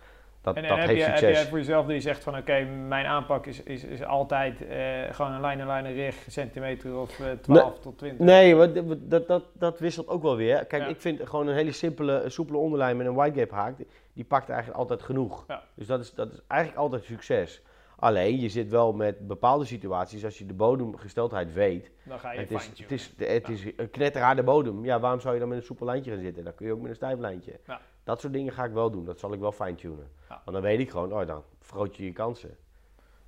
dat, 0.47 0.55
En, 0.55 0.63
en 0.63 0.69
dat 0.69 0.77
heb, 0.77 0.87
heeft 0.87 1.05
je, 1.05 1.25
heb 1.25 1.33
jij 1.33 1.45
voor 1.45 1.57
jezelf 1.57 1.87
je 1.87 1.99
zegt 1.99 2.23
van 2.23 2.37
oké, 2.37 2.63
mijn 2.63 3.05
aanpak 3.05 3.45
is, 3.45 3.63
is, 3.63 3.83
is 3.83 4.03
altijd 4.03 4.67
eh, 4.67 4.77
gewoon 5.11 5.31
een 5.31 5.41
lijn-en-lijnen 5.41 5.93
rig, 5.93 6.15
centimeter 6.27 6.97
of 6.97 7.19
eh 7.19 7.31
12 7.31 7.79
tot 7.79 7.97
20? 7.97 8.25
Nee, 8.25 8.71
dat, 8.99 9.27
dat, 9.27 9.43
dat, 9.53 9.79
wisselt 9.79 10.07
ook 10.07 10.21
wel 10.21 10.35
weer. 10.35 10.65
Kijk, 10.65 10.83
Ja. 10.83 10.87
ik 10.87 11.01
vind 11.01 11.29
gewoon 11.29 11.47
een 11.47 11.55
hele 11.55 11.71
simpele, 11.71 12.17
eh, 12.17 12.29
soepele 12.29 12.57
onderlijn 12.57 12.97
met 12.97 13.07
een 13.07 13.13
white 13.13 13.39
gap 13.39 13.51
haak, 13.51 13.77
die, 13.77 13.87
die 14.13 14.23
pakt 14.23 14.49
eigenlijk 14.49 14.79
altijd 14.79 15.01
genoeg. 15.01 15.43
Ja. 15.47 15.63
Dus 15.73 15.87
dat 15.87 15.99
is, 15.99 16.13
dat 16.13 16.31
is 16.31 16.39
eigenlijk 16.47 16.81
altijd 16.81 17.03
succes. 17.03 17.61
Alleen, 17.99 18.39
je 18.39 18.49
zit 18.49 18.69
wel 18.69 18.93
met 18.93 19.27
bepaalde 19.27 19.65
situaties, 19.65 20.25
als 20.25 20.37
je 20.37 20.45
de 20.45 20.53
bodemgesteldheid 20.53 21.53
weet. 21.53 21.91
Dan 22.03 22.19
ga 22.19 22.31
je 22.31 22.39
Het 22.39 22.51
is, 22.51 22.65
het, 22.77 22.91
is, 22.91 23.13
het 23.17 23.49
is 23.49 23.65
een 23.75 23.89
knetterharde 23.89 24.43
bodem. 24.43 24.85
Ja, 24.85 24.99
waarom 24.99 25.19
zou 25.19 25.33
je 25.33 25.39
dan 25.39 25.49
met 25.49 25.57
een 25.57 25.63
soepel 25.63 25.85
lijntje 25.85 26.11
gaan 26.11 26.21
zitten? 26.21 26.43
Dan 26.43 26.55
kun 26.55 26.65
je 26.65 26.73
ook 26.73 26.81
met 26.81 26.89
een 26.89 26.95
stijf 26.95 27.19
lijntje. 27.19 27.59
Ja. 27.67 27.81
Dat 28.07 28.19
soort 28.21 28.33
dingen 28.33 28.53
ga 28.53 28.63
ik 28.63 28.71
wel 28.71 28.91
doen. 28.91 29.05
Dat 29.05 29.19
zal 29.19 29.33
ik 29.33 29.39
wel 29.39 29.51
fine-tunen. 29.51 30.07
Ja. 30.29 30.41
Want 30.45 30.51
dan 30.57 30.61
weet 30.61 30.79
ik 30.79 30.89
gewoon, 30.89 31.13
oh, 31.13 31.27
dan 31.27 31.43
vergroot 31.61 31.97
je 31.97 32.03
je 32.05 32.11
kansen. 32.13 32.57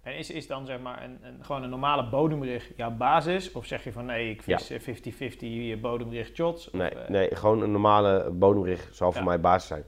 En 0.02 0.18
is, 0.18 0.30
is 0.32 0.48
dan 0.48 0.66
zeg 0.66 0.80
maar 0.80 1.04
een, 1.04 1.18
een, 1.22 1.44
gewoon 1.46 1.64
een 1.64 1.70
normale 1.70 2.10
bodemrig 2.10 2.72
jouw 2.78 2.92
basis? 2.92 3.52
Of 3.52 3.66
zeg 3.66 3.84
je 3.84 3.92
van 3.92 4.06
nee, 4.06 4.30
ik 4.30 4.42
vis 4.42 4.70
eh, 4.70 5.76
50-50 5.78 5.80
bodemrig 5.82 6.28
shots? 6.34 6.68
Of, 6.68 6.74
Nee, 6.74 6.90
eh, 6.90 7.10
nee, 7.10 7.36
gewoon 7.36 7.62
een 7.62 7.72
normale 7.72 8.30
bodemrig 8.32 8.90
zal 8.92 9.12
voor 9.12 9.22
Ja. 9.22 9.28
mij 9.28 9.40
basis 9.40 9.68
zijn. 9.68 9.84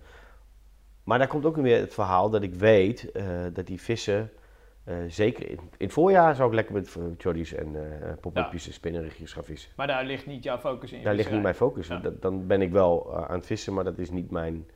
Maar 1.04 1.18
daar 1.18 1.28
komt 1.28 1.46
ook 1.46 1.56
weer 1.56 1.80
het 1.80 1.94
verhaal 1.94 2.30
dat 2.30 2.44
ik 2.44 2.54
weet 2.54 3.12
eh, 3.12 3.26
dat 3.54 3.68
die 3.68 3.82
vissen, 3.82 4.32
eh, 4.84 4.96
zeker 5.08 5.50
in, 5.50 5.58
in 5.78 5.86
het 5.86 5.94
voorjaar 5.94 6.36
zou 6.36 6.50
ik 6.50 6.56
lekker 6.56 6.74
met 6.74 6.98
chodies 7.18 7.54
en 7.54 7.76
eh 8.04 8.12
pop-upjes 8.22 8.68
en 8.68 8.74
spinnenrigjes 8.74 9.34
gaan 9.34 9.44
vissen. 9.44 9.72
Maar 9.76 9.88
daar 9.88 10.06
ligt 10.06 10.26
niet 10.26 10.44
jouw 10.44 10.58
focus 10.58 10.92
in. 10.92 11.04
Daar 11.04 11.16
ligt 11.16 11.32
niet 11.32 11.42
mijn 11.42 11.56
focus. 11.56 11.88
Ja. 11.88 11.98
Dat- 11.98 12.22
dan 12.22 12.48
ben 12.48 12.62
ik 12.62 12.72
wel 12.72 13.12
eh, 13.14 13.24
aan 13.30 13.36
het 13.38 13.46
vissen, 13.46 13.74
maar 13.74 13.84
dat 13.84 13.98
is 13.98 14.10
niet 14.10 14.32
mijn... 14.32 14.70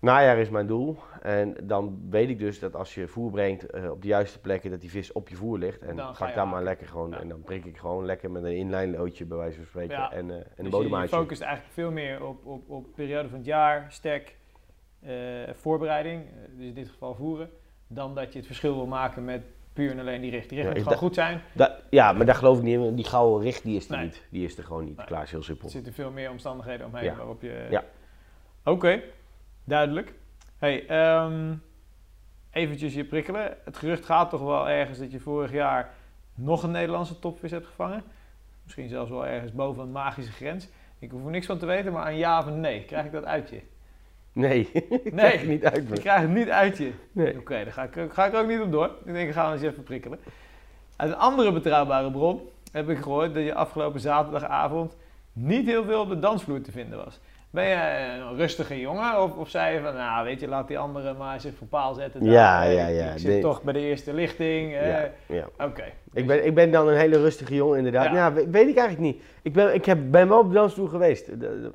Ja. 0.00 0.12
Najaar 0.12 0.38
is 0.38 0.48
mijn 0.50 0.66
doel. 0.66 0.96
En 1.22 1.56
dan 1.62 2.00
weet 2.10 2.28
ik 2.28 2.38
dus 2.38 2.58
dat 2.58 2.76
als 2.76 2.94
je 2.94 3.08
voer 3.08 3.30
brengt 3.30 3.70
eh, 3.70 3.90
op 3.90 4.02
de 4.02 4.08
juiste 4.08 4.40
plekken, 4.40 4.70
dat 4.70 4.80
die 4.80 4.90
vis 4.90 5.12
op 5.12 5.28
je 5.28 5.36
voer 5.36 5.58
ligt. 5.58 5.82
En 5.82 5.96
Dan 5.96 6.14
ga 6.14 6.28
je 6.28 6.34
daar 6.34 6.48
maar 6.48 6.62
lekker 6.62 6.86
gewoon. 6.86 7.10
Ja. 7.10 7.20
En 7.20 7.28
dan 7.28 7.42
prik 7.42 7.64
ik 7.64 7.76
gewoon 7.76 8.04
lekker 8.04 8.30
met 8.30 8.44
een 8.44 8.56
inlijnloodje 8.56 9.24
bij 9.24 9.36
wijze 9.38 9.56
van 9.56 9.66
spreken. 9.66 9.96
Ja. 9.96 10.12
En, 10.12 10.30
eh, 10.30 10.36
en 10.36 10.42
Dus 10.42 10.46
een 10.56 10.56
je, 10.56 10.62
je 10.64 10.70
bodemaatje. 10.70 11.16
focust 11.16 11.40
eigenlijk 11.42 11.72
veel 11.74 11.90
meer 11.90 12.24
op, 12.24 12.46
op, 12.46 12.70
op 12.70 12.86
periode 12.94 13.28
van 13.28 13.38
het 13.38 13.46
jaar, 13.46 13.86
stek, 13.88 14.36
eh, 15.00 15.12
voorbereiding, 15.52 16.24
dus 16.56 16.66
in 16.66 16.74
dit 16.74 16.88
geval 16.88 17.14
voeren, 17.14 17.50
dan 17.86 18.14
dat 18.14 18.32
je 18.32 18.38
het 18.38 18.46
verschil 18.46 18.74
wil 18.74 18.86
maken 18.86 19.24
met 19.24 19.42
puur 19.72 19.90
en 19.90 19.98
alleen 19.98 20.20
die 20.20 20.30
richt. 20.30 20.48
Die 20.48 20.58
richt 20.58 20.68
Ja, 20.68 20.74
moet 20.74 20.78
ik 20.78 20.82
gewoon 20.92 20.98
goed 21.08 21.14
zijn. 21.14 21.40
Ja, 21.90 22.12
maar 22.12 22.26
daar 22.26 22.34
geloof 22.34 22.56
ik 22.58 22.62
niet 22.62 22.78
in. 22.78 22.94
Die 22.94 23.04
gouden 23.04 23.42
richt, 23.42 23.62
die 23.62 23.76
is 23.76 23.88
er 23.90 23.96
Nee. 23.96 24.04
niet. 24.04 24.22
Die 24.30 24.44
is 24.44 24.58
er 24.58 24.64
gewoon 24.64 24.84
niet. 24.84 24.96
Nee. 24.96 25.06
Klaar, 25.06 25.22
is 25.22 25.30
heel 25.30 25.42
simpel. 25.42 25.64
Er 25.64 25.70
zitten 25.70 25.92
veel 25.92 26.10
meer 26.10 26.30
omstandigheden 26.30 26.86
omheen 26.86 27.16
waarop 27.16 27.42
je... 27.42 27.66
Ja. 27.70 27.84
Oké, 28.64 29.00
duidelijk. 29.70 30.12
Hey, 30.58 30.86
ehm 30.86 31.54
eventjes 32.50 32.94
je 32.94 33.04
prikkelen. 33.04 33.56
Het 33.64 33.76
gerucht 33.76 34.04
gaat 34.04 34.30
toch 34.30 34.40
wel 34.40 34.68
ergens 34.68 34.98
dat 34.98 35.12
je 35.12 35.20
vorig 35.20 35.52
jaar 35.52 35.90
nog 36.34 36.62
een 36.62 36.70
Nederlandse 36.70 37.18
topvis 37.18 37.50
hebt 37.50 37.66
gevangen. 37.66 38.02
Misschien 38.64 38.88
zelfs 38.88 39.10
wel 39.10 39.26
ergens 39.26 39.52
boven 39.52 39.82
een 39.82 39.92
magische 39.92 40.32
grens. 40.32 40.68
Ik 40.98 41.10
hoef 41.10 41.24
er 41.24 41.30
niks 41.30 41.46
van 41.46 41.58
te 41.58 41.66
weten, 41.66 41.92
maar 41.92 42.06
een 42.06 42.16
ja 42.16 42.38
of 42.38 42.46
een 42.46 42.60
nee. 42.60 42.84
Krijg 42.84 43.04
ik 43.06 43.12
dat 43.12 43.24
uit 43.24 43.48
je? 43.48 43.60
Nee, 44.32 44.60
ik 44.72 45.12
Nee. 45.12 45.12
krijg 45.12 45.40
het 45.40 45.48
niet 45.48 45.64
uit 45.64 45.90
Ik 45.90 46.00
krijg 46.00 46.20
het 46.20 46.30
niet 46.30 46.50
uit 46.50 46.76
je. 46.76 46.92
Nee. 47.12 47.38
Oké, 47.38 47.64
daar 47.64 47.72
ga 47.72 47.82
ik, 47.82 48.12
ga 48.12 48.26
ik 48.26 48.34
ook 48.34 48.46
niet 48.46 48.60
op 48.60 48.72
door. 48.72 48.90
Ik 49.04 49.12
denk, 49.12 49.28
ik 49.28 49.34
ga 49.34 49.52
eens 49.52 49.62
even 49.62 49.82
prikkelen. 49.82 50.18
Uit 50.96 51.10
een 51.10 51.16
andere 51.18 51.52
betrouwbare 51.52 52.10
bron 52.10 52.40
heb 52.72 52.88
ik 52.88 52.98
gehoord 52.98 53.34
dat 53.34 53.42
je 53.44 53.54
afgelopen 53.54 54.00
zaterdagavond 54.00 54.96
niet 55.32 55.66
heel 55.66 55.84
veel 55.84 56.00
op 56.00 56.08
de 56.08 56.18
dansvloer 56.18 56.60
te 56.60 56.70
vinden 56.72 57.04
was. 57.04 57.20
Ben 57.52 57.64
je 57.68 57.74
een 58.20 58.36
rustige 58.36 58.80
jongen 58.80 59.22
of, 59.22 59.36
of 59.36 59.48
zei 59.48 59.74
je 59.74 59.80
van, 59.80 59.94
nou 59.94 60.24
weet 60.24 60.40
je, 60.40 60.48
laat 60.48 60.68
die 60.68 60.78
anderen 60.78 61.16
maar 61.16 61.40
zich 61.40 61.54
voor 61.54 61.66
paal 61.66 61.94
zetten. 61.94 62.24
Ja, 62.24 62.62
ja, 62.62 62.86
ik- 62.86 62.96
ja. 62.98 63.10
Ik 63.12 63.18
zit 63.18 63.40
toch 63.40 63.62
bij 63.62 63.72
de 63.72 63.78
eerste 63.80 64.12
lichting. 64.14 64.74
eh, 64.74 64.88
Ja, 64.88 65.10
ja. 65.26 65.48
Oké. 65.66 65.84
Ik, 66.12 66.26
ben, 66.26 66.46
ik 66.46 66.54
ben 66.54 66.70
dan 66.70 66.88
een 66.88 66.96
hele 66.96 67.18
rustige 67.18 67.54
jongen, 67.54 67.76
inderdaad. 67.76 68.12
Ja. 68.14 68.32
We- 68.32 68.50
weet 68.50 68.68
ik 68.68 68.76
eigenlijk 68.76 68.98
niet. 69.14 69.22
Ik 69.42 69.52
ben, 69.52 69.74
ik 69.74 69.84
heb, 69.84 69.98
ben 70.10 70.28
wel 70.28 70.38
op 70.38 70.48
de 70.48 70.54
dansstoel 70.54 70.86
geweest. 70.86 71.26
De- 71.26 71.36
de- 71.38 71.70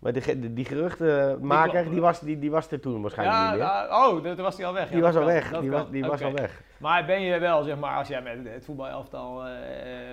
maar 0.00 0.12
de- 0.12 0.52
die 0.52 0.64
geruchtenmaker, 0.64 1.70
kloppen. 1.70 1.92
die, 1.92 2.00
was, 2.00 2.20
die, 2.20 2.38
die 2.38 2.50
was 2.50 2.70
er 2.70 2.80
toen 2.80 3.02
waarschijnlijk 3.02 3.38
Ja, 3.38 3.44
niet 3.50 3.58
meer. 3.58 3.66
ja, 3.68 4.08
oh, 4.08 4.22
dat 4.24 4.38
was 4.38 4.56
hij 4.56 4.66
al 4.66 4.72
weg. 4.72 4.84
Ja, 4.88 4.92
die 4.92 5.02
was 5.02 5.14
al 5.14 5.20
kan, 5.20 5.30
weg. 5.32 5.50
Die, 5.60 5.70
was, 5.70 5.90
die 5.90 6.04
was 6.04 6.22
al 6.22 6.32
weg. 6.32 6.62
Maar 6.78 7.04
ben 7.04 7.20
je 7.22 7.38
wel, 7.38 7.62
zeg 7.62 7.78
maar, 7.78 7.96
als 7.96 8.08
jij 8.08 8.22
met 8.22 8.52
het 8.52 8.64
voetbalelftal 8.64 9.46
eh 9.46 9.52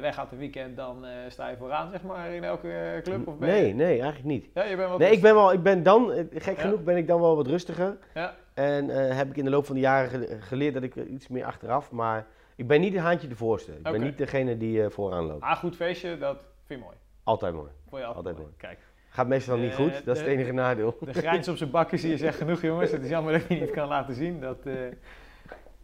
weggaat 0.02 0.32
een 0.32 0.38
weekend, 0.38 0.76
dan 0.76 1.06
eh, 1.06 1.12
sta 1.28 1.48
je 1.50 1.58
vooraan, 1.58 1.90
zeg 1.92 2.04
maar, 2.04 2.30
in 2.32 2.44
elke 2.44 2.72
eh, 2.72 3.02
club? 3.02 3.28
Of 3.28 3.38
ben 3.38 3.50
Nee, 3.50 3.68
Je... 3.68 3.74
nee, 3.74 3.88
eigenlijk 4.02 4.24
niet. 4.24 4.48
Ja, 4.54 4.64
je 4.64 4.76
bent 4.76 4.90
wel 4.90 4.98
Nee, 4.98 5.12
ik 5.12 5.22
ben 5.22 5.34
wel, 5.34 5.54
ik 5.54 5.64
ben 5.64 5.84
dan, 5.84 6.28
gek 6.34 6.58
genoeg, 6.58 6.84
ben 6.84 6.98
ik 6.98 7.08
dan 7.08 7.22
wel 7.22 7.36
wat 7.36 7.48
rustiger. 7.48 7.98
Ja. 8.14 8.36
En 8.54 8.90
heb 9.16 9.30
ik 9.30 9.38
in 9.38 9.44
de 9.44 9.50
loop 9.50 9.66
van 9.66 9.76
de 9.76 9.82
jaren 9.82 10.10
ge- 10.10 10.38
geleerd 10.40 10.74
dat 10.74 10.84
ik 10.84 10.96
iets 10.96 11.28
meer 11.28 11.46
achteraf, 11.46 11.92
maar 11.92 12.26
ik 12.56 12.68
ben 12.68 12.82
niet 12.82 12.94
het 12.94 13.02
haantje 13.02 13.28
de 13.28 13.36
voorste. 13.36 13.72
Ik 13.72 13.84
ben 13.84 14.02
niet 14.02 14.18
degene 14.18 14.58
die 14.58 14.90
vooraan 14.90 15.26
loopt. 15.26 15.40
Maar 15.42 15.56
goed 15.56 15.76
feestje, 15.76 16.18
dat 16.18 16.38
vind 16.66 16.80
je 16.80 16.86
mooi. 16.86 16.98
Altijd 17.24 17.54
mooi. 17.54 17.70
Voor 17.90 18.00
je 18.00 18.06
altijd, 18.06 18.26
Altijd 18.26 18.46
mooi. 18.46 18.58
Kijk, 18.58 18.80
Gaat 19.18 19.28
meestal 19.28 19.58
niet 19.58 19.70
Eh, 19.72 19.76
goed, 19.76 20.06
dat 20.06 20.16
is 20.16 20.22
het 20.22 20.32
enige 20.32 20.52
nadeel. 20.54 20.98
de 21.00 21.14
grijns 21.14 21.48
op 21.48 21.58
zijn 21.58 21.70
bakken 21.72 22.00
zie 22.00 22.10
je 22.10 22.18
zegt 22.18 22.38
genoeg 22.38 22.62
jongens. 22.62 22.92
Het 22.92 23.04
is 23.04 23.10
jammer 23.10 23.34
dat 23.34 23.42
je 23.48 23.56
niet 23.56 23.72
kan 23.72 23.88
laten 23.88 24.16
zien. 24.16 24.40
Dat, 24.40 24.58
eh, 24.66 24.74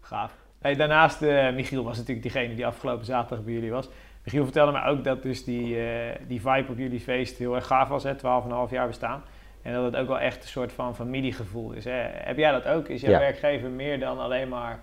gaaf. 0.01 0.35
Hey, 0.61 0.75
daarnaast, 0.75 1.21
eh, 1.21 1.53
Michiel 1.53 1.83
was 1.83 1.97
natuurlijk 1.97 2.21
diegene 2.31 2.55
die 2.55 2.65
afgelopen 2.65 3.05
zaterdag 3.05 3.45
bij 3.45 3.53
jullie 3.53 3.71
was. 3.71 3.89
Michiel 4.23 4.43
vertelde 4.43 4.71
mij 4.71 4.83
ook 4.83 5.03
dat 5.03 5.23
dus 5.23 5.43
die, 5.43 5.77
die 6.27 6.41
vibe 6.41 6.71
op 6.71 6.77
jullie 6.77 6.99
feest 6.99 7.37
heel 7.37 7.55
erg 7.55 7.67
gaaf 7.67 7.87
was. 7.87 8.03
hè, 8.03 8.15
12,5 8.15 8.71
jaar 8.71 8.87
bestaan. 8.87 9.23
En 9.61 9.73
dat 9.73 9.83
het 9.83 9.95
ook 9.95 10.07
wel 10.07 10.19
echt 10.19 10.43
een 10.43 10.49
soort 10.49 10.71
van 10.71 10.95
familiegevoel 10.95 11.71
is. 11.71 11.85
Hè. 11.85 11.91
Heb 12.13 12.37
jij 12.37 12.51
dat 12.51 12.65
ook? 12.67 12.87
Is 12.87 13.01
jouw 13.01 13.11
Ja. 13.11 13.19
werkgever 13.19 13.69
meer 13.69 13.99
dan 13.99 14.19
alleen 14.19 14.49
maar 14.49 14.79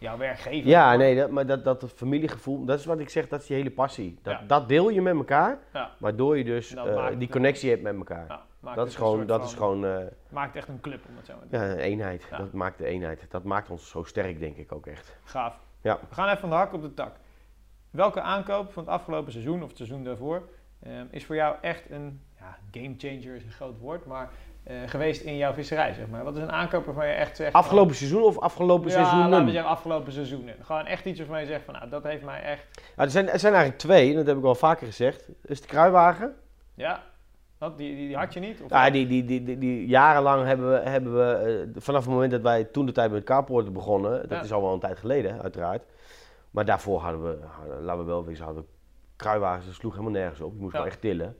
jouw 0.00 0.16
werkgever. 0.16 0.68
Ja, 0.70 0.96
nee, 0.96 1.16
dat, 1.16 1.30
maar 1.30 1.46
dat, 1.46 1.64
dat 1.64 1.92
familiegevoel, 1.94 2.64
dat 2.64 2.78
is 2.78 2.84
wat 2.84 2.98
ik 2.98 3.08
zeg, 3.08 3.28
dat 3.28 3.40
is 3.40 3.46
die 3.46 3.56
hele 3.56 3.70
passie. 3.70 4.18
Dat, 4.22 4.32
Ja. 4.40 4.46
dat 4.46 4.68
deel 4.68 4.88
je 4.88 5.02
met 5.02 5.14
elkaar, 5.14 5.58
Ja. 5.72 5.90
waardoor 5.98 6.38
je 6.38 6.44
dus 6.44 6.74
eh, 6.74 7.06
die 7.18 7.28
connectie 7.28 7.70
hebt 7.70 7.82
met 7.82 7.96
elkaar. 7.96 8.24
Ja, 8.28 8.42
maakt 8.60 8.76
dat 8.76 8.86
is 8.86 8.96
gewoon, 8.96 9.26
dat 9.26 9.44
is 9.44 9.54
gewoon 9.54 10.08
Maakt 10.28 10.56
echt 10.56 10.68
een 10.68 10.80
club, 10.80 11.00
om 11.08 11.16
het 11.16 11.26
zo 11.26 11.32
maar 11.36 11.46
te 11.48 11.56
ja, 11.56 11.70
een 11.72 11.78
eenheid. 11.78 12.26
Dat 12.30 12.52
maakt 12.52 12.78
de 12.78 12.86
eenheid. 12.86 13.26
Dat 13.30 13.44
maakt 13.44 13.70
ons 13.70 13.88
zo 13.90 14.02
sterk, 14.02 14.38
denk 14.40 14.56
ik 14.56 14.72
ook 14.72 14.86
echt. 14.86 15.16
Gaaf. 15.24 15.58
Ja. 15.80 15.98
We 16.08 16.14
gaan 16.14 16.26
even 16.28 16.38
van 16.40 16.48
de 16.48 16.54
hak 16.54 16.72
op 16.72 16.82
de 16.82 16.94
tak. 16.94 17.12
Welke 17.90 18.20
aankoop 18.20 18.72
van 18.72 18.82
het 18.82 18.92
afgelopen 18.92 19.32
seizoen 19.32 19.62
of 19.62 19.68
het 19.68 19.76
seizoen 19.76 20.04
daarvoor 20.04 20.48
ehm, 20.82 21.06
is 21.10 21.24
voor 21.24 21.34
jou 21.34 21.56
echt 21.60 21.90
een 21.90 22.20
ja, 22.38 22.58
game 22.70 22.94
changer 22.98 23.34
is 23.34 23.44
een 23.44 23.50
groot 23.50 23.78
woord, 23.78 24.06
maar 24.06 24.30
geweest 24.86 25.22
in 25.22 25.36
jouw 25.36 25.52
visserij, 25.52 25.92
zeg 25.94 26.06
maar? 26.06 26.24
Wat 26.24 26.36
is 26.36 26.42
een 26.42 26.52
aankoop 26.52 26.84
waarvan 26.84 27.06
je 27.06 27.12
echt 27.12 27.36
zegt... 27.36 27.52
Afgelopen 27.52 27.94
seizoen 27.94 28.22
of 28.22 28.38
afgelopen 28.38 28.90
ja, 28.90 28.96
laten 28.96 29.10
we 29.12 29.18
seizoenen? 29.20 29.52
zeggen 29.52 29.70
afgelopen 29.70 30.12
seizoenen. 30.12 30.54
Gewoon 30.62 30.86
echt 30.86 31.04
iets 31.04 31.18
waarvan 31.18 31.40
je 31.40 31.46
zegt 31.46 31.64
van, 31.64 31.74
nou, 31.74 31.88
dat 31.88 32.02
heeft 32.04 32.22
mij 32.24 32.42
echt... 32.42 32.66
Ja, 32.96 33.02
er, 33.02 33.10
zijn, 33.10 33.28
er 33.28 33.38
zijn 33.38 33.52
eigenlijk 33.54 33.82
twee, 33.82 34.10
en 34.10 34.16
dat 34.16 34.26
heb 34.26 34.36
ik 34.36 34.44
al 34.44 34.54
vaker 34.54 34.86
gezegd. 34.86 35.26
Dat 35.26 35.50
is 35.50 35.60
de 35.60 35.66
kruiwagen. 35.66 36.34
Ja, 36.74 37.02
wat, 37.58 37.78
die, 37.78 37.96
die, 37.96 38.06
die 38.06 38.16
had 38.16 38.34
je 38.34 38.40
niet? 38.40 38.60
Of 38.62 38.70
Ja, 38.70 38.90
die, 38.90 39.06
die, 39.06 39.24
die, 39.24 39.44
die, 39.44 39.58
die 39.58 39.86
jarenlang 39.86 40.44
hebben 40.46 40.70
we, 40.70 40.88
hebben 40.88 41.16
we 41.16 41.32
eh, 41.74 41.80
vanaf 41.82 42.04
het 42.04 42.12
moment 42.12 42.30
dat 42.30 42.42
wij 42.42 42.64
toen 42.64 42.86
de 42.86 42.92
tijd 42.92 43.10
met 43.10 43.24
carporten 43.24 43.72
begonnen, 43.72 44.10
dat 44.28 44.30
Ja. 44.38 44.42
is 44.42 44.52
al 44.52 44.62
wel 44.62 44.72
een 44.72 44.80
tijd 44.80 44.98
geleden 44.98 45.42
uiteraard. 45.42 45.82
Maar 46.50 46.64
daarvoor 46.64 47.00
hadden 47.00 47.22
we, 47.22 47.38
hadden- 47.46 47.82
laten 47.84 48.00
we 48.04 48.06
wel 48.10 48.24
wezen, 48.24 48.44
hadden 48.44 48.62
we 48.62 48.68
kruiwagens, 49.16 49.66
dat 49.66 49.74
sloeg 49.74 49.92
helemaal 49.92 50.12
nergens 50.12 50.40
op. 50.40 50.52
Je 50.54 50.60
moest 50.60 50.72
Ja. 50.72 50.78
wel 50.78 50.86
echt 50.88 51.00
tillen. 51.00 51.36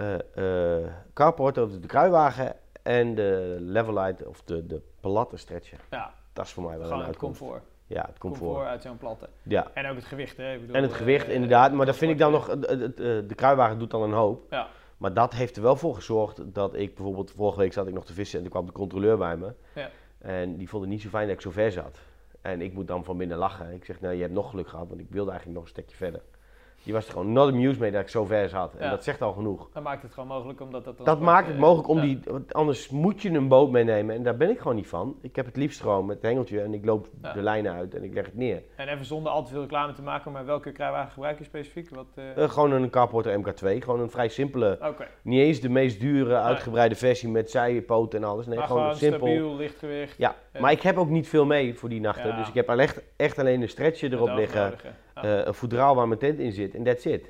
Eh 0.00 0.78
eh 0.78 0.86
carporten, 1.14 1.62
of 1.64 1.70
de 1.78 1.86
kruiwagen 1.86 2.56
en 2.82 3.14
de 3.14 3.56
levelite 3.60 4.28
of 4.28 4.42
de, 4.42 4.66
de 4.66 4.80
platte 5.00 5.36
stretcher. 5.36 5.78
Ja, 5.90 6.14
Dat 6.32 6.44
is 6.46 6.52
voor 6.52 6.62
mij 6.62 6.72
wel 6.78 6.82
gewoon 6.82 6.98
een 6.98 7.06
het 7.06 7.14
uitkomst. 7.14 7.40
comfort. 7.40 7.62
Ja, 7.86 8.04
het 8.06 8.18
comfort. 8.18 8.42
Comfort 8.50 8.68
uit 8.68 8.82
zo'n 8.82 8.98
platte. 8.98 9.28
Ja. 9.42 9.70
En 9.74 9.86
ook 9.86 9.96
het 9.96 10.04
gewicht, 10.04 10.36
hè? 10.36 10.52
Ik 10.52 10.60
bedoel, 10.60 10.76
En 10.76 10.82
het 10.82 10.90
eh, 10.90 10.96
gewicht 10.96 11.28
inderdaad, 11.28 11.72
maar 11.72 11.86
dat 11.86 11.96
vind 11.96 12.12
ik 12.12 12.18
dan 12.18 12.32
nog, 12.32 12.46
de 12.58 13.34
kruiwagen 13.34 13.78
doet 13.78 13.90
dan 13.90 14.02
een 14.02 14.12
hoop. 14.12 14.46
Ja. 14.50 14.68
Maar 14.96 15.14
dat 15.14 15.32
heeft 15.32 15.56
er 15.56 15.62
wel 15.62 15.76
voor 15.76 15.94
gezorgd 15.94 16.54
dat 16.54 16.74
ik 16.74 16.94
bijvoorbeeld, 16.94 17.30
vorige 17.30 17.58
week 17.58 17.72
zat 17.72 17.86
ik 17.86 17.94
nog 17.94 18.04
te 18.04 18.12
vissen 18.12 18.36
en 18.36 18.42
toen 18.44 18.52
kwam 18.52 18.66
de 18.66 18.72
controleur 18.72 19.18
bij 19.18 19.36
me. 19.36 19.52
Ja. 19.74 19.88
En 20.18 20.56
die 20.56 20.68
vond 20.68 20.82
het 20.82 20.90
niet 20.92 21.02
zo 21.02 21.08
fijn 21.08 21.26
dat 21.26 21.36
ik 21.36 21.40
zo 21.42 21.50
ver 21.50 21.72
zat. 21.72 21.98
En 22.42 22.60
ik 22.60 22.72
moet 22.72 22.88
dan 22.88 23.04
van 23.04 23.16
binnen 23.16 23.38
lachen. 23.38 23.72
Ik 23.72 23.84
zeg, 23.84 24.00
nou 24.00 24.14
je 24.14 24.20
hebt 24.20 24.32
nog 24.34 24.50
geluk 24.50 24.68
gehad, 24.68 24.88
want 24.88 25.00
ik 25.00 25.06
wilde 25.10 25.30
eigenlijk 25.30 25.58
nog 25.60 25.68
een 25.68 25.74
stukje 25.74 25.96
verder. 25.96 26.20
Die 26.82 26.92
was 26.92 27.06
er 27.06 27.12
gewoon 27.12 27.32
not 27.32 27.48
amused 27.52 27.78
mee 27.78 27.90
dat 27.90 28.00
ik 28.00 28.08
zo 28.08 28.24
ver 28.24 28.48
zat. 28.48 28.74
En 28.74 28.84
Ja. 28.84 28.90
dat 28.90 29.04
zegt 29.04 29.22
al 29.22 29.32
genoeg. 29.32 29.68
Dan 29.72 29.82
maakt 29.82 30.02
het 30.02 30.12
gewoon 30.12 30.28
mogelijk 30.28 30.60
omdat 30.60 30.84
dat 30.84 31.04
Dat 31.04 31.20
maakt 31.20 31.46
het 31.46 31.54
eh, 31.54 31.60
mogelijk 31.60 31.88
om 31.88 31.96
ja. 31.96 32.02
die, 32.02 32.20
anders 32.50 32.88
moet 32.88 33.22
je 33.22 33.30
een 33.30 33.48
boot 33.48 33.70
meenemen 33.70 34.14
en 34.14 34.22
daar 34.22 34.36
ben 34.36 34.50
ik 34.50 34.58
gewoon 34.58 34.76
niet 34.76 34.86
van. 34.88 35.16
Ik 35.22 35.36
heb 35.36 35.46
het 35.46 35.56
liefst 35.56 35.80
gewoon 35.80 36.06
met 36.06 36.16
het 36.16 36.24
hengeltje 36.26 36.60
en 36.62 36.74
ik 36.74 36.84
loop 36.84 37.08
Ja. 37.22 37.32
de 37.32 37.42
lijnen 37.42 37.72
uit 37.72 37.94
en 37.94 38.02
ik 38.04 38.14
leg 38.14 38.24
het 38.24 38.34
neer. 38.36 38.62
En 38.76 38.88
even 38.88 39.04
zonder 39.04 39.32
al 39.32 39.44
te 39.44 39.50
veel 39.50 39.60
reclame 39.60 39.92
te 39.92 40.02
maken, 40.02 40.32
maar 40.32 40.44
welke 40.44 40.72
kruiwagen 40.72 41.12
gebruik 41.12 41.38
je 41.38 41.44
specifiek? 41.44 41.88
Wat, 41.94 42.06
eh, 42.14 42.42
Eh, 42.42 42.50
gewoon 42.50 42.72
een 42.72 42.90
Carporter 42.90 43.32
MK2, 43.40 43.80
gewoon 43.82 44.00
een 44.00 44.10
vrij 44.10 44.28
simpele, 44.28 44.78
Oké, 44.82 45.06
niet 45.22 45.40
eens 45.40 45.60
de 45.60 45.68
meest 45.68 46.00
dure 46.00 46.34
uitgebreide 46.36 46.94
versie 46.94 47.28
met 47.28 47.50
zijpoten 47.50 48.22
en 48.22 48.28
alles. 48.28 48.46
Nee, 48.46 48.58
maar 48.58 48.66
gewoon, 48.66 48.82
gewoon 48.82 48.96
simpel. 48.96 49.18
stabiel, 49.26 49.56
lichtgewicht. 49.56 50.14
Ja, 50.18 50.34
maar 50.60 50.72
ik 50.72 50.82
heb 50.82 50.96
ook 50.96 51.08
niet 51.08 51.28
veel 51.28 51.44
mee 51.46 51.74
voor 51.74 51.88
die 51.88 52.00
nachten. 52.00 52.36
Dus 52.36 52.48
ik 52.48 52.54
heb 52.54 52.68
echt, 52.68 53.02
echt 53.16 53.38
alleen 53.38 53.62
een 53.62 53.68
stretcher 53.68 54.12
erop 54.12 54.28
liggen. 54.34 54.74
Ja. 55.22 55.38
eh, 55.40 55.46
een 55.46 55.54
voedraal 55.54 55.94
waar 55.94 56.08
mijn 56.08 56.20
tent 56.20 56.38
in 56.38 56.52
zit 56.52 56.74
en 56.74 56.82
that's 56.82 57.04
it. 57.04 57.26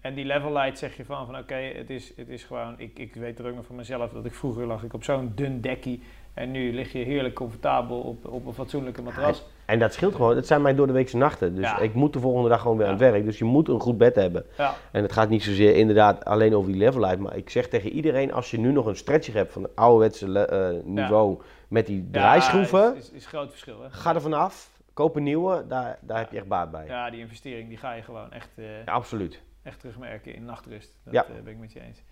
En 0.00 0.14
die 0.14 0.24
level 0.24 0.52
light 0.52 0.78
zeg 0.78 0.96
je 0.96 1.04
van, 1.04 1.26
van 1.26 1.38
oké, 1.38 1.54
het, 1.54 1.90
is, 1.90 2.12
het 2.16 2.28
is 2.28 2.44
gewoon, 2.44 2.74
ik, 2.76 2.98
ik 2.98 3.14
weet 3.14 3.38
er 3.38 3.46
ook 3.48 3.54
nog 3.54 3.66
van 3.66 3.76
mezelf 3.76 4.10
dat 4.12 4.24
ik 4.24 4.34
vroeger 4.34 4.66
lag 4.66 4.82
ik 4.82 4.92
op 4.94 5.04
zo'n 5.04 5.32
dun 5.34 5.60
dekkie 5.60 6.02
en 6.34 6.50
nu 6.50 6.72
lig 6.72 6.92
je 6.92 6.98
heerlijk 6.98 7.34
comfortabel 7.34 8.00
op, 8.00 8.26
op 8.28 8.46
een 8.46 8.52
fatsoenlijke 8.52 9.02
matras. 9.02 9.44
En 9.66 9.78
dat 9.78 9.92
scheelt 9.92 10.14
gewoon. 10.14 10.36
Het 10.36 10.46
zijn 10.46 10.62
mijn 10.62 10.76
door 10.76 10.86
de 10.86 10.92
weekse 10.92 11.16
nachten. 11.16 11.54
Dus 11.54 11.64
Ja. 11.64 11.78
ik 11.78 11.94
moet 11.94 12.12
de 12.12 12.20
volgende 12.20 12.48
dag 12.48 12.60
gewoon 12.60 12.76
weer 12.76 12.86
Ja. 12.86 12.92
aan 12.92 12.98
het 12.98 13.10
werk. 13.10 13.24
Dus 13.24 13.38
je 13.38 13.44
moet 13.44 13.68
een 13.68 13.80
goed 13.80 13.98
bed 13.98 14.14
hebben. 14.14 14.44
Ja, 14.56 14.74
En 14.92 15.02
het 15.02 15.12
gaat 15.12 15.28
niet 15.28 15.42
zozeer 15.42 15.76
inderdaad 15.76 16.24
alleen 16.24 16.54
over 16.54 16.70
die 16.72 16.80
levelheid. 16.80 17.18
Maar 17.18 17.36
ik 17.36 17.50
zeg 17.50 17.68
tegen 17.68 17.90
iedereen, 17.90 18.32
als 18.32 18.50
je 18.50 18.58
nu 18.58 18.72
nog 18.72 18.86
een 18.86 18.96
stretcher 18.96 19.34
hebt 19.34 19.52
van 19.52 19.62
het 19.62 19.76
ouderwetse 19.76 20.38
eh, 20.46 20.84
niveau 20.84 21.40
met 21.68 21.86
die 21.86 22.08
draaischroeven, 22.10 22.80
Ja, 22.80 22.92
is, 22.94 22.98
is, 22.98 23.10
is 23.10 23.26
groot 23.26 23.50
verschil 23.50 23.82
hè. 23.82 23.90
ga 23.90 24.14
er 24.14 24.20
vanaf. 24.20 24.72
Koop 24.94 25.16
een 25.16 25.22
nieuwe, 25.22 25.66
daar, 25.66 25.98
daar 26.00 26.18
heb 26.18 26.30
je 26.30 26.36
echt 26.36 26.46
baat 26.48 26.70
bij. 26.70 26.86
Ja, 26.86 27.10
die 27.10 27.20
investering 27.20 27.68
die 27.68 27.76
ga 27.78 27.92
je 27.92 28.02
gewoon 28.02 28.32
echt, 28.32 28.50
eh, 28.58 28.84
Ja, 28.84 28.92
absoluut. 28.92 29.42
echt 29.62 29.80
terugmerken 29.80 30.34
in 30.34 30.44
nachtrust. 30.44 30.98
Dat 31.04 31.14
Ja. 31.14 31.24
eh, 31.24 31.42
ben 31.42 31.52
ik 31.52 31.58
met 31.58 31.72
je 31.72 31.80
eens. 31.80 32.02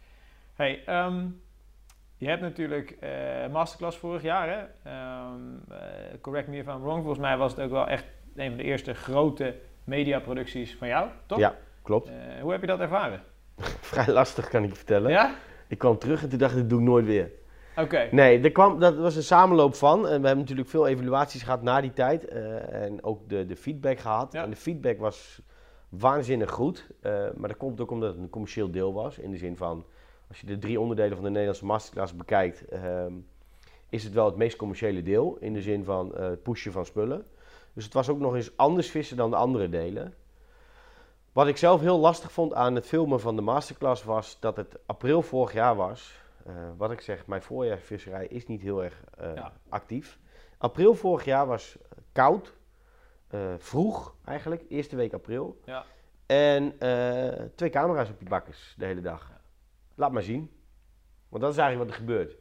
Hey, 0.55 0.83
ehm, 0.87 1.27
je 2.17 2.29
hebt 2.29 2.41
natuurlijk 2.41 2.91
eh, 2.91 3.11
masterclass 3.53 3.99
vorig 3.99 4.23
jaar, 4.23 4.49
hè? 4.49 4.91
Ehm, 4.91 5.41
eh, 5.71 5.79
correct 6.21 6.49
me 6.49 6.57
if 6.57 6.67
I'm 6.67 6.81
wrong. 6.81 6.99
Volgens 6.99 7.19
mij 7.19 7.37
was 7.37 7.51
het 7.57 7.61
ook 7.65 7.71
wel 7.71 7.87
echt 7.89 8.05
een 8.37 8.49
van 8.49 8.57
de 8.57 8.63
eerste 8.63 8.95
grote 8.95 9.55
mediaproducties 9.85 10.77
van 10.77 10.89
jou, 10.89 11.09
toch? 11.27 11.39
Ja, 11.39 11.55
klopt. 11.83 12.11
Hoe 12.41 12.53
heb 12.53 12.61
je 12.61 12.67
dat 12.67 12.81
ervaren? 12.81 13.23
Vrij 13.91 14.07
lastig 14.13 14.49
kan 14.49 14.63
ik 14.63 14.69
je 14.71 14.77
vertellen. 14.77 15.11
Ja? 15.11 15.35
Ik 15.69 15.79
kwam 15.79 15.99
terug 15.99 16.23
en 16.23 16.29
toen 16.29 16.39
dacht 16.39 16.53
ik, 16.53 16.59
dat 16.61 16.69
doe 16.69 16.79
ik 16.79 16.85
nooit 16.85 17.07
weer. 17.07 17.31
Oké. 17.77 18.09
Nee, 18.11 18.41
er 18.41 18.53
kwam, 18.53 18.79
dat 18.79 18.97
was 18.97 19.17
een 19.17 19.23
samenloop 19.23 19.75
van. 19.75 19.99
En 19.99 20.21
we 20.21 20.27
hebben 20.27 20.39
natuurlijk 20.39 20.69
veel 20.69 20.87
evaluaties 20.87 21.43
gehad 21.43 21.63
na 21.63 21.81
die 21.81 21.93
tijd. 21.93 22.25
eh, 22.29 22.83
en 22.85 23.05
ook 23.05 23.29
de, 23.29 23.47
de 23.47 23.57
feedback 23.57 23.99
gehad. 23.99 24.33
Ja. 24.33 24.43
En 24.43 24.51
de 24.51 24.57
feedback 24.57 24.99
was 24.99 25.41
waanzinnig 25.89 26.51
goed. 26.51 26.87
eh, 27.01 27.13
maar 27.37 27.49
dat 27.49 27.57
komt 27.59 27.81
ook 27.81 27.91
omdat 27.91 28.13
het 28.13 28.23
een 28.23 28.31
commercieel 28.31 28.71
deel 28.71 28.93
was. 28.93 29.19
In 29.19 29.31
de 29.31 29.37
zin 29.37 29.57
van, 29.57 29.85
als 30.29 30.41
je 30.41 30.47
de 30.47 30.59
drie 30.59 30.81
onderdelen 30.81 31.15
van 31.15 31.23
de 31.25 31.31
Nederlandse 31.31 31.65
masterclass 31.65 32.17
bekijkt... 32.17 32.65
ehm, 32.69 33.13
is 33.89 34.05
het 34.05 34.13
wel 34.13 34.27
het 34.27 34.37
meest 34.37 34.57
commerciële 34.57 35.03
deel. 35.03 35.37
In 35.41 35.53
de 35.53 35.63
zin 35.63 35.85
van 35.85 36.15
eh, 36.17 36.29
het 36.29 36.43
pushen 36.43 36.73
van 36.73 36.87
spullen. 36.87 37.27
Dus 37.73 37.85
het 37.85 37.93
was 37.93 38.09
ook 38.09 38.19
nog 38.19 38.35
eens 38.35 38.57
anders 38.57 38.91
vissen 38.91 39.17
dan 39.17 39.31
de 39.31 39.37
andere 39.37 39.69
delen. 39.69 40.15
Wat 41.33 41.47
ik 41.47 41.57
zelf 41.57 41.81
heel 41.81 41.99
lastig 41.99 42.33
vond 42.33 42.55
aan 42.55 42.75
het 42.75 42.87
filmen 42.87 43.21
van 43.21 43.37
de 43.37 43.43
masterclass 43.43 44.05
was 44.05 44.37
dat 44.41 44.57
het 44.57 44.79
april 44.87 45.23
vorig 45.23 45.53
jaar 45.53 45.77
was. 45.77 46.22
Eh, 46.47 46.55
wat 46.77 46.91
ik 46.91 47.01
zeg, 47.01 47.27
mijn 47.27 47.43
voorjaarsvisserij 47.43 48.27
is 48.27 48.47
niet 48.47 48.63
heel 48.63 48.85
erg 48.85 49.05
eh, 49.19 49.35
Ja. 49.35 49.53
actief. 49.69 50.19
April 50.59 50.95
vorig 50.95 51.25
jaar 51.25 51.47
was 51.47 51.79
koud, 52.13 52.57
eh, 53.29 53.55
vroeg 53.59 54.15
eigenlijk, 54.25 54.65
eerste 54.69 54.97
week 54.97 55.13
april. 55.13 55.61
Ja. 55.65 55.85
En 56.27 56.79
twee 57.55 57.71
camera's 57.71 58.11
op 58.11 58.19
die 58.19 58.29
bakkers 58.29 58.75
de 58.79 58.85
hele 58.85 59.01
dag. 59.01 59.31
Laat 59.95 60.13
maar 60.13 60.23
zien. 60.23 60.51
Want 61.29 61.43
dat 61.43 61.53
is 61.53 61.59
eigenlijk 61.59 61.91
wat 61.91 61.99
er 61.99 62.07
gebeurt. 62.07 62.37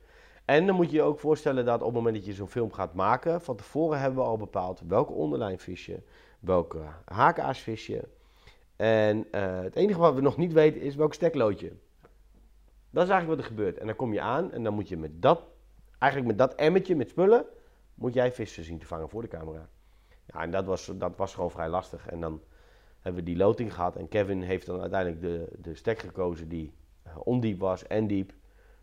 En 0.46 0.66
dan 0.66 0.76
moet 0.76 0.90
je 0.92 0.96
je 0.96 1.04
ook 1.04 1.20
voorstellen 1.20 1.66
dat 1.66 1.80
op 1.80 1.86
het 1.86 1.96
moment 1.96 2.16
dat 2.16 2.26
je 2.26 2.34
zo'n 2.34 2.48
film 2.48 2.72
gaat 2.74 2.94
maken, 2.94 3.42
van 3.42 3.56
tevoren 3.56 4.00
hebben 4.00 4.20
we 4.20 4.26
al 4.26 4.38
bepaald 4.38 4.82
welke 4.88 5.14
onderlijn 5.14 5.60
vis 5.60 5.86
je, 5.86 6.04
welke 6.40 6.80
vis 7.52 7.86
je. 7.88 8.08
En 8.76 9.28
het 9.32 9.76
enige 9.76 10.00
wat 10.00 10.14
we 10.16 10.22
nog 10.22 10.38
niet 10.38 10.54
weten 10.54 10.82
is 10.82 10.96
welk 10.96 11.14
stekloodje. 11.14 11.72
Dat 12.92 13.04
is 13.04 13.10
eigenlijk 13.10 13.28
wat 13.28 13.38
er 13.38 13.56
gebeurt. 13.56 13.78
En 13.78 13.86
dan 13.86 13.96
kom 13.96 14.14
je 14.14 14.22
aan 14.22 14.52
en 14.52 14.64
dan 14.64 14.74
moet 14.74 14.90
je 14.90 14.98
met 14.98 15.22
dat, 15.22 15.44
eigenlijk 15.98 16.32
met 16.32 16.48
dat 16.48 16.56
emmertje 16.56 16.96
met 16.96 17.10
spullen, 17.10 17.46
moet 17.96 18.14
jij 18.14 18.32
vissen 18.32 18.64
zien 18.64 18.80
te 18.80 18.86
vangen 18.86 19.10
voor 19.10 19.22
de 19.22 19.28
camera. 19.28 19.70
Ja, 20.26 20.42
en 20.42 20.52
dat 20.52 20.66
was, 20.66 20.92
dat 20.96 21.18
was 21.18 21.34
gewoon 21.34 21.52
vrij 21.52 21.70
lastig. 21.70 22.08
En 22.08 22.20
dan 22.20 22.42
hebben 23.02 23.24
we 23.24 23.30
die 23.30 23.38
loting 23.38 23.74
gehad 23.74 23.96
en 23.96 24.08
Kevin 24.08 24.42
heeft 24.42 24.66
dan 24.66 24.82
uiteindelijk 24.82 25.22
de, 25.22 25.48
de 25.58 25.76
stek 25.76 26.00
gekozen 26.00 26.50
die 26.50 26.74
eh, 27.04 27.18
ondiep 27.24 27.60
was 27.60 27.88
en 27.88 28.08
diep. 28.08 28.34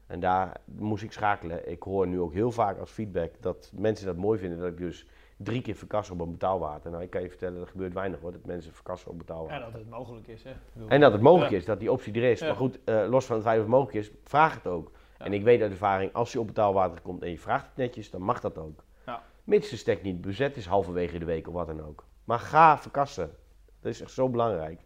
En 0.07 0.21
daar 0.21 0.61
moest 0.65 1.03
ik 1.03 1.13
schakelen. 1.13 1.71
Ik 1.71 1.83
hoor 1.83 2.07
nu 2.07 2.21
ook 2.21 2.33
heel 2.33 2.53
vaak 2.53 2.79
als 2.79 2.91
feedback 2.91 3.33
dat 3.41 3.73
mensen 3.75 4.07
dat 4.07 4.17
mooi 4.17 4.39
vinden 4.39 4.59
dat 4.59 4.69
ik 4.69 4.79
dus 4.79 5.07
drie 5.39 5.63
keer 5.63 5.75
verkas 5.75 6.11
op 6.11 6.21
een 6.21 6.31
betaalwater. 6.31 6.91
Nou, 6.91 7.03
ik 7.03 7.11
kan 7.11 7.23
je 7.23 7.29
vertellen, 7.29 7.59
dat 7.59 7.69
gebeurt 7.69 7.93
weinig 7.95 8.21
hoor, 8.21 8.33
dat 8.33 8.45
mensen 8.45 8.73
verkassen 8.73 9.11
op 9.11 9.19
betaalwater. 9.19 9.59
Ja, 9.59 9.65
dat 9.65 9.73
het 9.73 9.91
mogelijk 9.91 10.27
is, 10.27 10.45
hè. 10.45 10.53
Bedoel, 10.73 10.89
En 10.89 11.01
dat 11.01 11.13
het 11.13 11.21
mogelijk 11.21 11.51
Ja. 11.51 11.57
is, 11.57 11.65
dat 11.65 11.81
die 11.81 11.93
optie 11.93 12.13
er 12.15 12.31
is. 12.31 12.41
Ja. 12.41 12.47
Maar 12.47 12.57
goed, 12.57 12.79
eh, 12.85 13.05
los 13.09 13.25
van 13.27 13.35
het 13.37 13.45
feit 13.45 13.57
dat 13.57 13.65
het 13.67 13.75
mogelijk 13.75 14.07
is, 14.07 14.11
vraag 14.25 14.55
het 14.55 14.67
ook. 14.67 14.91
Ja. 15.19 15.25
En 15.25 15.33
ik 15.33 15.43
weet 15.43 15.63
uit 15.63 15.71
ervaring, 15.71 16.13
als 16.13 16.33
je 16.33 16.41
op 16.41 16.47
betaalwater 16.47 17.01
komt 17.01 17.23
en 17.23 17.31
je 17.31 17.39
vraagt 17.39 17.67
het 17.67 17.77
netjes, 17.77 18.11
dan 18.11 18.23
mag 18.23 18.41
dat 18.41 18.59
ook. 18.59 18.85
Ja. 19.07 19.23
Mits 19.45 19.71
de 19.71 19.77
stek 19.77 20.03
niet 20.03 20.21
bezet 20.21 20.57
is 20.57 20.67
halverwege 20.67 21.19
de 21.19 21.25
week 21.25 21.49
of 21.49 21.55
wat 21.55 21.67
dan 21.67 21.85
ook. 21.87 22.05
Maar 22.25 22.39
ga 22.39 22.79
verkassen. 22.79 23.31
Dat 23.81 23.93
is 23.93 24.01
echt 24.01 24.11
zo 24.11 24.29
belangrijk. 24.29 24.81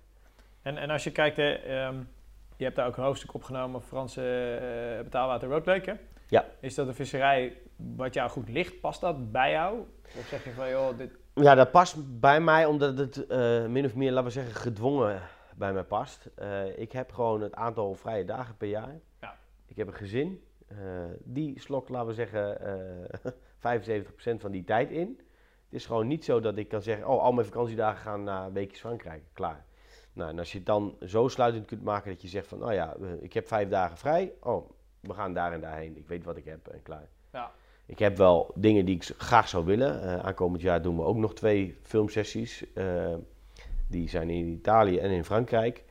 En, 0.62 0.76
en 0.76 0.90
als 0.90 1.04
je 1.04 1.10
kijkt, 1.12 1.36
hè, 1.36 1.52
ehm, 1.52 1.96
je 2.56 2.64
hebt 2.64 2.76
daar 2.76 2.86
ook 2.86 2.96
een 2.96 3.04
hoofdstuk 3.04 3.34
opgenomen, 3.34 3.82
Franse 3.82 4.22
eh, 4.98 5.04
betaalwater 5.04 5.48
Roodleek, 5.48 5.86
hè? 5.86 5.92
Ja. 6.28 6.44
Is 6.60 6.74
dat 6.74 6.86
een 6.86 6.94
visserij 6.94 7.56
wat 7.96 8.14
jou 8.14 8.30
goed 8.30 8.48
ligt? 8.48 8.80
Past 8.80 9.00
dat 9.00 9.32
bij 9.32 9.50
jou? 9.50 9.78
Of 10.18 10.26
zeg 10.26 10.44
je 10.44 10.52
van, 10.52 10.68
joh, 10.70 10.98
dit... 10.98 11.10
Ja, 11.34 11.54
dat 11.54 11.70
past 11.70 12.20
bij 12.20 12.40
mij 12.40 12.66
omdat 12.66 12.98
het 12.98 13.26
eh, 13.26 13.66
min 13.66 13.84
of 13.84 13.94
meer, 13.94 14.10
laten 14.10 14.24
we 14.24 14.30
zeggen, 14.30 14.54
gedwongen 14.54 15.22
bij 15.56 15.72
mij 15.72 15.84
past. 15.84 16.30
Eh, 16.34 16.78
ik 16.78 16.92
heb 16.92 17.12
gewoon 17.12 17.40
het 17.40 17.54
aantal 17.54 17.94
vrije 17.94 18.24
dagen 18.24 18.56
per 18.56 18.68
jaar. 18.68 19.00
Ja. 19.20 19.34
Ik 19.66 19.76
heb 19.76 19.86
een 19.86 19.94
gezin. 19.94 20.44
eh, 20.68 20.76
die 21.24 21.60
slokt, 21.60 21.88
laten 21.88 22.08
we 22.08 22.14
zeggen, 22.14 22.60
eh 22.60 23.30
75% 24.36 24.40
van 24.40 24.50
die 24.50 24.64
tijd 24.64 24.90
in. 24.90 25.20
Het 25.64 25.80
is 25.80 25.86
gewoon 25.86 26.06
niet 26.06 26.24
zo 26.24 26.40
dat 26.40 26.56
ik 26.56 26.68
kan 26.68 26.82
zeggen, 26.82 27.08
oh, 27.08 27.22
al 27.22 27.32
mijn 27.32 27.46
vakantiedagen 27.46 28.00
gaan 28.00 28.22
naar 28.24 28.52
weekjes 28.52 28.80
Frankrijk. 28.80 29.22
Klaar. 29.32 29.64
Nou, 30.12 30.30
en 30.30 30.38
als 30.38 30.52
je 30.52 30.58
het 30.58 30.66
dan 30.66 30.96
zo 31.00 31.28
sluitend 31.28 31.66
kunt 31.66 31.82
maken 31.82 32.10
dat 32.10 32.22
je 32.22 32.28
zegt 32.28 32.46
van, 32.46 32.58
nou 32.58 32.72
ja, 32.72 32.94
eh, 32.96 33.22
ik 33.22 33.32
heb 33.32 33.46
vijf 33.46 33.68
dagen 33.68 33.96
vrij. 33.96 34.32
Oh, 34.40 34.70
we 35.00 35.14
gaan 35.14 35.34
daar 35.34 35.52
en 35.52 35.60
daarheen. 35.60 35.96
Ik 35.96 36.08
weet 36.08 36.24
wat 36.24 36.36
ik 36.36 36.44
heb 36.44 36.66
en 36.68 36.82
klaar. 36.82 37.08
Ik 37.86 37.98
heb 37.98 38.16
wel 38.16 38.50
dingen 38.54 38.84
die 38.84 38.94
ik 38.94 39.10
graag 39.18 39.48
zou 39.48 39.64
willen. 39.64 40.02
Eh, 40.02 40.18
aankomend 40.26 40.62
jaar 40.62 40.82
doen 40.82 40.96
we 40.96 41.02
ook 41.02 41.16
nog 41.16 41.34
twee 41.34 41.76
filmsessies. 41.82 42.64
Eh, 42.74 43.14
die 43.88 44.08
zijn 44.08 44.30
in 44.30 44.46
Italië 44.46 44.98
en 44.98 45.10
in 45.10 45.24
Frankrijk. 45.24 45.84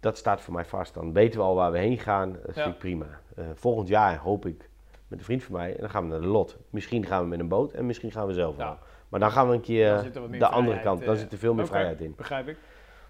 Dat 0.00 0.18
staat 0.18 0.40
voor 0.40 0.54
mij 0.54 0.64
vast. 0.64 0.94
Dan 0.94 1.12
weten 1.12 1.40
we 1.40 1.46
al 1.46 1.54
waar 1.54 1.72
we 1.72 1.78
heen 1.78 1.98
gaan. 1.98 2.32
Dat 2.46 2.54
Ja. 2.56 2.62
vind 2.62 2.74
ik 2.74 2.80
prima. 2.80 3.06
Eh, 3.36 3.44
volgend 3.54 3.88
jaar 3.88 4.18
hoop 4.18 4.46
ik 4.46 4.68
met 5.08 5.18
een 5.18 5.24
vriend 5.24 5.42
van 5.42 5.54
mij. 5.56 5.74
En 5.74 5.80
dan 5.80 5.90
gaan 5.90 6.02
we 6.04 6.08
naar 6.10 6.20
de 6.20 6.26
lot. 6.26 6.56
Misschien 6.70 7.06
gaan 7.06 7.22
we 7.22 7.28
met 7.28 7.38
een 7.40 7.48
boot 7.48 7.72
en 7.72 7.86
misschien 7.86 8.10
gaan 8.12 8.26
we 8.26 8.32
zelf 8.32 8.56
Ja. 8.56 8.78
Maar 9.08 9.20
dan 9.20 9.30
gaan 9.30 9.48
we 9.48 9.54
een 9.54 9.60
keer 9.60 10.12
de 10.12 10.36
er 10.38 10.44
andere 10.46 10.80
kant. 10.80 11.04
Dan 11.04 11.16
zit 11.16 11.32
er 11.32 11.38
veel 11.38 11.54
meer 11.54 11.66
vrijheid 11.66 12.00
in. 12.00 12.14
Begrijp 12.16 12.48
ik. 12.48 12.56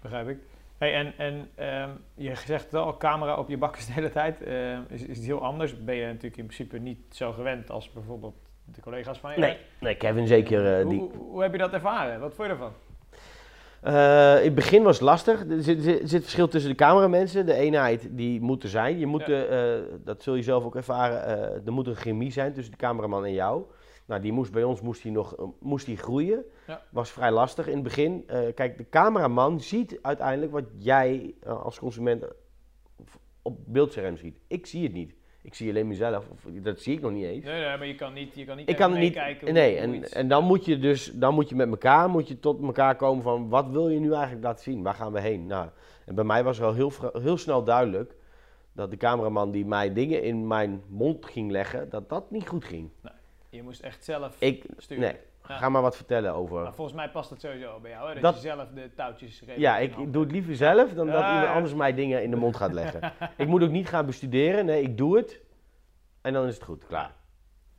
Begrijp 0.01 0.27
ik. 0.27 0.37
Hey, 0.77 0.93
en 0.93 1.13
en 1.17 1.49
ehm, 1.55 1.89
je 2.15 2.35
zegt 2.35 2.63
het 2.63 2.73
al, 2.73 2.97
camera 2.97 3.37
op 3.37 3.49
je 3.49 3.57
bakkers 3.57 3.85
de 3.87 3.93
hele 3.93 4.09
tijd. 4.11 4.43
Ehm, 4.43 4.81
is, 4.89 5.01
is 5.05 5.17
het 5.17 5.25
heel 5.25 5.41
anders? 5.43 5.83
Ben 5.83 5.95
je 5.95 6.05
natuurlijk 6.05 6.37
in 6.37 6.45
principe 6.45 6.77
niet 6.77 6.99
zo 7.09 7.31
gewend 7.31 7.71
als 7.71 7.91
bijvoorbeeld 7.91 8.35
de 8.65 8.81
collega's 8.81 9.19
van 9.19 9.31
je? 9.33 9.39
Nee, 9.39 9.57
nee 9.79 9.95
Kevin 9.95 10.27
zeker. 10.27 10.81
Hoe, 10.81 10.89
die, 10.89 10.99
hoe, 10.99 11.11
hoe 11.15 11.41
heb 11.41 11.51
je 11.51 11.57
dat 11.57 11.73
ervaren? 11.73 12.19
Wat 12.19 12.33
vond 12.33 12.47
je 12.47 12.53
ervan? 12.53 12.71
Eh, 13.81 14.37
in 14.37 14.43
het 14.45 14.55
begin 14.55 14.83
was 14.83 14.95
het 14.95 15.05
lastig. 15.05 15.39
Er 15.49 15.61
zit, 15.63 15.83
zit, 15.83 16.09
zit 16.09 16.21
verschil 16.21 16.47
tussen 16.47 16.69
de 16.71 16.77
cameramensen. 16.77 17.45
De 17.45 17.53
eenheid 17.53 18.07
die 18.11 18.41
moet 18.41 18.63
er 18.63 18.69
zijn. 18.69 18.99
Je 18.99 19.05
moet, 19.05 19.25
Ja. 19.25 19.43
eh, 19.43 19.81
dat 20.03 20.23
zul 20.23 20.35
je 20.35 20.43
zelf 20.43 20.63
ook 20.63 20.75
ervaren. 20.75 21.21
er 21.65 21.71
moet 21.73 21.87
een 21.87 21.95
chemie 21.95 22.31
zijn 22.31 22.53
tussen 22.53 22.71
de 22.71 22.77
cameraman 22.77 23.25
en 23.25 23.33
jou. 23.33 23.63
Nou, 24.05 24.21
die 24.21 24.31
moest 24.31 24.51
bij 24.51 24.63
ons 24.63 24.81
moest 24.81 25.03
die 25.03 25.11
nog 25.11 25.35
eh, 25.35 25.45
moest 25.59 25.85
die 25.85 25.97
groeien. 25.97 26.43
Ja. 26.67 26.81
Was 26.91 27.11
vrij 27.11 27.31
lastig 27.31 27.67
in 27.67 27.73
het 27.73 27.83
begin. 27.83 28.23
Eh, 28.27 28.39
kijk, 28.55 28.77
de 28.77 28.89
cameraman 28.89 29.59
ziet 29.61 29.99
uiteindelijk 30.01 30.51
wat 30.51 30.65
jij 30.77 31.33
eh, 31.41 31.63
als 31.63 31.79
consument 31.79 32.25
op 33.41 33.57
beeldscherm 33.65 34.17
ziet. 34.17 34.39
Ik 34.47 34.65
zie 34.65 34.83
het 34.83 34.93
niet. 34.93 35.13
Ik 35.41 35.53
zie 35.53 35.69
alleen 35.69 35.87
mezelf. 35.87 36.29
Of, 36.29 36.47
dat 36.61 36.79
zie 36.79 36.93
ik 36.95 37.01
nog 37.01 37.11
niet 37.11 37.25
eens. 37.25 37.45
Nee, 37.45 37.65
nee, 37.65 37.77
maar 37.77 37.87
je 37.87 37.95
kan 37.95 38.13
niet, 38.13 38.35
je 38.35 38.45
kan 38.45 38.57
niet 38.57 38.69
Ik 38.69 38.75
kan 38.75 38.89
niet. 38.91 38.99
meekijken 38.99 39.41
hoe- 39.47 39.51
Nee, 39.55 39.75
en, 39.77 39.93
iets- 39.95 40.11
en 40.11 40.27
dan 40.27 40.43
moet 40.43 40.65
je 40.65 40.79
dus 40.79 41.11
dan 41.13 41.33
moet 41.33 41.49
je 41.49 41.55
met 41.55 41.69
elkaar 41.69 42.09
moet 42.09 42.27
je 42.27 42.39
tot 42.39 42.61
elkaar 42.63 42.95
komen 42.95 43.23
van 43.23 43.49
wat 43.49 43.69
wil 43.69 43.89
je 43.89 43.99
nu 43.99 44.13
eigenlijk 44.13 44.43
laten 44.43 44.63
zien? 44.63 44.83
Waar 44.83 44.93
gaan 44.93 45.11
we 45.13 45.19
heen? 45.19 45.45
Nou, 45.47 45.69
en 46.05 46.15
bij 46.15 46.23
mij 46.23 46.43
was 46.43 46.59
wel 46.59 46.73
heel, 46.73 46.91
heel 47.13 47.37
snel 47.37 47.63
duidelijk 47.63 48.15
dat 48.73 48.91
de 48.91 48.97
cameraman 48.97 49.51
die 49.51 49.65
mij 49.65 49.93
dingen 49.93 50.23
in 50.23 50.47
mijn 50.47 50.83
mond 50.87 51.25
ging 51.25 51.51
leggen, 51.51 51.89
dat 51.89 52.09
dat 52.09 52.31
niet 52.31 52.47
goed 52.47 52.65
ging. 52.65 52.89
Je 53.55 53.63
moest 53.63 53.81
echt 53.81 54.03
zelf 54.03 54.35
Ik, 54.39 54.63
sturen. 54.77 55.03
nee, 55.03 55.15
Ja. 55.47 55.57
ga 55.57 55.69
maar 55.69 55.81
wat 55.81 55.95
vertellen 55.95 56.33
over. 56.33 56.61
Maar 56.63 56.73
volgens 56.73 56.95
mij 56.97 57.09
past 57.09 57.29
het 57.29 57.41
sowieso 57.41 57.79
bij 57.81 57.91
jou, 57.91 58.07
hè? 58.07 58.13
Dat, 58.13 58.23
Dat- 58.23 58.35
je 58.35 58.39
zelf 58.49 58.67
de 58.75 58.89
touwtjes 58.95 59.43
Ja, 59.55 59.77
ik 59.77 60.13
doe 60.13 60.23
het 60.23 60.31
liever 60.31 60.55
zelf 60.55 60.93
dan 60.93 61.07
dat 61.07 61.15
iemand 61.25 61.47
anders 61.47 61.73
mij 61.73 61.93
dingen 61.93 62.23
in 62.23 62.29
de 62.29 62.35
mond 62.35 62.55
gaat 62.55 62.73
leggen. 62.73 63.13
ik 63.37 63.47
moet 63.47 63.63
ook 63.63 63.69
niet 63.69 63.89
gaan 63.89 64.05
bestuderen. 64.05 64.65
Nee, 64.65 64.81
ik 64.81 64.97
doe 64.97 65.17
het 65.17 65.41
en 66.21 66.33
dan 66.33 66.47
is 66.47 66.55
het 66.55 66.63
goed. 66.63 66.85
Klaar. 66.87 67.13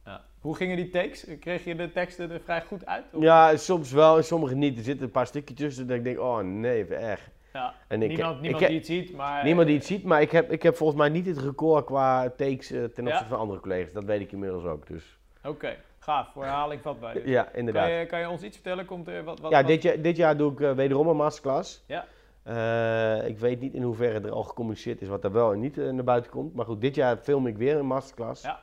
Ja. 0.05 0.25
Hoe 0.41 0.57
gingen 0.57 0.77
die 0.77 0.89
takes? 0.91 1.27
Kreeg 1.41 1.65
je 1.65 1.75
de 1.75 1.93
teksten 1.93 2.31
er 2.31 2.41
vrij 2.41 2.63
goed 2.63 2.87
uit? 2.87 3.05
Of- 3.13 3.23
Ja, 3.23 3.57
soms 3.57 3.93
wel 3.93 4.17
en 4.17 4.25
sommige 4.25 4.55
niet. 4.55 4.79
Er 4.79 4.85
zitten 4.85 5.05
een 5.07 5.11
paar 5.13 5.27
stukjes 5.27 5.57
tussen 5.59 5.87
dat 5.87 5.97
ik 5.97 6.05
denk, 6.05 6.19
oh 6.19 6.39
nee, 6.39 6.85
erg. 6.87 7.31
Ja. 7.53 7.75
En 7.89 8.03
ik, 8.03 8.09
niemand 8.09 8.41
niemand 8.41 8.67
die 8.67 8.77
het 8.77 8.87
ziet, 8.87 9.13
maar... 9.17 9.45
Niemand 9.45 9.67
die 9.67 9.77
het 9.77 9.87
ziet, 9.87 10.05
maar 10.05 10.21
ik 10.21 10.31
heb, 10.31 10.51
ik 10.53 10.63
heb 10.63 10.77
volgens 10.77 10.99
mij 10.99 11.09
niet 11.09 11.27
het 11.27 11.39
record 11.39 11.85
qua 11.85 12.31
takes 12.31 12.71
eh, 12.71 12.85
ten 12.85 13.05
Ja. 13.05 13.11
opzichte 13.11 13.29
van 13.29 13.39
andere 13.39 13.61
collega's. 13.61 13.93
Dat 13.93 14.05
weet 14.05 14.21
ik 14.21 14.33
inmiddels 14.33 14.65
ook. 14.65 14.87
Dus 14.87 15.19
Oké, 15.47 15.77
gaaf. 15.99 16.33
Voor 16.33 16.43
herhaling 16.43 16.81
vatbaar 16.83 17.15
dus. 17.15 17.25
ja, 17.25 17.43
Kan 17.43 17.55
inderdaad. 17.55 17.89
je, 17.89 18.07
kan 18.07 18.21
je 18.21 18.29
ons 18.29 18.43
iets 18.43 18.55
vertellen? 18.57 18.85
Komt 18.85 19.09
er 19.09 19.25
wat... 19.25 19.41
wat 19.41 19.51
ja, 19.51 19.63
dit 19.63 19.83
jaar, 19.83 20.01
dit 20.01 20.17
jaar 20.17 20.37
doe 20.37 20.53
ik 20.53 20.61
eh, 20.61 20.73
wederom 20.73 21.09
een 21.09 21.17
masterclass. 21.17 21.85
Ja. 21.87 22.07
Eh, 22.43 23.29
ik 23.29 23.39
weet 23.39 23.61
niet 23.61 23.75
in 23.75 23.83
hoeverre 23.83 24.21
er 24.21 24.31
al 24.31 24.43
gecommuniceerd 24.43 25.03
is 25.03 25.09
wat 25.09 25.25
er 25.25 25.33
wel 25.33 25.53
en 25.53 25.61
niet 25.61 25.79
eh, 25.79 25.91
naar 25.91 26.05
buiten 26.05 26.31
komt. 26.31 26.55
Maar 26.55 26.65
goed, 26.65 26.81
dit 26.81 26.95
jaar 26.95 27.17
film 27.17 27.47
ik 27.47 27.57
weer 27.57 27.77
een 27.77 27.87
masterclass. 27.87 28.43
Ja. 28.43 28.61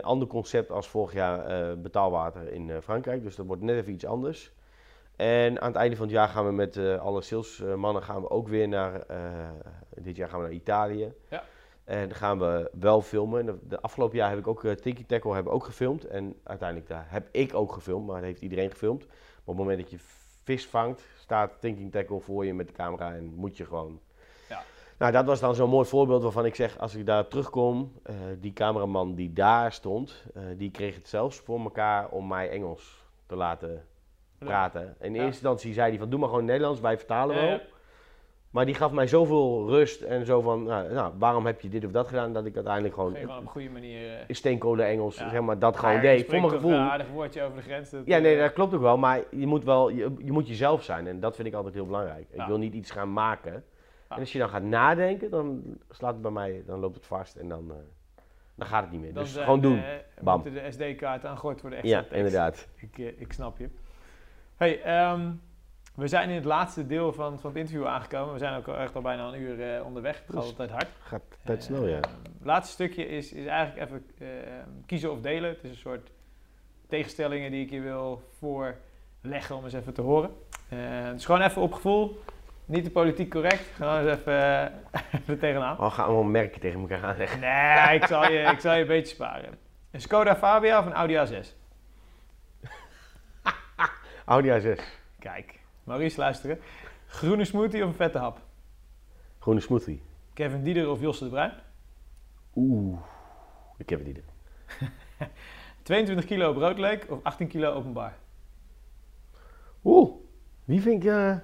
Ander 0.00 0.28
concept 0.28 0.70
als 0.70 0.88
vorig 0.88 1.12
jaar 1.12 1.78
betaalwater 1.78 2.52
in 2.52 2.82
Frankrijk. 2.82 3.22
Dus 3.22 3.36
dat 3.36 3.46
wordt 3.46 3.62
net 3.62 3.76
even 3.76 3.92
iets 3.92 4.06
anders. 4.06 4.52
En 5.16 5.60
aan 5.60 5.68
het 5.68 5.76
einde 5.76 5.96
van 5.96 6.06
het 6.06 6.14
jaar 6.14 6.28
gaan 6.28 6.46
we 6.46 6.52
met 6.52 6.76
alle 6.76 7.22
salesmannen 7.22 8.02
gaan 8.02 8.20
we 8.20 8.30
ook 8.30 8.48
weer 8.48 8.68
naar... 8.68 9.06
dit 9.94 10.16
jaar 10.16 10.28
gaan 10.28 10.38
we 10.38 10.44
naar 10.44 10.54
Italië. 10.54 11.12
Ja. 11.28 11.44
En 11.90 12.08
dan 12.08 12.16
gaan 12.16 12.38
we 12.38 12.70
wel 12.72 13.02
filmen. 13.02 13.46
De, 13.46 13.58
de 13.68 13.80
afgelopen 13.80 14.16
jaar 14.16 14.28
heb 14.30 14.38
ik 14.38 14.46
ook 14.46 14.64
uh, 14.64 14.72
Tiki 14.72 15.06
Tackle 15.06 15.34
hebben 15.34 15.52
ook 15.52 15.64
gefilmd. 15.64 16.04
En 16.04 16.34
uiteindelijk 16.44 16.88
daar 16.88 17.06
heb 17.08 17.28
ik 17.32 17.54
ook 17.54 17.72
gefilmd, 17.72 18.06
maar 18.06 18.16
dat 18.16 18.24
heeft 18.24 18.42
iedereen 18.42 18.70
gefilmd. 18.70 19.06
Maar 19.06 19.16
op 19.44 19.46
het 19.46 19.56
moment 19.56 19.78
dat 19.80 19.90
je 19.90 19.96
vis 20.44 20.66
vangt, 20.66 21.02
staat 21.18 21.52
Thinking 21.60 21.92
Tackle 21.92 22.20
voor 22.20 22.46
je 22.46 22.54
met 22.54 22.66
de 22.66 22.72
camera 22.72 23.14
en 23.14 23.34
moet 23.34 23.56
je 23.56 23.64
gewoon. 23.64 24.00
Ja. 24.48 24.62
Nou, 24.98 25.12
dat 25.12 25.24
was 25.24 25.40
dan 25.40 25.54
zo'n 25.54 25.68
mooi 25.70 25.86
voorbeeld 25.88 26.22
waarvan 26.22 26.44
ik 26.44 26.54
zeg, 26.54 26.78
als 26.78 26.94
ik 26.94 27.06
daar 27.06 27.28
terugkom, 27.28 27.92
eh, 28.02 28.14
die 28.40 28.52
cameraman 28.52 29.14
die 29.14 29.32
daar 29.32 29.72
stond, 29.72 30.24
eh, 30.34 30.42
die 30.56 30.70
kreeg 30.70 30.94
het 30.94 31.08
zelfs 31.08 31.38
voor 31.38 31.60
elkaar 31.60 32.08
om 32.08 32.26
mij 32.28 32.50
Engels 32.50 33.04
te 33.26 33.36
laten 33.36 33.84
praten. 34.38 34.96
In 35.00 35.14
Ja. 35.14 35.16
eerste 35.16 35.26
instantie 35.32 35.72
zei 35.72 35.88
hij 35.90 35.98
van, 35.98 36.10
doe 36.10 36.18
maar 36.20 36.28
gewoon 36.28 36.44
Nederlands, 36.44 36.80
wij 36.80 36.96
vertalen 36.98 37.36
wel. 37.36 37.60
Maar 38.50 38.66
die 38.66 38.74
gaf 38.74 38.92
mij 38.92 39.06
zoveel 39.06 39.68
rust 39.68 40.00
en 40.00 40.26
zo 40.26 40.40
van, 40.40 40.62
nou, 40.62 40.92
nou, 40.92 41.12
waarom 41.18 41.46
heb 41.46 41.60
je 41.60 41.68
dit 41.68 41.84
of 41.84 41.90
dat 41.90 42.08
gedaan, 42.08 42.32
dat 42.32 42.46
ik 42.46 42.54
uiteindelijk 42.54 42.94
gewoon 42.94 43.14
Gewoon 43.16 43.36
op 43.36 43.42
een 43.42 43.48
goede 43.48 43.70
manier... 43.70 44.12
eh, 44.12 44.18
in 44.26 44.34
steenkolen 44.34 44.86
Engels, 44.86 45.18
Ja. 45.18 45.30
zeg 45.30 45.40
maar, 45.40 45.58
dat 45.58 45.76
gewoon 45.76 46.00
deed. 46.00 46.24
Voor 46.26 46.40
mijn 46.40 46.50
gevoel. 46.52 46.72
Een 46.72 46.78
aardig 46.78 47.08
woordje 47.08 47.42
over 47.42 47.56
de 47.56 47.62
grens. 47.62 47.90
dat, 47.90 48.02
Ja, 48.04 48.18
nee, 48.18 48.34
eh, 48.34 48.40
dat 48.40 48.52
klopt 48.52 48.74
ook 48.74 48.80
wel, 48.80 48.98
maar 48.98 49.20
je 49.30 49.46
moet 49.46 49.64
wel, 49.64 49.88
je, 49.90 50.14
je 50.18 50.32
moet 50.32 50.48
jezelf 50.48 50.82
zijn 50.82 51.06
en 51.06 51.20
dat 51.20 51.36
vind 51.36 51.48
ik 51.48 51.54
altijd 51.54 51.74
heel 51.74 51.86
belangrijk. 51.86 52.26
Ja. 52.32 52.42
Ik 52.42 52.48
wil 52.48 52.58
niet 52.58 52.74
iets 52.74 52.90
gaan 52.90 53.12
maken. 53.12 53.64
En 54.08 54.18
als 54.18 54.32
je 54.32 54.38
dan 54.38 54.48
gaat 54.48 54.62
nadenken, 54.62 55.30
dan 55.30 55.62
slaat 55.90 56.12
het 56.12 56.22
bij 56.22 56.30
mij, 56.30 56.62
dan 56.66 56.80
loopt 56.80 56.94
het 56.96 57.06
vast 57.06 57.36
en 57.36 57.48
dan, 57.48 57.70
eh, 57.70 57.76
dan 58.54 58.66
gaat 58.66 58.82
het 58.82 58.90
niet 58.92 59.00
meer. 59.00 59.12
dan 59.14 59.22
dus 59.22 59.36
gewoon 59.36 59.60
doen. 59.60 59.78
eh, 59.78 59.84
Bam. 60.22 60.40
moeten 60.42 60.62
de 60.62 60.70
SD-kaarten 60.70 61.28
aan 61.28 61.36
gort 61.36 61.60
worden 61.60 61.78
extra 61.78 62.04
Ja, 62.10 62.16
inderdaad. 62.16 62.68
Ik, 62.76 62.98
ik 63.18 63.32
snap 63.32 63.58
je. 63.58 63.68
Hey, 64.56 64.82
ehm, 64.82 65.30
we 65.94 66.08
zijn 66.08 66.28
in 66.28 66.34
het 66.34 66.44
laatste 66.44 66.86
deel 66.86 67.12
van, 67.12 67.40
van 67.40 67.50
het 67.50 67.58
interview 67.58 67.86
aangekomen. 67.86 68.32
We 68.32 68.38
zijn 68.38 68.56
ook 68.56 68.68
al 68.68 68.76
echt 68.76 68.94
al 68.94 69.02
bijna 69.02 69.28
een 69.28 69.40
uur 69.40 69.74
eh, 69.74 69.84
onderweg. 69.84 70.22
Het 70.26 70.34
gaat 70.34 70.44
altijd 70.44 70.70
hard. 70.70 70.88
Gaat 71.02 71.22
tijd 71.44 71.62
snel, 71.62 71.86
ja. 71.86 71.96
Het 71.96 72.42
laatste 72.42 72.72
stukje 72.72 73.06
is, 73.06 73.32
is 73.32 73.46
eigenlijk 73.46 73.88
even 73.88 74.06
eh, 74.18 74.28
kiezen 74.86 75.12
of 75.12 75.20
delen. 75.20 75.50
Het 75.50 75.64
is 75.64 75.70
een 75.70 75.76
soort 75.76 76.10
tegenstellingen 76.88 77.50
die 77.50 77.64
ik 77.64 77.70
je 77.70 77.80
wil 77.80 78.22
voorleggen 78.38 79.56
om 79.56 79.64
eens 79.64 79.72
even 79.72 79.94
te 79.94 80.02
horen. 80.02 80.30
Dus 81.12 81.24
gewoon 81.24 81.40
even 81.40 81.62
op 81.62 81.72
gevoel. 81.72 82.18
Niet 82.70 82.84
te 82.84 82.90
politiek 82.90 83.30
correct. 83.30 83.66
Gewoon 83.74 83.98
eens 83.98 84.18
even, 84.18 84.64
eh, 84.92 85.00
even 85.20 85.38
tegenaan. 85.38 85.78
Oh, 85.78 85.92
gaan 85.92 86.04
allemaal 86.04 86.22
merken 86.22 86.60
tegen 86.60 86.80
elkaar 86.80 87.04
aanleggen. 87.04 87.40
Nee, 87.40 87.94
ik 87.94 88.06
zal, 88.06 88.30
je, 88.30 88.38
ik 88.54 88.60
zal 88.60 88.74
je 88.74 88.80
een 88.80 88.86
beetje 88.86 89.14
sparen. 89.14 89.58
Een 89.90 90.00
Skoda 90.00 90.36
Fabia 90.36 90.78
of 90.78 90.86
een 90.86 90.92
Audi 90.92 91.14
A6? 91.14 91.46
Audi 94.24 94.48
A6. 94.48 94.82
Kijk, 95.18 95.59
Maurice 95.90 96.18
luisteren. 96.20 96.58
Groene 97.06 97.44
smoothie 97.44 97.82
of 97.82 97.88
een 97.88 97.94
vette 97.94 98.18
hap? 98.18 98.40
Groene 99.38 99.60
smoothie. 99.60 100.02
Kevin 100.34 100.62
Dieder 100.62 100.88
of 100.90 101.00
Josse 101.00 101.24
de 101.24 101.30
Bruin? 101.30 101.52
Oeh, 102.56 102.98
ik 103.76 103.88
heb 103.90 103.98
het 103.98 104.08
niet. 104.08 104.22
22 105.82 106.24
kilo 106.24 106.50
op 106.50 106.56
Roodleek 106.56 107.06
of 107.10 107.18
18 107.22 107.48
kilo 107.48 107.72
openbaar? 107.72 108.16
Oeh, 109.84 110.14
wie 110.64 110.80
vind 110.80 111.04
ik... 111.04 111.10
eh 111.10 111.36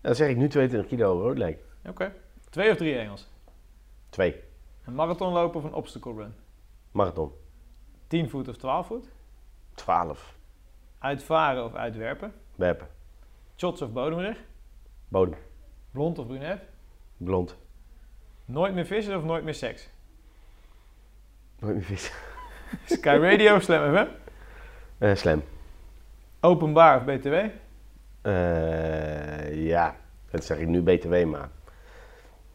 Dan 0.00 0.14
zeg 0.14 0.28
ik 0.28 0.36
nu 0.36 0.48
22 0.48 0.90
kilo 0.90 1.20
rood 1.20 1.38
lijkt. 1.38 1.62
Oké. 1.88 2.12
Twee 2.50 2.70
of 2.70 2.76
drie 2.76 2.98
Engels? 2.98 3.28
Twee. 4.08 4.34
Een 4.84 4.94
marathon 4.94 5.32
lopen 5.32 5.58
of 5.60 5.64
een 5.64 5.74
obstacle 5.74 6.14
run? 6.14 6.34
Marathon. 6.90 7.32
10 8.06 8.30
voet 8.30 8.48
of 8.48 8.56
12 8.56 8.86
voet? 8.86 9.08
12. 9.74 10.38
Uitvaren 11.00 11.64
of 11.64 11.74
uitwerpen? 11.74 12.32
Werpen. 12.56 12.86
Shots 13.56 13.82
of 13.82 13.92
bodemrig? 13.92 14.36
Bodem. 15.08 15.34
Blond 15.90 16.18
of 16.18 16.26
brunet? 16.26 16.58
Blond. 17.16 17.56
Nooit 18.44 18.74
meer 18.74 18.84
vissen 18.86 19.16
of 19.16 19.24
nooit 19.24 19.44
meer 19.44 19.54
seks? 19.54 19.88
Nooit 21.58 21.74
meer 21.74 21.84
vis. 21.84 22.12
Sky 22.96 23.08
Radio 23.20 23.54
of 23.56 23.62
Slam 23.62 23.94
FM? 23.96 24.06
Eh, 24.98 25.14
slam. 25.14 25.42
Openbaar 26.40 26.96
of 26.96 27.04
BTW? 27.04 27.34
Eh, 28.20 29.66
ja, 29.66 29.96
dat 30.30 30.44
zeg 30.44 30.58
ik 30.58 30.66
nu 30.68 30.82
BTW, 30.82 31.24
maar 31.24 31.48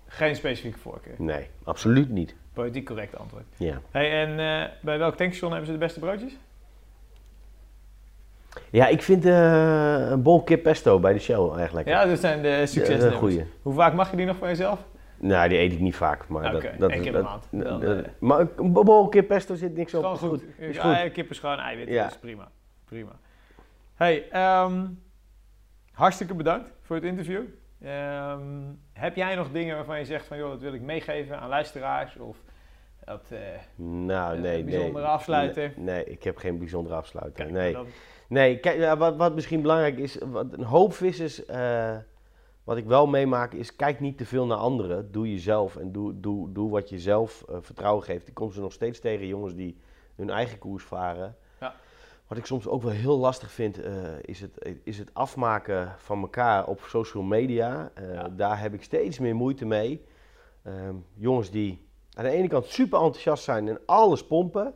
Geen 0.07 0.35
specifieke 0.35 0.79
voorkeur. 0.79 1.15
nee, 1.17 1.49
absoluut 1.63 2.09
niet. 2.09 2.35
Politiek 2.53 2.85
correct 2.85 3.17
antwoord. 3.17 3.43
Ja, 3.57 3.81
Hey, 3.91 4.11
en 4.25 4.29
eh, 4.29 4.71
bij 4.81 4.97
welk 4.97 5.15
tankstation 5.15 5.49
hebben 5.51 5.67
ze 5.67 5.73
de 5.73 5.79
beste 5.85 5.99
broodjes? 5.99 6.37
Ja 8.71 8.87
ik 8.87 9.01
vind 9.01 9.25
eh, 9.25 10.09
een 10.09 10.21
bol 10.21 10.43
kip 10.43 10.63
pesto 10.63 10.99
bij 10.99 11.13
de 11.13 11.19
Shell 11.19 11.49
eigenlijk. 11.55 11.87
Ja, 11.87 12.05
dat 12.05 12.19
zijn 12.19 12.41
de 12.41 12.55
dat 12.59 12.69
succesnummers. 12.69 13.15
goeie. 13.15 13.45
Hoe 13.61 13.73
vaak 13.73 13.93
mag 13.93 14.11
je 14.11 14.17
die 14.17 14.25
nog 14.25 14.37
van 14.37 14.47
jezelf? 14.47 14.79
Nou, 15.19 15.49
die 15.49 15.57
eet 15.57 15.71
ik 15.71 15.79
niet 15.79 15.95
vaak, 15.95 16.27
maar 16.27 16.55
Oké, 16.55 16.69
dat, 16.69 16.79
dat 16.79 16.91
één 16.91 17.01
keer 17.01 17.11
per 17.11 17.21
dat- 17.21 17.29
maand. 17.29 17.47
dat- 17.51 17.63
Dan, 17.65 17.79
dat- 17.95 18.05
eh, 18.05 18.11
maar 18.19 18.47
een 18.57 18.71
bol 18.73 19.07
kip 19.09 19.27
pesto 19.27 19.55
zit 19.55 19.75
niks 19.75 19.93
op. 19.93 19.99
gewoon 19.99 20.15
is 20.15 20.19
goed. 20.21 20.43
Is 20.57 20.75
Ja, 20.75 20.95
goed. 21.01 21.11
kip 21.11 21.29
is 21.29 21.39
gewoon 21.39 21.59
eiwit, 21.59 21.87
Ja. 21.87 22.03
dat 22.03 22.11
is 22.11 22.17
prima. 22.17 22.47
prima. 22.85 23.11
Hey, 23.95 24.29
ehm, 24.31 24.85
hartstikke 25.91 26.33
bedankt 26.35 26.71
voor 26.81 26.95
het 26.95 27.05
interview. 27.05 27.41
Ehm, 27.81 28.39
heb 28.93 29.15
jij 29.15 29.35
nog 29.35 29.51
dingen 29.51 29.75
waarvan 29.75 29.99
je 29.99 30.05
zegt 30.05 30.25
van 30.25 30.37
joh, 30.37 30.49
dat 30.49 30.61
wil 30.61 30.73
ik 30.73 30.81
meegeven 30.81 31.39
aan 31.39 31.49
luisteraars 31.49 32.17
of 32.17 32.37
Dat, 33.05 33.23
eh, 33.31 33.37
Nou, 33.75 34.39
nee, 34.39 34.57
een 34.59 34.65
nee. 34.65 34.75
bijzondere 34.75 35.05
afsluiter? 35.05 35.73
Nee, 35.75 35.95
nee, 35.95 36.03
ik 36.05 36.23
heb 36.23 36.37
geen 36.37 36.57
bijzondere 36.57 36.95
afsluiter. 36.95 37.33
kijk, 37.45 37.51
nee. 37.55 37.77
Nee, 38.27 38.59
kijk, 38.59 38.77
ja, 38.77 38.97
wat, 38.97 39.15
wat 39.15 39.35
misschien 39.35 39.61
belangrijk 39.61 39.97
is, 39.97 40.17
wat 40.31 40.53
een 40.53 40.63
hoop 40.63 40.93
vissers, 40.93 41.45
eh, 41.45 41.97
wat 42.63 42.77
ik 42.77 42.85
wel 42.85 43.07
meemaak, 43.07 43.53
is 43.53 43.75
kijk 43.75 43.99
niet 43.99 44.17
te 44.17 44.25
veel 44.25 44.45
naar 44.45 44.57
anderen. 44.57 45.11
Doe 45.11 45.31
jezelf 45.31 45.75
en 45.75 45.91
doe, 45.91 46.19
doe, 46.19 46.51
doe 46.51 46.69
wat 46.69 46.89
je 46.89 46.99
zelf 46.99 47.43
eh, 47.49 47.57
vertrouwen 47.61 48.03
geeft. 48.03 48.27
Ik 48.27 48.33
kom 48.33 48.51
ze 48.51 48.61
nog 48.61 48.73
steeds 48.73 48.99
tegen, 48.99 49.27
jongens 49.27 49.55
die 49.55 49.77
hun 50.15 50.29
eigen 50.29 50.57
koers 50.57 50.83
varen. 50.83 51.35
Ja. 51.59 51.75
Wat 52.27 52.37
ik 52.37 52.45
soms 52.45 52.67
ook 52.67 52.81
wel 52.81 52.91
heel 52.91 53.17
lastig 53.17 53.51
vind, 53.51 53.81
eh, 53.81 53.93
is, 54.21 54.41
het, 54.41 54.75
is 54.83 54.97
het 54.97 55.13
afmaken 55.13 55.95
van 55.97 56.21
elkaar 56.21 56.67
op 56.67 56.81
social 56.87 57.23
media. 57.23 57.91
Ja. 58.13 58.29
Daar 58.29 58.59
heb 58.59 58.73
ik 58.73 58.83
steeds 58.83 59.19
meer 59.19 59.35
moeite 59.35 59.65
mee. 59.65 60.05
Ehm, 60.63 60.95
jongens 61.13 61.51
die 61.51 61.87
aan 62.13 62.23
de 62.23 62.29
ene 62.29 62.47
kant 62.47 62.65
super 62.65 62.99
enthousiast 62.99 63.43
zijn 63.43 63.67
en 63.67 63.79
alles 63.85 64.25
pompen. 64.25 64.73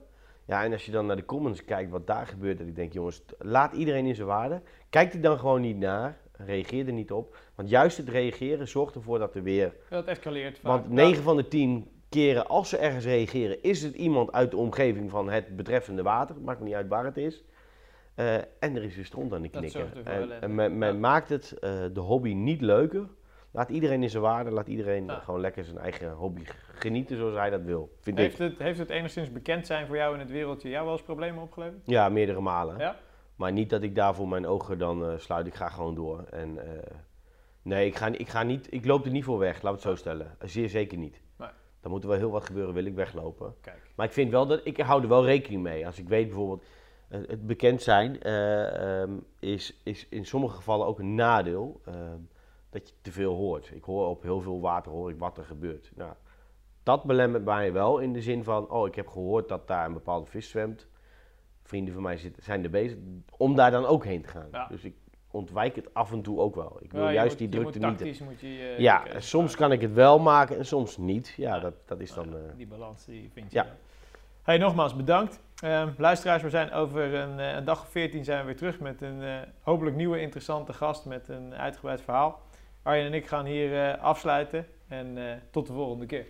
Ja, 0.49 0.63
en 0.63 0.71
als 0.71 0.85
je 0.85 0.91
dan 0.91 1.05
naar 1.05 1.15
de 1.15 1.25
comments 1.25 1.65
kijkt 1.65 1.91
wat 1.91 2.07
daar 2.07 2.27
gebeurt, 2.27 2.57
dat 2.57 2.67
ik 2.67 2.75
denk, 2.75 2.93
jongens, 2.93 3.21
laat 3.37 3.73
iedereen 3.73 4.05
in 4.05 4.15
zijn 4.15 4.27
waarde. 4.27 4.61
Kijk 4.89 5.13
er 5.13 5.21
dan 5.21 5.39
gewoon 5.39 5.61
niet 5.61 5.77
naar, 5.77 6.17
reageer 6.31 6.87
er 6.87 6.93
niet 6.93 7.11
op. 7.11 7.37
Want 7.55 7.69
juist 7.69 7.97
het 7.97 8.09
reageren 8.09 8.67
zorgt 8.67 8.95
ervoor 8.95 9.19
dat 9.19 9.35
er 9.35 9.43
weer... 9.43 9.73
Dat 9.89 10.05
escaleert 10.05 10.59
vaak. 10.59 10.71
Want 10.71 10.89
9 10.89 11.23
van 11.23 11.35
de 11.35 11.47
10 11.47 11.87
keren, 12.09 12.47
als 12.47 12.69
ze 12.69 12.77
ergens 12.77 13.05
reageren, 13.05 13.63
is 13.63 13.83
het 13.83 13.95
iemand 13.95 14.31
uit 14.31 14.51
de 14.51 14.57
omgeving 14.57 15.09
van 15.09 15.29
het 15.29 15.55
betreffende 15.55 16.01
water. 16.01 16.35
Maakt 16.41 16.61
niet 16.61 16.73
uit 16.73 16.87
waar 16.87 17.05
het 17.05 17.17
is. 17.17 17.43
Eh, 18.15 18.35
en 18.35 18.75
er 18.75 18.83
is 18.83 18.95
weer 18.95 19.05
stront 19.05 19.33
aan 19.33 19.41
de 19.41 19.49
knikker. 19.49 19.91
er 20.05 20.31
En, 20.41 20.55
men, 20.55 20.77
men 20.77 20.93
Ja. 20.93 20.99
maakt 20.99 21.29
het, 21.29 21.59
eh, 21.59 21.71
de 21.93 21.99
hobby 21.99 22.33
niet 22.33 22.61
leuker. 22.61 23.07
Laat 23.51 23.69
iedereen 23.69 24.03
in 24.03 24.09
zijn 24.09 24.23
waarde, 24.23 24.51
laat 24.51 24.67
iedereen 24.67 25.05
Ja. 25.05 25.19
gewoon 25.19 25.39
lekker 25.39 25.63
zijn 25.63 25.77
eigen 25.77 26.11
hobby 26.11 26.41
genieten 26.73 27.17
zoals 27.17 27.35
hij 27.35 27.49
dat 27.49 27.61
wil. 27.61 27.95
Vind 28.01 28.17
Heeft 28.17 28.39
ik. 28.39 28.49
het, 28.49 28.57
heeft 28.59 28.79
het 28.79 28.89
enigszins 28.89 29.31
bekend 29.31 29.65
zijn 29.67 29.87
voor 29.87 29.95
jou 29.95 30.13
in 30.13 30.19
het 30.19 30.29
wereldje 30.31 30.69
jou 30.69 30.83
wel 30.83 30.93
eens 30.93 31.03
problemen 31.03 31.43
opgeleverd? 31.43 31.81
Ja, 31.85 32.09
meerdere 32.09 32.41
malen. 32.41 32.77
Ja? 32.77 32.95
Maar 33.35 33.51
niet 33.51 33.69
dat 33.69 33.81
ik 33.83 33.95
daarvoor 33.95 34.27
mijn 34.27 34.47
ogen 34.47 34.77
dan 34.77 35.05
eh, 35.05 35.17
sluit. 35.17 35.47
Ik 35.47 35.53
ga 35.53 35.69
gewoon 35.69 35.95
door. 35.95 36.23
En, 36.29 36.57
eh, 36.67 36.95
nee, 37.61 37.87
ik, 37.87 37.95
ga, 37.95 38.07
ik, 38.07 38.29
ga 38.29 38.43
niet, 38.43 38.73
ik 38.73 38.85
loop 38.85 39.05
er 39.05 39.11
niet 39.11 39.23
voor 39.23 39.37
weg, 39.39 39.61
laat 39.61 39.73
het 39.73 39.81
zo 39.81 39.95
stellen. 39.95 40.35
Zeer 40.45 40.69
zeker 40.69 40.97
niet. 40.97 41.21
Nee. 41.37 41.49
Dan 41.81 41.91
moet 41.91 42.03
er 42.03 42.09
wel 42.09 42.17
heel 42.17 42.31
wat 42.31 42.45
gebeuren, 42.45 42.73
wil 42.73 42.85
ik 42.85 42.95
weglopen. 42.95 43.55
Kijk. 43.61 43.89
Maar 43.95 44.05
ik 44.05 44.11
vind 44.13 44.31
wel 44.31 44.47
dat, 44.47 44.61
ik 44.63 44.77
hou 44.79 45.01
er 45.01 45.07
wel 45.09 45.25
rekening 45.25 45.63
mee. 45.63 45.85
Als 45.85 45.99
ik 45.99 46.07
weet 46.07 46.25
bijvoorbeeld, 46.27 46.63
het 47.07 47.47
bekend 47.47 47.81
zijn 47.81 48.21
eh, 48.21 49.01
ehm, 49.01 49.11
is, 49.39 49.79
is 49.83 50.07
in 50.09 50.25
sommige 50.25 50.55
gevallen 50.55 50.87
ook 50.87 50.99
een 50.99 51.15
nadeel. 51.15 51.81
ehm, 51.85 52.17
dat 52.69 52.89
je 52.89 52.95
te 53.01 53.11
veel 53.11 53.33
hoort. 53.35 53.71
Ik 53.73 53.83
hoor 53.83 54.07
op 54.09 54.21
heel 54.21 54.41
veel 54.41 54.61
water 54.61 54.91
hoor 54.91 55.09
ik 55.09 55.19
wat 55.19 55.37
er 55.37 55.43
gebeurt. 55.45 55.91
Nou, 55.95 56.13
dat 56.83 57.03
belemmert 57.03 57.45
mij 57.45 57.73
wel 57.73 57.99
in 57.99 58.13
de 58.13 58.21
zin 58.21 58.43
van, 58.43 58.69
oh 58.69 58.87
ik 58.87 58.95
heb 58.95 59.07
gehoord 59.07 59.49
dat 59.49 59.67
daar 59.67 59.85
een 59.85 59.93
bepaalde 59.93 60.25
vis 60.25 60.49
zwemt. 60.49 60.87
Vrienden 61.63 61.93
van 61.93 62.03
mij 62.03 62.17
zitten, 62.17 62.43
zijn 62.43 62.63
er 62.63 62.69
bezig 62.69 62.97
om 63.37 63.55
daar 63.55 63.71
dan 63.71 63.85
ook 63.85 64.05
heen 64.05 64.21
te 64.21 64.27
gaan. 64.29 64.47
Ja. 64.51 64.67
Dus 64.67 64.83
ik 64.83 64.95
ontwijk 65.31 65.75
het 65.75 65.93
af 65.93 66.11
en 66.11 66.21
toe 66.21 66.39
ook 66.39 66.55
wel. 66.55 66.77
Ik 66.81 66.91
wil 66.91 67.03
Ja, 67.03 67.11
juist 67.11 67.29
moet- 67.29 67.39
die 67.39 67.49
drukte 67.49 67.79
moet 67.79 67.99
niet. 67.99 68.19
moet 68.21 68.39
je, 68.39 68.47
eh, 68.47 68.79
Ja, 68.79 69.05
en 69.07 69.23
soms 69.23 69.43
maken. 69.51 69.57
kan 69.59 69.71
ik 69.71 69.81
het 69.81 69.93
wel 69.93 70.19
maken 70.19 70.57
en 70.57 70.65
soms 70.65 70.97
niet. 70.97 71.33
Ja, 71.37 71.55
Ja. 71.55 71.59
dat, 71.61 71.73
dat 71.85 71.99
is 71.99 72.13
dan... 72.13 72.25
Eh, 72.35 72.39
die 72.55 72.67
balans 72.67 73.05
die 73.05 73.29
vind 73.33 73.51
je. 73.51 73.57
Ja. 73.57 73.67
Hey, 74.43 74.57
nogmaals 74.57 74.95
bedankt. 74.95 75.39
Ehm, 75.63 75.89
luisteraars, 75.97 76.41
we 76.43 76.49
zijn 76.49 76.71
over 76.71 77.13
een, 77.13 77.39
eh, 77.39 77.55
een 77.55 77.65
dag 77.65 77.81
of 77.81 77.89
14 77.89 78.23
zijn 78.23 78.39
we 78.39 78.45
weer 78.45 78.55
terug 78.55 78.79
met 78.79 79.01
een 79.01 79.45
hopelijk 79.61 79.95
nieuwe 79.95 80.19
interessante 80.21 80.73
gast 80.73 81.05
met 81.05 81.27
een 81.27 81.53
uitgebreid 81.55 82.01
verhaal. 82.01 82.39
Arjen 82.83 83.05
en 83.05 83.13
ik 83.13 83.27
gaan 83.27 83.45
hier 83.45 83.89
eh, 83.89 84.03
afsluiten 84.03 84.65
en 84.87 85.17
eh, 85.17 85.37
tot 85.51 85.67
de 85.67 85.73
volgende 85.73 86.05
keer. 86.05 86.25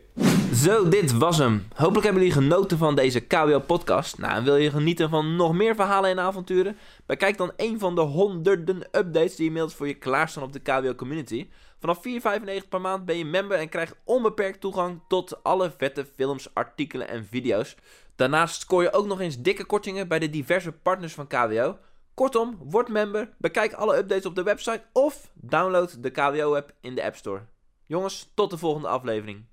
Zo, 0.54 0.89
dit 0.89 1.18
was 1.18 1.38
hem. 1.38 1.68
Hopelijk 1.76 2.04
hebben 2.04 2.24
jullie 2.24 2.41
genoten 2.41 2.78
van 2.78 2.95
deze 2.95 3.20
KWO-podcast. 3.20 4.18
Nou, 4.18 4.34
en 4.34 4.43
wil 4.43 4.56
je 4.56 4.70
genieten 4.70 5.10
van 5.10 5.36
nog 5.36 5.54
meer 5.54 5.76
verhalen 5.76 6.10
en 6.10 6.20
avonturen? 6.20 6.78
Bekijk 7.06 7.38
dan 7.38 7.52
een 7.56 7.80
van 7.80 7.95
de 7.95 8.02
honderden 8.02 8.82
updates 8.91 9.36
die 9.36 9.45
inmiddels 9.45 9.76
voor 9.76 9.88
je 9.88 9.93
klaarstaan 9.93 10.43
op 10.43 10.54
de 10.54 10.60
KWO-community. 10.60 11.47
Vanaf 11.80 11.97
4,95 11.97 12.68
per 12.70 12.82
maand 12.82 13.06
ben 13.06 13.18
je 13.18 13.26
member 13.26 13.58
en 13.58 13.70
krijgt 13.70 13.95
onbeperkt 14.04 14.60
toegang 14.62 15.02
tot 15.08 15.43
alle 15.43 15.72
vette 15.78 16.06
films, 16.16 16.54
artikelen 16.54 17.08
en 17.08 17.26
video's. 17.26 17.76
Daarnaast 18.16 18.62
scoor 18.62 18.84
je 18.84 18.93
ook 18.93 19.06
nog 19.06 19.20
eens 19.20 19.41
dikke 19.41 19.66
kortingen 19.66 20.08
bij 20.08 20.20
de 20.20 20.30
diverse 20.30 20.72
partners 20.72 21.14
van 21.14 21.28
KWO. 21.28 21.78
Kortom, 22.20 22.58
word 22.70 22.90
member, 22.90 23.30
bekijk 23.38 23.74
alle 23.74 23.98
updates 23.98 24.26
op 24.26 24.36
de 24.36 24.44
website 24.44 24.82
of 24.94 25.32
download 25.34 26.04
de 26.04 26.10
KWO-app 26.10 26.72
in 26.82 26.96
de 26.96 27.04
App 27.04 27.16
Store. 27.16 27.46
Jongens, 27.86 28.32
tot 28.34 28.50
de 28.50 28.58
volgende 28.58 28.88
aflevering. 28.88 29.46